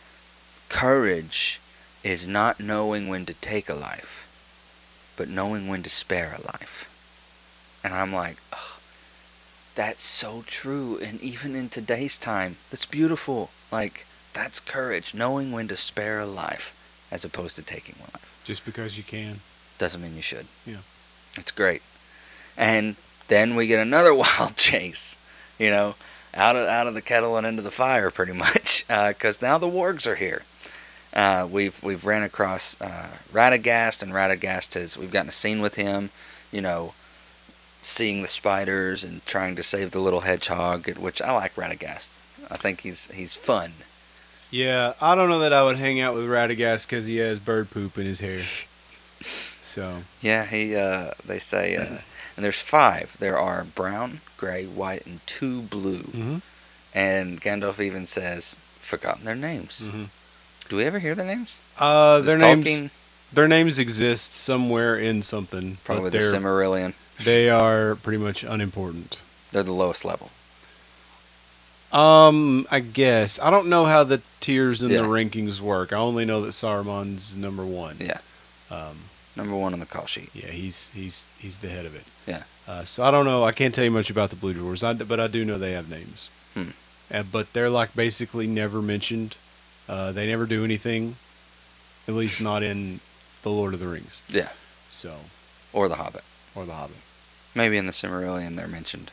"Courage 0.70 1.60
is 2.02 2.26
not 2.26 2.58
knowing 2.60 3.08
when 3.08 3.26
to 3.26 3.34
take 3.34 3.68
a 3.68 3.74
life, 3.74 4.23
but 5.16 5.28
knowing 5.28 5.68
when 5.68 5.82
to 5.82 5.90
spare 5.90 6.34
a 6.36 6.46
life." 6.46 6.90
And 7.84 7.92
I'm 7.92 8.14
like, 8.14 8.38
oh, 8.52 8.78
that's 9.74 10.02
so 10.02 10.42
true. 10.46 10.98
And 10.98 11.20
even 11.20 11.54
in 11.54 11.68
today's 11.68 12.16
time, 12.16 12.56
that's 12.70 12.86
beautiful. 12.86 13.50
Like, 13.70 14.06
that's 14.32 14.58
courage, 14.58 15.12
knowing 15.12 15.52
when 15.52 15.68
to 15.68 15.76
spare 15.76 16.18
a 16.18 16.26
life 16.26 16.74
as 17.10 17.24
opposed 17.24 17.56
to 17.56 17.62
taking 17.62 17.96
one 17.98 18.08
life. 18.14 18.40
Just 18.44 18.64
because 18.64 18.96
you 18.96 19.04
can. 19.04 19.40
Doesn't 19.76 20.00
mean 20.00 20.16
you 20.16 20.22
should. 20.22 20.46
Yeah. 20.64 20.78
It's 21.36 21.52
great. 21.52 21.82
And 22.56 22.96
then 23.28 23.54
we 23.54 23.66
get 23.66 23.80
another 23.80 24.14
wild 24.38 24.56
chase, 24.56 25.18
you 25.58 25.70
know, 25.70 25.94
out 26.32 26.56
of 26.56 26.66
out 26.66 26.86
of 26.86 26.94
the 26.94 27.02
kettle 27.02 27.36
and 27.36 27.46
into 27.46 27.62
the 27.62 27.70
fire, 27.70 28.10
pretty 28.10 28.32
much, 28.32 28.84
uh, 28.88 29.08
because 29.08 29.42
now 29.42 29.58
the 29.58 29.66
wargs 29.66 30.06
are 30.06 30.16
here. 30.16 30.42
Uh, 31.14 31.46
we've 31.48 31.80
we've 31.82 32.04
ran 32.04 32.22
across 32.24 32.80
uh, 32.80 33.08
Radagast, 33.32 34.02
and 34.02 34.12
Radagast 34.12 34.74
has 34.74 34.98
we've 34.98 35.12
gotten 35.12 35.28
a 35.28 35.32
scene 35.32 35.60
with 35.60 35.76
him, 35.76 36.10
you 36.50 36.60
know, 36.60 36.92
seeing 37.82 38.22
the 38.22 38.28
spiders 38.28 39.04
and 39.04 39.24
trying 39.24 39.54
to 39.56 39.62
save 39.62 39.92
the 39.92 40.00
little 40.00 40.20
hedgehog, 40.20 40.88
which 40.98 41.22
I 41.22 41.32
like 41.32 41.54
Radagast. 41.54 42.08
I 42.50 42.56
think 42.56 42.80
he's 42.80 43.10
he's 43.12 43.36
fun. 43.36 43.72
Yeah, 44.50 44.94
I 45.00 45.14
don't 45.14 45.28
know 45.28 45.38
that 45.40 45.52
I 45.52 45.62
would 45.64 45.76
hang 45.78 46.00
out 46.00 46.14
with 46.14 46.24
Radagast 46.28 46.86
because 46.86 47.06
he 47.06 47.16
has 47.18 47.38
bird 47.38 47.70
poop 47.70 47.96
in 47.98 48.06
his 48.06 48.20
hair. 48.20 48.42
So 49.62 50.02
Yeah, 50.20 50.44
he. 50.46 50.76
Uh, 50.76 51.10
they 51.24 51.38
say, 51.38 51.76
uh, 51.76 51.98
and 52.36 52.44
there's 52.44 52.60
five. 52.60 53.16
There 53.18 53.38
are 53.38 53.64
brown, 53.64 54.20
gray, 54.36 54.66
white, 54.66 55.06
and 55.06 55.24
two 55.26 55.62
blue. 55.62 56.02
Mhm. 56.02 56.42
And 56.94 57.40
Gandalf 57.40 57.80
even 57.80 58.06
says, 58.06 58.56
"Forgotten 58.80 59.24
their 59.24 59.34
names." 59.34 59.80
Mhm. 59.84 60.08
Do 60.68 60.76
we 60.76 60.84
ever 60.84 60.98
hear 60.98 61.14
their 61.14 61.26
names? 61.26 61.60
uh, 61.78 62.20
their 62.20 62.38
names 62.38 62.90
their 63.32 63.48
names 63.48 63.78
exist 63.80 64.32
somewhere 64.32 64.96
in 64.96 65.22
something, 65.24 65.78
probably 65.84 66.10
the 66.10 66.18
Silmarillion. 66.18 66.94
they 67.24 67.50
are 67.50 67.96
pretty 67.96 68.18
much 68.18 68.44
unimportant. 68.44 69.20
They're 69.50 69.64
the 69.64 69.72
lowest 69.72 70.04
level. 70.04 70.30
Um, 71.92 72.66
I 72.70 72.80
guess 72.80 73.38
I 73.38 73.50
don't 73.50 73.68
know 73.68 73.84
how 73.84 74.02
the 74.04 74.20
tiers 74.40 74.82
and 74.82 74.90
Yeah. 74.90 75.02
the 75.02 75.08
rankings 75.08 75.60
work. 75.60 75.92
I 75.92 75.96
only 75.96 76.24
know 76.24 76.40
that 76.42 76.50
Saruman's 76.50 77.36
number 77.36 77.64
one. 77.64 77.96
Yeah. 78.00 78.18
Um, 78.70 78.98
Number 79.36 79.56
one 79.56 79.72
on 79.72 79.80
the 79.80 79.86
call 79.86 80.06
sheet. 80.06 80.30
yeah, 80.32 80.46
he's 80.46 80.90
he's 80.94 81.26
he's 81.38 81.58
the 81.58 81.68
head 81.68 81.86
of 81.86 81.94
it. 81.96 82.04
Yeah. 82.24 82.44
Uh, 82.68 82.84
so 82.84 83.02
I 83.04 83.10
don't 83.10 83.24
know. 83.24 83.42
I 83.44 83.50
can't 83.50 83.74
tell 83.74 83.82
you 83.84 83.90
much 83.90 84.08
about 84.08 84.30
the 84.30 84.36
Blue 84.36 84.54
Dwarves, 84.54 84.84
I, 84.84 84.92
but 84.92 85.18
I 85.18 85.26
do 85.26 85.44
know 85.44 85.58
they 85.58 85.72
have 85.72 85.90
names. 85.90 86.28
Hmm. 86.54 86.68
Uh, 87.12 87.24
but 87.24 87.52
they're 87.52 87.68
like 87.70 87.96
basically 87.96 88.46
never 88.46 88.80
mentioned. 88.80 89.34
Uh, 89.88 90.12
they 90.12 90.26
never 90.26 90.46
do 90.46 90.64
anything, 90.64 91.16
at 92.08 92.14
least 92.14 92.40
not 92.40 92.62
in 92.62 93.00
the 93.42 93.50
Lord 93.50 93.74
of 93.74 93.80
the 93.80 93.88
Rings. 93.88 94.22
Yeah. 94.28 94.48
So 94.90 95.16
Or 95.72 95.88
the 95.88 95.96
Hobbit. 95.96 96.24
or 96.54 96.64
the 96.64 96.72
Hobbit. 96.72 96.96
Maybe 97.54 97.76
in 97.76 97.86
the 97.86 97.92
Silmarillion 97.92 98.56
they're 98.56 98.66
mentioned. 98.68 99.10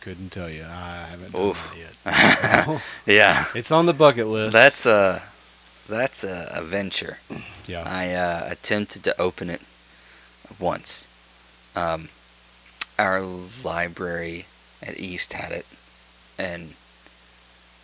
Couldn't 0.00 0.30
tell 0.30 0.48
you. 0.48 0.62
I 0.64 1.06
haven't 1.10 1.32
done 1.32 1.42
Oof. 1.42 1.74
that 2.04 2.66
yet. 2.68 2.82
yeah. 3.06 3.46
it's 3.54 3.72
on 3.72 3.86
the 3.86 3.92
bucket 3.92 4.28
list. 4.28 4.52
That's 4.52 4.86
a 4.86 5.22
that's 5.88 6.22
a, 6.24 6.48
a 6.52 6.62
venture. 6.62 7.18
yeah. 7.66 7.82
I 7.84 8.12
uh, 8.14 8.48
attempted 8.50 9.02
to 9.04 9.20
open 9.20 9.50
it 9.50 9.60
once. 10.60 11.08
Um, 11.74 12.08
our 12.98 13.20
library 13.20 14.46
at 14.82 14.98
East 14.98 15.32
had 15.32 15.52
it, 15.52 15.66
and 16.38 16.74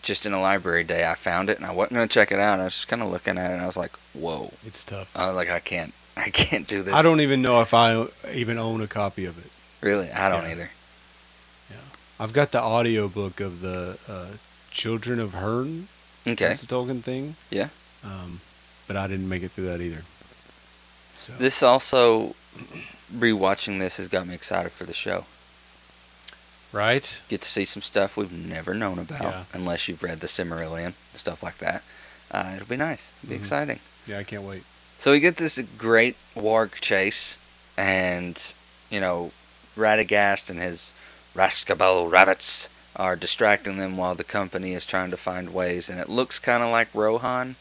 just 0.03 0.27
in 0.27 0.33
a 0.33 0.41
library 0.41 0.85
day, 0.85 1.09
I 1.09 1.15
found 1.15 1.49
it, 1.49 1.57
and 1.59 1.67
I 1.67 1.71
wasn't 1.73 1.95
gonna 1.95 2.09
check 2.09 2.33
it 2.33 2.39
out. 2.39 2.61
I 2.61 2.65
was 2.65 2.75
just 2.75 2.89
kind 2.89 3.03
of 3.03 3.11
looking 3.11 3.39
at 3.39 3.51
it, 3.51 3.55
and 3.55 3.63
I 3.63 3.67
was 3.67 3.77
like, 3.77 3.93
"Whoa!" 4.13 4.53
It's 4.67 4.85
tough. 4.85 5.11
I 5.17 5.27
was 5.29 5.37
like, 5.37 5.51
"I 5.51 5.61
can't, 5.61 5.95
I 6.17 6.29
can't 6.31 6.67
do 6.67 6.83
this." 6.83 6.93
I 6.95 7.03
don't 7.03 7.21
even 7.21 7.41
know 7.43 7.61
if 7.63 7.73
I 7.73 8.07
even 8.33 8.59
own 8.59 8.81
a 8.81 8.87
copy 8.87 9.25
of 9.25 9.39
it. 9.39 9.51
really. 9.81 10.11
I 10.11 10.29
don't 10.29 10.45
Yeah. 10.45 10.51
either. 10.53 10.71
Yeah, 11.71 11.77
I've 12.21 12.33
got 12.33 12.53
the 12.53 12.61
audio 12.61 13.09
book 13.09 13.41
of 13.41 13.61
the 13.63 13.99
uh, 14.09 14.37
Children 14.71 15.19
of 15.21 15.33
Húrin. 15.33 15.85
Okay. 16.27 16.47
That's 16.47 16.63
a 16.63 16.67
Tolkien 16.67 17.03
thing. 17.03 17.35
Yeah. 17.51 17.69
Um, 18.05 18.41
but 18.87 18.97
I 18.97 19.07
didn't 19.09 19.29
make 19.29 19.43
it 19.43 19.51
through 19.51 19.67
that 19.67 19.81
either. 19.81 20.03
So 21.17 21.33
This 21.39 21.63
also, 21.63 22.35
rewatching 23.15 23.79
this 23.81 23.97
has 23.99 24.09
got 24.09 24.27
me 24.27 24.35
excited 24.35 24.73
for 24.73 24.85
the 24.85 24.93
show. 24.95 25.25
Right. 26.73 27.21
Get 27.29 27.43
to 27.43 27.49
see 27.49 27.65
some 27.65 27.83
stuff 27.83 28.17
we've 28.17 28.33
never 28.33 28.75
known 28.75 28.99
about, 28.99 29.21
Yeah. 29.23 29.45
unless 29.53 29.89
you've 29.89 30.03
read 30.03 30.21
the 30.21 30.27
Silmarillion, 30.27 30.95
stuff 31.15 31.43
like 31.43 31.59
that. 31.59 31.83
Uh, 32.31 32.53
it'll 32.57 32.67
be 32.67 32.77
nice. 32.77 33.11
It'll 33.23 33.31
be 33.31 33.37
Mhm. 33.37 33.41
exciting. 33.41 33.81
Yeah, 34.07 34.19
I 34.19 34.25
can't 34.25 34.43
wait. 34.43 34.65
So 34.99 35.11
we 35.13 35.21
get 35.21 35.37
this 35.37 35.59
great 35.77 36.17
warg 36.37 36.81
chase, 36.81 37.37
and 37.77 38.41
you 38.91 39.01
know, 39.01 39.33
Radagast 39.77 40.51
and 40.51 40.59
his 40.61 40.93
Rhosgobel 41.35 42.11
rabbits 42.11 42.69
are 42.97 43.17
distracting 43.17 43.79
them 43.79 43.97
while 43.97 44.15
the 44.15 44.25
company 44.25 44.75
is 44.75 44.85
trying 44.85 45.11
to 45.11 45.17
find 45.17 45.53
ways, 45.55 45.89
and 45.89 45.99
it 45.99 46.09
looks 46.11 46.39
kind 46.39 46.63
of 46.63 46.71
like 46.71 46.89
Rohan. 46.95 47.57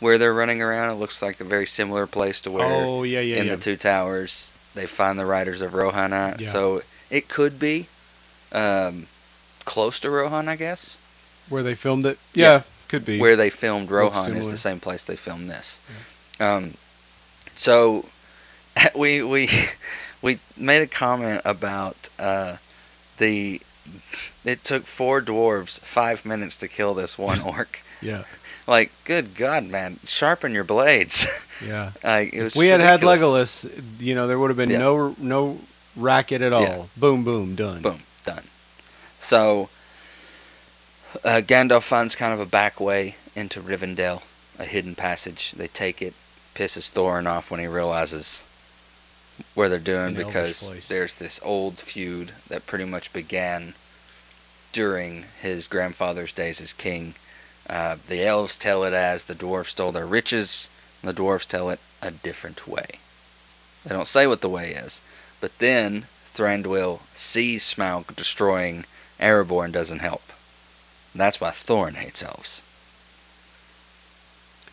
where 0.00 0.18
they're 0.18 0.34
running 0.34 0.60
around. 0.60 0.90
It 0.90 0.96
looks 0.98 1.22
like 1.22 1.40
a 1.40 1.44
very 1.44 1.66
similar 1.66 2.06
place 2.06 2.38
to 2.42 2.50
where 2.50 2.66
oh 2.66 3.04
yeah, 3.04 3.20
yeah, 3.20 3.36
in 3.36 3.46
yeah. 3.46 3.54
the 3.54 3.62
two 3.62 3.76
towers 3.76 4.52
they 4.74 4.86
find 4.86 5.18
the 5.18 5.24
riders 5.24 5.62
of 5.62 5.72
Rohan 5.72 6.12
at. 6.12 6.40
Yeah. 6.40 6.52
So 6.52 6.82
it 7.08 7.28
could 7.28 7.58
be 7.58 7.86
um, 8.54 9.06
close 9.64 10.00
to 10.00 10.10
Rohan, 10.10 10.48
I 10.48 10.56
guess. 10.56 10.96
Where 11.48 11.62
they 11.62 11.74
filmed 11.74 12.06
it? 12.06 12.18
Yeah. 12.32 12.44
Yeah, 12.52 12.62
could 12.88 13.04
be. 13.04 13.18
Where 13.18 13.36
they 13.36 13.50
filmed 13.50 13.90
Rohan 13.90 14.34
is 14.36 14.50
the 14.50 14.56
same 14.56 14.80
place 14.80 15.04
they 15.04 15.16
filmed 15.16 15.50
this. 15.50 15.80
Um, 16.40 16.74
so 17.54 18.06
we 18.96 19.22
we 19.22 19.48
we 20.22 20.38
made 20.56 20.82
a 20.82 20.86
comment 20.86 21.42
about 21.44 22.08
uh, 22.18 22.56
the. 23.18 23.60
It 24.44 24.64
took 24.64 24.84
four 24.84 25.20
dwarves 25.20 25.78
five 25.80 26.24
minutes 26.24 26.56
to 26.58 26.68
kill 26.68 26.94
this 26.94 27.18
one 27.18 27.40
orc. 27.54 27.80
yeah, 28.00 28.24
like, 28.66 28.92
good 29.04 29.34
God, 29.34 29.64
man, 29.64 29.98
sharpen 30.04 30.52
your 30.52 30.64
blades. 30.64 31.26
yeah. 31.66 31.92
like, 32.02 32.32
it 32.32 32.42
was 32.42 32.56
we 32.56 32.68
had 32.68 32.80
had. 32.80 33.00
Legolas, 33.02 33.68
you 34.00 34.14
know, 34.14 34.26
there 34.26 34.38
would 34.38 34.48
have 34.50 34.56
been 34.56 34.70
Yeah. 34.70 34.78
no 34.78 35.14
no 35.18 35.58
racket 35.96 36.40
at 36.40 36.52
all. 36.54 36.62
Yeah. 36.62 36.82
Boom, 36.96 37.24
boom, 37.24 37.54
done. 37.54 37.82
Boom. 37.82 38.00
So, 39.24 39.70
uh, 41.24 41.40
Gandalf 41.40 41.82
finds 41.82 42.14
kind 42.14 42.34
of 42.34 42.40
a 42.40 42.46
back 42.46 42.78
way 42.78 43.16
into 43.34 43.62
Rivendell, 43.62 44.22
a 44.58 44.66
hidden 44.66 44.94
passage. 44.94 45.52
They 45.52 45.66
take 45.66 46.02
it, 46.02 46.12
pisses 46.54 46.92
Thorin 46.92 47.26
off 47.26 47.50
when 47.50 47.58
he 47.58 47.66
realizes 47.66 48.44
where 49.54 49.70
they're 49.70 49.78
doing 49.78 50.08
An 50.08 50.14
because 50.14 50.88
there's 50.88 51.18
this 51.18 51.40
old 51.42 51.78
feud 51.78 52.32
that 52.48 52.66
pretty 52.66 52.84
much 52.84 53.14
began 53.14 53.72
during 54.72 55.24
his 55.40 55.68
grandfather's 55.68 56.34
days 56.34 56.60
as 56.60 56.74
king. 56.74 57.14
Uh, 57.66 57.96
the 58.06 58.22
elves 58.26 58.58
tell 58.58 58.84
it 58.84 58.92
as 58.92 59.24
the 59.24 59.34
dwarves 59.34 59.68
stole 59.68 59.90
their 59.90 60.04
riches, 60.04 60.68
and 61.00 61.08
the 61.08 61.22
dwarves 61.22 61.46
tell 61.46 61.70
it 61.70 61.80
a 62.02 62.10
different 62.10 62.68
way. 62.68 62.98
They 63.84 63.94
don't 63.94 64.06
say 64.06 64.26
what 64.26 64.42
the 64.42 64.50
way 64.50 64.72
is, 64.72 65.00
but 65.40 65.58
then 65.60 66.08
Thranduil 66.26 67.00
sees 67.14 67.74
Smaug 67.74 68.14
destroying 68.14 68.84
Erebor 69.20 69.70
doesn't 69.70 70.00
help. 70.00 70.22
That's 71.14 71.40
why 71.40 71.50
Thorin 71.50 71.94
hates 71.94 72.22
elves. 72.22 72.62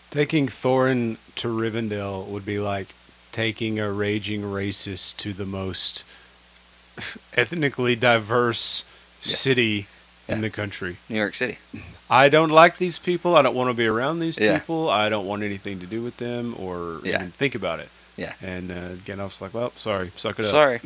Taking 0.10 0.48
Thorin 0.48 1.18
to 1.36 1.48
Rivendell 1.48 2.28
would 2.28 2.46
be 2.46 2.60
like 2.60 2.88
taking 3.32 3.80
a 3.80 3.92
raging 3.92 4.42
racist 4.42 5.18
to 5.18 5.32
the 5.34 5.46
most 5.46 6.04
ethnically 7.36 7.96
diverse 7.96 8.84
Yes. 9.24 9.40
city 9.40 9.88
Yeah. 10.28 10.36
in 10.36 10.42
the 10.42 10.50
country. 10.50 10.98
New 11.08 11.18
York 11.18 11.36
City. 11.36 11.60
I 12.10 12.28
don't 12.28 12.50
like 12.50 12.78
these 12.78 12.98
people. 12.98 13.36
I 13.38 13.44
don't 13.44 13.54
want 13.56 13.70
to 13.70 13.74
be 13.76 13.86
around 13.86 14.20
these 14.20 14.38
Yeah. 14.40 14.58
people. 14.58 14.90
I 14.90 15.10
don't 15.10 15.28
want 15.28 15.44
anything 15.44 15.80
to 15.80 15.86
do 15.86 16.02
with 16.02 16.18
them 16.18 16.56
or 16.58 17.02
Yeah. 17.04 17.18
even 17.18 17.32
think 17.32 17.54
about 17.54 17.80
it. 17.80 17.90
Yeah. 18.18 18.34
And 18.42 18.72
uh, 18.72 18.90
Gandalf's 19.06 19.40
like, 19.40 19.54
well, 19.54 19.72
sorry, 19.76 20.12
suck 20.18 20.40
it 20.40 20.46
up. 20.46 20.52
Sorry, 20.52 20.80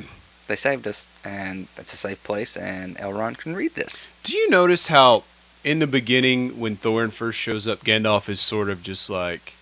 they 0.48 0.56
saved 0.56 0.88
us, 0.88 1.06
and 1.24 1.68
it's 1.78 1.94
a 1.94 1.98
safe 1.98 2.24
place, 2.24 2.56
and 2.56 2.98
Elrond 2.98 3.38
can 3.38 3.56
read 3.56 3.76
this. 3.76 4.10
Do 4.24 4.36
you 4.36 4.50
notice 4.50 4.88
how 4.88 5.24
in 5.64 5.80
the 5.80 5.88
beginning 5.88 6.60
when 6.60 6.78
Thorin 6.78 7.12
first 7.12 7.40
shows 7.40 7.68
up, 7.68 7.82
Gandalf 7.84 8.30
is 8.30 8.40
sort 8.40 8.70
of 8.70 8.84
just 8.84 9.10
like 9.10 9.54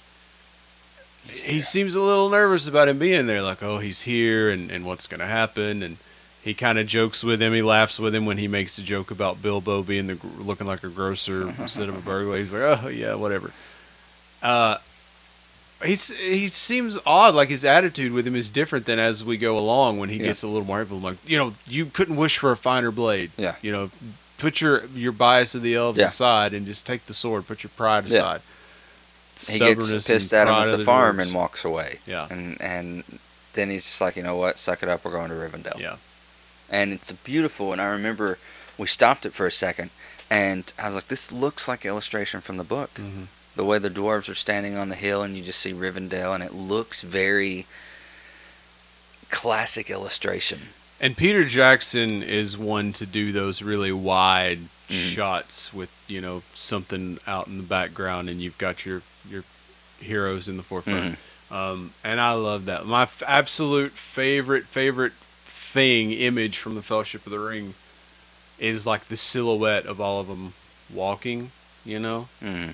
he 1.26 1.62
seems 1.62 1.96
a 1.96 2.02
little 2.02 2.30
nervous 2.30 2.68
about 2.68 2.90
him 2.90 3.00
being 3.00 3.28
there, 3.28 3.42
like, 3.42 3.64
oh, 3.64 3.78
he's 3.78 4.02
here 4.02 4.50
and, 4.50 4.70
and 4.70 4.86
what's 4.86 5.08
gonna 5.08 5.26
happen 5.26 5.82
and 5.82 5.98
he 6.44 6.54
kind 6.54 6.78
of 6.78 6.88
jokes 6.88 7.24
with 7.24 7.42
him. 7.42 7.54
He 7.54 7.62
laughs 7.62 7.98
with 7.98 8.14
him 8.14 8.26
when 8.26 8.38
he 8.38 8.50
makes 8.50 8.76
the 8.76 8.82
joke 8.82 9.12
about 9.12 9.42
Bilbo 9.42 9.82
being 9.82 10.08
the 10.08 10.20
looking 10.40 10.68
like 10.68 10.84
a 10.84 10.90
grocer 10.90 11.48
instead 11.58 11.88
of 11.88 11.96
a 11.96 12.02
burglar. 12.02 12.38
He's 12.38 12.52
like, 12.52 12.84
"Oh 12.84 12.90
yeah, 12.90 13.16
whatever." 13.16 13.52
Uh, 14.42 14.78
he's 15.86 16.08
he 16.18 16.48
seems 16.50 16.98
odd. 17.06 17.36
Like 17.36 17.50
his 17.50 17.64
attitude 17.66 18.12
with 18.14 18.26
him 18.28 18.36
is 18.36 18.50
different 18.50 18.86
than 18.86 19.00
as 19.00 19.24
we 19.24 19.38
go 19.38 19.58
along. 19.58 20.00
When 20.00 20.10
he 20.10 20.18
Yeah. 20.18 20.28
gets 20.28 20.44
a 20.44 20.48
little 20.48 20.66
more 20.68 20.80
hateful, 20.80 21.00
like 21.00 21.18
you 21.26 21.38
know, 21.38 21.54
you 21.68 21.86
couldn't 21.88 22.16
wish 22.16 22.38
for 22.38 22.52
a 22.52 22.58
finer 22.58 22.92
blade. 22.92 23.32
Yeah. 23.38 23.56
You 23.62 23.72
know, 23.72 23.92
put 24.38 24.62
your 24.62 24.86
your 24.96 25.12
bias 25.12 25.56
of 25.56 25.62
the 25.62 25.76
elves 25.76 25.98
Yeah. 25.98 26.08
aside 26.08 26.54
and 26.54 26.66
just 26.66 26.86
take 26.86 27.06
the 27.06 27.14
sword. 27.14 27.48
Put 27.48 27.64
your 27.64 27.72
pride 27.76 28.06
Yeah. 28.08 28.18
aside. 28.20 28.42
He 29.50 29.60
gets 29.60 29.92
pissed 30.08 30.34
at 30.34 30.48
him 30.48 30.54
at 30.54 30.68
of 30.70 30.80
the, 30.80 30.86
farm 30.86 31.20
and 31.20 31.34
walks 31.34 31.66
away. 31.66 32.00
Yeah. 32.06 32.28
And 32.30 32.60
and 32.62 33.04
then 33.54 33.70
he's 33.70 33.84
just 33.86 34.02
like, 34.02 34.16
you 34.16 34.24
know 34.24 34.36
what, 34.36 34.58
suck 34.60 34.84
it 34.84 34.90
up, 34.90 35.04
we're 35.06 35.12
going 35.12 35.30
to 35.30 35.36
Rivendell. 35.36 35.80
Yeah. 35.80 35.96
And 36.70 36.92
it's 36.94 37.12
beautiful. 37.12 37.72
And 37.72 37.82
I 37.82 37.86
remember 37.86 38.38
we 38.78 38.88
stopped 38.88 39.26
it 39.26 39.34
for 39.34 39.46
a 39.46 39.52
second, 39.52 39.92
and 40.30 40.72
I 40.80 40.86
was 40.88 40.96
like, 40.96 41.08
this 41.08 41.32
looks 41.32 41.68
like 41.68 41.86
illustration 41.86 42.42
from 42.42 42.58
the 42.58 42.64
book. 42.64 42.92
Mhm. 42.96 43.28
The 43.56 43.64
way 43.64 43.78
the 43.78 43.90
dwarves 43.90 44.30
are 44.30 44.36
standing 44.36 44.76
on 44.76 44.90
the 44.90 44.96
hill, 44.96 45.22
and 45.22 45.36
you 45.38 45.44
just 45.44 45.60
see 45.60 45.74
Rivendell, 45.74 46.34
and 46.34 46.44
it 46.44 46.54
looks 46.54 47.02
very 47.04 47.66
classic 49.30 49.90
illustration. 49.90 50.60
And 51.00 51.18
Peter 51.18 51.44
Jackson 51.44 52.24
is 52.24 52.58
one 52.58 52.94
to 52.94 53.06
do 53.06 53.32
those 53.32 53.62
really 53.62 53.92
wide 53.92 54.60
Mhm. 54.90 55.14
shots 55.16 55.74
with 55.74 55.90
you 56.08 56.22
know 56.22 56.44
something 56.54 57.20
out 57.28 57.48
in 57.48 57.58
the 57.58 57.64
background, 57.64 58.30
and 58.30 58.42
you've 58.42 58.58
got 58.58 58.86
your 58.86 59.02
your 59.30 59.44
heroes 60.00 60.48
in 60.48 60.58
the 60.58 60.64
forefront. 60.64 61.18
Um, 61.50 61.94
and 62.04 62.20
I 62.20 62.32
love 62.34 62.66
that. 62.66 62.86
My 62.86 63.04
f- 63.04 63.24
absolute 63.28 63.94
favorite 63.94 64.66
favorite 64.68 65.14
thing 65.46 66.12
image 66.12 66.58
from 66.58 66.76
the 66.76 66.82
Fellowship 66.82 67.26
of 67.26 67.32
the 67.32 67.40
Ring 67.40 67.74
is 68.60 68.86
like 68.86 69.06
the 69.08 69.18
silhouette 69.18 69.86
of 69.86 70.02
all 70.02 70.20
of 70.20 70.28
them 70.28 70.54
walking. 70.92 71.52
You 71.86 72.00
know, 72.00 72.28
hmm 72.40 72.72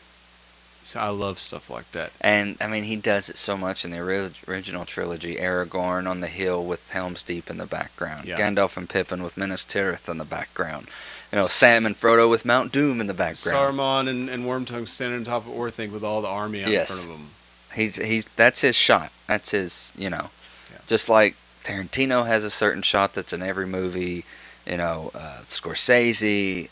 so 0.90 1.00
I 1.00 1.10
love 1.10 1.40
stuff 1.40 1.70
like 1.70 1.92
that. 1.94 2.12
And 2.22 2.58
I 2.62 2.68
mean, 2.68 2.84
he 2.84 2.96
does 2.96 3.30
it 3.30 3.38
so 3.38 3.56
much 3.58 3.86
in 3.86 3.92
the 3.92 4.00
ori- 4.00 4.32
original 4.48 4.86
trilogy. 4.86 5.36
Aragorn 5.36 6.10
on 6.10 6.20
the 6.22 6.28
hill 6.28 6.66
with 6.66 6.90
Helm's 6.92 7.24
Deep 7.24 7.50
in 7.50 7.58
the 7.58 7.66
background. 7.66 8.26
Yeah. 8.28 8.38
Gandalf 8.40 8.78
and 8.78 8.90
Pippin 8.90 9.24
with 9.24 9.38
Minas 9.38 9.66
Tirith 9.66 10.10
in 10.10 10.18
the 10.18 10.26
background. 10.26 10.88
You 11.32 11.38
know, 11.38 11.46
Sam 11.46 11.86
and 11.86 11.96
Frodo 11.96 12.30
with 12.30 12.44
Mount 12.46 12.72
Doom 12.72 13.00
in 13.02 13.08
the 13.08 13.14
background. 13.14 13.78
Saruman 13.78 14.10
and, 14.10 14.30
and 14.30 14.46
Wormtongue 14.46 14.88
standing 14.88 15.20
on 15.20 15.26
top 15.26 15.46
of 15.46 15.54
Orthanc 15.54 15.92
with 15.92 16.04
all 16.04 16.22
the 16.22 16.28
army 16.28 16.64
out 16.64 16.70
Yes. 16.72 16.90
in 16.90 16.96
front 16.98 17.12
of 17.12 17.18
them. 17.18 17.30
He's 17.76 17.96
he's 17.98 18.26
that's 18.36 18.62
his 18.62 18.76
shot. 18.76 19.12
That's 19.28 19.52
his 19.52 19.94
you 19.96 20.10
know, 20.10 20.30
Yeah. 20.72 20.80
just 20.88 21.08
like 21.08 21.36
Tarantino 21.64 22.26
has 22.26 22.44
a 22.44 22.50
certain 22.50 22.82
shot 22.82 23.14
that's 23.14 23.32
in 23.34 23.42
every 23.44 23.68
movie. 23.68 24.26
You 24.66 24.78
know, 24.78 25.12
uh, 25.14 25.42
Scorsese. 25.50 26.70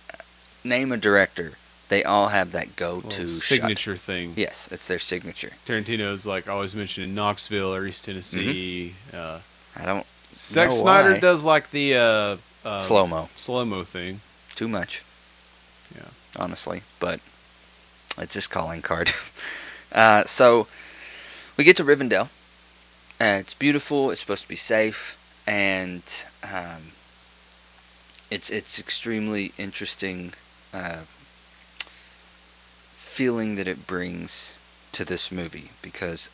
Name 0.63 0.91
a 0.91 0.97
director, 0.97 1.53
they 1.89 2.03
all 2.03 2.27
have 2.29 2.51
that 2.51 2.75
go-to 2.75 3.07
Well, 3.07 3.27
shot. 3.27 3.27
signature 3.27 3.95
thing. 3.97 4.33
Yes, 4.35 4.67
it's 4.71 4.87
their 4.87 4.99
signature. 4.99 5.51
Tarantino's 5.65 6.25
like 6.25 6.47
always 6.49 6.75
mentioned 6.75 7.07
in 7.07 7.15
Knoxville 7.15 7.73
or 7.73 7.85
East 7.87 8.05
Tennessee. 8.05 8.93
Uh, 9.13 9.39
I 9.75 9.85
don't 9.85 10.05
Zack 10.35 10.71
Snyder 10.71 11.09
Mm-hmm. 11.09 11.13
why. 11.15 11.19
does 11.19 11.43
like 11.43 11.71
the 11.71 11.95
uh, 11.95 12.37
uh, 12.65 12.79
slow 12.81 13.07
mo 13.07 13.29
slow 13.35 13.63
mo 13.65 13.83
thing. 13.83 14.19
too 14.55 14.67
much. 14.67 15.03
Yeah. 15.95 16.09
honestly, 16.39 16.81
but 16.99 17.19
it's 18.17 18.33
his 18.33 18.47
calling 18.47 18.81
card. 18.81 19.11
uh, 19.93 20.25
so 20.25 20.67
we 21.55 21.63
get 21.63 21.75
to 21.77 21.83
Rivendell. 21.85 22.27
Uh, 23.19 23.37
it's 23.39 23.53
beautiful. 23.53 24.11
It's 24.11 24.21
supposed 24.21 24.43
to 24.43 24.49
be 24.49 24.55
safe, 24.57 25.17
and 25.47 26.03
um, 26.43 26.91
it's 28.29 28.49
it's 28.49 28.77
extremely 28.79 29.53
interesting 29.57 30.33
uh, 30.73 30.97
feeling 33.17 33.55
that 33.55 33.67
it 33.67 33.87
brings 33.87 34.53
to 34.91 35.03
this 35.03 35.31
movie 35.31 35.71
because 35.81 36.29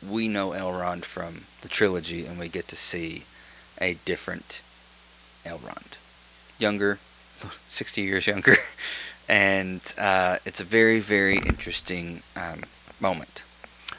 we 0.00 0.28
know 0.28 0.50
Elrond 0.50 1.04
from 1.04 1.42
the 1.62 1.66
trilogy, 1.68 2.24
and 2.24 2.38
we 2.38 2.48
get 2.48 2.68
to 2.68 2.76
see 2.76 3.24
a 3.80 3.94
different 4.04 4.62
Elrond, 5.44 5.98
younger, 6.56 7.00
sixty 7.66 8.02
years 8.02 8.28
younger, 8.28 8.54
and 9.28 9.80
uh, 9.98 10.36
it's 10.46 10.60
a 10.60 10.64
very 10.64 11.00
very 11.00 11.38
interesting 11.38 12.22
um, 12.36 12.60
moment. 13.00 13.42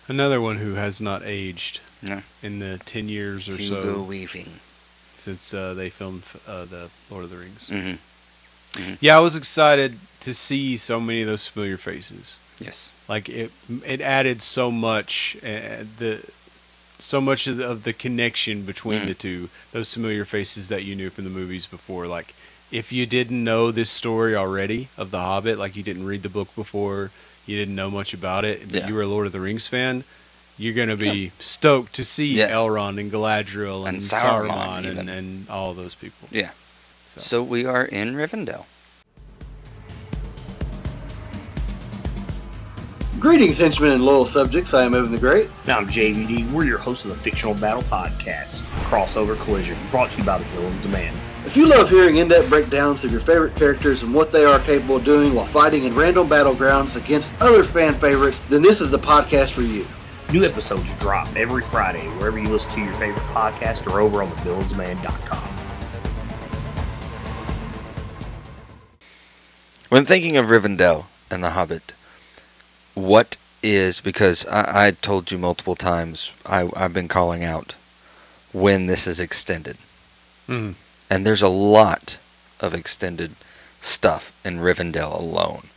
Another 0.08 0.40
one 0.40 0.56
who 0.60 0.76
has 0.76 1.02
not 1.02 1.22
aged 1.26 1.82
No. 2.02 2.22
in 2.42 2.60
the 2.60 2.78
ten 2.86 3.10
years 3.10 3.50
or 3.50 3.58
Hugo 3.58 3.84
so 3.96 4.04
Weaving. 4.04 4.62
since 5.18 5.54
uh, 5.54 5.74
they 5.74 5.90
filmed 5.90 6.24
uh, 6.48 6.64
the 6.64 6.90
Lord 7.12 7.26
of 7.26 7.30
the 7.30 7.38
Rings. 7.38 7.70
Hmm 8.78 8.94
Yeah, 9.00 9.18
I 9.18 9.20
was 9.20 9.36
excited 9.36 9.98
to 10.22 10.34
see 10.34 10.78
so 10.78 11.00
many 11.00 11.22
of 11.22 11.28
those 11.28 11.48
familiar 11.48 11.78
faces. 11.78 12.38
Yes. 12.60 12.92
Like 13.08 13.28
it, 13.30 13.52
it 13.86 14.02
added 14.02 14.42
so 14.42 14.72
much. 14.72 15.38
Uh, 15.44 15.84
the 16.00 16.24
so 16.98 17.20
much 17.20 17.46
of 17.48 17.58
the, 17.58 17.68
of 17.70 17.84
the 17.84 17.92
connection 17.94 18.62
between 18.64 19.02
Mhm. 19.02 19.08
the 19.08 19.14
two. 19.14 19.50
Those 19.74 19.94
familiar 19.94 20.24
faces 20.26 20.70
that 20.70 20.84
you 20.84 20.96
knew 20.96 21.10
from 21.10 21.26
the 21.26 21.30
movies 21.30 21.66
before. 21.66 22.08
Like 22.08 22.34
if 22.72 22.92
you 22.92 23.06
didn't 23.06 23.44
know 23.44 23.70
this 23.72 23.90
story 23.90 24.36
already 24.36 24.88
of 24.98 25.12
the 25.12 25.20
Hobbit, 25.20 25.60
like 25.60 25.76
you 25.76 25.84
didn't 25.84 26.06
read 26.06 26.24
the 26.24 26.30
book 26.30 26.54
before, 26.56 27.12
you 27.46 27.58
didn't 27.58 27.76
know 27.76 27.92
much 27.92 28.14
about 28.14 28.46
it, 28.46 28.62
Yeah. 28.74 28.88
you 28.88 28.96
were 28.96 29.02
a 29.04 29.08
Lord 29.08 29.28
of 29.28 29.34
the 29.34 29.40
Rings 29.42 29.68
fan. 29.68 30.04
You're 30.58 30.74
gonna 30.74 30.96
be 30.96 31.32
stoked 31.40 31.94
to 31.96 32.06
see 32.06 32.28
Yeah. 32.36 32.50
Elrond 32.52 32.98
and 33.00 33.12
Galadriel 33.12 33.80
and, 33.86 33.98
And 33.98 33.98
Sauron 34.00 34.50
Saruman, 34.50 34.98
and, 35.00 35.10
and 35.10 35.50
all 35.50 35.74
those 35.74 35.94
people. 35.96 36.30
Yeah. 36.32 36.52
So, 37.16 37.22
So 37.22 37.44
we 37.44 37.66
are 37.66 37.86
in 37.86 38.16
Rivendell. 38.16 38.66
Greetings, 43.22 43.58
henchmen 43.58 43.94
and 43.94 44.04
loyal 44.04 44.26
subjects. 44.26 44.74
I 44.74 44.84
am 44.84 44.94
Evan 44.94 45.14
the 45.14 45.18
Great. 45.18 45.50
Now 45.66 45.78
I'm 45.78 45.88
JVD. 45.88 46.52
We're 46.52 46.66
your 46.66 46.78
hosts 46.78 47.06
of 47.06 47.12
the 47.12 47.16
Fictional 47.16 47.56
Battle 47.56 47.84
Podcast, 47.84 48.64
Crossover 48.84 49.40
Collision, 49.40 49.78
brought 49.92 50.12
to 50.12 50.18
you 50.18 50.26
by 50.26 50.40
the 50.40 50.44
Villains 50.46 50.82
Demand. 50.82 51.16
If 51.46 51.56
you 51.56 51.68
love 51.68 51.90
hearing 51.90 52.18
in-depth 52.18 52.50
breakdowns 52.50 53.06
of 53.06 53.12
your 53.14 53.22
favorite 53.22 53.56
characters 53.56 54.04
and 54.04 54.14
what 54.14 54.34
they 54.34 54.44
are 54.44 54.60
capable 54.60 54.98
of 54.98 55.06
doing 55.06 55.34
while 55.34 55.46
fighting 55.46 55.86
in 55.86 55.96
random 55.96 56.28
battlegrounds 56.28 56.98
against 56.98 57.30
other 57.42 57.64
fan 57.64 57.94
favorites, 57.94 58.42
then 58.50 58.62
this 58.62 58.82
is 58.82 58.92
the 58.92 59.00
podcast 59.00 59.52
for 59.52 59.62
you. 59.62 59.88
New 60.34 60.44
episodes 60.44 60.94
drop 61.00 61.34
every 61.38 61.62
Friday 61.64 62.08
wherever 62.18 62.38
you 62.38 62.50
listen 62.50 62.72
to 62.72 62.84
your 62.84 62.94
favorite 62.96 63.24
podcast 63.28 63.90
or 63.90 64.02
over 64.02 64.22
on 64.22 64.30
thevillainsdemand.com. 64.32 65.55
When 69.90 70.06
thinking 70.06 70.38
of 70.38 70.48
Rivendell 70.48 71.06
and 71.30 71.44
The 71.44 71.52
Hobbit, 71.52 71.94
what 72.94 73.38
is 73.62 74.00
because 74.02 74.46
I, 74.48 74.88
I 74.88 74.92
told 74.92 75.32
you 75.32 75.38
multiple 75.38 75.76
times 75.76 76.32
I, 76.46 76.70
I've 76.76 76.94
been 76.94 77.08
calling 77.08 77.44
out 77.44 77.76
when 78.54 78.88
this 78.88 79.06
is 79.08 79.20
extended, 79.20 79.78
Mhm. 80.48 80.76
and 81.10 81.26
there's 81.26 81.42
a 81.42 81.48
lot 81.50 82.20
of 82.60 82.74
extended 82.74 83.36
stuff 83.82 84.32
in 84.46 84.60
Rivendell 84.60 85.14
alone 85.20 85.68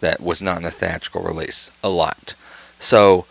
that 0.00 0.20
was 0.20 0.40
not 0.40 0.58
in 0.58 0.62
the 0.62 0.70
theatrical 0.70 1.22
release. 1.22 1.70
A 1.82 1.88
lot. 1.88 2.34
So 2.78 3.26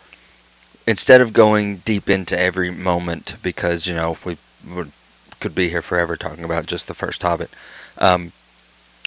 instead 0.86 1.20
of 1.20 1.32
going 1.32 1.78
deep 1.78 2.08
into 2.08 2.38
every 2.38 2.70
moment, 2.70 3.36
because 3.42 3.86
you 3.86 3.94
know 3.94 4.18
we 4.24 4.36
would 4.66 4.92
could 5.40 5.54
be 5.54 5.68
here 5.68 5.82
forever 5.82 6.16
talking 6.16 6.44
about 6.44 6.66
just 6.66 6.86
the 6.86 6.94
first 6.94 7.22
Hobbit. 7.22 7.50
Um, 7.98 8.32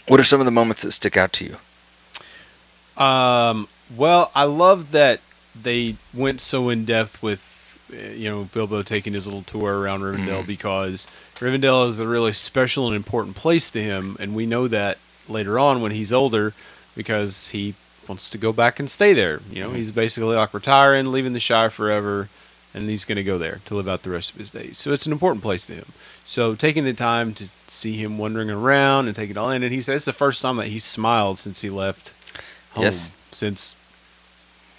what 0.10 0.19
are 0.19 0.23
some 0.26 0.41
of 0.41 0.45
the 0.45 0.52
moments 0.52 0.81
that 0.81 0.91
stick 0.91 1.15
out 1.15 1.31
to 1.34 1.45
you? 1.45 3.02
Um, 3.02 3.68
well, 3.95 4.31
I 4.36 4.44
love 4.44 4.91
that 4.91 5.22
they 5.60 5.95
went 6.14 6.41
so 6.41 6.69
in 6.69 6.84
depth 6.86 7.23
with, 7.23 7.80
uh, 7.94 8.10
you 8.11 8.30
know, 8.30 8.49
Bilbo 8.53 8.84
taking 8.84 9.14
his 9.14 9.26
little 9.26 9.41
tour 9.44 9.80
around 9.80 10.02
Rivendell 10.02 10.44
Mhm. 10.44 10.48
because 10.48 11.07
Rivendell 11.40 11.88
is 11.88 11.99
a 11.99 12.07
really 12.07 12.34
special 12.34 12.88
and 12.88 12.95
important 12.95 13.36
place 13.36 13.72
to 13.72 13.81
him, 13.81 14.18
and 14.19 14.36
we 14.36 14.45
know 14.45 14.68
that 14.68 14.98
later 15.30 15.57
on 15.57 15.81
when 15.81 15.91
he's 15.94 16.11
older 16.11 16.53
because 16.95 17.49
he 17.49 17.76
wants 18.07 18.30
to 18.31 18.38
go 18.38 18.52
back 18.52 18.80
and 18.80 18.90
stay 18.91 19.14
there. 19.14 19.40
You 19.52 19.64
know, 19.64 19.69
Mhm. 19.69 19.76
he's 19.76 19.91
basically 19.91 20.36
like 20.36 20.53
retiring, 20.53 21.11
leaving 21.11 21.34
the 21.34 21.40
Shire 21.40 21.69
forever, 21.69 22.27
and 22.73 22.90
he's 22.90 23.06
going 23.06 23.15
to 23.15 23.23
go 23.23 23.38
there 23.38 23.61
to 23.65 23.76
live 23.76 23.88
out 23.88 24.03
the 24.03 24.10
rest 24.10 24.31
of 24.31 24.38
his 24.38 24.49
days. 24.52 24.77
So 24.77 24.91
it's 24.91 25.06
an 25.06 25.11
important 25.11 25.41
place 25.44 25.65
to 25.68 25.73
him. 25.76 25.86
So 26.30 26.53
taking 26.53 26.84
the 26.85 26.93
time 26.93 27.34
to 27.34 27.49
see 27.65 27.97
him 27.97 28.19
wandering 28.19 28.51
around 28.51 29.07
and 29.07 29.15
take 29.15 29.31
it 29.31 29.38
all 29.38 29.49
in, 29.49 29.64
and 29.64 29.73
he 29.73 29.81
said 29.81 29.95
it's 29.95 30.06
the 30.06 30.14
first 30.14 30.43
time 30.43 30.57
that 30.57 30.68
he's 30.68 30.84
smiled 30.84 31.39
since 31.39 31.61
he 31.61 31.72
left 31.72 32.14
home. 32.73 32.84
Yes. 32.84 33.11
Since, 33.31 33.73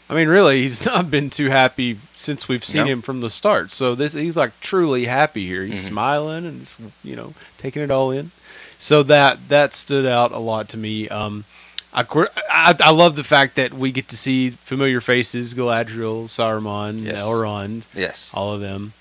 I 0.08 0.14
mean, 0.14 0.28
really, 0.28 0.62
he's 0.62 0.84
not 0.86 1.10
been 1.10 1.28
too 1.28 1.50
happy 1.50 1.98
since 2.14 2.46
we've 2.46 2.64
seen 2.64 2.86
him 2.86 3.02
from 3.02 3.20
the 3.20 3.30
start. 3.30 3.72
So 3.72 3.96
this, 3.96 4.12
he's 4.12 4.36
like 4.36 4.52
truly 4.60 5.06
happy 5.06 5.44
here. 5.44 5.64
He's 5.64 5.82
Mhm. 5.84 5.88
smiling 5.88 6.46
and 6.46 6.60
just, 6.60 6.76
you 7.02 7.16
know 7.16 7.34
taking 7.58 7.82
it 7.82 7.90
all 7.90 8.12
in. 8.12 8.30
So 8.78 9.02
that 9.02 9.48
that 9.48 9.74
stood 9.74 10.06
out 10.06 10.30
a 10.30 10.38
lot 10.38 10.68
to 10.68 10.76
me. 10.76 11.08
Um, 11.08 11.46
I, 11.92 12.04
I 12.48 12.76
I 12.78 12.90
love 12.92 13.16
the 13.16 13.24
fact 13.24 13.56
that 13.56 13.74
we 13.74 13.90
get 13.90 14.06
to 14.10 14.16
see 14.16 14.50
familiar 14.50 15.00
faces: 15.00 15.54
Galadriel, 15.54 16.26
Saruman, 16.28 17.02
Yes. 17.04 17.20
Elrond, 17.24 17.82
Yes. 17.92 18.30
all 18.32 18.52
of 18.54 18.60
them. 18.60 18.92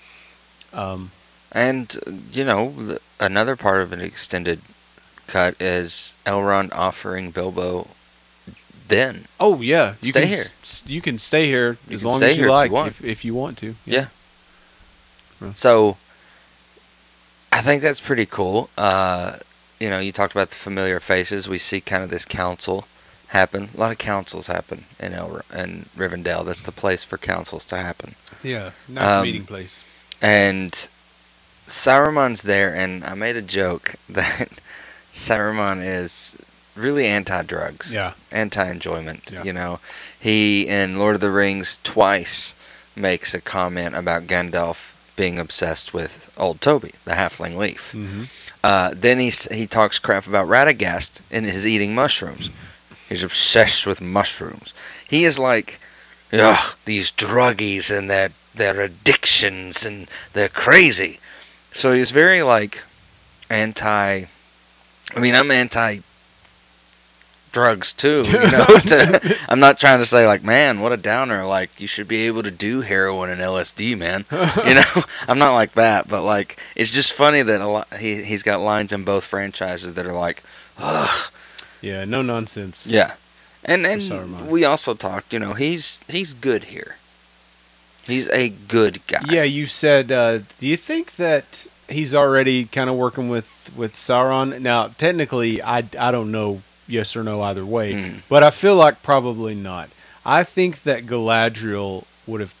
Um, 0.72 1.12
And, 1.52 1.96
you 2.30 2.44
know, 2.44 2.70
the, 2.72 3.00
another 3.18 3.56
part 3.56 3.82
of 3.82 3.92
an 3.92 4.00
extended 4.00 4.60
cut 5.26 5.60
is 5.60 6.14
Elrond 6.24 6.72
offering 6.74 7.30
Bilbo 7.30 7.88
then. 8.88 9.26
oh 9.38 9.60
yeah, 9.60 9.94
you 10.02 10.10
Stay 10.10 10.22
can 10.22 10.28
here. 10.30 10.44
s- 10.62 10.82
you 10.86 11.00
can 11.00 11.16
stay 11.18 11.46
here 11.46 11.76
You 11.88 11.94
as 11.96 12.04
long 12.04 12.20
as 12.22 12.30
you 12.30 12.34
here 12.34 12.44
if 12.44 12.46
you 12.46 12.50
like, 12.50 12.70
want. 12.72 12.88
if, 12.88 13.04
if 13.04 13.24
you 13.24 13.34
want 13.34 13.56
to. 13.58 13.74
Yeah. 13.86 14.06
Yeah. 15.40 15.52
So, 15.52 15.96
I 17.52 17.62
think 17.62 17.82
that's 17.82 18.00
pretty 18.00 18.26
cool. 18.26 18.68
Uh, 18.76 19.38
you 19.78 19.88
know, 19.90 19.98
you 19.98 20.12
talked 20.12 20.34
about 20.34 20.50
the 20.50 20.56
familiar 20.56 21.00
faces. 21.00 21.48
We 21.48 21.58
see 21.58 21.80
kind 21.80 22.02
of 22.02 22.10
this 22.10 22.24
council 22.24 22.86
happen. 23.28 23.70
A 23.74 23.78
lot 23.80 23.92
of 23.92 23.98
councils 23.98 24.46
happen 24.48 24.84
in 24.98 25.12
El 25.14 25.40
in 25.56 25.86
Rivendell. 25.96 26.44
That's 26.44 26.62
the 26.62 26.72
place 26.72 27.02
for 27.04 27.16
councils 27.16 27.64
to 27.66 27.76
happen. 27.76 28.14
Yeah, 28.42 28.70
nice 28.88 29.08
Um, 29.08 29.22
meeting 29.24 29.44
place. 29.46 29.84
And 30.20 30.88
Saruman's 31.70 32.42
there, 32.42 32.74
and 32.74 33.04
I 33.04 33.14
made 33.14 33.36
a 33.36 33.42
joke 33.42 33.94
that 34.08 34.48
Saruman 35.12 35.84
is 35.84 36.36
really 36.76 37.06
anti-drugs, 37.06 37.92
Yeah, 37.92 38.12
anti-enjoyment. 38.32 39.30
Yeah. 39.32 39.42
You 39.44 39.52
know, 39.52 39.80
he 40.18 40.66
in 40.66 40.98
Lord 40.98 41.14
of 41.14 41.20
the 41.20 41.30
Rings 41.30 41.78
twice 41.84 42.54
makes 42.96 43.34
a 43.34 43.40
comment 43.40 43.94
about 43.94 44.26
Gandalf 44.26 44.94
being 45.16 45.38
obsessed 45.38 45.92
with 45.94 46.32
old 46.36 46.60
Toby, 46.60 46.92
the 47.04 47.12
Halfling 47.12 47.56
Leaf. 47.56 47.92
hmm 47.92 48.24
Uh, 48.62 48.92
then 48.94 49.18
he 49.18 49.30
he 49.52 49.66
talks 49.66 49.98
crap 49.98 50.26
about 50.26 50.46
Radagast 50.46 51.20
and 51.30 51.46
his 51.46 51.66
eating 51.66 51.94
mushrooms. 51.94 52.50
He's 53.08 53.24
obsessed 53.24 53.86
with 53.86 54.00
mushrooms. 54.02 54.74
He 55.08 55.24
is 55.24 55.38
like, 55.38 55.80
ugh, 56.32 56.74
these 56.84 57.10
druggies 57.10 57.90
and 57.96 58.10
their 58.10 58.30
their 58.54 58.80
addictions 58.82 59.86
and 59.86 60.08
they're 60.34 60.48
crazy. 60.66 61.19
So 61.72 61.92
he's 61.92 62.10
very 62.10 62.42
like 62.42 62.82
anti. 63.48 64.24
I 65.14 65.18
mean, 65.18 65.34
I'm 65.34 65.50
anti 65.50 66.00
drugs 67.52 67.92
too. 67.92 68.22
You 68.26 68.32
know, 68.50 68.64
to, 68.64 69.36
I'm 69.48 69.60
not 69.60 69.78
trying 69.78 69.98
to 69.98 70.04
say 70.04 70.26
like, 70.26 70.42
man, 70.42 70.80
what 70.80 70.92
a 70.92 70.96
downer. 70.96 71.44
Like 71.44 71.80
you 71.80 71.86
should 71.86 72.08
be 72.08 72.26
able 72.26 72.42
to 72.42 72.50
do 72.50 72.80
heroin 72.80 73.30
and 73.30 73.40
LSD, 73.40 73.96
man. 73.96 74.24
you 74.66 74.74
know, 74.74 75.04
I'm 75.28 75.38
not 75.38 75.54
like 75.54 75.72
that, 75.72 76.08
but 76.08 76.22
like 76.22 76.58
it's 76.76 76.90
just 76.90 77.12
funny 77.12 77.42
that 77.42 77.60
a 77.60 77.68
lot 77.68 77.94
he 77.94 78.22
he's 78.22 78.42
got 78.42 78.60
lines 78.60 78.92
in 78.92 79.04
both 79.04 79.24
franchises 79.24 79.94
that 79.94 80.06
are 80.06 80.12
like, 80.12 80.42
ugh, 80.78 81.30
yeah, 81.80 82.04
no 82.04 82.22
nonsense. 82.22 82.86
yeah. 82.86 83.14
And 83.62 83.86
and 83.86 84.48
we 84.50 84.64
also 84.64 84.94
talked, 84.94 85.34
you 85.34 85.38
know, 85.38 85.52
he's 85.52 86.02
he's 86.08 86.32
good 86.32 86.64
here. 86.64 86.96
He's 88.10 88.28
a 88.28 88.48
good 88.48 88.98
guy. 89.06 89.20
Yeah, 89.30 89.42
you 89.44 89.66
said. 89.66 90.10
Uh, 90.12 90.38
do 90.58 90.66
you 90.66 90.76
think 90.76 91.16
that 91.16 91.66
he's 91.88 92.14
already 92.14 92.64
kind 92.66 92.90
of 92.90 92.96
working 92.96 93.28
with 93.28 93.70
with 93.76 93.94
Sauron? 93.94 94.60
Now, 94.60 94.88
technically, 94.88 95.62
I 95.62 95.78
I 95.98 96.10
don't 96.10 96.30
know 96.30 96.62
yes 96.86 97.14
or 97.16 97.22
no 97.22 97.40
either 97.42 97.64
way, 97.64 97.92
Mm. 97.94 98.14
but 98.28 98.42
I 98.42 98.50
feel 98.50 98.74
like 98.76 99.02
probably 99.02 99.54
not. 99.54 99.90
I 100.26 100.42
think 100.44 100.82
that 100.82 101.06
Galadriel 101.06 102.04
would 102.26 102.40
have 102.40 102.54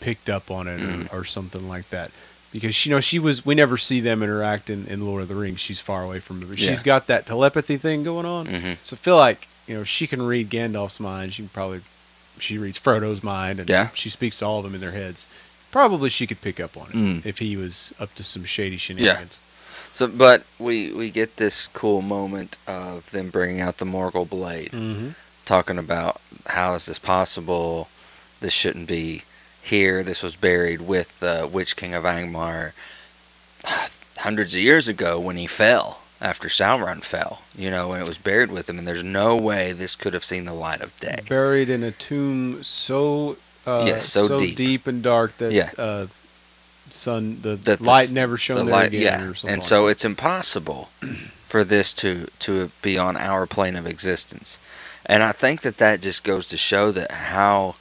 picked 0.00 0.28
up 0.30 0.50
on 0.50 0.66
it 0.68 0.80
Mm. 0.80 1.12
or, 1.12 1.20
or 1.20 1.24
something 1.24 1.68
like 1.68 1.88
that. 1.90 2.10
Because 2.52 2.84
you 2.84 2.90
know 2.90 3.00
she 3.00 3.18
was, 3.20 3.46
we 3.46 3.54
never 3.54 3.76
see 3.76 4.00
them 4.00 4.22
interact 4.24 4.70
in, 4.70 4.86
in 4.88 5.06
Lord 5.06 5.22
of 5.22 5.28
the 5.28 5.34
Rings. 5.36 5.60
She's 5.60 5.78
far 5.80 6.02
away 6.02 6.18
from 6.18 6.40
them. 6.40 6.48
Yeah. 6.56 6.68
She's 6.70 6.82
got 6.82 7.06
that 7.06 7.24
telepathy 7.26 7.76
thing 7.76 8.02
going 8.02 8.26
on. 8.26 8.46
hmm 8.46 8.72
So 8.82 8.94
I 8.94 8.98
feel 8.98 9.16
like 9.16 9.46
you 9.68 9.76
know 9.76 9.84
she 9.84 10.06
can 10.08 10.20
read 10.22 10.50
Gandalf's 10.50 10.98
mind. 10.98 11.34
She 11.34 11.42
can 11.42 11.48
probably 11.50 11.80
she 12.42 12.58
reads 12.58 12.78
Frodo's 12.78 13.22
mind, 13.22 13.60
and 13.60 13.68
Yeah. 13.68 13.88
she 13.94 14.10
speaks 14.10 14.38
to 14.38 14.46
all 14.46 14.58
of 14.58 14.64
them 14.64 14.74
in 14.74 14.80
their 14.80 14.92
heads. 14.92 15.26
Probably 15.70 16.10
she 16.10 16.26
could 16.26 16.40
pick 16.40 16.58
up 16.58 16.76
on 16.76 16.88
it 16.88 16.94
Mm. 16.96 17.26
if 17.26 17.38
he 17.38 17.56
was 17.56 17.92
up 18.00 18.14
to 18.16 18.24
some 18.24 18.44
shady 18.44 18.76
shenanigans. 18.76 19.36
So, 19.92 20.06
but 20.06 20.44
we 20.58 20.92
we 20.92 21.10
get 21.10 21.36
this 21.36 21.68
cool 21.72 22.02
moment 22.02 22.56
of 22.66 23.10
them 23.10 23.30
bringing 23.30 23.60
out 23.60 23.78
the 23.78 23.84
Morgul 23.84 24.28
blade, 24.28 24.70
Mm-hmm. 24.72 25.10
talking 25.44 25.78
about 25.78 26.20
how 26.46 26.74
is 26.74 26.86
this 26.86 26.98
possible? 26.98 27.88
This 28.40 28.52
shouldn't 28.52 28.86
be 28.88 29.22
here. 29.62 30.02
This 30.02 30.22
was 30.22 30.34
buried 30.36 30.80
with 30.82 31.18
the 31.20 31.48
Witch 31.50 31.76
King 31.76 31.94
of 31.94 32.04
Angmar 32.04 32.72
hundreds 34.18 34.54
of 34.54 34.60
years 34.60 34.88
ago 34.88 35.18
when 35.18 35.36
he 35.36 35.46
fell 35.46 35.99
after 36.20 36.48
Sauron 36.48 37.02
fell. 37.02 37.42
You 37.56 37.70
know, 37.70 37.92
and 37.92 38.02
it 38.02 38.08
was 38.08 38.18
buried 38.18 38.50
with 38.50 38.68
him, 38.68 38.78
and 38.78 38.86
there's 38.86 39.02
no 39.04 39.36
way 39.36 39.72
this 39.72 39.96
could 39.96 40.14
have 40.14 40.24
seen 40.24 40.44
the 40.44 40.52
light 40.54 40.80
of 40.80 40.98
day. 41.00 41.20
Buried 41.28 41.68
in 41.70 41.82
a 41.82 41.90
tomb 41.90 42.62
so 42.62 43.36
uh, 43.66 43.84
Yes, 43.86 44.06
so 44.06 44.38
deep. 44.38 44.86
and 44.86 45.02
dark 45.02 45.36
that 45.38 45.52
Yeah. 45.52 45.70
uh, 45.78 46.06
sun 46.90 47.40
the 47.42 47.56
That 47.56 47.80
light 47.80 48.10
never 48.10 48.36
shone 48.36 48.58
the 48.58 48.64
there 48.64 48.72
light, 48.72 48.86
again 48.88 49.02
yeah, 49.02 49.22
or 49.28 49.34
something. 49.34 49.50
and 49.54 49.62
like 49.62 49.68
so 49.68 49.84
that. 49.86 49.90
it's 49.92 50.04
impossible 50.04 50.88
for 51.46 51.62
this 51.64 51.92
to 51.94 52.26
to 52.40 52.70
be 52.82 52.98
on 52.98 53.16
our 53.16 53.46
plane 53.46 53.76
of 53.76 53.86
existence, 53.86 54.58
and 55.06 55.22
I 55.22 55.32
think 55.32 55.60
that 55.62 55.76
that 55.78 56.00
just 56.00 56.24
goes 56.24 56.48
to 56.48 56.56
show 56.56 56.90
that 56.92 57.10
how, 57.12 57.74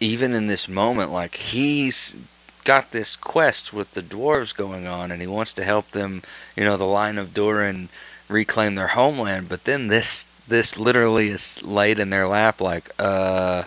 even 0.00 0.32
in 0.34 0.46
this 0.48 0.68
moment, 0.68 1.12
like 1.12 1.34
he's 1.36 2.16
got 2.64 2.90
this 2.90 3.16
quest 3.16 3.72
with 3.72 3.92
the 3.92 4.02
dwarves 4.02 4.54
going 4.54 4.86
on, 4.86 5.10
and 5.10 5.20
he 5.20 5.26
wants 5.26 5.52
to 5.54 5.64
help 5.64 5.90
them, 5.90 6.22
you 6.56 6.64
know, 6.64 6.76
the 6.76 6.84
line 6.84 7.18
of 7.18 7.34
Durin 7.34 7.88
reclaim 8.28 8.74
their 8.74 8.88
homeland, 8.88 9.48
but 9.48 9.64
then 9.64 9.88
this 9.88 10.26
this 10.50 10.78
literally 10.78 11.28
is 11.28 11.62
laid 11.62 11.98
in 11.98 12.10
their 12.10 12.26
lap, 12.26 12.60
like, 12.60 12.90
uh, 12.98 13.62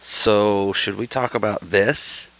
so 0.00 0.72
should 0.72 0.96
we 0.96 1.06
talk 1.06 1.34
about 1.34 1.60
this? 1.60 2.30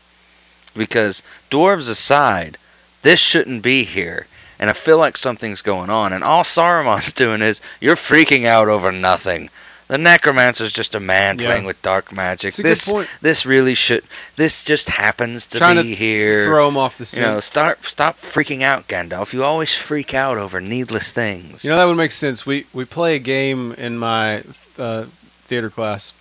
Because 0.77 1.23
dwarves 1.51 1.89
aside, 1.89 2.59
this 3.03 3.21
shouldn't 3.21 3.63
be 3.63 3.85
here. 3.85 4.27
And 4.59 4.69
I 4.69 4.73
feel 4.73 4.99
like 4.99 5.17
something's 5.17 5.63
going 5.63 5.91
on. 5.91 6.13
And 6.13 6.25
all 6.25 6.43
Saruman's 6.43 7.13
doing 7.25 7.41
is, 7.41 7.61
you're 7.81 7.97
freaking 7.97 8.45
out 8.45 8.69
over 8.69 8.91
nothing. 8.91 9.49
The 9.89 9.97
necromancer 9.99 10.65
is 10.65 10.73
just 10.73 10.95
a 10.95 11.01
man 11.01 11.39
Yeah. 11.39 11.47
playing 11.49 11.65
with 11.65 11.81
dark 11.83 12.13
magic. 12.13 12.49
It's 12.51 12.59
a 12.59 12.63
good 12.63 12.71
this 12.71 12.93
this 13.23 13.47
really 13.47 13.75
should 13.75 14.05
this 14.37 14.63
just 14.63 14.91
happens 14.91 15.47
to 15.47 15.59
Trying 15.59 15.77
be 15.83 15.83
to 15.91 15.95
here. 15.95 16.45
throw 16.47 16.69
him 16.69 16.77
off 16.77 16.99
the 16.99 17.07
scene. 17.07 17.23
you 17.23 17.27
know, 17.29 17.41
start 17.41 17.83
stop 17.85 18.19
freaking 18.19 18.63
out, 18.63 18.87
Gandalf. 18.87 19.33
You 19.33 19.45
always 19.45 19.75
freak 19.75 20.13
out 20.15 20.37
over 20.39 20.61
needless 20.61 21.11
things. 21.11 21.65
You 21.65 21.71
know 21.71 21.77
that 21.79 21.85
would 21.85 21.97
make 21.97 22.13
sense. 22.13 22.45
We 22.45 22.67
we 22.75 22.85
play 22.85 23.17
a 23.17 23.19
game 23.19 23.73
in 23.73 23.97
my 23.99 24.43
uh, 24.79 25.05
theater 25.47 25.71
class 25.71 26.13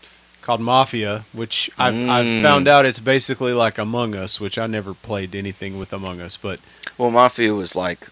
called 0.41 0.61
Mafia, 0.61 1.25
which 1.33 1.69
I've, 1.77 1.93
Mm. 1.93 2.09
I've 2.09 2.41
found 2.41 2.69
out 2.69 2.85
it's 2.85 2.99
basically 2.99 3.51
like 3.51 3.77
Among 3.77 4.15
Us, 4.15 4.39
which 4.39 4.57
I 4.57 4.65
never 4.65 4.93
played 4.93 5.35
anything 5.35 5.77
with 5.77 5.91
Among 5.91 6.21
Us, 6.21 6.37
but 6.37 6.61
well, 6.97 7.11
Mafia 7.11 7.53
was 7.53 7.75
like 7.75 8.07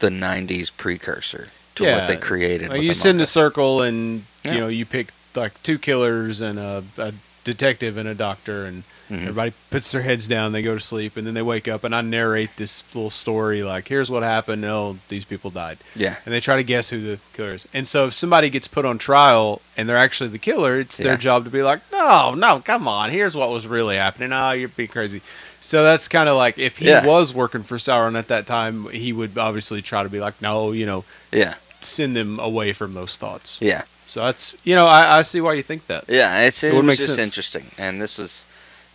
the 0.00 0.10
'90s 0.10 0.70
precursor 0.76 1.48
to 1.76 1.84
Yeah. 1.84 1.98
what 1.98 2.08
they 2.08 2.16
created. 2.16 2.68
like, 2.68 2.78
with 2.78 2.82
you 2.82 2.90
Among 2.90 2.94
send 2.94 3.20
a 3.20 3.26
circle 3.26 3.82
and 3.82 4.24
Yeah. 4.44 4.52
you 4.54 4.60
know 4.60 4.68
you 4.68 4.84
pick 4.86 5.08
like 5.34 5.60
two 5.62 5.78
killers 5.78 6.40
and 6.40 6.58
a, 6.58 6.82
a 6.98 7.12
detective 7.44 7.96
and 7.96 8.08
a 8.08 8.14
doctor 8.14 8.64
and 8.66 8.82
Mhm. 9.10 9.20
everybody 9.22 9.52
puts 9.70 9.92
their 9.92 10.02
heads 10.02 10.26
down 10.26 10.50
they 10.50 10.62
go 10.62 10.74
to 10.74 10.80
sleep 10.80 11.16
and 11.16 11.24
then 11.28 11.34
they 11.34 11.42
wake 11.42 11.68
up 11.68 11.84
and 11.84 11.94
i 11.94 12.00
narrate 12.00 12.50
this 12.56 12.82
little 12.92 13.08
story 13.10 13.62
like 13.62 13.86
here's 13.86 14.10
what 14.10 14.24
happened 14.24 14.64
oh 14.64 14.96
these 15.08 15.24
people 15.24 15.48
died 15.50 15.78
Yeah, 15.94 16.16
and 16.24 16.34
they 16.34 16.40
try 16.40 16.56
to 16.56 16.64
guess 16.64 16.88
who 16.88 17.00
the 17.00 17.18
killer 17.32 17.52
is. 17.52 17.68
And 17.72 17.86
so 17.86 18.06
if 18.08 18.14
somebody 18.14 18.50
gets 18.50 18.66
put 18.66 18.84
on 18.84 18.98
trial 18.98 19.60
and 19.76 19.88
they're 19.88 19.96
actually 19.96 20.30
the 20.30 20.38
killer, 20.40 20.80
it's 20.80 20.96
their 20.96 21.16
job 21.16 21.44
to 21.44 21.50
be 21.50 21.62
like, 21.62 21.80
no, 21.92 22.34
no, 22.34 22.58
come 22.64 22.88
on, 22.88 23.10
here's 23.10 23.36
what 23.36 23.50
was 23.50 23.64
really 23.68 23.94
happening. 23.96 24.32
Oh, 24.32 24.50
you're 24.50 24.68
being 24.70 24.88
crazy. 24.88 25.20
So 25.60 25.84
that's 25.84 26.08
kind 26.08 26.28
of 26.28 26.36
like 26.36 26.58
if 26.58 26.78
he 26.78 26.86
Yeah. 26.88 27.04
was 27.06 27.32
working 27.32 27.62
for 27.62 27.76
Sauron 27.78 28.18
at 28.18 28.26
that 28.28 28.46
time, 28.46 28.88
he 28.90 29.12
would 29.12 29.38
obviously 29.38 29.82
try 29.82 30.02
to 30.02 30.08
be 30.08 30.18
like, 30.20 30.40
no, 30.42 30.72
you 30.72 30.84
know, 30.86 31.04
yeah, 31.32 31.54
send 31.86 32.16
them 32.16 32.38
away 32.38 32.72
from 32.72 32.94
those 32.94 33.16
thoughts. 33.16 33.58
yeah, 33.60 33.82
So 34.08 34.24
that's 34.24 34.54
you 34.64 34.74
know, 34.74 34.86
I, 34.86 35.18
I 35.18 35.22
see 35.22 35.40
why 35.40 35.54
you 35.54 35.62
think 35.62 35.86
that. 35.86 36.04
yeah. 36.08 36.40
It's 36.46 36.62
it, 36.64 36.74
It 36.74 36.84
was 36.84 36.96
just 36.98 37.16
sense. 37.16 37.26
interesting, 37.28 37.70
and 37.78 38.00
this 38.00 38.18
was, 38.18 38.44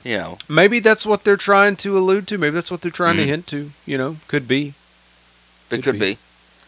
you 0.03 0.17
know, 0.17 0.37
Maybe 0.47 0.79
that's 0.79 1.05
what 1.05 1.23
they're 1.23 1.37
trying 1.37 1.75
to 1.77 1.97
allude 1.97 2.27
to. 2.29 2.37
Maybe 2.37 2.53
that's 2.55 2.71
what 2.71 2.81
they're 2.81 2.91
trying 2.91 3.17
to 3.17 3.23
Mhm. 3.23 3.27
hint 3.33 3.47
to. 3.47 3.71
You 3.85 3.97
know, 3.97 4.17
could 4.27 4.47
be. 4.47 4.73
it 5.69 5.75
Could 5.77 5.83
could 5.83 5.99
be. 5.99 6.13
be. 6.13 6.17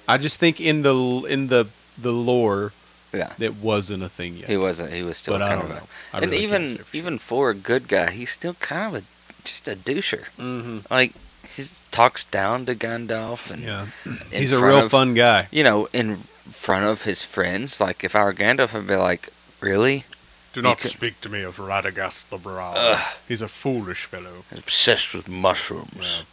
I 0.07 0.17
just 0.17 0.39
think 0.39 0.59
in 0.59 0.81
the 0.83 0.95
in 1.29 1.47
the 1.47 1.67
the 1.97 2.11
lore, 2.11 2.71
Yeah. 3.13 3.33
that 3.37 3.55
wasn't 3.55 4.03
a 4.03 4.09
thing 4.09 4.37
yet. 4.37 4.49
He 4.49 4.57
wasn't. 4.57 4.91
He 4.93 5.03
was 5.03 5.17
still 5.17 5.35
but 5.35 5.41
I 5.43 5.49
kind 5.55 5.61
of 5.63 5.71
a. 5.71 5.81
and 6.13 6.31
really 6.31 6.43
even 6.43 6.67
for 6.69 6.75
sure. 6.77 6.85
even 6.93 7.17
for 7.19 7.49
a 7.49 7.53
good 7.55 7.87
guy, 7.87 8.11
he's 8.11 8.31
still 8.31 8.55
kind 8.55 8.95
of 8.95 9.01
a 9.01 9.03
just 9.45 9.67
a 9.67 9.75
doucher. 9.75 10.25
hmm 10.37 10.79
Like 10.89 11.13
he 11.55 11.65
talks 11.91 12.23
down 12.25 12.65
to 12.65 12.75
Gandalf 12.75 13.49
and 13.51 13.63
Yeah, 13.63 13.85
he's 14.31 14.51
a 14.51 14.63
real 14.63 14.79
of- 14.79 14.91
fun 14.91 15.13
guy. 15.13 15.47
you 15.51 15.63
know 15.63 15.87
in 15.93 16.17
front 16.51 16.85
of 16.85 17.03
his 17.03 17.23
friends. 17.25 17.79
Like 17.79 18.03
if 18.03 18.15
I 18.15 18.23
were 18.23 18.33
Gandalf, 18.33 18.75
I'd 18.75 18.87
be 18.87 18.95
like, 18.95 19.29
really? 19.59 20.05
Do 20.53 20.61
not 20.61 20.79
could- 20.79 20.91
speak 20.91 21.19
to 21.21 21.29
me 21.29 21.41
of 21.41 21.57
Radagast 21.57 22.29
the 22.29 22.37
Brown. 22.37 22.75
Ugh. 22.77 23.13
He's 23.27 23.41
a 23.41 23.47
foolish 23.47 24.05
fellow. 24.05 24.43
obsessed 24.55 25.13
with 25.13 25.27
mushrooms. 25.27 26.23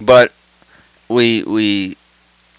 But 0.00 0.32
we 1.08 1.42
we 1.44 1.96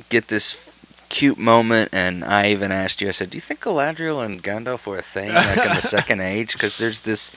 get 0.10 0.28
this 0.30 0.74
cute 1.10 1.38
moment, 1.38 1.90
and 1.92 2.24
I 2.24 2.50
even 2.52 2.72
asked 2.72 3.02
you. 3.02 3.08
I 3.08 3.12
said, 3.12 3.30
"Do 3.32 3.38
you 3.38 3.42
think 3.42 3.62
Galadriel 3.62 4.24
and 4.26 4.44
Gandalf 4.44 4.86
were 4.86 4.98
a 4.98 5.02
thing 5.02 5.34
like 5.34 5.58
in 5.58 5.76
the 5.76 5.82
Second 5.98 6.22
Age? 6.22 6.54
Because 6.54 6.78
there's 6.78 7.02
this, 7.02 7.32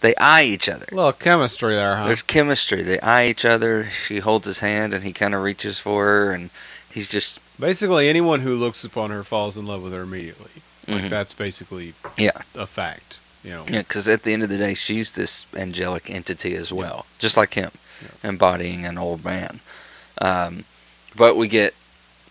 they 0.00 0.14
eye 0.16 0.44
each 0.44 0.68
other. 0.68 0.86
A 0.92 0.94
little 0.94 1.12
chemistry 1.12 1.74
there, 1.74 1.96
huh? 1.96 2.06
There's 2.06 2.22
chemistry. 2.22 2.82
They 2.82 3.00
eye 3.00 3.26
each 3.26 3.44
other. 3.44 3.88
She 3.90 4.18
holds 4.18 4.46
his 4.46 4.60
hand, 4.60 4.94
and 4.94 5.04
he 5.04 5.12
kind 5.12 5.34
of 5.34 5.42
reaches 5.42 5.78
for 5.80 6.04
her, 6.04 6.32
and 6.32 6.50
he's 6.90 7.08
just 7.08 7.40
Basically, 7.60 8.08
anyone 8.08 8.40
who 8.40 8.54
looks 8.54 8.84
upon 8.84 9.10
her 9.10 9.24
falls 9.24 9.56
in 9.56 9.66
love 9.66 9.82
with 9.82 9.92
her 9.92 10.02
immediately. 10.02 10.50
Like 10.86 11.04
mhm. 11.04 11.10
that's 11.10 11.32
basically 11.32 11.94
Yeah. 12.16 12.30
a 12.54 12.66
fact. 12.66 13.18
You 13.42 13.50
know. 13.50 13.64
yeah. 13.68 13.78
Because 13.80 14.08
at 14.08 14.22
the 14.22 14.32
end 14.32 14.42
of 14.42 14.48
the 14.48 14.58
day, 14.58 14.74
she's 14.74 15.12
this 15.12 15.46
angelic 15.56 16.08
entity 16.10 16.54
as 16.54 16.72
well, 16.72 17.06
just 17.18 17.36
like 17.36 17.54
him, 17.54 17.70
embodying 18.22 18.84
an 18.86 18.96
old 18.96 19.24
man. 19.24 19.60
Um, 20.20 20.64
but 21.16 21.36
we 21.36 21.48
get 21.48 21.74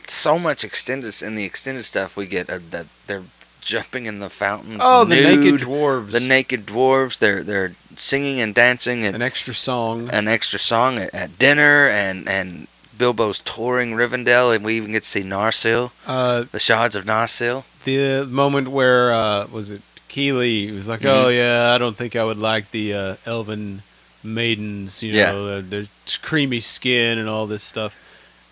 so 0.08 0.40
much 0.40 0.64
extended 0.64 1.22
in 1.22 1.36
the 1.36 1.44
extended 1.44 1.84
stuff. 1.84 2.16
We 2.16 2.26
get 2.26 2.48
that 2.48 2.88
they're 3.08 3.24
jumping 3.68 4.06
in 4.06 4.20
the 4.20 4.30
fountains. 4.30 4.82
Oh, 4.84 5.04
the 5.06 5.16
naked 5.16 5.62
dwarves. 5.62 6.12
the 6.12 6.20
naked 6.20 6.66
dwarves. 6.66 7.18
They're 7.20 7.44
they're 7.44 7.74
singing 7.96 8.40
and 8.40 8.54
dancing 8.56 9.06
and 9.06 9.16
An 9.16 9.22
extra 9.22 9.54
song. 9.54 10.10
an 10.12 10.28
extra 10.28 10.60
song 10.60 10.98
at, 10.98 11.14
at 11.14 11.38
dinner, 11.40 11.88
and 11.88 12.28
and 12.28 12.68
Bilbo's 12.98 13.40
touring 13.40 13.92
Rivendell, 13.94 14.56
and 14.56 14.64
we 14.66 14.76
even 14.78 14.92
get 14.94 15.04
to 15.04 15.10
see 15.10 15.22
Narsil, 15.24 15.92
Uh, 16.08 16.46
the 16.52 16.60
shards 16.60 16.96
of 16.96 17.06
Narsil. 17.06 17.64
the 17.84 18.26
moment 18.30 18.70
where 18.70 19.14
uh, 19.14 19.46
was 19.52 19.70
it 19.72 19.82
Kili 20.10 20.74
was 20.74 20.88
like, 20.88 21.02
Mhm. 21.02 21.26
"Oh 21.26 21.28
yeah, 21.30 21.74
I 21.74 21.78
don't 21.78 21.96
think 21.98 22.16
I 22.16 22.24
would 22.24 22.38
like 22.40 22.72
the 22.72 22.94
uh, 22.94 23.16
elven 23.26 23.84
maidens. 24.24 25.04
You 25.04 25.14
Yeah. 25.14 25.32
know, 25.32 25.46
their, 25.48 25.62
their 25.62 25.86
creamy 26.22 26.60
skin 26.60 27.18
and 27.18 27.30
all 27.30 27.46
this 27.48 27.64
stuff." 27.64 27.94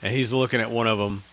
And 0.04 0.14
he's 0.14 0.32
looking 0.34 0.62
at 0.62 0.70
one 0.70 0.86
of 0.88 0.98
them, 1.00 1.24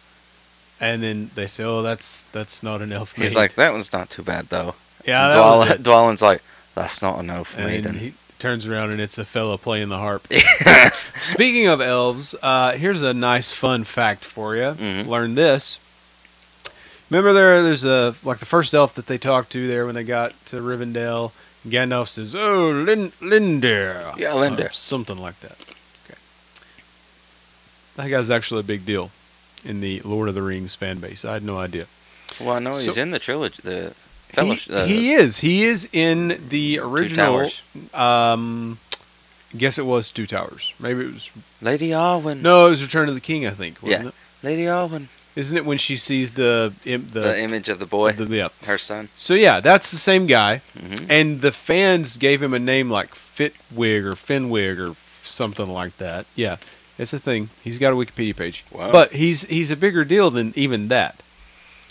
and 0.82 1.02
then 1.02 1.30
they 1.34 1.46
say, 1.46 1.64
"Oh, 1.64 1.80
that's 1.80 2.24
that's 2.32 2.62
not 2.62 2.82
an 2.82 2.92
elf." 2.92 3.12
He's 3.12 3.20
maiden." 3.30 3.36
like, 3.36 3.54
that 3.54 3.72
one's 3.72 3.92
not 3.92 4.10
too 4.10 4.22
bad 4.22 4.48
though. 4.50 4.74
"Yeah, 5.06 5.28
that 5.28 5.40
was 5.40 5.66
Dwalin, 5.68 5.70
it." 5.70 5.82
Dwalin's 5.82 6.22
like, 6.22 6.42
that's 6.74 7.00
not 7.00 7.18
an 7.18 7.30
elf 7.30 7.56
And 7.56 7.66
maiden. 7.66 7.94
he 7.98 8.14
turns 8.38 8.66
around 8.66 8.90
and 8.90 9.00
it's 9.00 9.16
a 9.18 9.24
fella 9.24 9.56
playing 9.58 9.88
the 9.88 9.98
harp. 9.98 10.26
Speaking 11.22 11.66
of 11.68 11.80
elves, 11.80 12.34
uh, 12.42 12.72
here's 12.72 13.02
a 13.02 13.14
nice 13.14 13.52
fun 13.52 13.84
fact 13.84 14.24
for 14.24 14.56
you. 14.56 14.72
Mhm. 14.72 15.06
Learn 15.06 15.34
this. 15.36 15.78
Remember 17.10 17.32
there, 17.32 17.62
there's 17.62 17.84
a 17.84 18.14
like 18.24 18.38
the 18.38 18.46
first 18.46 18.74
elf 18.74 18.94
that 18.94 19.06
they 19.06 19.18
talked 19.18 19.52
to 19.52 19.68
there 19.68 19.86
when 19.86 19.94
they 19.94 20.04
got 20.04 20.32
to 20.46 20.56
Rivendell. 20.56 21.32
Gandalf 21.68 22.08
says, 22.08 22.34
"Oh, 22.34 22.70
Lin- 22.70 23.12
Lindir." 23.20 24.16
Yeah, 24.18 24.30
Lindir. 24.32 24.70
Or 24.70 24.72
something 24.72 25.18
like 25.18 25.38
that. 25.40 25.56
Okay. 26.06 26.18
That 27.96 28.08
guy's 28.08 28.30
actually 28.30 28.60
a 28.60 28.64
big 28.64 28.84
deal 28.86 29.10
in 29.64 29.80
the 29.80 30.00
Lord 30.00 30.28
of 30.28 30.34
the 30.34 30.42
Rings 30.42 30.74
fan 30.74 30.98
base. 30.98 31.24
I 31.24 31.34
had 31.34 31.42
no 31.44 31.58
idea. 31.58 31.86
well, 32.40 32.50
I 32.56 32.58
know 32.58 32.76
he's 32.76 32.96
in 32.96 33.10
the 33.10 33.18
trilogy, 33.18 33.60
the 33.62 33.94
He, 34.34 34.58
uh, 34.72 34.86
he 34.86 35.12
is. 35.12 35.38
He 35.38 35.62
is 35.64 35.88
in 35.92 36.40
the 36.48 36.78
original. 36.78 37.48
Um, 37.94 38.78
guess 39.56 39.78
it 39.78 39.86
was 39.86 40.10
Two 40.10 40.26
Towers. 40.26 40.72
Maybe 40.80 41.02
it 41.04 41.12
was. 41.14 41.30
Lady 41.60 41.90
Arwen. 41.90 42.40
No, 42.42 42.66
it 42.66 42.70
was 42.70 42.82
Return 42.82 43.08
of 43.08 43.14
the 43.14 43.20
King. 43.20 43.46
I 43.46 43.50
think. 43.50 43.82
Wasn't 43.82 44.02
Yeah. 44.02 44.08
it? 44.08 44.14
Lady 44.42 44.62
Arwen. 44.64 45.08
Isn't 45.34 45.56
it 45.56 45.64
when 45.64 45.78
she 45.78 45.96
sees 45.96 46.32
the 46.32 46.74
im- 46.84 47.08
The, 47.10 47.20
the, 47.20 47.40
image 47.40 47.70
of 47.70 47.78
the 47.78 47.86
boy, 47.86 48.12
the- 48.12 48.26
yeah? 48.36 48.48
her 48.66 48.76
son. 48.76 49.08
So 49.16 49.32
yeah, 49.32 49.60
that's 49.60 49.90
the 49.90 49.96
same 49.96 50.26
guy, 50.26 50.58
hmm 50.78 51.06
and 51.08 51.40
the 51.40 51.52
fans 51.52 52.18
gave 52.18 52.42
him 52.42 52.52
a 52.52 52.58
name 52.58 52.90
like 52.90 53.14
Fitwig 53.14 54.04
or 54.04 54.14
Finwig 54.14 54.78
or 54.78 54.94
something 55.22 55.68
like 55.70 55.96
that. 55.96 56.26
Yeah, 56.36 56.56
it's 57.02 57.12
a 57.12 57.18
thing. 57.18 57.50
He's 57.62 57.78
got 57.78 57.92
a 57.92 57.96
Wikipedia 57.96 58.34
page, 58.36 58.64
Wow. 58.72 58.90
but 58.92 59.12
he's 59.12 59.42
he's 59.44 59.70
a 59.70 59.76
bigger 59.76 60.04
deal 60.04 60.30
than 60.30 60.52
even 60.56 60.88
that. 60.88 61.22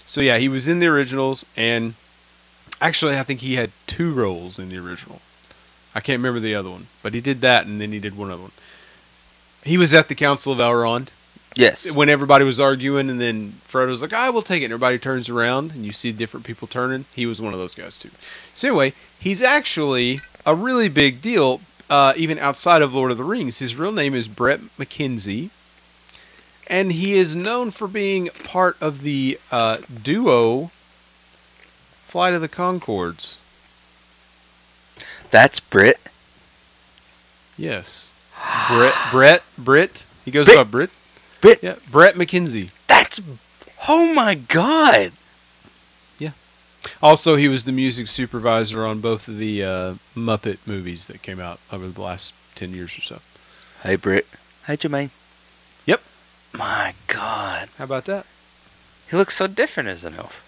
So 0.05 0.21
yeah, 0.21 0.37
he 0.37 0.49
was 0.49 0.67
in 0.67 0.79
the 0.79 0.87
originals, 0.87 1.45
and 1.55 1.93
actually, 2.81 3.17
I 3.17 3.23
think 3.23 3.41
he 3.41 3.55
had 3.55 3.71
two 3.87 4.11
roles 4.13 4.57
in 4.57 4.69
the 4.69 4.77
original. 4.77 5.21
I 5.93 5.99
can't 5.99 6.19
remember 6.19 6.39
the 6.39 6.55
other 6.55 6.69
one, 6.69 6.87
but 7.03 7.13
he 7.13 7.21
did 7.21 7.41
that, 7.41 7.65
and 7.65 7.79
then 7.81 7.91
he 7.91 7.99
did 7.99 8.17
one 8.17 8.31
other 8.31 8.41
one. 8.43 8.51
He 9.63 9.77
was 9.77 9.93
at 9.93 10.07
the 10.07 10.15
Council 10.15 10.53
of 10.53 10.59
Elrond 10.59 11.09
Yes. 11.55 11.91
when 11.91 12.07
everybody 12.09 12.45
was 12.45 12.59
arguing, 12.59 13.09
and 13.09 13.19
then 13.19 13.53
Frodo's 13.67 14.01
like, 14.01 14.13
"I 14.13 14.29
will 14.29 14.41
take 14.41 14.61
it." 14.61 14.65
And 14.65 14.73
everybody 14.73 14.97
turns 14.97 15.27
around, 15.29 15.71
and 15.71 15.85
you 15.85 15.91
see 15.91 16.11
different 16.13 16.45
people 16.45 16.67
turning. 16.67 17.05
He 17.13 17.25
was 17.25 17.41
one 17.41 17.53
of 17.53 17.59
those 17.59 17.75
guys 17.75 17.97
too. 17.97 18.09
So 18.55 18.69
anyway, 18.69 18.93
he's 19.19 19.41
actually 19.41 20.19
a 20.45 20.55
really 20.55 20.87
big 20.87 21.21
deal, 21.21 21.59
uh, 21.91 22.13
even 22.15 22.39
outside 22.39 22.81
of 22.81 22.95
Lord 22.95 23.11
of 23.11 23.17
the 23.17 23.23
Rings. 23.25 23.59
His 23.59 23.75
real 23.75 23.91
name 23.91 24.15
is 24.15 24.29
Bret 24.29 24.61
McKenzie, 24.79 25.49
and 26.65 26.93
he 26.93 27.15
is 27.15 27.35
known 27.35 27.69
for 27.69 27.87
being 27.87 28.29
part 28.45 28.77
of 28.81 29.01
the 29.01 29.37
uh, 29.51 29.77
duo 30.01 30.71
Flight 32.07 32.33
of 32.33 32.41
the 32.41 32.49
Conchords. 32.49 33.35
That's 35.29 35.59
Brit. 35.59 35.99
Yes, 37.57 38.09
Brett, 38.69 38.93
Brett, 39.11 39.43
Britt. 39.57 40.05
He 40.23 40.31
goes 40.31 40.45
Brit. 40.45 40.57
by 40.57 40.63
Britt. 40.63 40.89
Brit. 41.41 41.59
Yeah, 41.61 41.75
Bret 41.91 42.15
McKenzie. 42.15 42.71
That's. 42.87 43.19
Oh 43.89 44.13
my 44.13 44.35
God. 44.35 45.11
Also, 47.01 47.35
he 47.35 47.47
was 47.47 47.63
the 47.63 47.71
music 47.71 48.07
supervisor 48.07 48.85
on 48.85 48.99
both 49.01 49.27
of 49.27 49.37
the 49.37 49.63
uh, 49.63 49.93
Muppet 50.15 50.57
movies 50.65 51.07
that 51.07 51.21
came 51.21 51.39
out 51.39 51.59
over 51.71 51.87
the 51.87 52.01
last 52.01 52.33
10 52.55 52.73
years 52.73 52.97
or 52.97 53.01
so. 53.01 53.19
Hey, 53.83 53.95
Brit. 53.95 54.27
Hey, 54.65 54.77
Jermaine. 54.77 55.09
Yep. 55.85 56.01
My 56.53 56.93
God. 57.07 57.69
How 57.77 57.83
about 57.83 58.05
that? 58.05 58.25
He 59.09 59.17
looks 59.17 59.35
so 59.35 59.47
different 59.47 59.89
as 59.89 60.05
an 60.05 60.15
elf. 60.15 60.47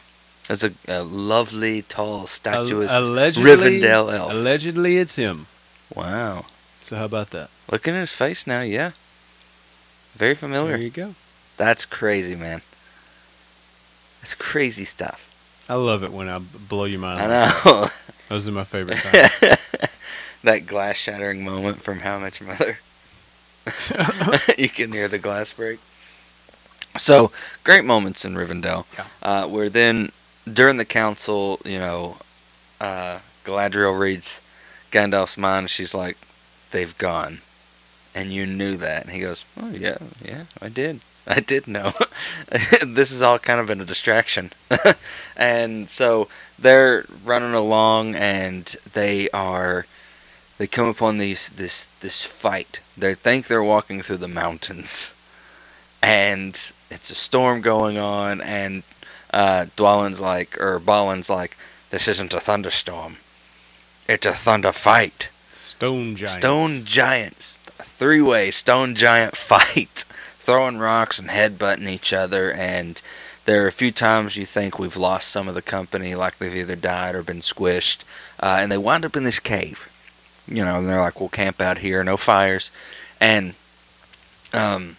As 0.49 0.63
a, 0.63 0.71
a 0.87 1.03
lovely, 1.03 1.81
tall, 1.83 2.27
statuesque 2.27 2.91
Al- 2.93 3.05
allegedly, 3.05 3.49
Rivendell 3.51 4.13
elf. 4.13 4.31
Allegedly, 4.31 4.97
it's 4.97 5.15
him. 5.15 5.47
wow. 5.95 6.45
So, 6.81 6.97
how 6.97 7.05
about 7.05 7.29
that? 7.29 7.49
Looking 7.71 7.93
at 7.95 8.01
his 8.01 8.13
face 8.13 8.45
now, 8.45 8.59
yeah. 8.61 8.91
Very 10.15 10.35
familiar. 10.35 10.73
There 10.73 10.81
you 10.85 10.89
go. 10.89 11.15
That's 11.57 11.85
crazy, 11.85 12.35
man. 12.35 12.61
That's 14.21 14.35
crazy 14.35 14.83
stuff. 14.83 15.32
I 15.73 15.75
love 15.75 16.03
it 16.03 16.11
when 16.13 16.29
I 16.29 16.37
blow 16.37 16.83
your 16.83 16.99
mind. 16.99 17.19
I 17.19 17.27
know. 17.65 17.89
Those 18.29 18.47
are 18.47 18.51
my 18.51 18.63
favorite 18.63 18.99
times. 19.01 19.39
that 20.43 20.67
glass 20.67 20.97
shattering 20.97 21.43
moment 21.43 21.81
from 21.81 22.01
How 22.01 22.19
Much 22.19 22.43
Mother. 22.43 22.77
you 24.55 24.69
can 24.69 24.91
hear 24.91 25.07
the 25.07 25.17
glass 25.17 25.51
break. 25.51 25.79
So 26.95 27.31
great 27.63 27.85
moments 27.85 28.23
in 28.23 28.35
Rivendell. 28.35 28.85
Yeah. 28.93 29.05
Uh, 29.23 29.47
where 29.47 29.67
then 29.67 30.11
during 30.45 30.77
the 30.77 30.85
council, 30.85 31.59
you 31.65 31.79
know, 31.79 32.17
uh, 32.79 33.17
Galadriel 33.43 33.99
reads 33.99 34.41
Gandalf's 34.91 35.39
mind. 35.39 35.63
And 35.63 35.71
she's 35.71 35.95
like, 35.95 36.17
"They've 36.69 36.95
gone," 36.99 37.39
and 38.13 38.31
you 38.31 38.45
knew 38.45 38.77
that. 38.77 39.05
And 39.05 39.11
he 39.11 39.21
goes, 39.21 39.43
"Oh 39.59 39.71
yeah, 39.71 39.97
yeah, 40.23 40.43
I 40.61 40.69
did." 40.69 40.99
I 41.27 41.39
did 41.39 41.67
know. 41.67 41.93
this 42.85 43.11
is 43.11 43.21
all 43.21 43.39
kind 43.39 43.59
of 43.59 43.67
been 43.67 43.81
a 43.81 43.85
distraction. 43.85 44.51
and 45.37 45.89
so 45.89 46.27
they're 46.59 47.05
running 47.23 47.53
along 47.53 48.15
and 48.15 48.75
they 48.93 49.29
are 49.29 49.85
they 50.57 50.67
come 50.67 50.87
upon 50.87 51.17
these 51.17 51.49
this 51.49 51.87
this 52.01 52.23
fight. 52.23 52.81
They 52.97 53.13
think 53.13 53.47
they're 53.47 53.63
walking 53.63 54.01
through 54.01 54.17
the 54.17 54.27
mountains. 54.27 55.13
And 56.01 56.59
it's 56.91 57.09
a 57.09 57.15
storm 57.15 57.61
going 57.61 57.97
on 57.97 58.41
and 58.41 58.83
uh 59.33 59.67
Dwalin's 59.77 60.19
like 60.19 60.59
or 60.59 60.79
Balin's 60.79 61.29
like, 61.29 61.57
This 61.89 62.07
isn't 62.07 62.33
a 62.33 62.39
thunderstorm. 62.39 63.17
It's 64.09 64.25
a 64.25 64.33
thunder 64.33 64.73
fight. 64.73 65.29
Stone 65.53 66.17
giants. 66.17 66.35
Stone 66.35 66.83
giants. 66.83 67.57
Three 67.57 68.21
way 68.21 68.51
stone 68.51 68.95
giant 68.95 69.37
fight. 69.37 70.03
Throwing 70.45 70.77
rocks 70.77 71.19
and 71.19 71.29
headbutting 71.29 71.87
each 71.87 72.11
other 72.11 72.51
and 72.51 73.01
there 73.45 73.63
are 73.63 73.67
a 73.67 73.71
few 73.73 73.91
times 73.91 74.37
you 74.37 74.45
think 74.45 74.77
we've 74.79 74.95
lost 74.95 75.27
some 75.29 75.47
of 75.49 75.55
the 75.55 75.61
company, 75.61 76.15
like 76.15 76.37
they've 76.37 76.55
either 76.55 76.75
died 76.77 77.13
or 77.15 77.23
been 77.23 77.41
squished, 77.41 78.03
uh, 78.41 78.57
and 78.59 78.71
they 78.71 78.77
wind 78.77 79.03
up 79.03 79.17
in 79.17 79.25
this 79.25 79.39
cave. 79.39 79.89
You 80.47 80.63
know, 80.63 80.77
and 80.77 80.87
they're 80.87 81.01
like, 81.01 81.19
"We'll 81.19 81.27
camp 81.29 81.59
out 81.61 81.79
here, 81.79 82.03
no 82.05 82.15
fires," 82.17 82.71
and 83.19 83.53
um, 84.53 84.95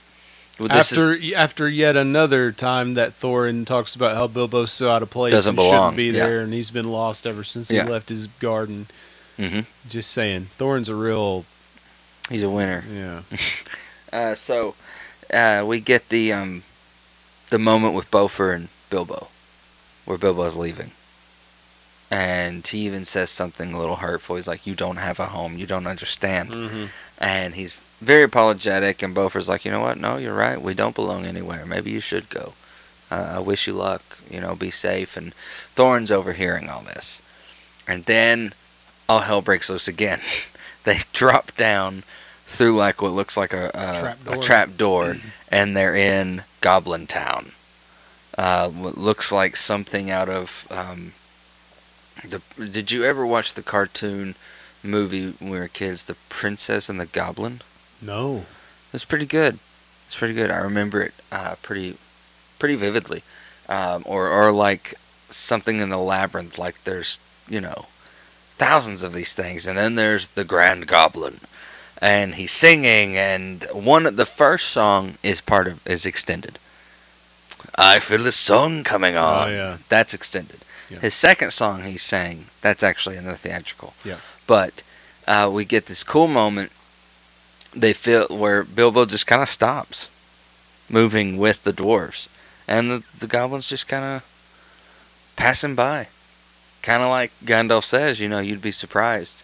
well, 0.58 0.68
this 0.68 0.92
is- 0.92 0.98
after 0.98 1.36
after 1.36 1.68
yet 1.68 1.96
another 1.96 2.52
time 2.52 2.94
that 2.94 3.18
Thorin 3.18 3.64
talks 3.66 3.94
about 3.94 4.14
how 4.16 4.26
Bilbo's 4.26 4.72
so 4.72 4.90
out 4.90 5.02
of 5.02 5.10
place 5.10 5.32
Doesn't 5.32 5.50
and 5.50 5.56
belong, 5.56 5.92
shouldn't 5.92 5.96
be 5.96 6.04
yeah. 6.18 6.26
there, 6.26 6.40
and 6.40 6.52
he's 6.52 6.70
been 6.70 6.90
lost 6.90 7.26
ever 7.26 7.44
since 7.44 7.68
he 7.68 7.76
Yeah. 7.76 7.84
left 7.84 8.08
his 8.08 8.26
garden. 8.40 8.86
Mhm. 9.38 9.66
Just 9.88 10.10
saying, 10.12 10.48
Thorin's 10.58 10.88
a 10.88 10.94
real 10.94 11.44
he's 12.30 12.42
a 12.42 12.50
winner. 12.50 12.84
yeah. 12.92 13.20
Uh, 14.12 14.32
so 14.36 14.76
uh, 15.32 15.64
we 15.66 15.80
get 15.80 16.08
the 16.08 16.32
um, 16.32 16.62
the 17.50 17.58
moment 17.58 17.94
with 17.94 18.10
Bofur 18.10 18.54
and 18.54 18.68
Bilbo, 18.90 19.28
where 20.04 20.18
Bilbo's 20.18 20.56
leaving, 20.56 20.90
and 22.10 22.66
he 22.66 22.78
even 22.80 23.04
says 23.04 23.30
something 23.30 23.72
a 23.72 23.78
little 23.78 23.96
hurtful. 23.96 24.36
He's 24.36 24.48
like, 24.48 24.66
"You 24.66 24.74
don't 24.74 24.96
have 24.96 25.20
a 25.20 25.26
home. 25.26 25.56
You 25.58 25.66
don't 25.66 25.86
understand." 25.86 26.50
mm-hmm. 26.50 26.84
and 27.18 27.54
he's 27.54 27.78
very 28.04 28.22
apologetic. 28.24 29.02
And 29.02 29.16
Bofur's 29.16 29.48
like, 29.48 29.64
you 29.64 29.70
know 29.70 29.80
what? 29.80 29.98
No, 29.98 30.16
you're 30.16 30.34
right. 30.34 30.60
We 30.60 30.74
don't 30.74 30.94
belong 30.94 31.24
anywhere. 31.24 31.66
Maybe 31.66 31.90
you 31.90 32.00
should 32.00 32.28
go. 32.28 32.52
Uh, 33.10 33.34
I 33.36 33.38
wish 33.40 33.66
you 33.66 33.72
luck. 33.72 34.18
You 34.30 34.40
know, 34.40 34.54
be 34.54 34.70
safe. 34.70 35.16
And 35.16 35.34
Thorin's 35.74 36.10
overhearing 36.10 36.68
all 36.68 36.82
this, 36.82 37.20
and 37.86 38.04
then 38.04 38.52
all 39.08 39.20
hell 39.20 39.42
breaks 39.42 39.68
loose 39.68 39.88
again. 39.88 40.20
they 40.84 41.00
drop 41.12 41.54
down 41.56 42.04
through 42.54 42.76
like 42.76 43.02
what 43.02 43.12
looks 43.12 43.36
like 43.36 43.52
a 43.52 43.68
a 43.74 44.00
Trap 44.00 44.18
a 44.26 44.32
door. 44.34 44.42
trap 44.42 44.76
door, 44.76 45.16
and 45.50 45.76
they're 45.76 45.96
in 45.96 46.42
Goblin 46.60 47.06
Town. 47.06 47.52
Uh, 48.36 48.68
what 48.68 48.98
looks 48.98 49.30
like 49.30 49.56
something 49.56 50.10
out 50.10 50.28
of 50.28 50.66
um, 50.70 51.12
the. 52.28 52.40
Did 52.66 52.90
you 52.90 53.04
ever 53.04 53.24
watch 53.26 53.54
the 53.54 53.62
cartoon 53.62 54.34
movie 54.82 55.30
when 55.38 55.50
we 55.50 55.58
were 55.58 55.68
kids, 55.68 56.04
The 56.04 56.16
Princess 56.28 56.88
and 56.88 56.98
the 57.00 57.06
Goblin? 57.06 57.60
No. 58.02 58.44
It's 58.92 59.04
pretty 59.04 59.26
good. 59.26 59.58
It's 60.06 60.16
pretty 60.16 60.34
good. 60.34 60.50
I 60.50 60.58
remember 60.58 61.00
it 61.02 61.14
uh, 61.32 61.54
pretty, 61.62 61.96
pretty 62.58 62.74
vividly. 62.76 63.22
Um, 63.68 64.02
or 64.06 64.28
or 64.28 64.52
like 64.52 64.94
something 65.30 65.80
in 65.80 65.88
the 65.88 65.98
labyrinth. 65.98 66.58
Like 66.58 66.82
there's 66.84 67.18
you 67.48 67.60
know 67.60 67.86
thousands 68.56 69.02
of 69.02 69.12
these 69.12 69.32
things, 69.32 69.66
and 69.66 69.78
then 69.78 69.94
there's 69.94 70.28
the 70.28 70.44
Grand 70.44 70.86
Goblin, 70.86 71.40
and 72.04 72.34
he's 72.34 72.52
singing. 72.52 73.16
And 73.16 73.64
one 73.72 74.04
of 74.04 74.16
the 74.16 74.26
first 74.26 74.68
song 74.68 75.14
is 75.22 75.40
part 75.40 75.66
of 75.66 75.84
is 75.86 76.04
extended. 76.04 76.58
I 77.76 77.98
feel 77.98 78.26
a 78.26 78.32
song 78.32 78.84
coming 78.84 79.16
on. 79.16 79.48
Oh 79.48 79.50
yeah. 79.50 79.76
That's 79.88 80.12
extended. 80.12 80.60
Yeah. 80.90 80.98
His 80.98 81.14
second 81.14 81.52
song 81.52 81.82
he 81.82 81.96
sang, 81.96 82.46
that's 82.60 82.82
actually 82.82 83.16
in 83.16 83.24
the 83.24 83.38
theatrical. 83.38 83.94
Yeah. 84.04 84.18
But 84.46 84.82
uh, 85.26 85.50
we 85.50 85.64
get 85.64 85.86
this 85.86 86.04
cool 86.04 86.28
moment. 86.28 86.70
They 87.74 87.94
feel 87.94 88.26
where 88.28 88.62
Bilbo 88.62 89.06
just 89.06 89.26
kind 89.26 89.42
of 89.42 89.48
stops, 89.48 90.10
moving 90.90 91.38
with 91.38 91.64
the 91.64 91.72
dwarves, 91.72 92.28
and 92.68 92.90
the, 92.90 93.02
the 93.18 93.26
goblins 93.26 93.66
just 93.66 93.88
kind 93.88 94.04
of 94.04 94.22
passing 95.36 95.74
by. 95.74 96.08
Kind 96.82 97.02
of 97.02 97.08
like 97.08 97.32
Gandalf 97.42 97.82
says, 97.82 98.20
you 98.20 98.28
know, 98.28 98.40
you'd 98.40 98.60
be 98.60 98.70
surprised 98.70 99.42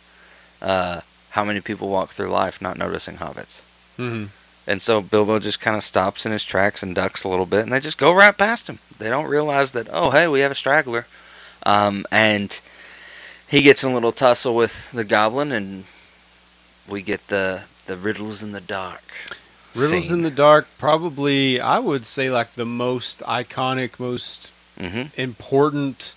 uh, 0.60 1.00
how 1.30 1.44
many 1.44 1.60
people 1.60 1.88
walk 1.88 2.10
through 2.10 2.28
life 2.28 2.60
not 2.60 2.78
noticing 2.78 3.16
hobbits. 3.16 3.62
Mm-hmm. 3.98 4.26
And 4.66 4.82
so 4.82 5.00
Bilbo 5.00 5.38
just 5.38 5.60
kind 5.60 5.76
of 5.76 5.82
stops 5.82 6.24
in 6.26 6.32
his 6.32 6.44
tracks 6.44 6.82
and 6.82 6.94
ducks 6.94 7.24
a 7.24 7.28
little 7.28 7.46
bit, 7.46 7.62
and 7.62 7.72
they 7.72 7.80
just 7.80 7.98
go 7.98 8.12
right 8.12 8.36
past 8.36 8.68
him. 8.68 8.78
They 8.98 9.08
don't 9.08 9.28
realize 9.28 9.72
that, 9.72 9.88
oh, 9.90 10.10
hey, 10.10 10.28
we 10.28 10.40
have 10.40 10.52
a 10.52 10.56
straggler. 10.56 11.06
Um, 11.64 12.04
and 12.12 12.60
he 13.48 13.62
gets 13.62 13.82
in 13.82 13.90
a 13.90 13.94
little 13.94 14.12
tussle 14.12 14.54
with 14.54 14.90
the 14.92 15.04
goblin, 15.04 15.50
and 15.50 15.84
we 16.88 17.02
get 17.02 17.26
the, 17.28 17.62
the 17.86 17.96
riddles 17.96 18.42
in 18.42 18.52
the 18.52 18.60
dark. 18.60 19.02
Riddles 19.74 20.10
in 20.10 20.22
the 20.22 20.30
Dark, 20.30 20.66
probably 20.78 21.60
I 21.60 21.78
would 21.78 22.04
say 22.04 22.28
like 22.28 22.54
the 22.54 22.66
most 22.66 23.20
iconic, 23.20 24.00
most 24.00 24.52
hmm 24.78 25.04
important 25.16 26.14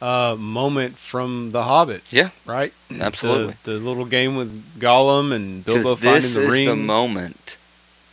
uh, 0.00 0.36
moment 0.38 0.96
from 0.96 1.52
The 1.52 1.64
Hobbit. 1.64 2.12
Yeah. 2.12 2.30
Right. 2.46 2.72
Absolutely. 3.00 3.54
The, 3.64 3.72
the 3.72 3.78
little 3.78 4.04
game 4.04 4.36
with 4.36 4.78
Gollum 4.78 5.32
and 5.34 5.64
Bilbo 5.64 5.96
finding 5.96 6.14
this 6.14 6.34
the 6.34 6.42
is 6.42 6.50
ring. 6.50 6.66
the 6.66 6.76
moment 6.76 7.56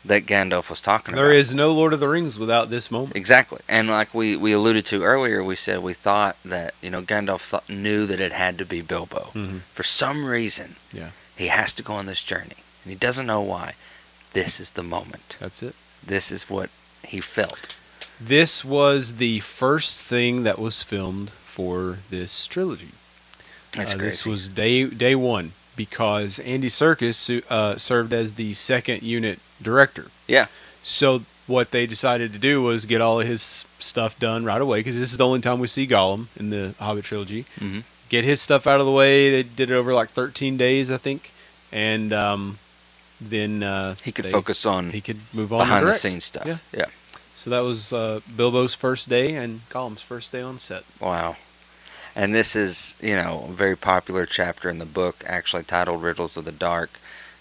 that 0.03 0.25
Gandalf 0.27 0.69
was 0.69 0.81
talking 0.81 1.15
There 1.15 1.25
about. 1.31 1.35
is 1.37 1.53
no 1.55 1.71
Lord 1.73 1.91
of 1.93 1.99
the 1.99 2.07
Rings 2.07 2.37
without 2.37 2.69
this 2.69 2.91
moment. 2.91 3.15
Exactly. 3.15 3.59
And 3.67 3.87
like 3.89 4.13
we, 4.13 4.35
we 4.37 4.51
alluded 4.51 4.85
to 4.87 5.03
earlier, 5.03 5.43
we 5.43 5.55
said 5.55 5.81
we 5.81 5.93
thought 5.93 6.37
that, 6.45 6.73
you 6.81 6.91
know, 6.91 7.01
Gandalf 7.01 7.41
thought, 7.41 7.67
knew 7.69 8.05
that 8.05 8.19
it 8.19 8.31
had 8.31 8.57
to 8.59 8.65
be 8.65 8.81
Bilbo. 8.81 9.31
Mhm. 9.33 9.61
For 9.71 9.81
some 9.83 10.25
reason, 10.25 10.75
Yeah. 10.93 11.09
he 11.35 11.47
has 11.47 11.73
to 11.73 11.83
go 11.83 11.93
on 11.95 12.05
this 12.05 12.21
journey. 12.21 12.57
And 12.83 12.91
he 12.91 12.95
doesn't 12.95 13.25
know 13.25 13.41
why. 13.41 13.73
This 14.33 14.59
is 14.59 14.71
the 14.71 14.83
moment. 14.83 15.37
That's 15.39 15.63
it. 15.63 15.73
This 16.05 16.31
is 16.31 16.49
what 16.51 16.69
he 17.03 17.19
felt. 17.19 17.73
This 18.21 18.63
was 18.63 19.15
the 19.15 19.39
first 19.39 19.99
thing 19.99 20.43
that 20.43 20.59
was 20.59 20.83
filmed 20.83 21.31
for 21.55 21.99
this 22.09 22.47
trilogy. 22.47 22.89
That's 23.73 23.93
Uh, 23.93 23.97
crazy. 23.97 24.09
This 24.09 24.25
was 24.25 24.49
day 24.49 24.83
day 24.85 25.15
one 25.15 25.53
because 25.77 26.39
Andy 26.39 26.67
Serkis 26.69 27.41
uh, 27.49 27.77
served 27.77 28.11
as 28.13 28.33
the 28.33 28.53
second 28.53 29.03
unit 29.03 29.39
director. 29.61 30.07
Yeah. 30.27 30.47
So 30.83 31.23
what 31.47 31.71
they 31.71 31.85
decided 31.85 32.33
to 32.33 32.39
do 32.39 32.61
was 32.61 32.85
get 32.85 32.99
all 33.01 33.21
of 33.21 33.27
his 33.27 33.65
stuff 33.79 34.17
done 34.19 34.43
right 34.45 34.61
away 34.61 34.79
because 34.79 34.95
this 34.97 35.11
is 35.11 35.17
the 35.17 35.25
only 35.25 35.41
time 35.41 35.59
we 35.59 35.67
see 35.67 35.87
Gollum 35.87 36.27
in 36.37 36.49
the 36.49 36.73
Hobbit 36.79 37.05
trilogy. 37.05 37.45
Mhm. 37.59 37.83
Get 38.09 38.23
his 38.25 38.41
stuff 38.41 38.67
out 38.67 38.79
of 38.79 38.85
the 38.85 38.91
way. 38.91 39.31
They 39.31 39.43
did 39.43 39.69
it 39.71 39.73
over 39.73 39.93
like 39.93 40.09
13 40.09 40.57
days, 40.57 40.91
I 40.91 40.97
think, 40.97 41.31
and 41.71 42.11
um, 42.13 42.59
then 43.21 43.63
uh, 43.63 43.95
he 44.03 44.11
could 44.11 44.25
they- 44.25 44.31
focus 44.31 44.65
on 44.65 44.91
He 44.91 45.01
could 45.01 45.19
move 45.33 45.51
on 45.53 45.59
behind 45.59 45.87
the 45.87 45.93
scenes 45.93 46.25
stuff. 46.25 46.45
Yeah. 46.45 46.57
yeah. 46.73 46.85
So 47.35 47.49
that 47.49 47.59
was 47.59 47.91
uh, 47.91 48.21
Bilbo's 48.37 48.73
first 48.73 49.09
day 49.09 49.35
and 49.35 49.61
Gollum's 49.69 50.01
first 50.01 50.31
day 50.31 50.41
on 50.41 50.57
set. 50.57 50.83
Wow. 51.01 51.35
And 52.15 52.33
this 52.33 52.55
is, 52.55 52.95
you 53.01 53.15
know, 53.15 53.45
a 53.49 53.51
very 53.51 53.75
popular 53.75 54.25
chapter 54.25 54.69
in 54.69 54.79
the 54.79 54.85
book, 54.85 55.23
actually 55.27 55.63
titled 55.63 56.01
Riddles 56.01 56.37
of 56.37 56.45
the 56.45 56.51
Dark 56.51 56.91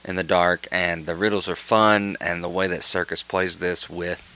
in 0.05 0.17
the 0.17 0.25
Dark. 0.25 0.67
And 0.73 1.07
the 1.07 1.15
riddles 1.15 1.49
are 1.49 1.55
fun, 1.57 2.17
and 2.21 2.43
the 2.43 2.49
way 2.49 2.67
that 2.67 2.81
Serkis 2.81 3.27
plays 3.27 3.59
this 3.59 3.89
with 3.89 4.31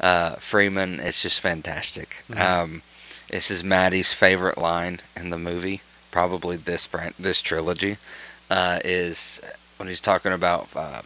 uh, 0.00 0.36
Freeman, 0.36 0.98
it's 1.00 1.22
just 1.22 1.40
fantastic. 1.40 2.24
Mhm. 2.30 2.40
Um, 2.40 2.82
this 3.28 3.50
is 3.50 3.62
Maddie's 3.64 4.12
favorite 4.12 4.58
line 4.58 5.00
in 5.16 5.30
the 5.30 5.38
movie, 5.38 5.80
probably 6.10 6.56
this 6.56 6.86
fran- 6.86 7.14
this 7.18 7.40
trilogy, 7.40 7.98
uh, 8.50 8.80
is 8.84 9.40
when 9.76 9.88
he's 9.88 10.00
talking 10.00 10.32
about 10.32 10.68
uh, 10.74 11.02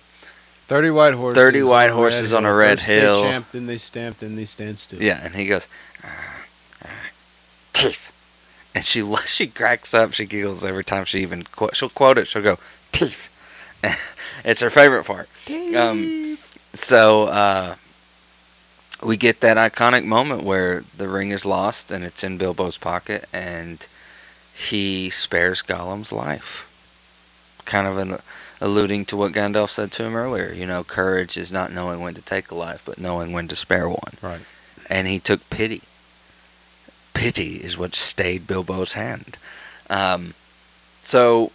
30 0.69 0.91
white 0.91 1.15
horses. 1.15 1.37
30 1.37 1.63
white 1.63 1.85
on 1.85 1.91
a 1.91 1.95
horses 1.95 2.33
red 2.33 2.39
on 2.39 2.45
a 2.47 2.55
red 2.55 2.79
First 2.79 2.89
hill. 2.89 3.23
They 3.23 3.31
champ, 3.31 3.47
then 3.53 3.67
they 3.67 3.79
stamp, 3.79 4.19
then 4.21 4.37
they 4.37 4.45
stand 4.47 4.79
still. 4.79 5.01
Yeah, 5.03 5.21
and 5.23 5.35
he 5.35 5.47
goes, 5.47 5.67
"Ah, 6.03 6.37
ah, 6.85 6.89
teeth. 7.75 8.11
And 8.77 8.85
she 8.85 9.03
she 9.27 9.47
cracks 9.47 9.95
up, 9.95 10.13
she 10.13 10.27
giggles 10.27 10.63
every 10.63 10.85
time 10.85 11.07
she 11.07 11.21
even 11.21 11.45
quote, 11.45 11.75
she'll 11.75 11.89
quote 11.89 12.19
it. 12.19 12.29
She'll 12.29 12.43
go 12.43 12.59
teeth. 12.93 13.33
it's 14.45 14.61
her 14.61 14.71
favorite 14.71 15.07
part. 15.07 15.29
Um, 15.75 16.39
so 16.75 17.25
uh, 17.25 17.77
we 19.03 19.17
get 19.17 19.41
that 19.41 19.57
iconic 19.57 20.05
moment 20.05 20.43
where 20.43 20.85
the 20.97 21.09
ring 21.09 21.31
is 21.31 21.47
lost 21.47 21.91
and 21.91 22.05
it's 22.05 22.23
in 22.23 22.37
Bilbo's 22.37 22.77
pocket, 22.77 23.27
and 23.33 23.87
he 24.55 25.09
spares 25.09 25.63
Gollum's 25.63 26.13
life. 26.13 26.71
Kind 27.65 27.87
of 27.87 27.97
an, 27.97 28.19
alluding 28.61 29.07
to 29.07 29.17
what 29.17 29.33
Gandalf 29.33 29.71
said 29.71 29.91
to 29.93 30.05
him 30.05 30.15
earlier. 30.15 30.53
You 30.53 30.67
know, 30.67 30.85
courage 30.85 31.39
is 31.39 31.51
not 31.51 31.73
knowing 31.73 32.01
when 32.01 32.15
to 32.15 32.23
take 32.23 32.51
a 32.51 32.55
life, 32.55 32.83
but 32.85 32.99
knowing 32.99 33.33
when 33.33 33.49
to 33.49 33.57
spare 33.57 33.89
one. 33.89 34.15
Right. 34.21 34.41
And 34.91 35.07
he 35.07 35.19
took 35.19 35.49
pity. 35.49 35.83
Pity 37.17 37.57
is 37.57 37.79
what 37.79 37.95
stayed 37.95 38.47
Bilbo's 38.47 38.93
hand. 38.95 39.39
Um, 39.89 40.35
so, 41.03 41.51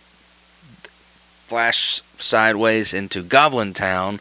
flash 1.48 2.02
sideways 2.18 2.94
into 2.94 3.22
Goblin 3.22 3.74
Town. 3.74 4.20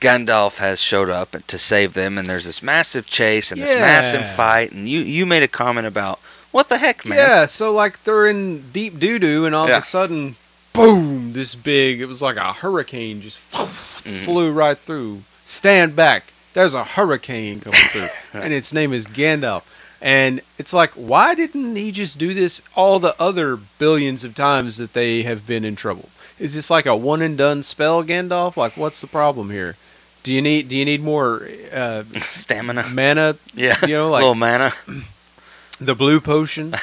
Gandalf 0.00 0.58
has 0.58 0.80
showed 0.80 1.10
up 1.10 1.36
to 1.46 1.58
save 1.58 1.92
them, 1.94 2.16
and 2.16 2.26
there's 2.26 2.46
this 2.46 2.62
massive 2.62 3.06
chase 3.06 3.52
and 3.52 3.60
this 3.60 3.74
massive 3.74 4.30
fight. 4.30 4.72
And 4.72 4.88
you, 4.88 5.00
you 5.00 5.26
made 5.26 5.42
a 5.42 5.48
comment 5.48 5.86
about 5.86 6.18
what 6.52 6.68
the 6.68 6.78
heck, 6.78 7.04
man? 7.04 7.18
Yeah, 7.18 7.46
so 7.46 7.70
like 7.72 8.02
they're 8.04 8.26
in 8.26 8.70
deep 8.70 8.98
doo 8.98 9.18
doo, 9.18 9.44
and 9.44 9.54
all 9.54 9.68
Yeah. 9.68 9.76
of 9.78 9.82
a 9.82 9.86
sudden, 9.86 10.36
boom! 10.72 11.32
This 11.34 11.54
big, 11.54 12.00
it 12.00 12.06
was 12.06 12.22
like 12.22 12.36
a 12.36 12.52
hurricane 12.52 13.20
just 13.20 13.38
Mm-hmm. 13.52 14.24
flew 14.24 14.50
right 14.50 14.78
through. 14.78 15.22
Stand 15.44 15.94
back! 15.94 16.32
There's 16.54 16.72
a 16.74 16.84
hurricane 16.84 17.60
coming 17.60 17.78
through, 17.80 18.08
and 18.40 18.52
its 18.54 18.72
name 18.72 18.92
is 18.94 19.06
Gandalf. 19.06 19.62
And 20.02 20.40
it's 20.58 20.72
like, 20.72 20.90
why 20.92 21.34
didn't 21.34 21.76
he 21.76 21.92
just 21.92 22.18
do 22.18 22.32
this 22.32 22.62
all 22.74 22.98
the 22.98 23.14
other 23.20 23.56
billions 23.56 24.24
of 24.24 24.34
times 24.34 24.78
that 24.78 24.94
they 24.94 25.22
have 25.22 25.46
been 25.46 25.64
in 25.64 25.76
trouble? 25.76 26.08
Is 26.38 26.54
this 26.54 26.70
like 26.70 26.86
a 26.86 26.96
one 26.96 27.20
and 27.20 27.36
done 27.36 27.62
spell, 27.62 28.02
Gandalf? 28.02 28.56
Like, 28.56 28.76
what's 28.76 29.00
the 29.02 29.06
problem 29.06 29.50
here? 29.50 29.76
Do 30.22 30.32
you 30.32 30.40
need 30.42 30.68
do 30.68 30.76
you 30.76 30.84
need 30.84 31.02
more 31.02 31.48
uh, 31.72 32.04
Stamina. 32.32 32.88
mana? 32.88 33.36
Yeah, 33.54 33.76
you 33.82 33.94
know, 33.94 34.10
like 34.10 34.22
little 34.22 34.34
mana. 34.34 34.72
the 35.80 35.94
blue 35.94 36.20
potion 36.20 36.74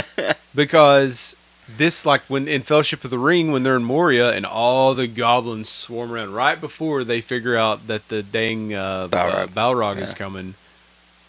because 0.54 1.36
this 1.76 2.04
like 2.04 2.22
when 2.22 2.48
in 2.48 2.62
Fellowship 2.62 3.04
of 3.04 3.10
the 3.10 3.18
Ring 3.18 3.52
when 3.52 3.62
they're 3.62 3.76
in 3.76 3.84
Moria 3.84 4.32
and 4.32 4.44
all 4.44 4.94
the 4.94 5.06
goblins 5.06 5.68
swarm 5.68 6.12
around 6.12 6.32
right 6.34 6.60
before 6.60 7.04
they 7.04 7.20
figure 7.20 7.56
out 7.56 7.86
that 7.86 8.08
the 8.08 8.22
dang 8.22 8.74
uh, 8.74 9.08
Balrog. 9.08 9.34
uh, 9.34 9.46
Balrog 9.46 9.98
is 10.00 10.14
coming. 10.14 10.54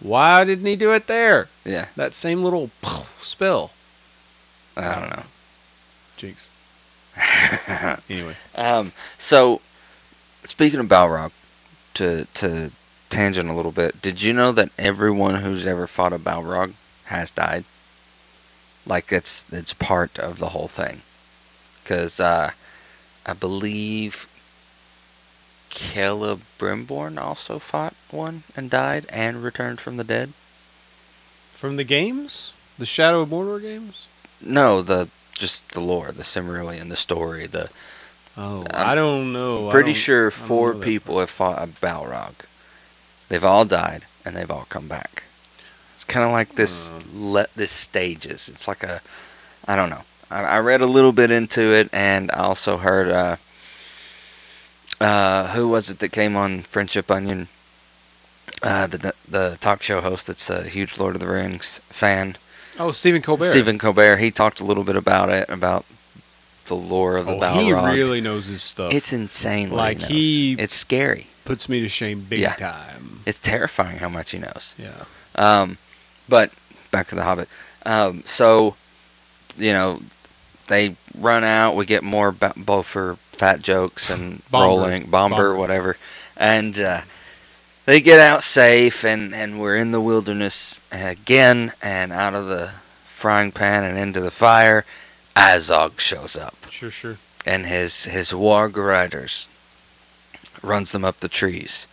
Why 0.02 0.44
didn't 0.44 0.66
he 0.66 0.76
do 0.76 0.92
it 0.94 1.08
there? 1.08 1.48
Yeah, 1.64 1.88
That 1.96 2.16
same 2.16 2.44
little 2.44 2.72
spell. 3.22 3.72
I 4.76 4.96
don't 5.00 5.10
know. 5.16 5.24
Jinx. 6.18 6.50
anyway, 8.10 8.36
Um, 8.56 8.94
so, 9.18 9.62
speaking 10.44 10.80
of 10.80 10.88
Balrog, 10.88 11.32
to 11.96 12.26
to 12.36 12.72
tangent 13.10 13.50
a 13.50 13.54
little 13.54 13.72
bit, 13.74 14.02
did 14.02 14.22
you 14.22 14.34
know 14.34 14.52
that 14.54 14.70
everyone 14.78 15.36
who's 15.36 15.68
ever 15.68 15.88
fought 15.88 16.14
a 16.14 16.20
Balrog 16.20 16.74
has 17.06 17.30
died? 17.32 17.66
Like 18.86 19.12
it's 19.12 19.46
it's 19.52 19.74
part 19.74 20.18
of 20.18 20.40
the 20.40 20.50
whole 20.50 20.70
thing, 20.70 21.02
because 21.84 22.20
uh, 22.20 22.52
I 23.26 23.34
believe 23.34 24.28
Caleb 25.72 26.42
Brimborn 26.60 27.18
also 27.18 27.58
fought 27.58 27.96
one 28.12 28.44
and 28.56 28.70
died 28.70 29.06
and 29.10 29.42
returned 29.42 29.80
from 29.82 29.98
the 29.98 30.04
dead. 30.04 30.34
from 31.54 31.78
the 31.78 31.84
games, 31.84 32.54
the 32.78 32.86
Shadow 32.86 33.22
of 33.22 33.30
Mordor 33.30 33.62
games. 33.62 34.08
No, 34.42 34.82
the 34.82 35.08
just 35.34 35.70
the 35.72 35.80
lore, 35.80 36.12
the 36.12 36.24
Silmarillion, 36.24 36.90
the 36.90 36.96
story, 36.96 37.48
the 37.48 37.70
Oh, 38.38 38.66
I'm 38.74 38.92
I 38.92 38.96
don't 38.96 39.34
know. 39.34 39.70
Pretty 39.70 39.94
sure 39.94 40.32
four 40.32 40.74
people 40.76 41.20
have 41.20 41.30
fought 41.30 41.62
a 41.62 41.68
Balrog. 41.68 42.34
They've 43.30 43.44
all 43.44 43.66
died 43.66 44.04
and 44.26 44.36
they've 44.36 44.50
all 44.52 44.66
come 44.70 44.88
back. 44.88 45.24
It's 45.96 46.04
kind 46.04 46.26
of 46.26 46.32
like 46.32 46.56
this. 46.56 46.92
Hmm. 46.92 47.32
Let 47.32 47.54
this 47.56 47.72
stages. 47.72 48.50
It's 48.50 48.68
like 48.68 48.84
a. 48.84 49.02
I 49.68 49.76
don't 49.76 49.90
know. 49.90 50.02
I, 50.30 50.44
I 50.44 50.60
read 50.60 50.82
a 50.82 50.86
little 50.86 51.12
bit 51.12 51.30
into 51.32 51.62
it, 51.74 51.90
and 51.94 52.32
I 52.32 52.40
also 52.40 52.78
heard. 52.78 53.10
Uh, 53.10 53.36
uh, 55.02 55.48
who 55.54 55.68
was 55.68 55.90
it 55.90 56.00
that 56.00 56.12
came 56.12 56.36
on 56.36 56.62
Friendship 56.62 57.10
Onion? 57.12 57.48
Uh, 58.64 58.86
the 58.88 59.14
the 59.28 59.58
talk 59.60 59.82
show 59.82 60.02
host 60.02 60.28
that's 60.28 60.50
a 60.50 60.64
huge 60.64 60.98
Lord 61.00 61.16
of 61.16 61.20
the 61.22 61.28
Rings 61.28 61.80
fan, 61.90 62.36
Oh, 62.80 62.92
Stephen 62.92 63.22
Colbert. 63.22 63.46
Stephen 63.46 63.78
Colbert. 63.80 64.18
He 64.18 64.30
talked 64.32 64.60
a 64.60 64.64
little 64.64 64.84
bit 64.84 64.96
about 64.96 65.30
it, 65.30 65.50
about 65.50 65.86
the 66.68 66.76
lore 66.76 67.18
of 67.18 67.26
the 67.26 67.34
oh, 67.36 67.40
Balrog. 67.40 67.92
he 67.94 68.00
really 68.00 68.22
knows 68.22 68.46
his 68.46 68.62
stuff. 68.64 68.94
It's 68.94 69.12
insane. 69.12 69.72
Like, 69.72 70.00
he, 70.00 70.54
he- 70.56 70.62
It's 70.62 70.74
scary. 70.76 71.28
puts 71.44 71.68
me 71.68 71.82
to 71.82 71.90
shame 71.90 72.22
big 72.22 72.40
Yeah. 72.40 72.54
time. 72.54 73.22
It's 73.26 73.40
terrifying 73.40 73.98
how 73.98 74.10
much 74.10 74.32
he 74.32 74.38
knows. 74.40 74.74
Yeah. 74.78 75.04
Um, 75.36 75.78
but 76.30 76.52
back 76.92 77.08
to 77.08 77.16
the 77.16 77.24
Hobbit. 77.24 77.50
Um, 77.86 78.24
so, 78.26 78.76
you 79.58 79.74
know, 79.74 80.02
they 80.68 80.96
run 81.18 81.44
out. 81.44 81.76
We 81.76 81.86
get 81.86 82.04
more 82.04 82.32
ba- 82.32 82.54
Bofur 82.58 83.18
fat 83.32 83.62
jokes 83.62 84.10
and 84.10 84.42
Bombur. 84.52 84.66
rolling 84.68 85.04
Bombur, 85.08 85.36
Bombur. 85.54 85.56
whatever, 85.58 85.98
and 86.38 86.80
uh, 86.80 87.02
they 87.86 88.02
get 88.02 88.20
out 88.20 88.44
safe. 88.44 89.04
And 89.04 89.34
and 89.34 89.60
we're 89.60 89.76
in 89.78 89.92
the 89.92 90.02
wilderness 90.02 90.82
again, 90.92 91.72
and 91.82 92.12
out 92.12 92.34
of 92.36 92.48
the 92.48 92.72
frying 93.06 93.52
pan 93.52 93.84
and 93.84 93.98
into 93.98 94.22
the 94.22 94.32
fire. 94.32 94.86
Azog 95.36 95.98
shows 96.00 96.36
up 96.36 96.56
Sure, 96.70 96.92
sure. 96.92 97.18
and 97.46 97.66
his 97.66 98.04
his 98.04 98.32
warg 98.34 98.76
riders 98.76 99.48
runs 100.62 100.92
them 100.92 101.06
up 101.06 101.22
the 101.22 101.30
trees 101.30 101.88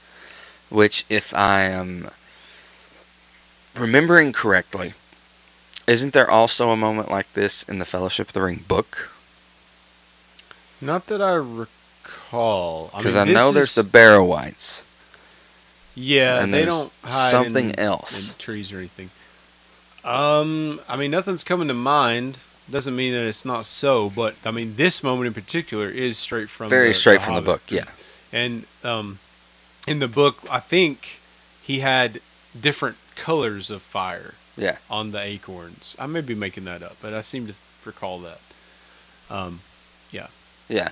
which 0.68 1.04
if 1.08 1.32
i 1.32 1.60
am 1.60 2.08
remembering 3.76 4.32
correctly 4.32 4.92
isn't 5.88 6.12
there 6.12 6.30
also 6.30 6.70
a 6.70 6.76
moment 6.76 7.10
like 7.10 7.32
this 7.32 7.62
in 7.64 7.78
the 7.78 7.84
fellowship 7.84 8.28
of 8.28 8.34
the 8.34 8.42
ring 8.42 8.64
book 8.68 9.10
Not 10.80 11.06
that 11.06 11.20
I 11.20 11.34
recall. 11.34 12.90
because 12.96 13.16
mean, 13.16 13.28
I, 13.28 13.32
know 13.32 13.50
there's 13.50 13.74
the 13.74 13.82
Barrow-wights 13.82 14.84
yeah. 15.98 16.42
and 16.42 16.54
they 16.54 16.64
don't 16.64 16.92
hide 17.02 17.30
something 17.30 17.70
in, 17.70 17.78
else. 17.78 18.32
in 18.32 18.38
trees 18.38 18.72
or 18.72 18.78
anything. 18.78 19.10
Um, 20.04 20.80
I 20.88 20.96
mean, 20.96 21.10
nothing's 21.10 21.44
coming 21.44 21.68
to 21.68 21.74
mind. 21.74 22.38
Doesn't 22.70 22.94
mean 22.94 23.12
that 23.14 23.24
it's 23.24 23.44
not 23.44 23.66
so, 23.66 24.10
but 24.10 24.36
I 24.44 24.50
mean, 24.50 24.76
this 24.76 25.02
moment 25.02 25.26
in 25.26 25.34
particular 25.34 25.88
is 25.88 26.18
straight 26.18 26.48
from 26.48 26.68
very 26.68 26.88
the, 26.88 26.94
straight 26.94 27.20
the 27.20 27.26
from 27.26 27.34
the 27.34 27.42
book 27.42 27.62
yeah 27.68 27.84
And 28.32 28.66
um, 28.84 29.18
in 29.86 29.98
the 29.98 30.08
book, 30.08 30.38
I 30.50 30.60
think 30.60 31.20
he 31.62 31.80
had 31.80 32.20
different 32.58 32.96
colors 33.16 33.70
of 33.70 33.82
fire. 33.82 34.34
Yeah. 34.58 34.78
On 34.90 35.12
the 35.12 35.20
acorns, 35.20 35.94
I 35.98 36.06
may 36.06 36.20
be 36.20 36.34
making 36.34 36.64
that 36.64 36.82
up, 36.82 36.96
but 37.00 37.14
I 37.14 37.20
seem 37.20 37.46
to 37.46 37.54
recall 37.84 38.18
that. 38.20 38.40
Um, 39.30 39.60
yeah 40.10 40.28
Yeah. 40.68 40.88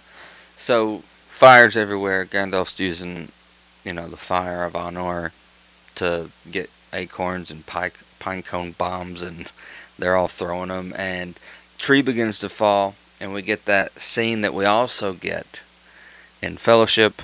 so 0.56 1.02
fires 1.28 1.76
everywhere 1.76 2.24
gandalf's 2.26 2.78
using 2.78 3.32
you 3.84 3.92
know 3.92 4.08
the 4.08 4.16
fire 4.16 4.62
of 4.64 4.74
Anor 4.74 5.32
to 5.94 6.30
get 6.50 6.68
acorns 6.92 7.50
and 7.50 7.64
pine, 7.66 7.92
pine 8.18 8.42
cone 8.42 8.72
bombs 8.72 9.22
and 9.22 9.50
they're 9.98 10.16
all 10.16 10.28
throwing 10.28 10.68
them 10.68 10.92
and 10.96 11.38
tree 11.78 12.02
begins 12.02 12.38
to 12.40 12.48
fall 12.48 12.94
and 13.20 13.32
we 13.32 13.40
get 13.42 13.64
that 13.64 13.98
scene 14.00 14.42
that 14.42 14.54
we 14.54 14.64
also 14.66 15.14
get 15.14 15.62
in 16.42 16.56
fellowship 16.58 17.22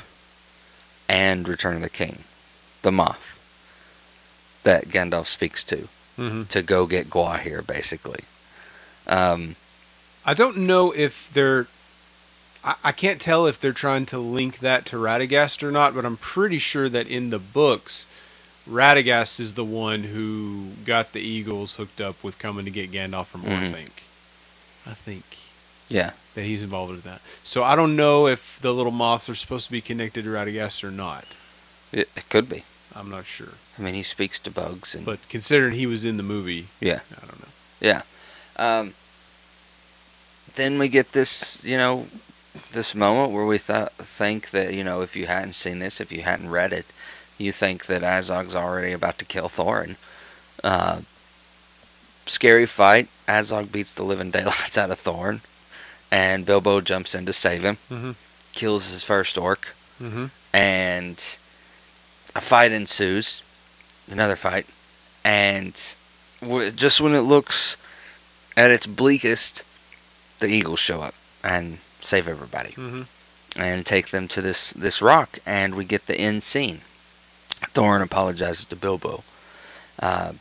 and 1.09 1.47
return 1.47 1.77
of 1.77 1.83
the 1.83 1.91
king 1.91 2.25
the 2.83 2.93
moth 2.93 3.39
that 4.63 4.89
gandalf 4.89 5.27
speaks 5.27 5.63
to 5.65 5.89
mm-hmm. 6.23 6.43
to 6.45 6.63
go 6.63 6.87
get 6.87 7.11
Gwaihir, 7.11 7.67
basically 7.67 8.21
um, 9.07 9.57
I 10.25 10.35
don't 10.35 10.59
know 10.59 10.93
if 10.93 11.31
they're. 11.33 11.67
I, 12.65 12.77
I 12.85 12.93
can't 12.93 13.21
tell 13.21 13.47
if 13.47 13.61
they're 13.61 13.73
trying 13.73 14.07
to 14.07 14.19
link 14.19 14.61
that 14.61 14.87
to 14.87 14.97
Radagast 14.97 15.63
or 15.63 15.73
not, 15.73 15.95
but 15.95 16.05
I'm 16.05 16.17
pretty 16.17 16.59
sure 16.59 16.89
that 16.89 17.09
in 17.09 17.31
the 17.31 17.39
books, 17.41 18.07
Radagast 18.69 19.41
is 19.41 19.55
the 19.55 19.65
one 19.65 20.05
who 20.05 20.71
got 20.85 21.13
the 21.13 21.21
Eagles 21.21 21.75
hooked 21.75 22.01
up 22.01 22.23
with 22.23 22.39
coming 22.39 22.65
to 22.65 22.71
get 22.71 22.93
Gandalf 22.93 23.27
from 23.27 23.43
Mhm. 23.43 23.73
think. 23.73 24.03
I 24.87 24.95
think 24.95 25.25
yeah 25.89 26.13
that 26.35 26.45
he's 26.45 26.63
involved 26.63 26.93
in 26.93 27.01
that. 27.03 27.21
So 27.45 27.63
I 27.63 27.77
don't 27.77 27.97
know 27.97 28.27
if 28.27 28.59
the 28.63 28.73
little 28.73 28.93
moths 28.93 29.29
are 29.29 29.35
supposed 29.35 29.67
to 29.67 29.73
be 29.73 29.81
connected 29.81 30.25
to 30.25 30.31
Radagast 30.31 30.83
or 30.85 30.91
not. 30.91 31.25
it, 31.93 32.09
it 32.17 32.29
could 32.31 32.49
be 32.49 32.65
I'm 32.95 33.11
not 33.11 33.27
sure. 33.27 33.55
i 33.79 33.83
mean 33.83 33.95
he 33.95 34.03
speaks 34.03 34.39
to 34.41 34.51
bugs 34.51 34.95
and 34.95 35.05
But 35.05 35.21
considering 35.29 35.75
he 35.75 35.87
was 35.87 36.05
in 36.05 36.17
the 36.17 36.23
movie, 36.23 36.67
Yeah. 36.81 37.01
I 37.17 37.27
don't 37.27 37.41
know. 37.41 37.49
Yeah. 37.81 38.03
Um, 38.57 38.95
then 40.55 40.79
we 40.79 40.89
get 40.89 41.13
this, 41.13 41.63
you 41.65 41.77
know, 41.77 42.07
this 42.73 42.95
moment 42.95 43.33
where 43.33 43.47
we 43.47 43.59
th- 43.59 43.89
think 43.99 44.51
that, 44.51 44.75
you 44.75 44.85
know, 44.85 45.01
if 45.01 45.17
you 45.17 45.27
hadn't 45.27 45.55
seen 45.55 45.79
this, 45.79 46.01
if 46.01 46.13
you 46.13 46.23
hadn't 46.23 46.51
read 46.51 46.73
it, 46.73 46.87
you 47.39 47.51
think 47.53 47.87
that 47.87 48.03
Azog's 48.03 48.55
already 48.55 48.93
about 48.93 49.19
to 49.19 49.25
kill 49.25 49.49
Thorin. 49.49 49.97
Uh, 50.63 51.01
scary 52.27 52.67
fight. 52.67 53.09
Azog 53.27 53.73
beats 53.73 53.95
the 53.95 54.03
living 54.05 54.31
daylights 54.37 54.77
out 54.77 54.91
of 54.91 55.01
Thorin, 55.03 55.41
and 56.11 56.45
Bilbo 56.45 56.81
jumps 56.83 57.15
in 57.15 57.25
to 57.27 57.33
save 57.33 57.63
him, 57.65 57.79
Mhm. 57.91 58.15
kills 58.53 58.91
his 58.91 59.03
first 59.05 59.39
orc, 59.39 59.75
Mm-hmm. 60.01 60.27
and 60.53 61.37
a 62.35 62.41
fight 62.41 62.73
ensues. 62.73 63.43
another 64.11 64.37
fight, 64.37 64.67
and 65.25 65.75
just 66.75 67.01
when 67.01 67.15
it 67.15 67.21
looks 67.21 67.77
at 68.57 68.71
its 68.71 68.87
bleakest, 68.87 69.65
the 70.41 70.49
Eagles 70.49 70.81
show 70.81 71.01
up 71.01 71.15
and 71.43 71.79
save 72.01 72.27
everybody 72.29 72.73
Mhm. 72.73 73.07
and 73.57 73.87
take 73.87 74.09
them 74.11 74.27
to 74.29 74.43
this 74.43 74.73
this 74.73 75.01
rock, 75.01 75.39
and 75.47 75.75
we 75.75 75.85
get 75.85 76.07
the 76.07 76.17
end 76.17 76.43
scene. 76.43 76.83
Thorin 77.75 78.03
apologizes 78.03 78.67
to 78.67 78.77
Bilbo. 78.77 79.23
Uh, 80.01 80.33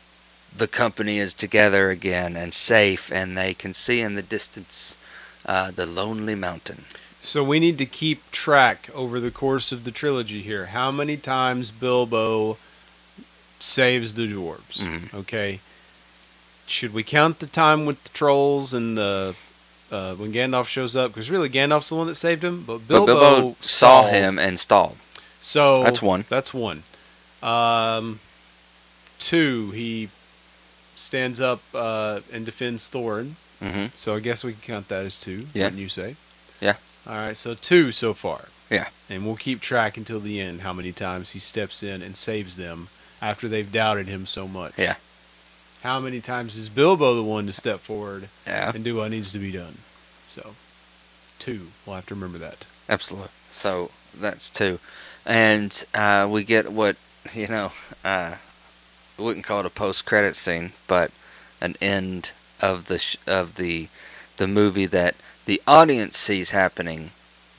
the 0.55 0.67
company 0.67 1.19
is 1.19 1.33
together 1.33 1.91
again 1.91 2.35
and 2.35 2.53
safe, 2.53 3.11
and 3.11 3.37
they 3.37 3.53
can 3.53 3.73
see 3.73 4.01
in 4.01 4.15
the 4.15 4.23
distance 4.23 4.97
uh, 5.45 5.71
the 5.71 5.85
lonely 5.85 6.35
mountain. 6.35 6.85
So 7.23 7.43
we 7.43 7.59
need 7.59 7.77
to 7.77 7.85
keep 7.85 8.29
track 8.31 8.89
over 8.95 9.19
the 9.19 9.31
course 9.31 9.71
of 9.71 9.83
the 9.83 9.91
trilogy 9.91 10.41
here. 10.41 10.67
How 10.67 10.91
many 10.91 11.17
times 11.17 11.69
Bilbo 11.71 12.57
saves 13.59 14.15
the 14.15 14.27
dwarves? 14.27 14.77
Mhm. 14.79 15.13
Okay. 15.13 15.59
Should 16.65 16.93
we 16.93 17.03
count 17.03 17.39
the 17.39 17.47
time 17.47 17.85
with 17.85 18.01
the 18.03 18.09
trolls 18.09 18.73
and 18.73 18.97
the 18.97 19.35
uh, 19.91 20.15
when 20.15 20.31
Gandalf 20.33 20.67
shows 20.67 20.95
up? 20.95 21.11
Because 21.13 21.29
really, 21.29 21.49
Gandalf's 21.49 21.89
the 21.89 21.95
one 21.95 22.07
that 22.07 22.15
saved 22.15 22.43
him, 22.43 22.63
but 22.63 22.77
But 22.79 22.87
Bilbo, 22.87 23.05
Bilbo 23.05 23.55
saw 23.61 24.07
him 24.07 24.39
and 24.39 24.59
stalled. 24.59 24.97
So 25.41 25.83
That's 25.83 26.01
one. 26.01 26.25
That's 26.29 26.53
one. 26.53 26.83
Um, 27.43 28.19
two, 29.19 29.71
he 29.71 30.09
stands 30.95 31.41
up 31.41 31.61
uh, 31.73 32.21
and 32.31 32.45
defends 32.45 32.89
Thorin. 32.89 33.33
hmm 33.59 33.87
So 33.93 34.15
I 34.15 34.19
guess 34.21 34.43
we 34.43 34.53
can 34.53 34.61
count 34.61 34.87
that 34.89 35.05
as 35.05 35.17
two. 35.17 35.47
Yeah. 35.53 35.65
Wouldn't 35.65 35.81
you 35.81 35.89
say? 35.89 36.15
All 37.07 37.15
right. 37.15 37.35
So 37.37 37.53
two 37.55 37.91
so 37.91 38.13
far. 38.13 38.45
Yeah. 38.69 38.87
And 39.09 39.25
we'll 39.25 39.35
keep 39.35 39.59
track 39.59 39.97
until 39.97 40.19
the 40.19 40.39
end 40.39 40.61
how 40.61 40.71
many 40.73 40.91
times 40.91 41.31
he 41.31 41.39
steps 41.39 41.83
in 41.83 42.01
and 42.01 42.15
saves 42.15 42.55
them 42.55 42.87
after 43.21 43.47
they've 43.47 43.71
doubted 43.71 44.07
him 44.07 44.25
so 44.25 44.47
much. 44.47 44.73
Yeah. 44.77 44.95
How 45.83 45.99
many 45.99 46.21
times 46.21 46.55
is 46.57 46.69
Bilbo 46.69 47.15
the 47.15 47.23
one 47.23 47.47
to 47.47 47.53
step 47.53 47.79
forward 47.79 48.29
Yeah, 48.45 48.71
and 48.73 48.83
do 48.83 48.97
what 48.97 49.09
needs 49.11 49.31
to 49.33 49.39
be 49.39 49.51
done? 49.51 49.79
So 50.29 50.55
two. 51.39 51.67
We'll 51.85 51.95
have 51.95 52.05
to 52.07 52.13
remember 52.15 52.37
that. 52.37 52.65
absolutely. 52.87 53.29
So 53.49 53.89
that's 54.17 54.49
two, 54.49 54.79
and 55.25 55.83
uh, 55.93 56.27
we 56.29 56.43
get 56.43 56.71
what 56.71 56.95
you 57.33 57.47
know. 57.47 57.71
Uh, 58.05 58.35
we 59.17 59.25
wouldn't 59.25 59.45
call 59.45 59.59
it 59.61 59.65
a 59.65 59.69
post-credit 59.71 60.35
scene, 60.35 60.71
but 60.87 61.11
an 61.59 61.75
end 61.81 62.31
of 62.61 62.85
the 62.85 62.99
sh- 62.99 63.17
of 63.27 63.55
the 63.55 63.87
the 64.37 64.47
movie 64.47 64.85
that 64.85 65.15
the 65.45 65.61
audience 65.67 66.17
sees 66.17 66.51
happening, 66.51 67.11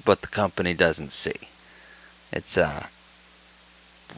but 0.05 0.21
the 0.21 0.29
company 0.29 0.75
doesn't 0.75 1.13
see. 1.13 1.49
It's 2.33 2.57
uh, 2.57 2.87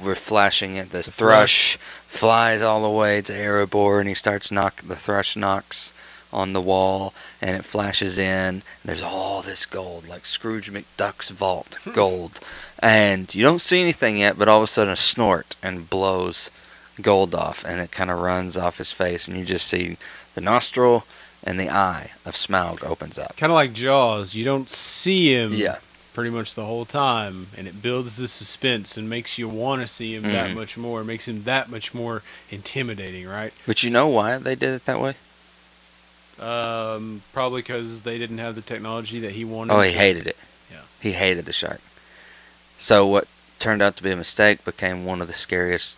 we're 0.02 0.14
flashing 0.14 0.76
it. 0.76 0.90
This 0.90 1.06
The 1.06 1.12
thrush 1.12 1.76
flies 2.06 2.62
all 2.62 2.82
the 2.82 2.90
way 2.90 3.20
to 3.22 3.32
Erebor, 3.32 4.00
and 4.00 4.08
he 4.08 4.14
starts 4.14 4.50
knock. 4.50 4.82
The 4.82 4.96
thrush 4.96 5.36
knocks 5.36 5.92
on 6.32 6.52
the 6.52 6.60
wall, 6.60 7.14
and 7.40 7.56
it 7.56 7.64
flashes 7.64 8.18
in. 8.18 8.24
And 8.54 8.62
there's 8.84 9.02
all 9.02 9.42
this 9.42 9.66
gold, 9.66 10.08
like 10.08 10.26
Scrooge 10.26 10.72
McDuck's 10.72 11.30
vault 11.30 11.78
gold, 11.92 12.40
and 12.80 13.32
you 13.34 13.42
don't 13.42 13.60
see 13.60 13.80
anything 13.80 14.18
yet. 14.18 14.38
But 14.38 14.48
all 14.48 14.58
of 14.58 14.64
a 14.64 14.66
sudden, 14.66 14.92
a 14.92 14.96
snort 14.96 15.56
and 15.62 15.88
blows 15.88 16.50
gold 17.00 17.34
off, 17.34 17.64
and 17.64 17.80
it 17.80 17.90
kind 17.90 18.10
of 18.10 18.20
runs 18.20 18.56
off 18.56 18.78
his 18.78 18.92
face, 18.92 19.26
and 19.26 19.36
you 19.36 19.44
just 19.44 19.66
see 19.66 19.96
the 20.34 20.40
nostril 20.40 21.04
and 21.44 21.60
the 21.60 21.68
eye 21.70 22.10
of 22.24 22.34
Smaug 22.34 22.82
opens 22.84 23.18
up. 23.18 23.36
Kind 23.36 23.52
of 23.52 23.54
like 23.54 23.72
Jaws. 23.74 24.34
You 24.34 24.44
don't 24.44 24.68
see 24.68 25.32
him. 25.34 25.52
Yeah, 25.52 25.78
pretty 26.14 26.30
much 26.30 26.54
the 26.54 26.64
whole 26.64 26.84
time, 26.84 27.48
and 27.56 27.66
it 27.68 27.80
builds 27.82 28.16
the 28.16 28.26
suspense 28.28 28.96
and 28.96 29.08
makes 29.10 29.36
you 29.38 29.48
want 29.48 29.82
to 29.82 29.88
see 29.88 30.14
him 30.14 30.22
that 30.24 30.50
Mhm. 30.50 30.54
much 30.54 30.76
more. 30.76 31.04
Makes 31.04 31.28
him 31.28 31.44
that 31.44 31.68
much 31.68 31.92
more 31.94 32.22
intimidating, 32.50 33.26
right? 33.28 33.52
but 33.66 33.82
you 33.82 33.90
know 33.90 34.08
why 34.08 34.38
they 34.38 34.54
did 34.54 34.70
it 34.74 34.84
that 34.86 35.00
way? 35.00 35.14
Um, 36.40 37.22
probably 37.32 37.62
because 37.62 38.02
they 38.02 38.18
didn't 38.18 38.38
have 38.38 38.54
the 38.56 38.60
technology 38.60 39.20
that 39.20 39.32
he 39.32 39.44
wanted. 39.44 39.72
Oh, 39.72 39.80
he 39.80 39.92
hated 39.92 40.26
it. 40.26 40.36
Yeah. 40.70 40.78
He 41.00 41.12
hated 41.12 41.46
the 41.46 41.52
shark. 41.52 41.80
So 42.76 43.06
what 43.06 43.28
turned 43.60 43.82
out 43.82 43.96
to 43.98 44.02
be 44.02 44.10
a 44.10 44.16
mistake 44.16 44.64
became 44.64 45.04
one 45.04 45.20
of 45.20 45.28
the 45.28 45.32
scariest 45.32 45.96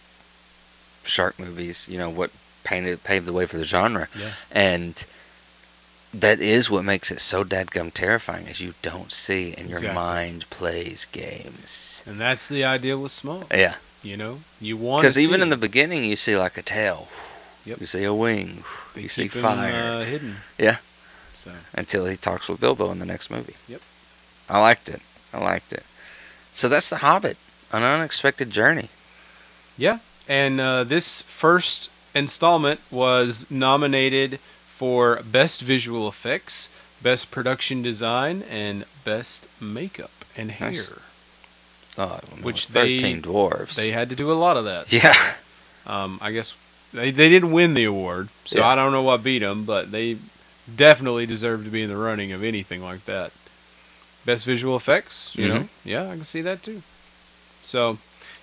shark 1.04 1.38
movies. 1.38 1.88
You 1.90 1.96
know 1.98 2.10
what 2.10 2.30
painted 2.64 3.02
paved 3.02 3.24
the 3.26 3.32
way 3.32 3.46
for 3.46 3.56
the 3.56 3.64
genre, 3.64 4.08
Yeah. 4.18 4.32
and 4.50 5.04
that 6.20 6.40
is 6.40 6.70
what 6.70 6.84
makes 6.84 7.10
it 7.10 7.20
so 7.20 7.44
dadgum 7.44 7.92
terrifying. 7.92 8.46
Is 8.46 8.60
you 8.60 8.74
don't 8.82 9.12
see 9.12 9.54
and 9.56 9.68
your 9.68 9.78
Exactly. 9.78 9.94
mind 10.02 10.50
plays 10.50 11.06
games. 11.12 12.02
And 12.06 12.20
that's 12.20 12.46
the 12.46 12.64
idea 12.64 12.96
with 12.98 13.12
Smaug. 13.12 13.52
Yeah, 13.52 13.74
You 14.02 14.16
know, 14.16 14.40
you 14.60 14.76
want 14.76 15.02
because 15.02 15.18
even 15.18 15.42
in 15.42 15.48
the 15.50 15.56
beginning 15.56 16.04
you 16.04 16.16
see 16.16 16.36
like 16.36 16.56
a 16.56 16.62
tail. 16.62 17.08
Yep. 17.64 17.80
You 17.80 17.86
see 17.86 18.04
a 18.04 18.14
wing. 18.14 18.62
they 18.94 19.02
you 19.02 19.08
see 19.08 19.24
him, 19.28 19.42
fire 19.42 19.92
uh, 20.00 20.04
hidden. 20.04 20.36
Yeah. 20.58 20.76
So 21.34 21.50
until 21.74 22.06
he 22.06 22.16
talks 22.16 22.48
with 22.48 22.60
Bilbo 22.60 22.90
in 22.92 22.98
the 23.00 23.06
next 23.06 23.30
movie. 23.30 23.56
Yep. 23.68 23.80
I 24.48 24.60
liked 24.60 24.88
it. 24.88 25.00
I 25.32 25.38
liked 25.42 25.72
it. 25.72 25.82
So 26.52 26.68
that's 26.68 26.88
The 26.88 26.98
Hobbit, 26.98 27.36
an 27.72 27.82
unexpected 27.82 28.50
journey. 28.50 28.88
yeah, 29.76 29.98
and 30.28 30.60
uh, 30.60 30.84
this 30.84 31.22
first 31.22 31.90
installment 32.14 32.80
was 32.90 33.46
nominated 33.50 34.38
for 34.76 35.20
best 35.24 35.62
visual 35.62 36.06
effects, 36.08 36.68
best 37.02 37.30
production 37.30 37.82
design, 37.82 38.42
and 38.50 38.84
best 39.04 39.46
makeup 39.60 40.10
and 40.36 40.50
hair. 40.50 40.70
Nice. 40.70 40.90
Oh, 41.98 42.20
Which 42.42 42.68
they- 42.68 42.98
thirteen 42.98 43.22
dwarves. 43.22 43.74
They 43.74 43.90
had 43.92 44.10
to 44.10 44.16
do 44.16 44.30
a 44.30 44.34
lot 44.34 44.56
of 44.58 44.64
that. 44.66 44.92
yeah, 44.92 45.32
Um, 45.86 46.18
I 46.20 46.30
guess 46.32 46.54
they, 46.92 47.10
they 47.10 47.28
didn't 47.30 47.52
win 47.52 47.74
the 47.74 47.84
award, 47.84 48.28
so 48.44 48.58
Yeah. 48.58 48.68
I 48.68 48.74
don't 48.74 48.92
know 48.92 49.02
what 49.02 49.22
beat 49.22 49.38
them, 49.38 49.64
but 49.64 49.90
they 49.92 50.18
definitely 50.74 51.24
deserve 51.26 51.64
to 51.64 51.70
be 51.70 51.82
in 51.82 51.88
the 51.88 51.96
running 51.96 52.32
of 52.32 52.42
anything 52.42 52.82
like 52.82 53.04
that. 53.06 53.32
Best 54.26 54.44
visual 54.44 54.76
effects, 54.76 55.32
you 55.36 55.48
know, 55.48 55.60
Mhm. 55.60 55.68
yeah, 55.84 56.04
I 56.10 56.16
can 56.16 56.24
see 56.24 56.42
that 56.42 56.62
too. 56.62 56.82
So, 57.62 57.98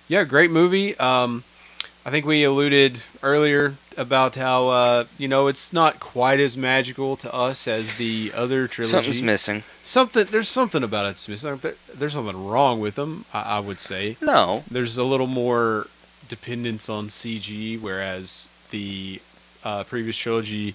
yeah, 0.08 0.24
great 0.24 0.50
movie. 0.50 0.96
Um, 0.98 1.44
I 2.06 2.10
think 2.10 2.26
we 2.26 2.44
alluded 2.44 3.02
earlier 3.22 3.74
about 3.96 4.34
how 4.34 4.68
uh, 4.68 5.04
you 5.18 5.28
know 5.28 5.46
it's 5.46 5.72
not 5.72 6.00
quite 6.00 6.40
as 6.40 6.56
magical 6.56 7.16
to 7.16 7.32
us 7.32 7.66
as 7.68 7.94
the 7.94 8.32
other 8.34 8.66
trilogy. 8.68 8.92
something's 8.92 9.22
missing. 9.22 9.62
Something 9.82 10.26
there's 10.30 10.48
something 10.48 10.82
about 10.82 11.06
it 11.06 11.28
missing. 11.28 11.56
There- 11.56 11.74
There's 11.94 12.12
something 12.14 12.46
wrong 12.46 12.80
with 12.80 12.96
them. 12.96 13.24
I, 13.32 13.42
I 13.42 13.60
would 13.60 13.80
say 13.80 14.16
No, 14.20 14.64
there's 14.70 14.98
a 14.98 15.04
little 15.04 15.26
more 15.28 15.86
dependence 16.28 16.88
on 16.88 17.08
CG, 17.08 17.80
whereas 17.80 18.48
the 18.70 19.20
uh, 19.62 19.84
previous 19.84 20.16
trilogy 20.16 20.74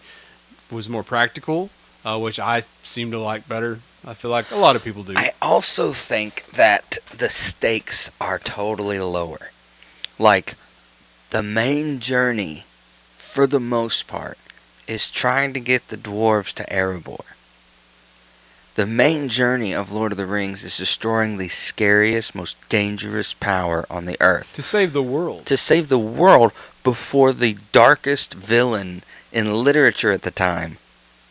was 0.72 0.88
more 0.90 1.04
practical, 1.04 1.70
uh, 2.06 2.18
which 2.18 2.40
I 2.40 2.62
seem 2.84 3.12
to 3.12 3.20
like 3.20 3.48
better. 3.48 3.80
I 4.08 4.14
feel 4.14 4.32
like 4.32 4.50
a 4.52 4.56
lot 4.56 4.76
of 4.78 4.84
people 4.84 5.04
do. 5.04 5.14
I 5.18 5.34
also 5.42 5.92
think 5.92 6.46
that 6.54 6.98
the 7.16 7.28
stakes 7.30 8.10
are 8.22 8.40
totally 8.40 9.00
lower. 9.00 9.52
Like, 10.18 10.56
the 11.30 11.44
main 11.44 12.00
journey, 12.00 12.66
for 13.16 13.46
the 13.46 13.60
most 13.60 14.08
part, 14.08 14.38
is 14.88 15.12
trying 15.12 15.54
to 15.54 15.60
get 15.60 15.88
the 15.90 15.98
dwarves 15.98 16.54
to 16.54 16.64
Erebor. 16.74 17.24
The 18.76 18.88
main 18.88 19.28
journey 19.30 19.74
of 19.74 19.92
Lord 19.92 20.14
of 20.14 20.18
the 20.18 20.26
Rings 20.26 20.64
is 20.64 20.78
destroying 20.78 21.38
the 21.38 21.50
scariest, 21.50 22.34
most 22.34 22.58
dangerous 22.70 23.34
power 23.34 23.86
on 23.90 24.06
the 24.06 24.18
earth. 24.22 24.56
to 24.56 24.62
save 24.62 24.94
the 24.94 25.04
world. 25.04 25.46
to 25.48 25.58
save 25.58 25.90
the 25.90 26.00
world 26.00 26.52
before 26.84 27.34
the 27.34 27.58
darkest 27.72 28.34
villain 28.34 29.04
in 29.32 29.64
literature 29.64 30.12
at 30.12 30.22
the 30.24 30.32
time 30.32 30.78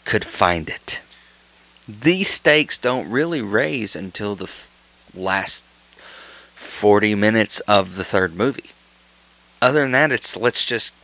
could 0.05 0.25
find 0.25 0.69
it. 0.69 1.01
These 1.89 2.29
stakes 2.29 2.77
don't 2.77 3.11
really 3.11 3.41
raise 3.41 3.97
until 3.97 4.37
the 4.37 4.45
f- 4.45 4.70
last 5.15 5.65
40 6.55 7.15
minutes 7.15 7.61
of 7.61 7.97
the 7.97 8.05
third 8.05 8.37
movie. 8.37 8.70
Other 9.60 9.82
than 9.82 9.93
that, 9.93 10.12
it's 10.12 10.36
let's 10.36 10.64
just, 10.64 10.94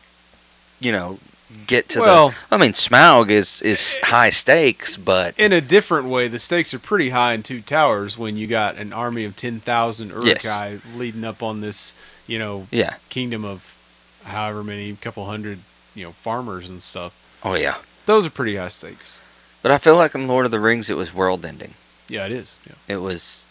you 0.81 0.93
know, 0.93 1.19
get 1.67 1.89
to 1.91 2.01
Well- 2.01 2.29
the. 2.31 2.37
I 2.53 2.57
mean, 2.57 2.73
Smaug 2.73 3.31
is, 3.31 3.63
is 3.63 3.99
high 4.03 4.31
stakes, 4.31 4.97
but 4.97 5.39
In 5.39 5.53
a 5.53 5.61
different 5.61 6.07
way, 6.09 6.29
the 6.29 6.39
stakes 6.39 6.73
are 6.75 6.79
pretty 6.79 7.11
high 7.11 7.33
in 7.35 7.43
Two 7.43 7.61
Towers 7.61 8.17
when 8.17 8.37
you 8.37 8.47
got 8.47 8.77
an 8.77 8.93
army 8.93 9.25
of 9.25 9.37
10,000 9.37 10.09
Yes. 10.09 10.45
Uruk-hai 10.45 10.79
leading 10.97 11.25
up 11.25 11.43
on 11.43 11.61
this, 11.61 11.95
you 12.27 12.39
know, 12.39 12.67
yeah. 12.71 12.95
kingdom 13.09 13.45
of 13.45 13.77
however 14.25 14.65
many, 14.65 14.95
couple 14.97 15.27
hundred, 15.27 15.59
you 15.95 16.05
know, 16.05 16.13
farmers 16.13 16.69
and 16.69 16.83
stuff. 16.83 17.13
Oh, 17.43 17.55
yeah. 17.55 17.77
Those 18.07 18.27
are 18.27 18.31
pretty 18.31 18.57
high 18.57 18.69
stakes. 18.69 19.19
But 19.63 19.71
I 19.73 19.79
feel 19.79 19.97
like 19.97 20.15
in 20.15 20.27
Lord 20.29 20.45
of 20.45 20.51
the 20.51 20.61
Rings, 20.61 20.91
it 20.91 20.97
was 20.97 21.13
world 21.15 21.45
ending. 21.45 21.75
Yeah, 22.09 22.27
it 22.27 22.33
is. 22.33 22.59
Yeah. 22.67 22.75
It 22.89 22.97
was 22.99 23.47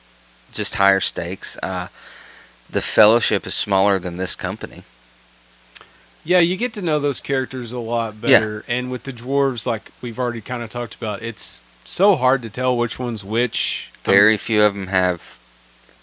just 0.51 0.75
higher 0.75 0.99
stakes. 0.99 1.57
Uh, 1.63 1.87
the 2.69 2.81
Fellowship 2.81 3.47
is 3.47 3.53
smaller 3.55 3.97
than 3.99 4.17
this 4.17 4.35
company. 4.35 4.83
Yeah, 6.25 6.39
you 6.39 6.55
get 6.55 6.73
to 6.73 6.81
know 6.81 6.99
those 6.99 7.19
characters 7.19 7.71
a 7.73 7.79
lot 7.79 8.13
Yeah. 8.21 8.39
better. 8.39 8.65
And 8.67 8.89
with 8.89 9.03
the 9.03 9.11
dwarves, 9.13 9.65
like 9.65 9.91
we've 10.01 10.17
already 10.19 10.41
kind 10.41 10.63
of 10.63 10.69
talked 10.69 10.95
about, 10.95 11.21
it's 11.21 11.59
so 11.85 12.15
hard 12.15 12.41
to 12.43 12.49
tell 12.49 12.77
which 12.77 12.97
one's 12.97 13.23
which. 13.23 13.89
Um, 14.05 14.13
Very 14.13 14.37
few 14.37 14.63
of 14.63 14.73
them 14.73 14.87
have 14.87 15.37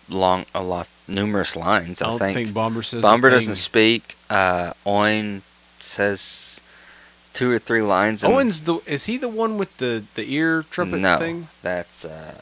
long, 0.08 0.44
a 0.54 0.62
lot, 0.62 0.88
numerous 1.08 1.56
lines. 1.56 2.02
I 2.02 2.06
I, 2.06 2.10
don't 2.10 2.18
think. 2.18 2.34
think, 2.34 2.54
Bombur 2.54 2.82
says. 2.82 3.02
Bombur 3.02 3.30
doesn't 3.30 3.56
speak. 3.56 4.16
uh, 4.28 4.72
Oin 4.86 5.40
says 5.80 6.60
two 7.32 7.50
or 7.50 7.58
three 7.58 7.80
lines. 7.82 8.22
Oin's 8.22 8.62
the 8.62 8.80
is 8.86 9.06
he 9.06 9.16
the 9.16 9.28
one 9.28 9.56
with 9.56 9.74
the 9.78 10.02
the 10.16 10.30
ear 10.34 10.64
trumpet 10.70 10.98
no, 10.98 11.16
thing? 11.16 11.48
that's 11.62 12.04
uh, 12.04 12.34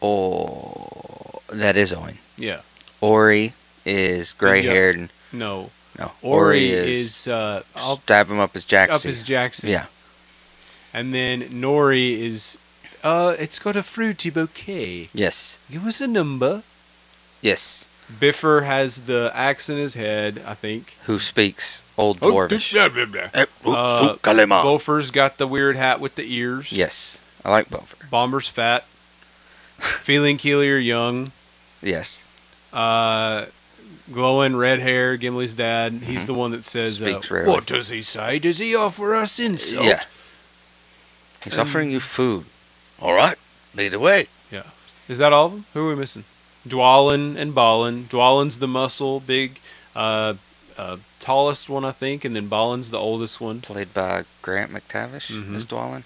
oh, 0.00 1.42
that 1.52 1.76
is 1.76 1.92
Oin. 1.92 2.16
Yeah. 2.36 2.60
Ori 3.00 3.52
is 3.84 4.32
gray 4.32 4.62
haired. 4.62 4.96
and 4.96 5.08
No. 5.32 5.70
No, 5.98 6.12
Ori 6.22 6.70
is, 6.70 7.28
uh 7.28 7.62
up, 7.76 8.00
stab 8.00 8.28
him 8.30 8.38
up 8.38 8.56
as 8.56 8.64
Jackson. 8.64 9.10
up 9.10 9.12
as 9.14 9.22
Jackson. 9.22 9.68
Yeah, 9.68 9.86
And 10.94 11.12
then 11.12 11.42
Nori 11.50 12.18
is 12.18 12.56
uh 13.04 13.36
it's 13.38 13.58
got 13.58 13.76
a 13.76 13.82
fruity 13.82 14.30
bouquet. 14.30 15.08
yes, 15.12 15.58
Give 15.70 15.86
us 15.86 16.00
a 16.00 16.06
number. 16.06 16.62
yes. 17.42 17.86
Bifur 18.10 18.64
has 18.64 19.02
the 19.06 19.30
axe 19.34 19.70
in 19.70 19.76
his 19.78 19.94
head, 19.94 20.42
I 20.46 20.52
think. 20.54 20.94
Who 21.04 21.18
speaks 21.18 21.82
Old 21.96 22.18
Oh, 22.20 22.30
Dwarvish? 22.32 22.74
Eh, 22.74 23.46
Uh. 23.64 24.16
Bofur's 24.16 25.10
got 25.10 25.38
the 25.38 25.46
weird 25.46 25.76
hat 25.76 25.98
with 26.00 26.16
the 26.16 26.24
ears. 26.34 26.72
Yes, 26.72 27.20
I 27.44 27.50
like 27.50 27.68
Bofer. 27.70 28.08
Bombur's 28.10 28.48
fat. 28.48 28.84
Feeling 29.78 30.36
Keelier 30.36 30.78
young. 30.78 31.32
Yes, 31.80 32.22
Uh, 32.72 33.46
Gloin 34.12 34.56
red 34.56 34.78
hair, 34.80 35.16
Gimli's 35.16 35.54
dad. 35.54 35.92
He's 36.04 36.26
the 36.26 36.34
one 36.34 36.50
that 36.52 36.64
says, 36.64 37.00
uh, 37.02 37.06
Mm-hmm. 37.06 37.48
"What 37.50 37.66
does 37.66 37.88
he 37.88 38.02
say? 38.02 38.38
Does 38.38 38.58
he 38.58 38.74
offer 38.74 39.14
us 39.14 39.38
insult?" 39.38 39.84
yeah. 39.86 40.04
He's 41.44 41.58
offering 41.58 41.90
you 41.90 41.98
food. 42.00 42.44
All 43.00 43.14
right, 43.14 43.36
lead 43.74 43.88
the 43.92 43.98
way. 43.98 44.28
Yeah. 44.50 44.62
Is 45.08 45.18
that 45.18 45.32
all 45.32 45.46
of 45.46 45.52
them? 45.52 45.64
Who 45.74 45.86
are 45.86 45.88
we 45.88 45.96
missing? 45.96 46.24
Dwalin 46.68 47.36
and 47.36 47.52
Balin. 47.54 48.04
Dwalin's 48.04 48.60
the 48.60 48.68
muscle, 48.68 49.18
big, 49.18 49.58
uh, 49.96 50.34
uh, 50.78 50.98
tallest 51.18 51.68
one, 51.68 51.84
I 51.84 51.90
think, 51.90 52.24
and 52.24 52.36
then 52.36 52.48
Balin's 52.48 52.90
the 52.90 52.98
oldest 52.98 53.40
one. 53.40 53.60
Played 53.60 53.92
by 53.92 54.22
Graham 54.42 54.70
McTavish, 54.70 55.32
Mhm. 55.32 55.48
Miss 55.48 55.64
Dwalin. 55.66 56.04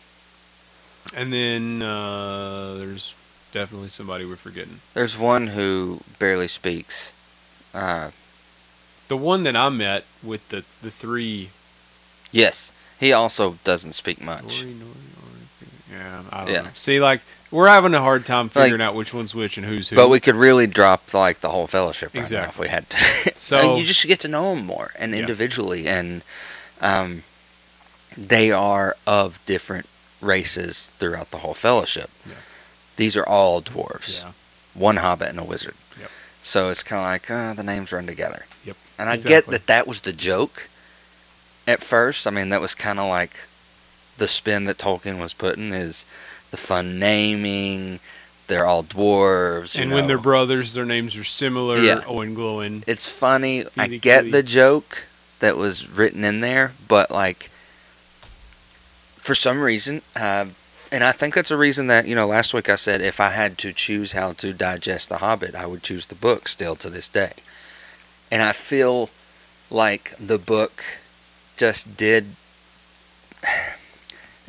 And 1.14 1.32
then 1.32 1.82
uh, 1.82 2.74
there's 2.78 3.12
definitely 3.52 3.90
somebody 3.90 4.24
we're 4.24 4.36
forgetting. 4.36 4.80
There's 4.94 5.16
one 5.18 5.48
who 5.48 6.00
barely 6.18 6.48
speaks. 6.48 7.12
Uh, 7.76 8.10
The 9.08 9.16
one 9.16 9.44
that 9.44 9.54
I 9.56 9.68
met 9.68 10.04
with 10.22 10.48
the 10.48 10.64
the 10.82 10.90
three. 10.90 11.50
yes, 12.32 12.72
he 12.98 13.12
also 13.12 13.58
doesn't 13.64 13.92
speak 13.92 14.20
much. 14.20 14.62
Nori, 14.64 14.74
Nori, 14.74 15.00
Nori, 15.14 15.68
Yeah, 15.92 16.22
I 16.32 16.44
don't 16.44 16.54
Yeah. 16.54 16.60
know. 16.62 16.70
See, 16.74 16.98
like 17.00 17.20
we're 17.52 17.68
having 17.68 17.94
a 17.94 18.00
hard 18.00 18.24
time 18.26 18.46
Like- 18.46 18.64
figuring 18.64 18.82
out 18.82 18.94
which 18.96 19.12
one's 19.14 19.34
which 19.34 19.56
and 19.58 19.66
who's 19.66 19.88
who. 19.90 19.96
But 19.96 20.08
we 20.08 20.18
could 20.20 20.34
really 20.34 20.66
drop 20.66 21.14
like 21.14 21.40
the 21.40 21.50
whole 21.50 21.66
fellowship 21.68 22.14
right 22.14 22.28
now 22.30 22.44
if 22.48 22.58
we 22.58 22.68
had 22.68 22.90
to. 22.90 22.98
So- 23.38 23.58
and 23.58 23.78
you 23.78 23.84
just 23.86 24.04
get 24.06 24.18
to 24.20 24.28
know 24.28 24.54
them 24.54 24.66
more 24.66 24.90
and 24.98 25.12
Yeah. 25.14 25.20
individually, 25.20 25.86
and 25.86 26.22
um, 26.80 27.22
they 28.16 28.50
are 28.50 28.96
of 29.06 29.38
different 29.46 29.86
races 30.20 30.90
throughout 30.98 31.30
the 31.30 31.38
whole 31.38 31.54
fellowship. 31.54 32.10
Yeah. 32.26 32.34
These 32.96 33.16
are 33.16 33.26
all 33.26 33.62
dwarves. 33.62 34.22
Yeah. 34.22 34.32
One 34.74 34.96
hobbit 34.96 35.28
and 35.28 35.38
a 35.38 35.44
wizard. 35.44 35.74
So 36.46 36.68
it's 36.68 36.84
kind 36.84 37.00
of 37.00 37.06
like 37.06 37.28
uh, 37.28 37.54
the 37.54 37.64
names 37.64 37.90
run 37.90 38.06
together. 38.06 38.46
Yep. 38.64 38.76
And 39.00 39.08
I 39.10 39.16
get 39.16 39.46
that 39.48 39.66
that 39.66 39.88
was 39.88 40.02
the 40.02 40.12
joke 40.12 40.68
at 41.66 41.82
first. 41.82 42.24
I 42.24 42.30
mean, 42.30 42.50
that 42.50 42.60
was 42.60 42.72
kind 42.72 43.00
of 43.00 43.08
like 43.08 43.32
the 44.16 44.28
spin 44.28 44.64
that 44.66 44.78
Tolkien 44.78 45.18
was 45.18 45.34
putting 45.34 45.72
is 45.72 46.06
the 46.52 46.56
fun 46.56 47.00
naming. 47.00 47.98
They're 48.46 48.64
all 48.64 48.84
dwarves. 48.84 49.74
you 49.74 49.82
and 49.82 49.90
when 49.90 50.02
know. 50.02 50.06
they're 50.06 50.18
brothers, 50.18 50.72
their 50.72 50.84
names 50.84 51.16
are 51.16 51.24
similar. 51.24 51.78
Yeah. 51.78 52.02
Oin 52.08 52.34
Gloin. 52.34 52.84
It's 52.86 53.08
funny. 53.08 53.64
I 53.76 53.88
get 53.88 54.30
the 54.30 54.44
joke 54.44 55.02
that 55.40 55.56
was 55.56 55.88
written 55.88 56.22
in 56.22 56.42
there, 56.42 56.74
but 56.86 57.10
like 57.10 57.50
for 59.16 59.34
some 59.34 59.60
reason, 59.60 60.00
uh, 60.14 60.46
and 60.92 61.04
I 61.04 61.12
think 61.12 61.34
that's 61.34 61.50
a 61.50 61.56
reason 61.56 61.86
that 61.88 62.06
you 62.06 62.14
know 62.14 62.26
last 62.26 62.54
week 62.54 62.68
I 62.68 62.76
said 62.76 63.00
if 63.00 63.20
I 63.20 63.30
had 63.30 63.58
to 63.58 63.72
choose 63.72 64.12
how 64.12 64.32
to 64.32 64.52
digest 64.52 65.08
The 65.08 65.18
Hobbit, 65.18 65.54
I 65.54 65.66
would 65.66 65.82
choose 65.82 66.06
the 66.06 66.14
book 66.14 66.48
still 66.48 66.76
to 66.76 66.90
this 66.90 67.08
day, 67.08 67.32
and 68.30 68.42
I 68.42 68.52
feel 68.52 69.10
like 69.70 70.14
the 70.18 70.38
book 70.38 70.84
just 71.56 71.96
did. 71.96 72.36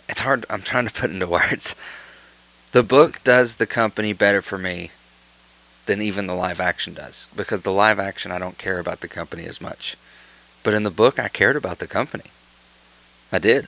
It's 0.10 0.22
hard. 0.22 0.46
I'm 0.50 0.62
trying 0.62 0.88
to 0.88 0.94
put 0.94 1.10
into 1.10 1.28
words. 1.40 1.76
The 2.72 2.82
book 2.82 3.22
does 3.26 3.56
the 3.56 3.66
company 3.66 4.14
better 4.14 4.42
for 4.42 4.58
me 4.58 4.92
than 5.86 6.02
even 6.02 6.28
the 6.28 6.34
live 6.34 6.62
action 6.62 6.94
does 6.94 7.28
because 7.36 7.64
the 7.64 7.74
live 7.74 8.00
action 8.00 8.32
I 8.32 8.40
don't 8.40 8.58
care 8.58 8.80
about 8.80 9.02
the 9.02 9.08
company 9.08 9.44
as 9.44 9.60
much. 9.60 9.98
But 10.64 10.74
in 10.74 10.84
the 10.84 10.92
book 10.92 11.20
I 11.20 11.28
cared 11.28 11.56
about 11.58 11.80
the 11.80 11.88
company. 11.88 12.32
I 13.32 13.40
did. 13.40 13.68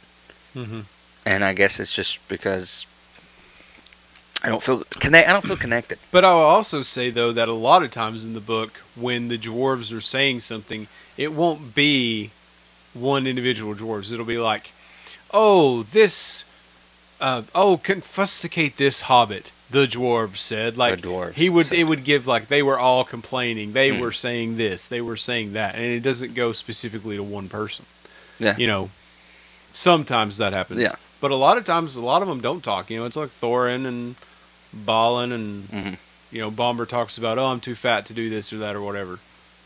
Mm-hmm. 0.56 0.82
And 1.30 1.44
I 1.46 1.54
guess 1.54 1.80
it's 1.80 1.94
just 1.94 2.28
because 2.28 2.88
I 4.44 4.50
don't 4.50 4.64
feel 4.64 4.84
connect 5.00 5.30
I 5.30 5.34
don't 5.34 5.44
feel 5.46 5.58
connected. 5.58 6.00
But 6.12 6.26
I 6.26 6.34
will 6.34 6.40
also 6.42 6.82
say 6.82 7.12
though 7.12 7.32
that 7.34 7.48
a 7.48 7.54
lot 7.54 7.84
of 7.84 7.92
times 7.92 8.26
in 8.26 8.34
the 8.34 8.40
book, 8.40 8.78
when 8.96 9.28
the 9.28 9.38
dwarves 9.38 9.96
are 9.96 10.02
saying 10.02 10.40
something, 10.40 10.88
it 11.18 11.32
won't 11.34 11.76
be 11.76 12.32
one 12.96 13.28
individual 13.28 13.76
dwarves. 13.76 14.12
It'll 14.12 14.26
be 14.26 14.40
like, 14.40 14.72
"Oh, 15.32 15.84
this, 15.84 16.46
uh, 17.22 17.44
oh, 17.54 17.78
confusticate 17.78 18.78
this 18.78 19.02
hobbit." 19.02 19.52
The 19.70 19.86
dwarves 19.86 20.38
said, 20.38 20.78
like 20.78 21.00
the 21.02 21.08
dwarves 21.10 21.34
he 21.34 21.48
would. 21.48 21.68
said. 21.68 21.78
It 21.78 21.84
would 21.84 22.04
give 22.04 22.26
like 22.26 22.48
they 22.48 22.64
were 22.64 22.80
all 22.80 23.04
complaining. 23.04 23.74
They 23.74 23.90
Hmm. 23.96 24.00
were 24.00 24.12
saying 24.12 24.58
this. 24.58 24.88
They 24.88 25.02
were 25.02 25.18
saying 25.18 25.54
that, 25.54 25.76
and 25.76 25.84
it 25.84 26.00
doesn't 26.02 26.34
go 26.34 26.54
specifically 26.54 27.18
to 27.18 27.24
one 27.24 27.50
person. 27.50 27.86
Yeah. 28.40 28.56
You 28.58 28.66
know, 28.66 28.90
sometimes 29.74 30.38
that 30.38 30.54
happens. 30.54 30.82
Yeah. 30.82 30.94
But 31.22 31.32
a 31.32 31.36
lot 31.36 31.58
of 31.58 31.66
times, 31.66 31.96
a 31.96 32.02
lot 32.02 32.22
of 32.22 32.28
them 32.28 32.40
don't 32.42 32.64
talk. 32.64 32.90
You 32.90 33.00
know, 33.00 33.06
it's 33.06 33.16
like 33.18 33.30
Thorin 33.30 33.86
and 33.86 34.16
Balin 34.74 35.32
and 35.32 35.68
Mhm. 35.70 35.98
you 36.32 36.40
know, 36.42 36.52
Bombur 36.52 36.86
talks 36.88 37.18
about, 37.18 37.38
oh, 37.38 37.48
I'm 37.48 37.60
too 37.60 37.76
fat 37.76 38.06
to 38.08 38.14
do 38.14 38.30
this 38.30 38.54
or 38.54 38.58
that 38.60 38.76
or 38.76 38.82
whatever, 38.82 39.20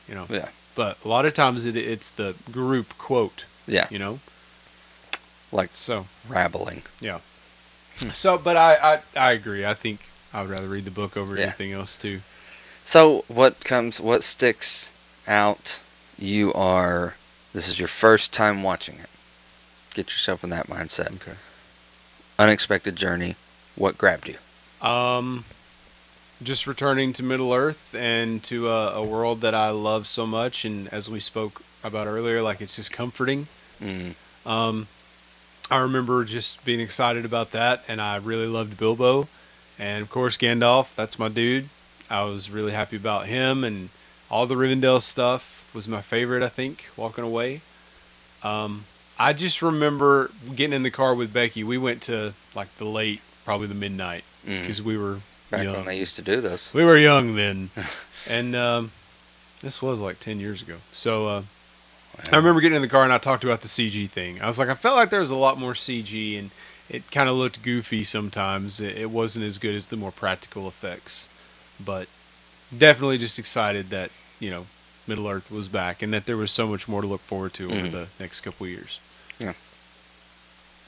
you 0.08 0.16
know. 0.16 0.26
Yeah. 0.30 0.50
But 0.76 0.98
a 1.04 1.08
lot 1.08 1.26
of 1.26 1.34
times 1.34 1.66
it, 1.66 1.76
it's 1.76 2.10
the 2.10 2.36
group 2.52 2.98
quote, 2.98 3.44
Yeah. 3.68 3.86
you 3.92 4.00
know. 4.00 4.20
Like 5.52 5.70
So, 5.74 6.08
rabbling. 6.28 6.84
Yeah. 7.00 7.20
so, 8.14 8.38
but 8.38 8.58
I, 8.58 8.76
I, 8.76 9.00
I 9.20 9.32
agree. 9.34 9.66
I 9.66 9.74
think 9.76 10.08
I 10.34 10.42
would 10.42 10.50
rather 10.50 10.68
read 10.68 10.86
the 10.86 10.92
book 10.92 11.16
over 11.16 11.36
Yeah. 11.36 11.44
anything 11.44 11.74
else 11.74 11.96
too. 11.96 12.22
So 12.86 13.24
what 13.28 13.64
comes 13.64 14.00
what 14.02 14.24
sticks 14.24 14.90
out 15.28 15.80
you 16.18 16.52
are 16.54 17.16
this 17.54 17.68
is 17.68 17.78
your 17.80 17.88
first 17.88 18.34
time 18.34 18.64
watching 18.64 18.96
it. 19.00 19.10
Get 19.94 20.08
yourself 20.08 20.44
in 20.44 20.50
that 20.50 20.68
mindset. 20.68 21.16
Okay. 21.16 21.38
Unexpected 22.40 22.96
journey. 22.96 23.36
What 23.76 23.98
grabbed 23.98 24.28
you? 24.28 24.88
Um, 24.88 25.46
just 26.42 26.68
returning 26.68 27.14
to 27.14 27.24
Middle 27.24 27.54
Earth 27.54 27.96
and 27.96 28.44
to 28.44 28.70
a, 28.70 28.96
a 28.96 29.04
world 29.04 29.42
that 29.42 29.54
I 29.54 29.70
love 29.70 30.08
so 30.08 30.26
much, 30.26 30.66
and 30.66 30.88
as 30.90 31.10
we 31.10 31.20
spoke 31.20 31.64
about 31.84 32.08
earlier, 32.08 32.42
like 32.42 32.62
it's 32.62 32.76
just 32.76 32.92
comforting. 32.92 33.48
Mm. 33.82 34.16
Um, 34.46 34.88
I 35.72 35.78
remember 35.78 36.26
just 36.26 36.64
being 36.66 36.80
excited 36.80 37.26
about 37.26 37.52
that, 37.52 37.84
and 37.88 38.02
I 38.02 38.18
really 38.18 38.48
loved 38.48 38.78
Bilbo, 38.78 39.28
and 39.80 40.02
of 40.02 40.10
course 40.10 40.38
Gandalf. 40.38 40.94
That's 40.96 41.18
my 41.18 41.30
dude. 41.30 41.70
I 42.10 42.24
was 42.24 42.50
really 42.50 42.74
happy 42.74 42.98
about 42.98 43.28
him, 43.28 43.64
and 43.64 43.90
all 44.30 44.46
the 44.46 44.56
Rivendell 44.56 45.02
stuff 45.02 45.72
was 45.74 45.88
my 45.88 46.02
favorite. 46.02 46.44
I 46.44 46.50
think 46.50 46.90
walking 46.98 47.24
away. 47.24 47.62
Um, 48.44 48.84
I 49.20 49.34
just 49.34 49.62
remember 49.62 50.32
getting 50.56 50.74
in 50.74 50.84
the 50.84 50.92
car 50.92 51.14
with 51.14 51.32
Becky. 51.34 51.64
We 51.64 51.78
went 51.78 52.02
to 52.04 52.34
like 52.56 52.74
the 52.78 52.86
late, 52.86 53.22
probably 53.46 53.68
the 53.68 53.76
midnight, 53.76 54.24
Mm. 54.48 54.62
because 54.62 54.82
we 54.82 54.98
were 54.98 55.20
Back 55.50 55.64
young. 55.64 55.76
when 55.78 55.86
they 55.86 55.98
used 56.00 56.16
to 56.18 56.22
do 56.22 56.42
this. 56.42 56.74
We 56.74 56.84
were 56.84 56.98
young 56.98 57.36
then, 57.36 57.70
and 58.28 58.56
um, 58.56 58.92
this 59.62 59.82
was 59.82 60.00
like 60.00 60.20
ten 60.20 60.40
years 60.40 60.62
ago. 60.62 60.78
So 60.92 61.28
uh, 61.28 61.42
I 62.32 62.36
remember 62.36 62.60
getting 62.60 62.76
in 62.76 62.82
the 62.82 62.88
car 62.90 63.04
and 63.04 63.14
I 63.14 63.18
talked 63.20 63.44
about 63.44 63.62
the 63.62 63.68
CG 63.68 64.10
thing. 64.10 64.42
I 64.42 64.48
was 64.48 64.60
like, 64.60 64.70
I 64.70 64.76
felt 64.76 64.96
like 64.98 65.10
there 65.12 65.20
was 65.22 65.30
a 65.32 65.36
lot 65.36 65.58
more 65.60 65.74
CG, 65.74 66.38
and 66.38 66.50
it 66.90 67.10
kind 67.12 67.30
of 67.30 67.36
looked 67.38 67.64
goofy 67.64 68.04
sometimes. 68.04 68.80
It, 68.82 68.98
it 68.98 69.10
wasn't 69.12 69.46
as 69.46 69.58
good 69.58 69.76
as 69.76 69.86
the 69.88 69.96
more 69.96 70.12
practical 70.12 70.68
effects, 70.68 71.30
but 71.84 72.08
definitely 72.76 73.18
just 73.20 73.38
excited 73.40 73.90
that 73.92 74.10
you 74.40 74.50
know 74.50 74.66
Middle 75.08 75.28
Earth 75.30 75.50
was 75.52 75.68
back 75.68 76.02
and 76.02 76.12
that 76.14 76.26
there 76.26 76.38
was 76.38 76.52
so 76.52 76.68
much 76.68 76.88
more 76.88 77.02
to 77.02 77.08
look 77.08 77.22
forward 77.22 77.54
to 77.54 77.72
over 77.72 77.88
Mhm. 77.88 77.92
the 77.92 78.08
next 78.20 78.42
couple 78.42 78.66
of 78.66 78.72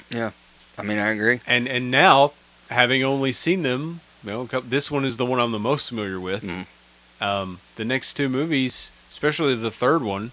years. 0.10 0.34
I 0.78 0.82
mean, 0.84 0.98
I 0.98 1.10
agree. 1.10 1.40
And 1.48 1.68
and 1.68 1.90
now 1.92 2.34
having 2.70 3.04
only 3.04 3.32
seen 3.32 3.62
them, 3.64 4.02
you 4.24 4.32
know, 4.32 4.46
this 4.46 4.90
one 4.92 5.06
is 5.06 5.18
the 5.18 5.26
one 5.26 5.40
I'm 5.40 5.52
the 5.52 5.60
most 5.60 5.90
familiar 5.90 6.20
with. 6.20 6.44
Mhm. 6.44 6.66
Um, 7.22 7.60
the 7.76 7.86
next 7.86 8.14
two 8.14 8.28
movies, 8.28 8.90
especially 9.12 9.56
the 9.56 9.72
third 9.72 10.02
one, 10.04 10.32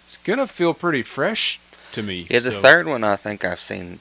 it's 0.00 0.16
gonna 0.18 0.46
feel 0.46 0.72
pretty 0.74 1.02
fresh 1.02 1.58
to 1.92 2.02
me. 2.02 2.26
Yeah, 2.30 2.38
the 2.40 2.52
So- 2.52 2.60
third 2.62 2.86
one 2.86 3.02
I 3.04 3.16
think 3.16 3.44
I've 3.44 3.60
seen 3.60 3.98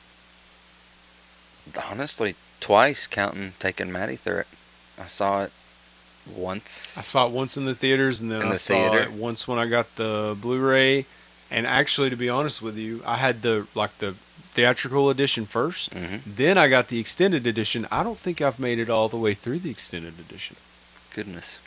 honestly 1.90 2.36
twice, 2.60 3.08
counting 3.08 3.54
taking 3.60 3.92
Maddie 3.92 4.16
through 4.16 4.40
it. 4.40 4.48
I 5.02 5.08
saw 5.08 5.44
it 5.44 5.52
once. 6.32 6.96
I 6.98 7.02
saw 7.02 7.26
it 7.26 7.32
once 7.32 7.58
in 7.58 7.66
the 7.66 7.74
theaters, 7.76 8.22
and 8.22 8.32
then 8.32 8.42
In 8.42 8.48
I 8.50 8.52
the 8.52 8.60
saw 8.60 8.74
theater? 8.74 9.00
it 9.00 9.12
once 9.12 9.48
when 9.48 9.58
I 9.58 9.68
got 9.68 9.96
the 9.96 10.36
Blu-ray. 10.40 11.06
And 11.50 11.68
actually, 11.68 12.10
to 12.10 12.16
be 12.16 12.30
honest 12.30 12.62
with 12.62 12.78
you, 12.78 13.04
I 13.06 13.18
had 13.18 13.42
the 13.42 13.68
like 13.76 13.98
the 13.98 14.16
theatrical 14.54 15.10
edition 15.10 15.46
1st 15.46 15.92
Mhm. 15.92 16.22
Then 16.26 16.58
I 16.58 16.68
got 16.68 16.88
the 16.90 17.00
extended 17.00 17.48
edition. 17.48 17.88
I 17.92 18.04
don't 18.04 18.20
think 18.20 18.42
I've 18.42 18.60
made 18.60 18.80
it 18.80 18.90
all 18.90 19.08
the 19.10 19.18
way 19.18 19.34
through 19.34 19.60
the 19.60 19.70
extended 19.72 20.20
edition. 20.20 20.56
Goodness. 21.16 21.60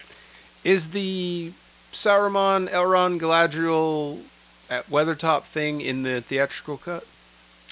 Is 0.65 0.91
the 0.91 1.53
Saruman 1.93 2.69
Elrond 2.71 3.21
Galadriel 3.21 4.23
at 4.71 4.89
Weathertop 4.91 5.45
thing 5.45 5.81
in 5.81 6.03
the 6.03 6.21
theatrical 6.21 6.77
cut? 6.79 7.07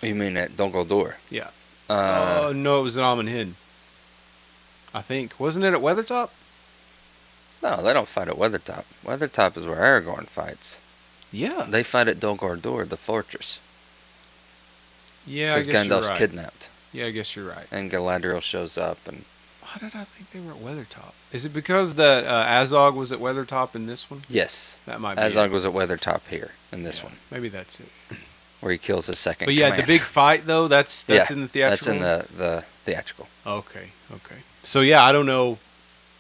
You 0.03 0.15
mean 0.15 0.37
at 0.37 0.57
Door? 0.57 1.17
Yeah. 1.31 1.49
Uh, 1.89 2.41
oh 2.45 2.53
no, 2.53 2.81
it 2.81 2.83
was 2.83 2.97
at 2.97 3.03
Amon 3.05 3.27
Hen. 3.27 3.57
I 4.95 5.01
think 5.03 5.39
wasn't 5.39 5.65
it 5.65 5.75
at 5.75 5.81
Weathertop? 5.81 6.31
no, 7.63 7.81
they 7.83 7.93
don't 7.93 8.09
fight 8.09 8.29
at 8.29 8.37
Weathertop. 8.37 8.85
Weathertop 9.05 9.57
is 9.57 9.67
where 9.67 9.77
Aragorn 9.77 10.27
fights. 10.27 10.81
Yeah. 11.31 11.65
They 11.69 11.83
fight 11.83 12.09
at 12.09 12.19
Dol 12.21 12.37
Guldur, 12.37 12.87
the 12.89 12.97
fortress, 12.97 13.59
Yeah, 15.27 15.51
because 15.51 15.67
guess 15.67 15.87
you're 15.87 15.99
Gandalf's 16.01 16.09
right. 16.09 16.19
kidnapped, 16.19 16.69
Yeah, 16.93 17.07
I 17.07 17.11
guess 17.11 17.35
you're 17.37 17.49
right. 17.49 17.67
and 17.71 17.91
Galadriel 17.91 18.43
shows 18.43 18.77
up, 18.79 18.99
and 19.07 19.25
Why 19.61 19.71
did 19.89 19.95
I 19.97 20.05
think 20.05 20.31
they 20.31 20.41
were 20.41 20.53
at 20.53 20.59
Weathertop? 20.61 21.13
Is 21.33 21.45
it 21.45 21.53
because 21.55 21.95
that 21.95 22.25
uh, 22.27 22.45
Azog 22.47 22.95
was 22.95 23.11
at 23.13 23.19
Weathertop 23.21 23.75
in 23.75 23.87
this 23.87 24.11
one? 24.11 24.23
yes, 24.29 24.79
That 24.87 25.01
might 25.01 25.15
be. 25.15 25.23
Azog 25.23 25.47
it. 25.47 25.53
was 25.53 25.65
at 25.65 25.73
Weathertop 25.73 26.21
here 26.29 26.51
in 26.73 26.83
this 26.83 26.99
Yeah, 26.99 27.05
one, 27.05 27.15
Maybe 27.31 27.49
that's 27.49 27.81
it. 27.81 27.89
where 28.61 28.73
he 28.73 28.79
kills 28.79 29.07
his 29.07 29.19
second. 29.19 29.47
But 29.47 29.55
yeah, 29.55 29.75
the 29.77 29.87
big 29.87 30.01
fight 30.03 30.45
though. 30.47 30.69
That's 30.69 31.05
that's 31.05 31.31
Yeah, 31.31 31.37
in 31.37 31.43
the 31.43 31.49
theatrical. 31.49 31.71
That's 31.71 31.89
in 31.89 31.99
the 32.01 32.37
the 32.37 32.65
theatrical. 32.85 33.29
Okay, 33.47 33.89
okay. 34.13 34.37
So 34.65 34.81
yeah, 34.81 35.03
I 35.05 35.13
don't 35.13 35.27
know 35.27 35.59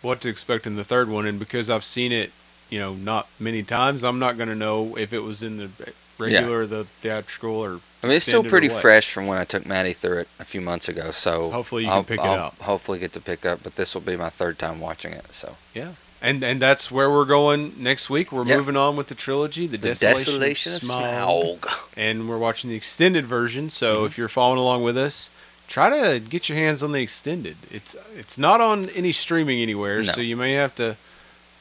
what 0.00 0.20
to 0.22 0.28
expect 0.28 0.66
in 0.66 0.74
the 0.76 0.84
third 0.84 1.08
one, 1.08 1.26
and 1.26 1.38
because 1.38 1.68
I've 1.70 1.84
seen 1.84 2.10
it, 2.12 2.32
you 2.70 2.78
know, 2.80 2.94
not 2.94 3.28
many 3.38 3.62
times, 3.62 4.02
I'm 4.02 4.18
not 4.18 4.36
going 4.36 4.48
to 4.48 4.54
know 4.56 4.96
if 4.96 5.12
it 5.12 5.20
was 5.20 5.42
in 5.42 5.58
the 5.58 5.70
regular, 6.18 6.66
the 6.66 6.84
theatrical, 6.84 7.50
or. 7.56 7.80
I 8.02 8.06
mean, 8.08 8.16
it's 8.16 8.24
still 8.26 8.42
pretty 8.42 8.68
fresh 8.68 9.10
from 9.12 9.26
when 9.26 9.38
I 9.38 9.44
took 9.44 9.64
Maddie 9.64 9.92
through 9.92 10.18
it 10.20 10.28
a 10.40 10.44
few 10.44 10.60
months 10.60 10.88
ago. 10.88 11.10
So 11.12 11.50
Hopefully 11.50 11.84
you 11.84 11.90
I'll, 11.90 12.02
can 12.02 12.16
pick 12.16 12.20
it 12.24 12.28
I'll 12.28 12.46
up. 12.46 12.58
Hopefully 12.60 12.98
get 12.98 13.12
to 13.12 13.20
pick 13.20 13.46
up, 13.46 13.60
but 13.62 13.76
this 13.76 13.94
will 13.94 14.00
be 14.02 14.16
my 14.16 14.28
third 14.28 14.58
time 14.58 14.80
watching 14.80 15.12
it. 15.12 15.32
So 15.32 15.56
Yeah, 15.74 15.92
and 16.20 16.42
and 16.42 16.60
that's 16.60 16.90
where 16.90 17.08
we're 17.10 17.24
going 17.24 17.74
next 17.78 18.10
week. 18.10 18.32
We're 18.32 18.44
Yeah. 18.46 18.56
moving 18.56 18.76
on 18.76 18.96
with 18.96 19.06
the 19.08 19.14
trilogy, 19.14 19.66
the, 19.68 19.76
the 19.76 19.88
Desolation, 19.88 20.24
desolation, 20.40 20.74
of 20.74 20.80
Smaug. 20.82 21.58
Smaug. 21.60 21.88
and 21.96 22.28
we're 22.28 22.38
watching 22.38 22.70
the 22.70 22.76
extended 22.76 23.24
version. 23.26 23.70
So 23.70 23.96
Mm-hmm. 23.98 24.06
if 24.06 24.18
you're 24.18 24.28
following 24.28 24.58
along 24.58 24.82
with 24.82 24.96
us, 24.98 25.30
try 25.68 25.88
to 25.90 26.18
get 26.18 26.48
your 26.48 26.58
hands 26.58 26.82
on 26.82 26.90
the 26.92 27.00
extended. 27.00 27.56
It's 27.70 27.94
it's 28.16 28.36
not 28.36 28.60
on 28.60 28.88
any 28.90 29.12
streaming 29.12 29.60
anywhere, 29.62 30.02
No. 30.02 30.10
so 30.12 30.20
you 30.20 30.36
may 30.36 30.54
have 30.54 30.74
to 30.76 30.96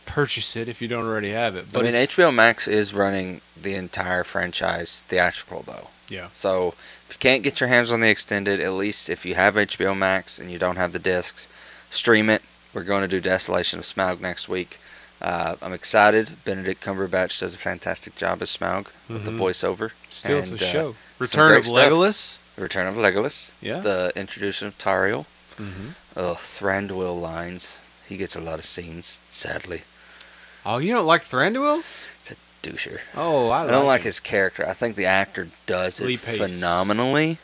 purchase 0.08 0.56
it 0.56 0.68
if 0.68 0.82
you 0.82 0.88
don't 0.88 1.06
already 1.06 1.30
have 1.32 1.56
it. 1.56 1.68
But 1.72 1.82
I 1.82 1.92
mean, 1.92 1.94
HBO 1.94 2.34
Max 2.34 2.68
is 2.68 2.94
running 2.96 3.42
the 3.62 3.76
entire 3.76 4.24
franchise 4.24 5.04
theatrical 5.08 5.62
though. 5.68 5.88
Yeah, 6.12 6.28
So 6.34 6.70
if 7.10 7.16
you 7.16 7.20
can't 7.20 7.42
get 7.44 7.60
your 7.62 7.70
hands 7.70 7.92
on 7.92 8.02
the 8.02 8.10
extended, 8.10 8.60
at 8.60 8.74
least 8.74 9.10
if 9.10 9.26
you 9.26 9.36
have 9.36 9.56
HBO 9.56 9.98
Max 9.98 10.40
and 10.40 10.52
you 10.52 10.60
don't 10.60 10.76
have 10.76 10.92
the 10.92 11.00
discs, 11.00 11.48
stream 11.90 12.30
it. 12.30 12.42
We're 12.74 12.84
going 12.84 13.02
to 13.02 13.08
do 13.08 13.20
Desolation 13.22 13.80
of 13.80 13.86
Smaug 13.86 14.20
next 14.22 14.48
week. 14.50 14.78
Uh, 15.22 15.56
I'm 15.62 15.74
excited. 15.74 16.44
Benedict 16.46 16.84
Cumberbatch 16.84 17.40
does 17.40 17.54
a 17.54 17.58
fantastic 17.58 18.16
job 18.16 18.42
as 18.42 18.56
Smaug 18.56 18.88
with 19.08 19.24
the 19.26 19.32
Mhm. 19.32 19.38
voiceover. 19.40 19.92
steals 20.10 20.50
And, 20.52 20.60
the 20.60 20.68
uh, 20.68 20.72
show. 20.72 20.96
Return 21.20 21.58
of. 21.58 21.66
Legolas. 21.66 22.38
The 22.56 22.62
Return 22.64 22.88
of 22.88 22.96
Legolas. 22.96 23.52
Yeah. 23.62 23.80
The 23.80 24.12
introduction 24.16 24.68
of 24.68 24.78
Tauriel. 24.78 25.26
mm-hmm. 25.58 25.90
Ugh, 26.18 26.38
Thranduil 26.38 27.20
lines. 27.22 27.78
He 28.08 28.18
gets 28.18 28.36
a 28.36 28.42
lot 28.42 28.60
of 28.60 28.66
scenes, 28.66 29.20
sadly. 29.32 29.84
Oh, 30.66 30.78
you 30.80 30.94
don't 30.94 31.06
like 31.06 31.24
Thranduil? 31.24 31.84
Doucher. 32.62 33.00
Oh, 33.16 33.50
I, 33.50 33.64
I 33.64 33.72
don't 33.72 33.86
like 33.88 34.02
him. 34.02 34.06
his 34.06 34.20
character. 34.20 34.66
I 34.68 34.74
think 34.74 34.96
the 34.96 35.06
actor 35.06 35.50
does 35.66 36.00
it 36.00 36.06
Pace. 36.06 36.38
phenomenally, 36.38 37.38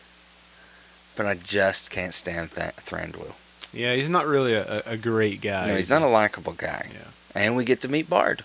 but 1.16 1.26
I 1.26 1.36
just 1.36 1.90
can't 1.90 2.14
stand 2.14 2.52
Th- 2.52 2.76
Thranduil. 2.76 3.34
Yeah, 3.74 3.96
he's 3.96 4.10
not 4.10 4.26
really 4.28 4.54
a, 4.54 4.82
a- 4.86 4.98
great 4.98 5.42
guy. 5.42 5.68
no, 5.68 5.76
he's 5.76 5.90
he? 5.90 5.94
not 5.94 6.02
a 6.04 6.08
likable 6.08 6.54
guy. 6.54 6.88
Yeah. 6.94 7.08
And 7.36 7.56
we 7.56 7.66
get 7.66 7.82
to 7.82 7.88
meet 7.88 8.10
Bard. 8.10 8.44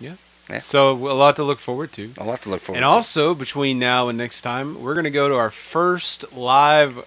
Yeah. 0.00 0.14
yeah. 0.48 0.58
So 0.58 0.90
a 0.92 1.14
lot 1.14 1.36
to 1.36 1.44
look 1.44 1.58
forward 1.58 1.92
to. 1.92 2.10
A 2.18 2.24
lot 2.24 2.42
to 2.42 2.48
look 2.50 2.60
forward 2.60 2.78
And 2.78 2.82
to. 2.84 2.88
And 2.88 2.94
also, 2.94 3.34
between 3.34 3.78
now 3.78 4.08
and 4.08 4.18
next 4.18 4.40
time, 4.42 4.82
we're 4.82 4.94
going 4.94 5.04
to 5.04 5.10
go 5.10 5.28
to 5.28 5.36
our 5.36 5.50
first 5.50 6.32
live 6.34 7.06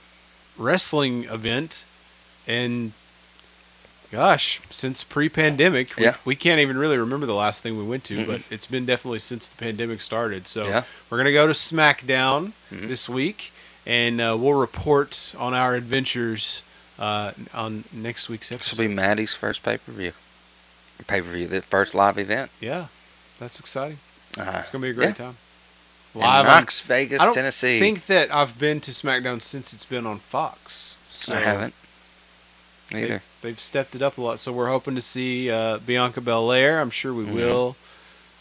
wrestling 0.58 1.26
event. 1.26 1.86
And 2.48 2.94
gosh, 4.14 4.62
since 4.70 5.04
pre 5.04 5.28
pandemic, 5.28 5.98
we, 5.98 6.04
Yeah. 6.04 6.16
we 6.24 6.36
can't 6.36 6.60
even 6.60 6.78
really 6.78 6.98
remember 6.98 7.26
the 7.26 7.34
last 7.34 7.64
thing 7.64 7.78
we 7.78 7.84
went 7.84 8.04
to, 8.06 8.18
Mm-mm. 8.20 8.28
but 8.28 8.42
it's 8.52 8.68
been 8.68 8.86
definitely 8.86 9.20
since 9.20 9.48
the 9.48 9.58
pandemic 9.58 10.02
started. 10.02 10.48
So 10.48 10.62
Yeah. 10.66 10.84
we're 11.10 11.18
going 11.18 11.26
to 11.26 11.34
go 11.34 11.48
to 11.48 11.54
SmackDown 11.54 12.52
Mhm. 12.72 12.88
this 12.88 13.10
week, 13.10 13.52
and 13.88 14.22
uh, 14.22 14.38
we'll 14.40 14.54
report 14.54 15.34
on 15.38 15.54
our 15.56 15.74
adventures 15.76 16.62
uh, 17.00 17.32
on 17.56 17.84
next 17.92 18.30
week's 18.30 18.52
episode. 18.52 18.60
This 18.70 18.78
will 18.78 18.88
be 18.88 18.94
Maddie's 18.94 19.34
first 19.34 19.64
pay 19.64 19.78
per 19.78 19.92
view. 19.92 20.14
Pay 21.08 21.22
per 21.22 21.32
view, 21.32 21.48
the 21.48 21.62
first 21.64 21.96
live 21.96 22.20
event. 22.20 22.52
yeah, 22.62 22.86
that's 23.40 23.60
exciting. 23.60 23.98
Uh, 24.38 24.58
It's 24.60 24.70
going 24.70 24.82
to 24.84 24.86
be 24.86 24.90
a 24.92 24.94
great 24.94 25.18
yeah. 25.20 25.26
time. 25.26 25.38
in 26.16 26.22
on- 26.22 26.68
Vegas, 26.86 27.20
I 27.20 27.26
don't 27.26 27.34
Tennessee. 27.34 27.80
think 27.80 28.06
that 28.06 28.32
I've 28.32 28.60
been 28.60 28.80
to 28.82 28.92
SmackDown 28.92 29.42
since 29.42 29.74
it's 29.74 29.86
been 29.86 30.06
on 30.06 30.20
Fox. 30.20 30.96
So 31.10 31.34
I 31.34 31.40
haven't. 31.40 31.74
Either. 32.92 33.24
They've 33.44 33.60
stepped 33.60 33.94
it 33.94 34.02
up 34.02 34.18
a 34.18 34.22
lot, 34.22 34.40
so 34.40 34.54
we're 34.54 34.70
hoping 34.70 34.96
to 34.96 35.02
see 35.02 35.52
uh, 35.52 35.78
Bianca 35.80 36.22
Belair. 36.22 36.80
I'm 36.80 36.90
sure 36.90 37.14
we 37.14 37.26
Mhm. 37.26 37.34
will. 37.34 37.76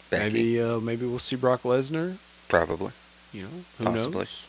Becky, 0.09 0.23
Maybe 0.33 0.61
uh, 0.61 0.79
maybe 0.79 1.05
we'll 1.05 1.19
see 1.19 1.35
Brock 1.35 1.63
Lesnar. 1.63 2.17
probably. 2.47 2.93
You 3.33 3.43
know, 3.43 3.49
who 3.79 3.83
Possibly. 3.85 4.19
knows? 4.19 4.43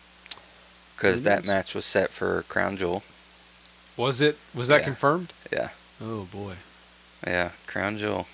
Because 0.95 1.23
that 1.23 1.45
match 1.45 1.75
was 1.75 1.85
set 1.85 2.11
for 2.11 2.43
Crown 2.49 2.77
Jewel. 2.77 3.03
Was 3.97 4.21
it? 4.21 4.39
Was 4.55 4.69
that 4.69 4.81
Yeah. 4.83 4.85
confirmed? 4.85 5.33
Yeah. 5.53 5.69
Oh 6.01 6.29
boy. 6.33 6.55
Yeah, 7.27 7.51
Crown 7.67 7.99
Jewel. 7.99 8.29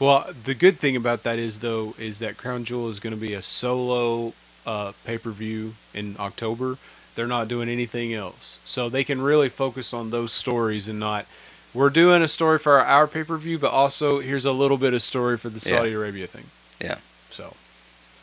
Well, 0.00 0.26
the 0.44 0.54
good 0.54 0.80
thing 0.80 0.96
about 0.96 1.22
that 1.22 1.38
is 1.38 1.60
though 1.60 1.94
is 1.96 2.18
that 2.18 2.36
Crown 2.36 2.64
Jewel 2.64 2.88
is 2.88 2.98
going 2.98 3.14
to 3.14 3.20
be 3.20 3.34
a 3.34 3.42
solo 3.42 4.32
uh, 4.66 4.92
pay 5.04 5.18
per 5.18 5.30
view 5.30 5.74
in 5.92 6.16
October. 6.18 6.78
They're 7.14 7.26
not 7.26 7.48
doing 7.48 7.68
anything 7.68 8.12
else, 8.12 8.58
so 8.64 8.88
they 8.88 9.04
can 9.04 9.20
really 9.20 9.48
focus 9.48 9.94
on 9.94 10.10
those 10.10 10.32
stories 10.32 10.88
and 10.88 10.98
not. 10.98 11.26
We're 11.72 11.90
doing 11.90 12.22
a 12.22 12.28
story 12.28 12.58
for 12.58 12.74
our, 12.74 12.84
our 12.84 13.06
pay 13.06 13.24
per 13.24 13.36
view, 13.36 13.58
but 13.58 13.70
also 13.70 14.20
here's 14.20 14.44
a 14.44 14.52
little 14.52 14.76
bit 14.78 14.94
of 14.94 15.02
story 15.02 15.36
for 15.36 15.48
the 15.48 15.56
Yeah. 15.56 15.78
Saudi 15.78 15.92
Arabia 15.92 16.26
thing. 16.26 16.46
Yeah. 16.80 16.98
So, 17.30 17.54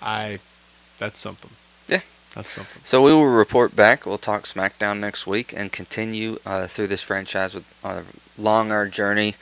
I, 0.02 0.40
that's 1.00 1.20
something. 1.20 1.52
Yeah. 1.88 2.02
That's 2.34 2.50
something. 2.52 2.82
So 2.86 3.02
we 3.02 3.12
will 3.12 3.26
report 3.28 3.76
back. 3.76 4.06
We'll 4.06 4.18
talk 4.18 4.44
SmackDown 4.44 5.00
next 5.00 5.28
week 5.28 5.54
and 5.56 5.70
continue 5.72 6.38
uh, 6.46 6.68
through 6.68 6.88
this 6.88 7.04
franchise 7.04 7.54
with 7.54 7.66
uh, 7.84 8.04
long 8.38 8.72
our 8.72 8.88
journey 8.88 9.36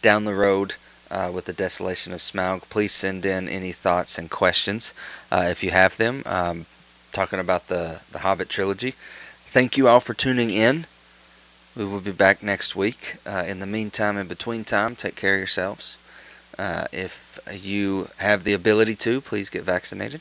down 0.00 0.24
the 0.24 0.34
road 0.34 0.74
uh, 1.08 1.30
with 1.32 1.44
the 1.44 1.52
Desolation 1.52 2.12
of 2.12 2.18
Smaug. 2.18 2.62
Please 2.68 2.92
send 2.92 3.24
in 3.24 3.48
any 3.48 3.70
thoughts 3.70 4.18
and 4.18 4.28
questions 4.28 4.92
uh, 5.30 5.46
if 5.48 5.62
you 5.62 5.70
have 5.70 5.96
them. 5.98 6.24
Um, 6.26 6.66
talking 7.12 7.38
about 7.38 7.68
the 7.68 8.00
the 8.10 8.20
Hobbit 8.20 8.48
trilogy. 8.48 8.94
Thank 9.44 9.76
you 9.76 9.86
all 9.86 10.00
for 10.00 10.14
tuning 10.14 10.50
in. 10.50 10.86
We 11.76 11.84
will 11.84 12.00
be 12.00 12.12
back 12.12 12.42
next 12.42 12.74
week. 12.74 13.16
Uh, 13.26 13.44
in 13.46 13.60
the 13.60 13.66
meantime, 13.66 14.16
in 14.16 14.26
between 14.26 14.64
time, 14.64 14.96
take 14.96 15.14
care 15.14 15.34
of 15.34 15.40
yourselves. 15.40 15.98
Uh, 16.58 16.86
if 16.92 17.38
you 17.50 18.08
have 18.18 18.44
the 18.44 18.52
ability 18.52 18.94
to, 18.96 19.20
please 19.20 19.48
get 19.48 19.62
vaccinated. 19.62 20.20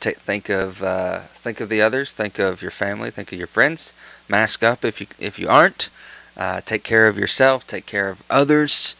Think 0.00 0.50
of 0.50 0.82
uh, 0.82 1.20
think 1.20 1.60
of 1.60 1.70
the 1.70 1.80
others. 1.80 2.12
Think 2.12 2.38
of 2.38 2.60
your 2.60 2.70
family. 2.70 3.10
Think 3.10 3.32
of 3.32 3.38
your 3.38 3.46
friends. 3.46 3.94
Mask 4.28 4.62
up 4.62 4.84
if 4.84 5.00
you 5.00 5.06
if 5.18 5.38
you 5.38 5.48
aren't. 5.48 5.88
Uh, 6.36 6.60
take 6.60 6.82
care 6.82 7.08
of 7.08 7.16
yourself. 7.16 7.66
Take 7.66 7.86
care 7.86 8.10
of 8.10 8.22
others, 8.28 8.96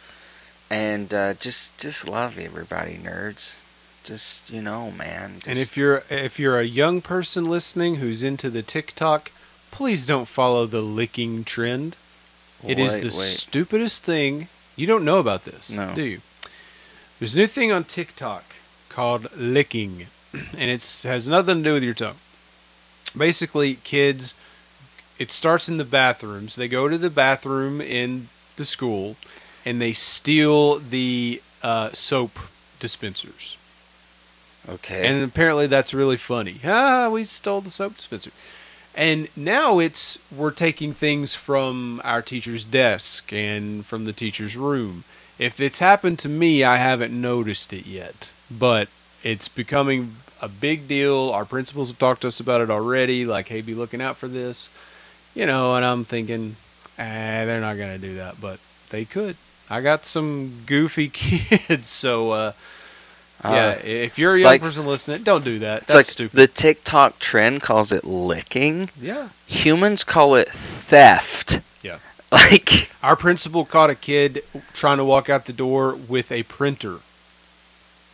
and 0.69 1.13
uh, 1.13 1.35
just 1.35 1.77
just 1.77 2.07
love 2.07 2.39
everybody, 2.39 2.95
nerds. 2.97 3.55
Just 4.05 4.49
you 4.51 4.61
know, 4.61 4.91
man. 4.91 5.35
Just, 5.37 5.47
and 5.47 5.57
if 5.57 5.75
you're 5.75 6.03
if 6.09 6.37
you're 6.39 6.59
a 6.59 6.63
young 6.65 7.01
person 7.01 7.45
listening 7.45 7.95
who's 7.95 8.21
into 8.21 8.49
the 8.51 8.61
TikTok, 8.61 9.31
please 9.71 10.05
don't 10.05 10.27
follow 10.27 10.65
the 10.67 10.81
licking 10.81 11.43
trend. 11.43 11.95
It 12.65 12.77
is 12.79 12.93
Wait, 12.93 13.01
the 13.01 13.07
wait. 13.07 13.13
stupidest 13.13 14.03
thing. 14.03 14.47
You 14.75 14.85
don't 14.87 15.05
know 15.05 15.17
about 15.17 15.45
this, 15.45 15.69
No. 15.71 15.93
do 15.95 16.03
you? 16.03 16.21
There's 17.19 17.33
a 17.33 17.37
new 17.37 17.47
thing 17.47 17.71
on 17.71 17.83
TikTok 17.83 18.43
called 18.89 19.27
licking, 19.35 20.07
and 20.33 20.69
it 20.69 21.01
has 21.03 21.27
nothing 21.27 21.57
to 21.57 21.63
do 21.63 21.73
with 21.73 21.83
your 21.83 21.93
tongue. 21.93 22.17
Basically, 23.17 23.75
kids, 23.75 24.33
it 25.17 25.31
starts 25.31 25.67
in 25.69 25.77
the 25.77 25.85
bathrooms. 25.85 26.55
They 26.55 26.67
go 26.67 26.89
to 26.89 26.97
the 26.97 27.09
bathroom 27.09 27.79
in 27.81 28.27
the 28.57 28.65
school, 28.65 29.15
and 29.65 29.81
they 29.81 29.93
steal 29.93 30.79
the 30.79 31.41
uh, 31.63 31.91
soap 31.93 32.37
dispensers. 32.79 33.57
Okay. 34.69 35.07
And 35.07 35.23
apparently 35.23 35.67
that's 35.67 35.93
really 35.93 36.17
funny. 36.17 36.59
Ah, 36.63 37.09
we 37.09 37.25
stole 37.25 37.61
the 37.61 37.69
soap 37.69 37.95
dispenser. 37.95 38.31
And 38.95 39.27
now 39.35 39.79
it's 39.79 40.17
we're 40.35 40.51
taking 40.51 40.93
things 40.93 41.35
from 41.35 42.01
our 42.03 42.21
teacher's 42.21 42.63
desk 42.63 43.33
and 43.33 43.85
from 43.85 44.05
the 44.05 44.13
teacher's 44.13 44.55
room. 44.55 45.03
If 45.37 45.59
it's 45.59 45.79
happened 45.79 46.19
to 46.19 46.29
me, 46.29 46.63
I 46.63 46.77
haven't 46.77 47.19
noticed 47.19 47.73
it 47.73 47.85
yet, 47.85 48.31
but 48.49 48.87
it's 49.21 49.49
becoming 49.49 50.15
a 50.41 50.47
big 50.47 50.87
deal. 50.87 51.29
Our 51.31 51.43
principals 51.43 51.89
have 51.89 51.99
talked 51.99 52.21
to 52.21 52.27
us 52.27 52.39
about 52.39 52.61
it 52.61 52.69
already, 52.69 53.25
like, 53.25 53.49
hey, 53.49 53.61
be 53.61 53.73
looking 53.73 54.01
out 54.01 54.15
for 54.15 54.29
this. 54.29 54.69
You 55.33 55.45
know, 55.45 55.75
and 55.75 55.83
I'm 55.83 56.05
thinking, 56.05 56.55
eh, 56.97 57.43
they're 57.43 57.59
not 57.59 57.75
to 57.75 57.97
do 57.97 58.15
that, 58.15 58.39
but 58.39 58.59
they 58.91 59.03
could. 59.03 59.35
I 59.69 59.81
got 59.81 60.05
some 60.05 60.61
goofy 60.65 61.09
kids, 61.13 61.89
so 61.89 62.31
uh, 62.31 62.51
yeah, 63.43 63.49
Uh, 63.49 63.79
if 63.83 64.17
you're 64.17 64.35
a 64.35 64.39
young 64.39 64.45
like- 64.51 64.61
person 64.61 64.85
listening, 64.85 65.23
don't 65.23 65.43
do 65.43 65.59
that. 65.59 65.77
it's 65.83 65.87
That's 65.87 65.95
like 65.95 66.05
stupid. 66.05 66.35
the 66.37 66.47
TikTok 66.47 67.19
trend 67.19 67.61
calls 67.61 67.91
it 67.91 68.03
licking. 68.03 68.89
yeah. 68.99 69.29
Humans 69.47 70.03
call 70.03 70.35
it 70.35 70.49
theft. 70.49 71.59
Yeah. 71.81 71.97
Like, 72.31 72.89
Our 73.03 73.15
principal 73.15 73.63
caught 73.65 73.89
a 73.89 73.95
kid 73.95 74.43
trying 74.73 74.97
to 74.97 75.05
walk 75.05 75.29
out 75.29 75.45
the 75.45 75.53
door 75.53 75.95
with 75.95 76.31
a 76.31 76.43
printer. 76.43 76.97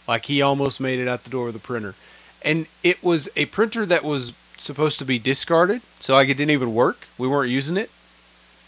Like 0.07 0.25
he 0.25 0.41
almost 0.41 0.79
made 0.79 0.99
it 0.99 1.07
out 1.07 1.23
the 1.23 1.29
door 1.29 1.45
with 1.45 1.55
a 1.55 1.59
printer. 1.59 1.95
And 2.43 2.67
it 2.83 3.03
was 3.03 3.29
a 3.35 3.45
printer 3.45 3.85
that 3.85 4.03
was 4.03 4.33
supposed 4.57 4.99
to 4.99 5.05
be 5.05 5.17
discarded, 5.17 5.81
so 5.99 6.13
like 6.15 6.27
it 6.29 6.35
didn't 6.35 6.51
even 6.51 6.73
work. 6.73 7.07
We 7.17 7.27
weren't 7.27 7.49
using 7.49 7.77
it. 7.77 7.89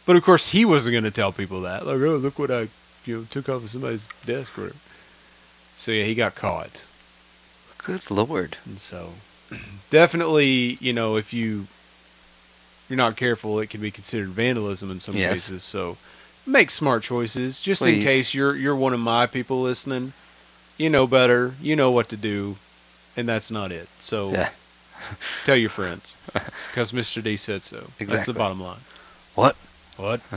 But 0.06 0.16
of 0.16 0.24
course 0.24 0.50
he 0.50 0.64
wasn't 0.66 0.96
gonna 0.96 1.12
tell 1.12 1.32
people 1.32 1.62
that. 1.62 1.86
Like, 1.86 1.96
oh 1.98 2.16
look 2.16 2.40
what 2.40 2.50
I 2.52 2.70
you 3.06 3.18
know, 3.18 3.26
took 3.30 3.50
off 3.50 3.64
of 3.64 3.70
somebody's 3.70 4.08
desk 4.26 4.58
or 4.58 4.62
whatever. 4.64 4.80
So 5.84 5.92
yeah, 5.92 6.06
he 6.06 6.16
got 6.16 6.34
caught. 6.34 6.86
good 7.78 8.10
lord. 8.10 8.56
And 8.66 8.80
so 8.80 9.16
definitely, 9.90 10.78
you 10.80 10.94
know, 10.94 11.18
if 11.18 11.34
you 11.34 11.68
you're 12.88 12.96
not 12.96 13.18
careful, 13.18 13.60
it 13.60 13.70
can 13.70 13.82
be 13.82 13.92
considered 13.92 14.30
vandalism 14.30 14.90
in 14.90 15.02
some 15.02 15.16
Yes. 15.16 15.34
cases. 15.50 15.66
So 15.66 15.98
make 16.46 16.72
smart 16.72 17.04
choices 17.04 17.60
just 17.60 17.82
in 17.82 18.02
case 18.02 18.34
you're 18.34 18.56
you're 18.56 18.78
one 18.78 18.94
of 18.94 19.02
my 19.02 19.28
people 19.28 19.62
listening. 19.62 20.14
You 20.78 20.90
know 20.90 21.06
better, 21.06 21.56
you 21.62 21.76
know 21.76 21.92
what 21.92 22.08
to 22.10 22.16
do, 22.16 22.56
and 23.18 23.28
that's 23.28 23.52
not 23.52 23.74
it. 23.74 23.90
So 24.00 24.32
Yeah. 24.32 24.52
tell 25.44 25.58
your 25.58 25.70
friends 25.70 26.16
because 26.72 26.94
Mr. 26.94 27.22
D 27.22 27.36
said 27.36 27.66
so. 27.66 27.88
That's 28.00 28.26
the 28.26 28.32
bottom 28.32 28.62
line. 28.62 28.80
What? 29.36 29.58
What? 29.98 30.22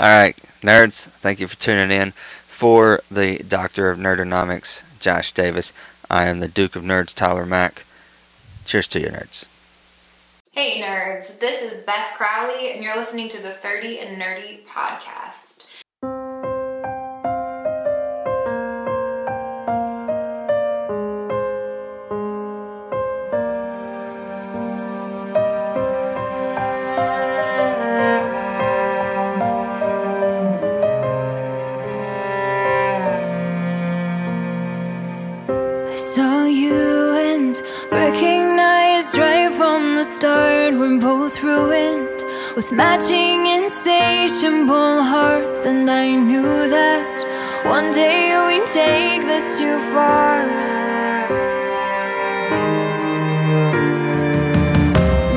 All 0.00 0.08
right, 0.08 0.34
nerds, 0.62 1.04
thank 1.20 1.40
you 1.40 1.46
for 1.46 1.56
tuning 1.56 1.90
in. 1.90 2.14
For 2.62 3.00
the 3.10 3.38
Doctor 3.38 3.90
of 3.90 3.98
Nerdonomics, 3.98 4.84
Josh 5.00 5.32
Davis, 5.32 5.72
I 6.08 6.26
am 6.26 6.38
the 6.38 6.46
Duke 6.46 6.76
of 6.76 6.84
Nerds, 6.84 7.12
Tyler 7.12 7.44
Mack. 7.44 7.84
Cheers 8.64 8.86
to 8.86 9.00
you, 9.00 9.08
nerds. 9.08 9.46
Hey 10.52 10.80
nerds, 10.80 11.40
this 11.40 11.60
is 11.60 11.82
Beth 11.82 12.12
Crowley, 12.16 12.70
and 12.70 12.84
you're 12.84 12.94
listening 12.94 13.28
to 13.30 13.42
the 13.42 13.54
30 13.54 13.98
and 13.98 14.22
Nerdy 14.22 14.64
podcast. 14.64 15.51
Ruined 41.52 42.20
with 42.56 42.68
matching 42.72 43.38
insatiable 43.58 44.96
hearts, 45.12 45.62
and 45.70 45.84
I 45.90 46.06
knew 46.28 46.52
that 46.76 47.02
one 47.76 47.88
day 48.02 48.20
we'd 48.46 48.68
take 48.82 49.22
this 49.32 49.46
too 49.58 49.78
far. 49.92 50.36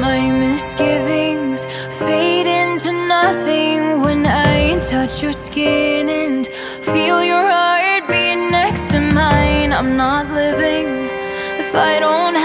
My 0.08 0.22
misgivings 0.46 1.62
fade 2.02 2.50
into 2.62 2.92
nothing 3.18 3.80
when 4.06 4.22
I 4.26 4.80
touch 4.94 5.14
your 5.24 5.36
skin 5.46 6.04
and 6.22 6.48
feel 6.92 7.20
your 7.32 7.46
heart 7.56 8.04
beat 8.12 8.42
next 8.60 8.84
to 8.92 9.00
mine. 9.22 9.70
I'm 9.80 9.92
not 10.06 10.26
living 10.44 10.88
if 11.64 11.70
I 11.92 11.94
don't 12.06 12.38